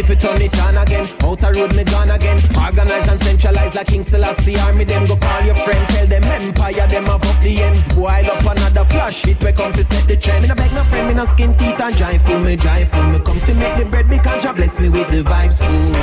Ready 0.00 0.14
for 0.14 0.20
turn 0.20 0.40
it 0.40 0.58
on 0.60 0.78
again. 0.78 1.06
Outer 1.20 1.52
road 1.60 1.76
me 1.76 1.84
gone 1.84 2.10
again. 2.10 2.40
Organize 2.56 3.06
and 3.08 3.20
centralize 3.22 3.74
like 3.74 3.88
King 3.88 4.02
Selassie 4.02 4.56
Army. 4.56 4.84
Them 4.84 5.04
go 5.04 5.14
call 5.16 5.42
your 5.44 5.54
friend, 5.56 5.86
tell 5.90 6.06
them 6.06 6.24
empire. 6.24 6.86
Them 6.88 7.04
have 7.04 7.22
up 7.22 7.42
the 7.42 7.60
ends. 7.60 7.84
Boil 7.94 8.08
up 8.08 8.40
another 8.40 8.86
flash. 8.86 9.28
It 9.28 9.38
we 9.44 9.52
come 9.52 9.72
to 9.74 9.84
set 9.84 10.08
the 10.08 10.16
trend. 10.16 10.42
Me 10.42 10.48
no 10.48 10.54
beg 10.54 10.72
no 10.72 10.84
friend, 10.84 11.08
me 11.08 11.12
no 11.12 11.26
skin 11.26 11.54
teeth 11.58 11.78
and 11.78 11.94
joyful. 11.94 12.38
Me 12.40 12.56
joyful. 12.56 13.02
Me 13.12 13.18
come 13.18 13.40
to 13.40 13.52
make 13.52 13.76
the 13.76 13.84
bread 13.84 14.08
because 14.08 14.42
Jah 14.42 14.54
bless 14.54 14.80
me 14.80 14.88
with 14.88 15.10
the 15.10 15.22
vibes 15.22 15.58
full. 15.58 15.94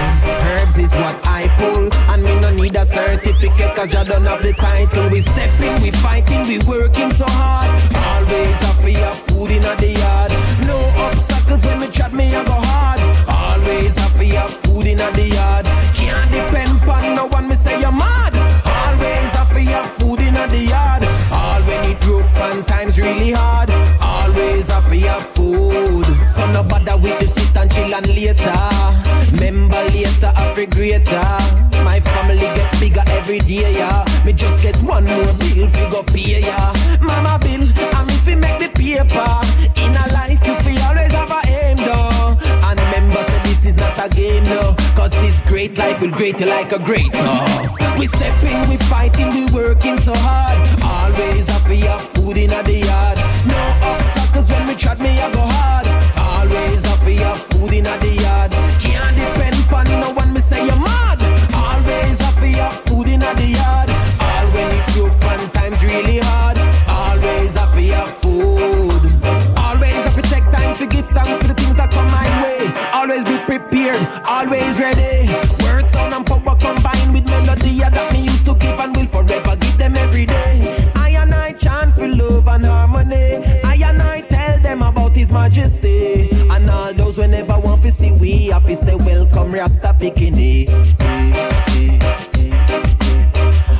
Herbs 0.46 0.78
is 0.78 0.92
what 0.92 1.18
I 1.26 1.48
pull. 1.58 1.90
And 2.14 2.24
me 2.24 2.36
no 2.40 2.52
need 2.52 2.76
a 2.76 2.86
certificate 2.86 3.76
cause 3.76 3.90
Jah 3.90 4.04
don't 4.04 4.26
have 4.26 4.44
the 4.44 4.54
title. 4.54 5.10
We 5.10 5.22
stepping, 5.22 5.82
we 5.82 5.90
fighting, 5.90 6.46
we 6.46 6.60
working 6.70 7.12
so 7.14 7.26
hard. 7.26 7.74
Always 8.14 8.58
have 8.62 8.80
for 8.80 8.90
your 8.90 9.16
food 9.26 9.50
in 9.50 9.64
the 9.64 9.90
yard. 9.90 10.32
No 10.68 10.78
obstacles 11.02 11.37
in 15.00 15.14
the 15.14 15.28
yard. 15.36 15.66
Can't 15.94 16.32
depend 16.32 16.82
on 16.90 17.16
no 17.16 17.26
one 17.28 17.48
me 17.48 17.56
say 17.56 17.80
you're 17.80 17.92
mad. 17.92 18.34
Always 18.66 19.30
have 19.38 19.54
your 19.58 19.86
food 19.98 20.22
in 20.22 20.34
the 20.34 20.64
yard. 20.70 21.04
All 21.32 21.62
when 21.68 21.84
it 21.92 22.04
rough 22.06 22.38
and 22.50 22.68
times 22.68 22.98
really 23.00 23.32
hard. 23.32 23.70
Always 24.02 24.68
have 24.68 24.94
your 24.94 25.22
food. 25.22 26.08
So 26.28 26.50
no 26.52 26.64
bother 26.64 26.98
with 26.98 27.18
the 27.20 27.28
sit 27.28 27.56
and 27.58 27.72
chill 27.72 27.94
and 27.94 28.08
later. 28.08 28.78
Member 29.40 29.82
later, 29.94 30.32
I 30.36 30.66
greater. 30.66 31.28
My 31.84 32.00
family 32.00 32.40
get 32.40 32.80
bigger 32.80 33.04
every 33.08 33.40
day, 33.40 33.74
yeah. 33.78 34.04
Me 34.26 34.34
just 34.34 34.62
get 34.64 34.78
one 34.78 35.06
more 35.06 35.34
bill, 35.38 35.68
fi 35.70 35.90
go 35.90 36.04
pay, 36.04 36.42
yeah. 36.42 36.74
Mama 37.02 37.38
bill, 37.42 37.62
and 37.62 38.10
if 38.12 38.28
you 38.28 38.38
make 38.38 38.60
the 38.60 38.70
paper. 38.70 39.30
In 39.82 39.96
a 39.96 40.06
life, 40.14 40.42
you 40.46 40.56
feel 40.66 40.82
always 40.84 41.12
have 41.12 41.32
a 41.32 41.42
aim, 41.48 41.78
though. 41.78 42.38
And 42.66 42.80
remember, 42.80 43.22
say 43.30 43.40
this 43.44 43.66
is 43.66 43.76
not 43.76 43.98
a 44.00 44.10
game, 44.10 44.44
no. 44.46 44.87
Great 45.58 45.76
life 45.76 46.00
will 46.02 46.12
great 46.12 46.40
you 46.40 46.46
like 46.46 46.72
a 46.72 46.78
great, 46.78 47.12
no. 47.14 47.34
We 47.98 48.06
stepping, 48.06 48.70
we 48.70 48.78
fighting, 48.78 49.34
we 49.34 49.44
working 49.52 49.98
so 50.02 50.14
hard. 50.14 50.54
Always 50.86 51.50
have 51.50 51.66
your 51.74 51.98
food 51.98 52.38
in 52.38 52.50
the 52.50 52.78
yard. 52.86 53.18
No 53.50 53.58
obstacles 53.82 54.52
when 54.52 54.68
we 54.68 54.76
trot 54.76 55.00
me, 55.00 55.18
I 55.18 55.34
go 55.34 55.42
hard. 55.42 55.88
Always 56.14 56.86
have 56.86 57.10
your 57.10 57.36
food 57.50 57.74
in 57.74 57.86
the 57.86 58.12
yard. 58.22 58.52
Can't 58.78 59.18
depend 59.18 59.58
on 59.74 60.00
no 60.00 60.12
one, 60.14 60.32
me 60.32 60.42
say 60.42 60.64
you're 60.64 60.78
mad. 60.78 61.26
Always 61.50 62.22
have 62.22 62.38
your 62.46 62.70
food 62.86 63.10
in 63.10 63.22
the 63.22 63.48
yard. 63.58 63.90
All 64.22 64.46
when 64.54 64.70
it 64.78 64.86
rough 64.94 65.26
and 65.42 65.54
times 65.58 65.82
really 65.84 66.20
hard. 66.22 66.62
Always 66.86 67.58
have 67.58 67.74
your 67.82 68.06
food. 68.22 69.10
Always 69.58 69.98
have 70.06 70.16
to 70.22 70.26
take 70.30 70.46
time 70.54 70.78
to 70.78 70.86
give 70.86 71.08
thanks 71.18 71.42
for 71.42 71.48
the 71.48 71.56
things 71.56 71.76
that 71.78 71.90
come 71.90 72.06
my 72.14 72.30
way. 72.46 72.62
Always 72.94 73.26
be 73.26 73.40
prepared, 73.50 74.06
always 74.24 74.78
ready. 74.80 75.07
Majesty. 85.38 86.30
And 86.50 86.70
all 86.70 86.94
those 86.94 87.18
who 87.18 87.28
never 87.28 87.60
want 87.60 87.82
to 87.84 87.92
see 87.92 88.12
we 88.12 88.48
have 88.48 88.66
to 88.66 88.76
say 88.76 88.96
welcome 88.96 89.52
Rasta 89.52 89.96
Bikini. 90.00 90.68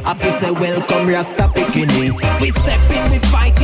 I 0.06 0.14
feel 0.14 0.32
say 0.42 0.52
welcome 0.52 1.08
Rasta 1.08 1.44
Bikini. 1.56 2.12
We 2.12 2.24
we 2.42 2.52
fighting, 2.52 3.12
we 3.12 3.18
working 3.18 3.57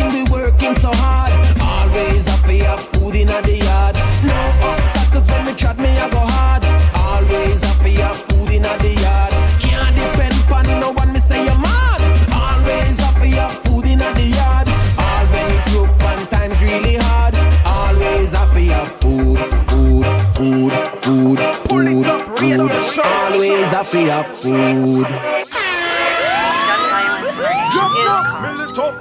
Always 23.84 24.10
have 24.10 24.44
to 24.44 24.50
have 24.54 25.04
food. 25.04 25.08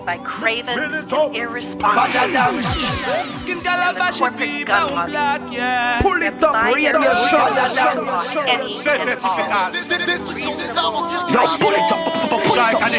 by 0.05 0.19
craven 0.19 0.77
and 0.77 1.13
irresponsible. 1.35 2.03
Fucking 2.03 3.61
calabash 3.63 4.19
corporate 4.19 4.41
be 4.41 4.65
gun 4.65 4.89
bound 4.89 4.95
lobby. 4.95 5.13
black, 5.13 5.41
yeah. 5.53 6.03
Pull 6.03 6.21
it 6.23 6.43
up, 6.43 6.75
radio 6.75 6.93
show. 7.31 7.47
Yo, 11.31 11.47
pull 11.59 11.75
it 11.75 11.93
up, 11.93 12.01
pull 12.43 12.57
it 12.57 12.75
up, 12.75 12.91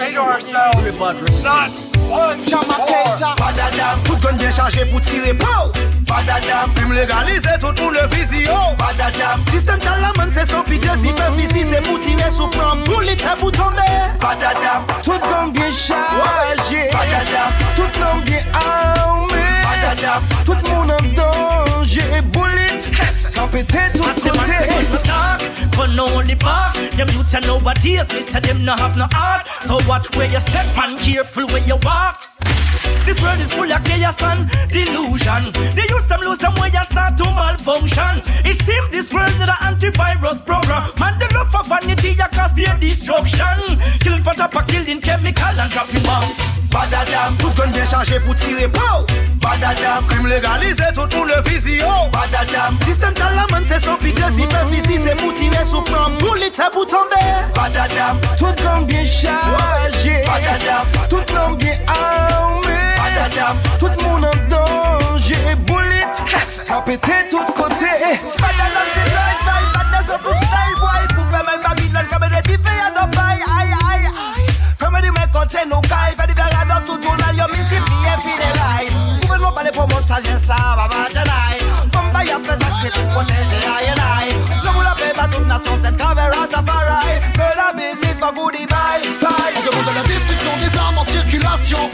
Say 0.00 0.12
to 0.14 0.20
ourselves, 0.22 1.44
not 1.44 1.70
one 2.08 2.38
Chamakeja 2.46 3.36
Badadam, 3.36 4.02
tout 4.04 4.16
gun 4.16 4.36
bien 4.38 4.50
chargé 4.50 4.86
pour 4.86 5.00
tirer 5.00 5.34
Pow 5.34 5.70
Badadam, 6.10 6.74
crime 6.74 6.92
légalisé, 6.92 7.50
tout 7.60 7.72
le 7.76 7.82
monde 7.82 7.94
le 7.94 8.16
visio 8.16 8.52
Badadam, 8.78 9.44
système 9.52 9.78
talaman 9.78 10.30
c'est 10.32 10.46
sans 10.46 10.62
pitié 10.64 10.90
Si 11.00 11.08
fait 11.08 11.32
physique 11.38 11.66
c'est 11.72 11.82
pour 11.82 11.98
tirer 12.00 12.30
sous 12.30 12.48
plan 12.48 12.76
Bullet 12.84 13.16
c'est 13.16 13.38
pour 13.38 13.52
tomber 13.52 13.80
tout 15.02 15.12
gun 15.12 15.48
bien 15.48 15.70
chargé 15.72 16.90
Badadam, 16.92 17.52
tout 17.76 18.00
l'homme 18.00 18.22
bien 18.22 18.42
armé. 18.52 19.34
Badadam, 19.64 20.22
tout 20.44 20.54
le 20.54 20.70
monde 20.70 20.92
en 20.92 21.02
danger. 21.14 22.22
Bullet, 22.32 22.80
quand 23.34 23.48
pété 23.48 23.78
tout 23.94 24.20
côté. 24.20 24.68
Gun 25.76 25.98
only 25.98 26.36
park, 26.36 26.76
them 26.96 27.08
youths 27.08 27.34
are 27.34 27.40
nobodies, 27.46 28.06
Mister 28.12 28.40
them 28.40 28.64
no 28.64 28.74
have 28.74 28.96
no 28.96 29.06
heart. 29.12 29.46
So 29.64 29.78
watch 29.88 30.14
where 30.16 30.26
you 30.26 30.40
step, 30.40 30.66
man, 30.76 30.98
careful 30.98 31.46
where 31.46 31.66
you 31.66 31.76
walk. 31.82 32.29
This 33.06 33.20
world 33.22 33.40
is 33.40 33.52
full 33.52 33.70
of 33.70 33.82
chaos 33.84 34.22
and 34.22 34.48
delusion. 34.68 35.52
They 35.74 35.86
use 35.88 36.06
them 36.06 36.20
lose 36.20 36.38
them 36.38 36.54
where 36.54 36.70
you 36.70 36.84
start 36.84 37.16
to 37.18 37.24
malfunction. 37.24 38.22
It 38.44 38.60
seems 38.62 38.88
this 38.90 39.12
world 39.12 39.32
need 39.38 39.48
an 39.48 39.60
antivirus 39.66 40.44
program. 40.44 40.90
Man, 40.98 41.18
the 41.18 41.26
love 41.34 41.50
for 41.50 41.64
vanity, 41.64 42.10
you 42.10 42.28
cause 42.32 42.52
be 42.52 42.66
destruction. 42.80 43.78
Killing 44.00 44.22
for 44.22 44.34
of 44.40 44.66
killing 44.66 45.00
chemical 45.00 45.60
and 45.60 45.70
dropping 45.72 46.02
bombs. 46.02 46.60
Badadam, 46.70 47.36
tout 47.38 47.50
gun 47.56 47.66
bien 47.72 47.84
chargé 47.84 48.20
pour 48.20 48.34
tirer 48.36 48.68
Pow 48.68 49.04
Badadam, 49.42 50.06
crime 50.06 50.28
légalisé, 50.28 50.84
tout 50.94 51.16
monde 51.16 51.28
le 51.34 51.50
visio 51.50 51.84
Badadam, 52.12 52.78
système 52.86 53.12
talaman 53.12 53.64
c'est 53.66 53.80
sans 53.80 53.96
pitié 53.96 54.22
Si 54.32 54.42
fait 54.42 54.66
physique 54.72 55.00
c'est 55.04 55.16
pour 55.16 55.32
tirer 55.32 55.64
sous 55.64 55.82
plan 55.82 56.10
Bullet 56.20 56.50
c'est 56.52 56.70
pour 56.70 56.86
tomber 56.86 57.26
Badadam, 57.56 58.20
tout 58.38 58.54
gun 58.62 58.82
bien 58.82 59.04
chargé 59.04 60.22
Badadam, 60.24 60.86
tout 61.08 61.34
l'homme 61.34 61.56
bien 61.56 61.76
armé 61.88 62.69
Badadam, 63.20 63.58
tout 63.78 63.86
le 63.86 64.02
monde 64.02 64.24
en 64.24 64.36
danger 64.48 65.54
Bullet, 65.66 66.06
qu'a 66.66 66.80
pété 66.80 67.12
tout 67.28 67.44
côté 67.52 67.84
Badadam, 68.38 68.86
c'est 68.94 69.10
life, 69.10 69.40
vibe, 69.44 69.72
badness 69.74 70.10
up 70.10 70.22
to 70.22 70.30
style, 70.30 70.74
boy. 70.80 71.06
Coupe 71.14 71.30
même 71.30 71.62
Babylone, 71.62 72.06
comme 72.10 72.28
des 72.30 72.42
diffés 72.48 72.80
à 72.80 72.90
nos 72.98 73.10
pailles, 73.12 73.42
aïe, 73.58 73.72
aïe, 73.90 74.06
aïe. 74.06 74.46
Comme 74.78 74.98
des 75.02 75.10
mecs 75.10 75.30
côté 75.32 75.58
nos 75.68 75.82
cailles, 75.82 76.14
fait 76.18 76.26
des 76.28 76.34
blagues 76.34 76.66
dans 76.66 76.80
tout 76.86 77.02
journal, 77.02 77.36
yo, 77.36 77.44
multiplié, 77.54 78.10
fidèle. 78.22 79.20
Gouvernement 79.20 79.52
parler 79.52 79.70
pour 79.72 79.86
mon 79.86 80.06
sagesse, 80.06 80.46
ça, 80.46 80.76
baba, 80.76 81.12
janaï. 81.12 81.29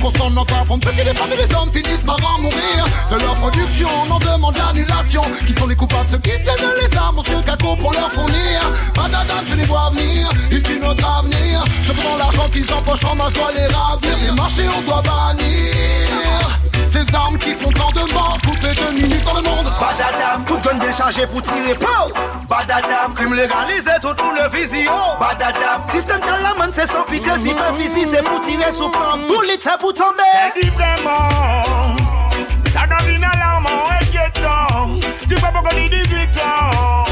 Qu'on 0.06 0.12
s'en 0.12 0.36
encore 0.36 0.64
pour 0.66 0.78
que 0.78 0.90
les 0.90 1.14
femmes 1.14 1.32
et 1.32 1.36
les 1.36 1.52
hommes 1.52 1.70
finissent 1.72 2.04
par 2.06 2.16
en 2.32 2.40
mourir. 2.40 2.86
De 3.10 3.16
leur 3.16 3.34
production, 3.36 3.88
on 4.06 4.10
en 4.12 4.20
demande 4.20 4.56
l'annulation. 4.56 5.22
Qui 5.44 5.52
sont 5.52 5.66
les 5.66 5.74
coupables, 5.74 6.08
ceux 6.08 6.18
qui 6.18 6.30
tiennent 6.42 6.74
les 6.80 6.96
armes 6.96 7.20
Sur 7.26 7.42
caco 7.42 7.74
pour 7.74 7.92
leur 7.92 8.12
fournir. 8.12 8.60
Madame, 8.96 9.44
je 9.48 9.56
les 9.56 9.64
vois 9.64 9.90
venir, 9.90 10.30
ils 10.52 10.62
tuent 10.62 10.78
notre 10.78 11.04
avenir. 11.18 11.64
Cependant 11.84 12.18
l'argent 12.18 12.48
qu'ils 12.52 12.72
empochent 12.72 13.04
en 13.04 13.16
masse 13.16 13.32
doit 13.32 13.50
les 13.56 13.66
ravir. 13.66 14.16
Les 14.24 14.30
marchés 14.30 14.68
on 14.78 14.82
doit 14.82 15.02
bannir 15.02 16.15
Ces 16.96 17.14
armes 17.14 17.36
qui 17.38 17.52
font 17.52 17.70
tant 17.72 17.90
de 17.90 18.10
morts 18.14 18.38
toutes 18.42 18.62
les 18.62 18.74
deux 18.74 18.92
minutes 18.92 19.22
dans 19.22 19.34
le 19.34 19.42
monde. 19.42 19.66
Badadam, 19.78 20.44
tout 20.46 20.56
gun 20.64 20.78
bien 20.78 20.90
chargé 20.92 21.26
pour 21.26 21.42
tirer. 21.42 21.74
Pow! 21.74 22.10
Badadam, 22.48 23.12
crime 23.14 23.34
légalisé, 23.34 23.90
tout 24.00 24.14
le 24.16 24.24
monde 24.24 24.36
le 24.42 24.56
visio. 24.56 24.90
Badadam, 25.20 25.82
système 25.92 26.20
talaman 26.20 26.70
c'est 26.72 26.86
sans 26.86 27.02
pitié. 27.02 27.32
Si 27.38 27.50
fait 27.50 27.82
physique 27.82 28.08
c'est 28.10 28.22
pour 28.22 28.40
tirer 28.40 28.72
sous 28.72 28.88
plan 28.88 29.18
Bullet 29.18 29.58
c'est 29.60 29.78
pour 29.78 29.92
tomber. 29.92 30.22
Dis 30.58 30.70
vraiment, 30.70 31.96
ça 32.72 32.86
devient 32.86 33.22
alarmant, 33.30 33.90
inquiétant. 34.00 34.98
Tu 35.28 35.34
peux 35.34 35.40
pas 35.40 35.70
gagner 35.70 35.90
18 35.90 36.38
ans. 36.38 37.04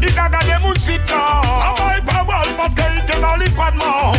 Il 0.00 0.14
t'a 0.14 0.28
gagné 0.30 0.54
mon 0.62 0.72
site 0.72 1.04
Travaille 1.04 2.00
pas 2.00 2.24
parce 2.56 2.70
qu'il 2.70 3.04
te 3.04 3.20
dans 3.20 3.36
les 3.36 3.50
froidement. 3.50 4.15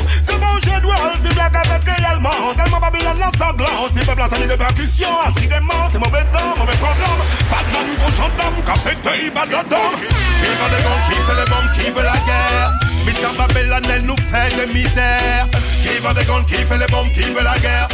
Le 1.86 1.92
réellement. 1.92 2.54
Tellement 2.56 2.80
Babylone 2.80 3.20
la 3.20 3.32
sanglant. 3.38 3.88
Si 3.94 4.06
peuple 4.06 4.22
a 4.22 4.30
sali 4.30 4.48
de 4.48 4.56
percussion, 4.56 5.10
assidément, 5.26 5.90
c'est 5.92 6.00
mauvais 6.00 6.24
temps, 6.32 6.56
mauvais 6.58 6.78
programme. 6.78 7.22
Batman 7.50 7.88
contre 8.00 8.16
gendarme, 8.16 8.62
capété, 8.66 9.30
balle 9.30 9.50
de 9.50 9.70
dame. 9.70 9.98
Qui 10.40 10.50
veut 10.60 10.70
des 10.74 10.84
guns, 10.84 11.04
qui 11.08 11.16
fait 11.16 11.38
les 11.40 11.50
bombes, 11.52 11.72
qui 11.76 11.92
veut 11.92 12.04
la 12.04 12.18
guerre. 12.26 12.74
Mr. 13.06 13.38
Babylone, 13.38 13.88
elle 13.90 14.02
nous 14.04 14.18
fait 14.18 14.56
de 14.56 14.74
misère. 14.74 15.48
Qui 15.82 16.00
veut 16.00 16.14
des 16.14 16.26
guns, 16.26 16.44
qui 16.44 16.56
fait 16.56 16.78
les 16.78 16.88
bombes, 16.88 17.12
qui 17.12 17.24
veut 17.24 17.44
la 17.44 17.58
guerre. 17.60 17.88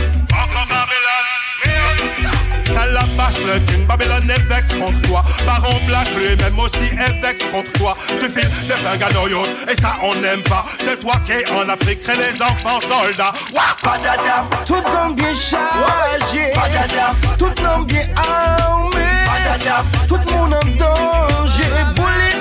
Calabash, 2.73 3.39
le 3.45 3.59
king, 3.65 3.85
Babylone 3.85 4.29
est 4.29 4.41
vex 4.49 4.67
contre 4.75 5.01
toi. 5.01 5.23
Baron 5.45 5.79
Black, 5.87 6.09
lui-même 6.15 6.59
aussi 6.59 6.89
est 6.93 7.21
vex 7.21 7.43
contre 7.51 7.71
toi. 7.73 7.97
Tu 8.19 8.29
files 8.29 8.49
des 8.67 8.73
flingues 8.73 9.03
à 9.03 9.71
et 9.71 9.75
ça 9.75 9.95
on 10.01 10.15
n'aime 10.15 10.43
pas. 10.43 10.65
C'est 10.79 10.99
toi 10.99 11.13
qui 11.25 11.33
es 11.33 11.49
en 11.49 11.69
Afrique, 11.69 12.01
crée 12.01 12.15
les 12.15 12.41
enfants 12.41 12.79
soldats. 12.81 13.33
Wouah! 13.53 13.73
Badadam, 13.83 14.47
tout 14.65 14.81
comme 14.91 15.15
bien 15.15 15.33
chargé. 15.35 16.53
Badadam, 16.55 17.15
tout 17.37 17.63
l'homme 17.63 17.85
bien 17.85 18.07
armé. 18.15 19.05
Badadam, 19.25 19.85
tout 20.07 20.17
le 20.25 20.31
monde 20.31 20.53
en 20.53 20.65
danger. 20.77 21.69
Bullet, 21.95 22.39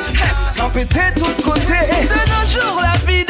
quand 0.56 0.70
pété 0.70 1.00
tout 1.16 1.42
côté. 1.42 1.62
De 1.62 2.30
nos 2.30 2.46
jours, 2.46 2.80
la 2.80 2.98
vie 3.06 3.21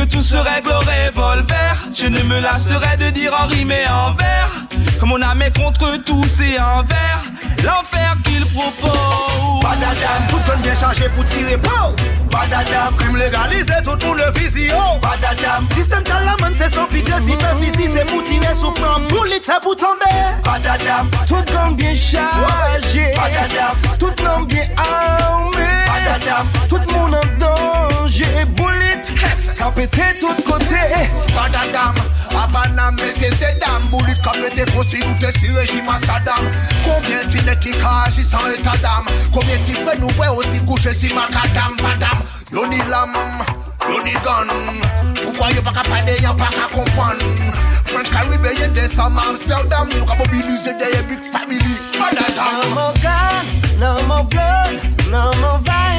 que 0.00 0.04
tout 0.06 0.22
se 0.22 0.36
règle 0.36 0.70
au 0.70 0.78
revolver. 0.78 1.82
Je 1.94 2.06
ne 2.06 2.22
me 2.22 2.40
lasserai 2.40 2.96
de 2.96 3.10
dire 3.10 3.34
en 3.38 3.46
rime 3.46 3.72
et 3.72 3.88
en 3.88 4.14
vers 4.14 4.89
comme 5.00 5.12
on 5.12 5.22
a 5.22 5.34
met 5.34 5.50
contre 5.50 5.96
tous 6.04 6.40
et 6.42 6.60
envers. 6.60 7.22
L'enfer 7.64 8.16
qu'il 8.22 8.44
propose. 8.46 9.62
Badadam, 9.62 10.26
tout 10.28 10.36
le 10.36 10.52
monde 10.52 10.62
bien 10.62 10.74
chargé 10.74 11.08
pour 11.08 11.24
tirer 11.24 11.56
pour. 11.56 11.94
Badadam, 12.30 12.94
crime 12.96 13.16
légalisé, 13.16 13.72
tout 13.82 13.96
le 13.98 14.06
monde 14.06 14.18
le 14.18 14.38
visio. 14.38 14.74
Badadam, 15.00 15.66
système 15.74 16.04
talaman, 16.04 16.52
c'est 16.54 16.68
sans 16.68 16.86
pitié. 16.86 17.14
Si 17.22 17.32
fait 17.32 17.64
physique, 17.64 17.90
c'est 17.94 18.04
pour 18.04 18.22
tirer 18.22 18.54
sous 18.54 18.72
plan. 18.72 19.00
Bullet, 19.08 19.40
c'est 19.42 19.60
pour 19.62 19.74
tomber. 19.74 20.20
Badadam, 20.44 21.10
tout 21.26 21.34
le 21.34 21.58
monde 21.58 21.76
bien 21.76 21.94
chargé. 21.94 23.14
Badadam, 23.16 23.76
tout 23.98 24.12
le 24.18 24.28
monde 24.28 24.48
bien 24.48 24.68
armé. 24.76 25.66
Badadam, 25.88 26.46
tout 26.68 26.76
le 26.76 26.92
monde 26.94 27.14
en 27.14 28.00
danger. 28.02 28.44
Bullet, 28.54 29.00
qu'a 29.56 29.70
pété 29.70 30.02
tout 30.20 30.42
côté. 30.42 31.08
Badadam, 31.34 31.94
Abanam, 32.36 32.96
mais 32.96 33.12
c'est 33.16 33.34
ces 33.34 33.58
dames. 33.58 33.90
Fossile 34.66 35.04
ou 35.04 35.14
t'es 35.18 35.32
si 35.38 35.50
régime 35.50 35.88
à 35.88 35.96
Saddam 35.98 36.44
Combien 36.84 37.24
qui 37.24 37.72
sans 38.22 38.50
état 38.50 38.76
d'âme? 38.82 39.06
Combien 39.32 39.58
nous 39.98 40.08
voir 40.10 40.36
aussi 40.36 40.60
coucher 40.64 40.94
si 40.94 41.12
macadam 41.14 41.76
Badam, 41.78 42.20
yo 42.52 42.66
ni 42.66 42.78
l'âme, 42.88 43.16
yo 43.88 44.02
gun 44.04 44.52
Pourquoi 45.22 45.50
yo 45.50 45.62
pas 45.62 45.72
capable 45.72 46.06
de 46.06 46.22
y'a 46.22 46.34
pas 46.34 46.48
qu'à 46.48 46.74
comprendre. 46.74 47.24
French 47.86 48.10
Caribbean, 48.10 48.72
des 48.72 48.88
some 48.88 49.18
Amsterdam. 49.18 49.88
Nous 49.98 50.04
qu'à 50.04 50.14
mobiliser 50.16 50.74
des 50.74 51.02
big 51.02 51.20
family. 51.30 51.76
No 51.94 52.00
Badadam 52.00 52.74
more 52.74 52.94
gun, 53.02 53.46
no 53.78 54.06
more 54.06 54.24
blood, 54.24 54.80
no 55.10 55.32
more 55.40 55.58
violence. 55.64 55.89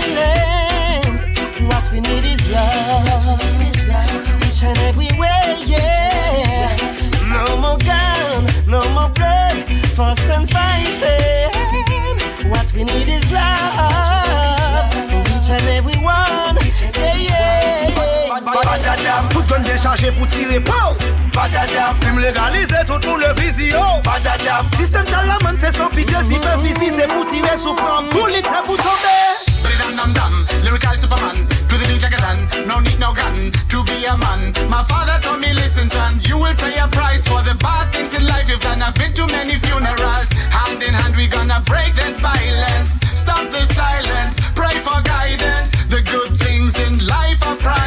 Gun 19.91 19.95
bien 19.95 19.95
chargé 19.95 20.11
pour 20.11 20.27
tirer 20.27 20.59
pour 20.59 20.95
Badadam, 21.33 21.97
crime 21.99 22.19
légalisé, 22.19 22.75
tout 22.85 22.99
le 23.01 23.07
monde 23.07 23.21
le 23.21 23.41
visio 23.41 23.79
Badadam, 24.03 24.67
système 24.77 25.05
talaman 25.05 25.55
c'est 25.59 25.71
sans 25.71 25.89
pitié 25.89 26.17
Si 26.23 26.35
oh. 26.37 26.41
fait 26.41 26.67
physique 26.67 26.93
c'est 26.95 27.07
pour 27.07 27.25
tirer 27.25 27.57
sous 27.57 27.73
plan 27.73 28.03
Bullet 28.11 28.43
c'est 28.43 28.65
pour 28.65 28.77
tomber. 28.77 29.41
Dam 29.79 29.95
dam 29.95 30.13
dam, 30.13 30.45
lyrical 30.63 30.97
superman. 30.97 31.47
To 31.69 31.75
the 31.75 31.87
beat 31.87 32.01
like 32.01 32.13
a 32.13 32.17
tan, 32.17 32.67
no 32.67 32.79
need 32.79 32.99
no 32.99 33.13
gun. 33.13 33.51
To 33.69 33.83
be 33.83 34.05
a 34.05 34.15
man, 34.17 34.53
my 34.69 34.83
father 34.83 35.19
told 35.23 35.39
me 35.39 35.53
listen 35.53 35.87
son. 35.87 36.19
You 36.21 36.37
will 36.37 36.55
pay 36.55 36.77
a 36.77 36.87
price 36.87 37.27
for 37.27 37.41
the 37.41 37.55
bad 37.55 37.91
things 37.91 38.13
in 38.13 38.27
life. 38.27 38.47
You've 38.47 38.61
done, 38.61 38.81
I've 38.81 38.93
been 38.93 39.13
to 39.13 39.25
many 39.27 39.57
funerals. 39.57 40.29
Hand 40.53 40.83
in 40.83 40.93
hand 40.93 41.15
we 41.15 41.27
gonna 41.27 41.63
break 41.65 41.95
that 41.95 42.15
violence. 42.17 42.99
Stop 43.17 43.49
the 43.49 43.65
silence, 43.73 44.37
pray 44.53 44.77
for 44.81 45.01
guidance. 45.01 45.71
The 45.87 46.01
good 46.03 46.37
things 46.37 46.77
in 46.79 47.05
life 47.07 47.41
are 47.47 47.55
priceless 47.55 47.80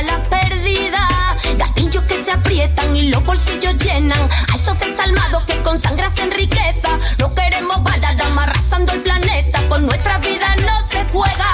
balas 0.00 0.20
perdidas. 0.28 1.08
Gatillos 1.56 2.02
que 2.04 2.16
se 2.22 2.32
aprietan 2.32 2.96
y 2.96 3.10
los 3.10 3.24
bolsillos 3.24 3.76
llenan. 3.76 4.28
A 4.52 4.54
esos 4.54 4.78
desalmados 4.78 5.44
que 5.44 5.56
con 5.62 5.78
sangre 5.78 6.06
hacen 6.06 6.30
riqueza. 6.30 6.88
No 7.18 7.32
queremos 7.34 7.82
balas 7.82 8.16
arrasando 8.38 8.92
el 8.92 9.02
planeta. 9.02 9.60
Con 9.68 9.86
nuestra 9.86 10.18
vida 10.18 10.54
no 10.56 10.80
se 10.88 11.04
juega. 11.12 11.50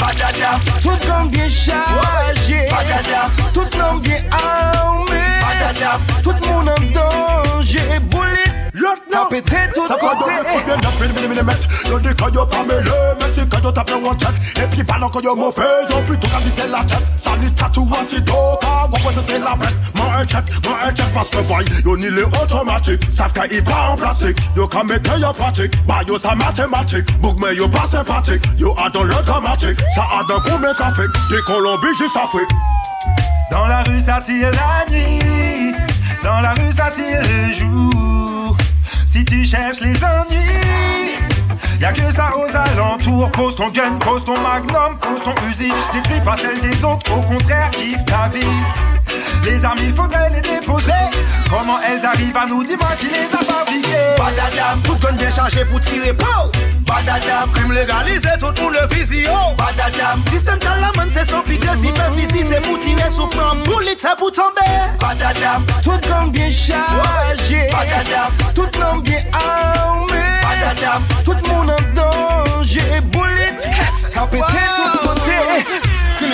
Badadam, 0.00 0.60
tout 0.82 0.98
gun 1.06 1.28
bien 1.28 1.50
chargé 1.50 2.68
Badadam, 2.70 3.30
tout 3.52 3.68
l'homme 3.76 4.00
bien 4.00 4.22
armé 4.30 5.20
Badadam, 5.42 6.00
tout 6.22 6.32
le 6.40 6.46
monde 6.46 6.68
en 6.68 6.80
danger 6.92 7.98
Bullet, 8.02 8.70
l'autre 8.74 9.28
pété 9.28 9.57
donner 10.98 11.08
combien 11.08 11.08
d'après 11.08 11.08
le 11.08 11.28
millimètre 11.28 11.68
Yo 11.88 11.98
dis 12.00 12.14
que 12.14 12.34
yo 12.34 12.46
pas 12.46 12.64
mêlé 12.64 12.90
Même 13.20 13.34
si 13.34 13.48
que 13.48 13.62
yo 13.62 13.72
tape 13.72 13.90
one 13.90 14.18
check. 14.18 14.62
Et 14.62 14.66
puis 14.68 14.84
pendant 14.84 15.08
que 15.08 15.24
yo 15.24 15.34
mauvais 15.34 15.62
Yo 15.90 15.96
plutôt 16.02 16.28
qu'à 16.28 16.38
viser 16.40 16.68
la 16.70 16.84
tête 16.84 17.04
Ça 17.16 17.30
dit 17.40 17.50
tatou 17.52 17.88
aussitôt 17.90 18.58
Car 18.60 18.88
moi 18.88 19.12
c'était 19.14 19.38
la 19.38 19.56
bête 19.56 19.80
Moi 19.94 20.06
un 20.18 20.26
check, 20.26 20.44
moi 20.64 20.78
un 20.86 20.94
check 20.94 21.06
Parce 21.14 21.30
boy. 21.30 21.64
Yo 21.84 21.96
ni 21.96 22.10
les 22.10 22.22
automatiques 22.22 23.10
Savent 23.10 23.32
qu'il 23.32 23.64
pas 23.64 23.90
en 23.90 23.96
plastique 23.96 24.38
Yo 24.56 24.66
quand 24.66 24.84
mettez 24.84 25.20
yo 25.20 25.32
pratique 25.32 25.86
Bah 25.86 26.00
yo 26.06 26.18
ça 26.18 26.34
mathématique 26.34 27.20
Book 27.20 27.36
mais 27.40 27.54
yo 27.56 27.68
pas 27.68 27.86
sympathique 27.86 28.42
Yo 28.58 28.74
a 28.84 28.90
dans 28.90 29.02
le 29.02 29.14
dramatique 29.14 29.78
Ça 29.94 30.02
a 30.02 30.24
dans 30.24 30.40
combien 30.40 30.72
café 30.74 31.02
Des 31.30 31.40
Colombie 31.46 31.88
jusqu'à 31.98 32.22
Afrique 32.22 32.50
Dans 33.50 33.66
la 33.66 33.82
rue 33.82 34.00
ça 34.00 34.18
tire 34.24 34.50
la 34.50 34.92
nuit, 34.92 35.74
dans 36.22 36.40
la 36.40 36.50
rue 36.52 36.72
ça 36.76 36.88
tire 36.90 37.22
le 37.22 37.52
jour. 37.54 37.97
Si 39.18 39.24
tu 39.24 39.44
cherches 39.44 39.80
les 39.80 39.96
ennuis, 39.96 41.18
y'a 41.80 41.92
que 41.92 42.12
ça 42.12 42.30
aux 42.38 42.56
alentours. 42.56 43.32
Pose 43.32 43.56
ton 43.56 43.66
gun, 43.66 43.98
pose 43.98 44.24
ton 44.24 44.38
magnum, 44.40 44.96
pose 45.00 45.20
ton 45.24 45.34
usine. 45.50 45.74
Détruis 45.92 46.20
pas 46.20 46.36
celle 46.36 46.60
des 46.60 46.84
autres, 46.84 47.18
au 47.18 47.22
contraire, 47.22 47.68
kiffe 47.72 48.04
ta 48.04 48.28
vie. 48.28 48.46
Les 49.44 49.64
armes, 49.64 49.78
il 49.82 49.92
faudrait 49.92 50.30
les 50.30 50.40
déposer. 50.40 50.92
Comment 51.48 51.78
elles 51.80 52.04
arrivent 52.04 52.36
à 52.36 52.46
nous, 52.46 52.62
dis-moi 52.62 52.88
qui 53.00 53.06
les 53.06 53.24
a 53.34 53.42
fabriquées. 53.42 54.16
Badadam, 54.18 54.82
tout 54.82 54.96
gun 54.96 55.12
bien 55.12 55.30
chargé 55.30 55.64
pour 55.64 55.80
tirer 55.80 56.12
Badadam, 56.86 57.50
crime 57.52 57.72
légalisé, 57.72 58.28
tout 58.38 58.52
le 58.54 58.62
monde 58.62 58.74
le 58.80 58.94
visio. 58.94 59.30
Badadam, 59.56 60.22
système 60.30 60.58
talaman 60.58 61.08
c'est 61.12 61.24
sans 61.24 61.42
pitié 61.42 61.68
Si 61.76 61.88
fait 61.88 62.12
physique 62.20 62.46
c'est 62.50 62.60
pour 62.62 62.78
tirer 62.78 63.10
sous 63.10 63.26
plan. 63.28 63.54
Bullet 63.64 63.96
c'est 63.96 64.16
pour 64.16 64.30
tomber. 64.30 64.60
Badadam, 65.00 65.64
tout 65.82 65.98
gun 66.08 66.28
bien 66.28 66.50
chargé. 66.50 67.70
Badadam, 67.70 68.32
tout 68.54 68.78
l'homme 68.78 69.02
bien 69.02 69.22
armé. 69.32 70.22
Badadam, 70.42 71.02
tout 71.24 71.34
le 71.42 71.48
monde 71.48 71.70
en 71.70 71.94
danger. 71.94 73.00
Bullet, 73.10 73.56
qu'a 74.12 74.26
pété 74.26 74.44
tout 74.44 75.08
côté 75.08 75.87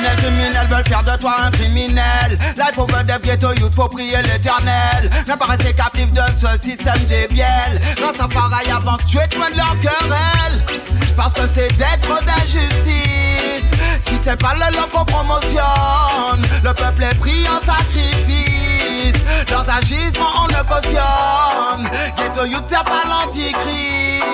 Criminels, 0.04 0.16
criminels 0.16 0.68
veulent 0.68 0.86
faire 0.86 1.02
de 1.02 1.16
toi 1.20 1.34
un 1.44 1.50
criminel. 1.50 2.38
Life 2.56 2.78
over 2.78 3.02
the 3.06 3.22
ghetto 3.22 3.52
youth, 3.54 3.74
faut 3.74 3.88
prier 3.88 4.18
l'éternel. 4.18 5.10
Ne 5.26 5.34
pas 5.34 5.46
rester 5.46 5.72
captif 5.72 6.12
de 6.12 6.20
ce 6.36 6.60
système 6.60 7.04
débiel. 7.08 7.80
Rastafari 8.02 8.70
avance, 8.70 9.00
tu 9.06 9.16
es 9.16 9.36
loin 9.36 9.50
de 9.50 9.56
leur 9.56 9.76
querelle. 9.80 10.84
Parce 11.16 11.32
que 11.32 11.46
c'est 11.46 11.74
d'être 11.76 12.22
d'injustice. 12.24 13.70
Si 14.06 14.14
c'est 14.22 14.38
pas 14.38 14.54
le 14.54 14.76
love 14.76 14.90
qu'on 14.92 15.04
promotionne, 15.04 16.42
le 16.62 16.74
peuple 16.74 17.04
est 17.04 17.18
pris 17.18 17.46
en 17.48 17.64
sacrifice. 17.64 18.53
Leurs 19.50 19.68
agissements, 19.70 20.44
on 20.44 20.46
le 20.46 20.62
cautionne. 20.68 21.90
Ghetto 22.16 22.46
youth, 22.46 22.64
c'est 22.66 22.76
pas 22.76 23.04
l'antichrist. 23.08 24.24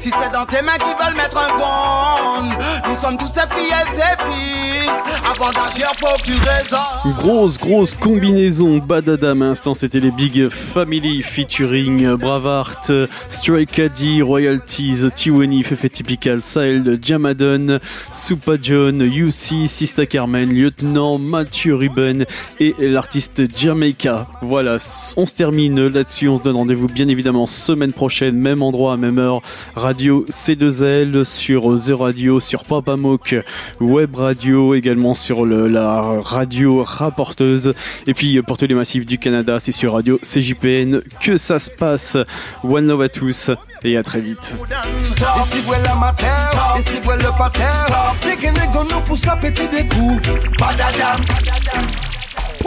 Si 0.00 0.10
c'est 0.10 0.32
dans 0.32 0.44
tes 0.44 0.62
mains 0.62 0.78
qui 0.78 0.92
veulent 1.02 1.16
mettre 1.16 1.38
un 1.38 1.56
gun, 1.56 2.56
nous 2.88 3.00
sommes 3.00 3.16
tous 3.16 3.26
ses 3.26 3.46
filles 3.54 3.72
et 3.72 3.96
ses 3.96 4.16
fils. 4.30 4.90
Avant 5.24 5.50
d'agir, 5.52 5.90
faut 5.96 6.16
que 6.18 6.22
tu 6.22 6.32
raisonnes. 6.32 7.14
Grosse, 7.18 7.58
grosse 7.58 7.94
combinaison 7.94 8.78
Badadam. 8.78 9.42
À 9.42 9.46
l'instant, 9.48 9.74
c'était 9.74 10.00
les 10.00 10.10
Big 10.10 10.48
Family 10.48 11.22
featuring 11.22 12.14
Bravart, 12.16 12.90
Stray 13.28 13.66
Caddy, 13.66 14.22
Royalties, 14.22 15.10
Tiwani, 15.14 15.62
Fefe 15.62 15.90
Typical, 15.90 16.42
Sahel, 16.42 16.98
Jamadon, 17.00 17.78
Supa 18.12 18.52
John, 18.60 19.02
UC, 19.02 19.66
Sista 19.66 20.06
Carmen, 20.06 20.50
Lieutenant, 20.50 21.18
Mathieu 21.18 21.74
Ruben 21.74 22.24
et 22.60 22.74
l'artiste 22.78 23.42
Jamaica. 23.56 24.17
Voilà, 24.42 24.76
on 25.16 25.26
se 25.26 25.34
termine 25.34 25.86
là-dessus. 25.86 26.28
On 26.28 26.36
se 26.36 26.42
donne 26.42 26.56
rendez-vous 26.56 26.86
bien 26.86 27.08
évidemment 27.08 27.46
semaine 27.46 27.92
prochaine, 27.92 28.36
même 28.36 28.62
endroit, 28.62 28.96
même 28.96 29.18
heure. 29.18 29.42
Radio 29.74 30.24
C2L 30.30 31.24
sur 31.24 31.76
The 31.76 31.92
Radio, 31.92 32.40
sur 32.40 32.64
Papa 32.64 32.96
Moke, 32.96 33.36
Web 33.80 34.14
Radio, 34.14 34.74
également 34.74 35.14
sur 35.14 35.46
la 35.46 36.20
radio 36.22 36.82
rapporteuse. 36.82 37.74
Et 38.06 38.14
puis 38.14 38.40
pour 38.42 38.56
tous 38.56 38.66
les 38.66 38.74
massifs 38.74 39.06
du 39.06 39.18
Canada, 39.18 39.58
c'est 39.58 39.72
sur 39.72 39.94
Radio 39.94 40.18
CJPN 40.22 41.00
que 41.20 41.36
ça 41.36 41.58
se 41.58 41.70
passe. 41.70 42.16
One 42.64 42.86
love 42.86 43.02
à 43.02 43.08
tous 43.08 43.50
et 43.84 43.96
à 43.96 44.02
très 44.02 44.20
vite. 44.20 44.54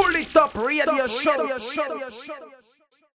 Pull 0.01 0.15
it 0.15 0.35
up, 0.35 0.55
radio 0.55 1.05
show. 1.05 1.47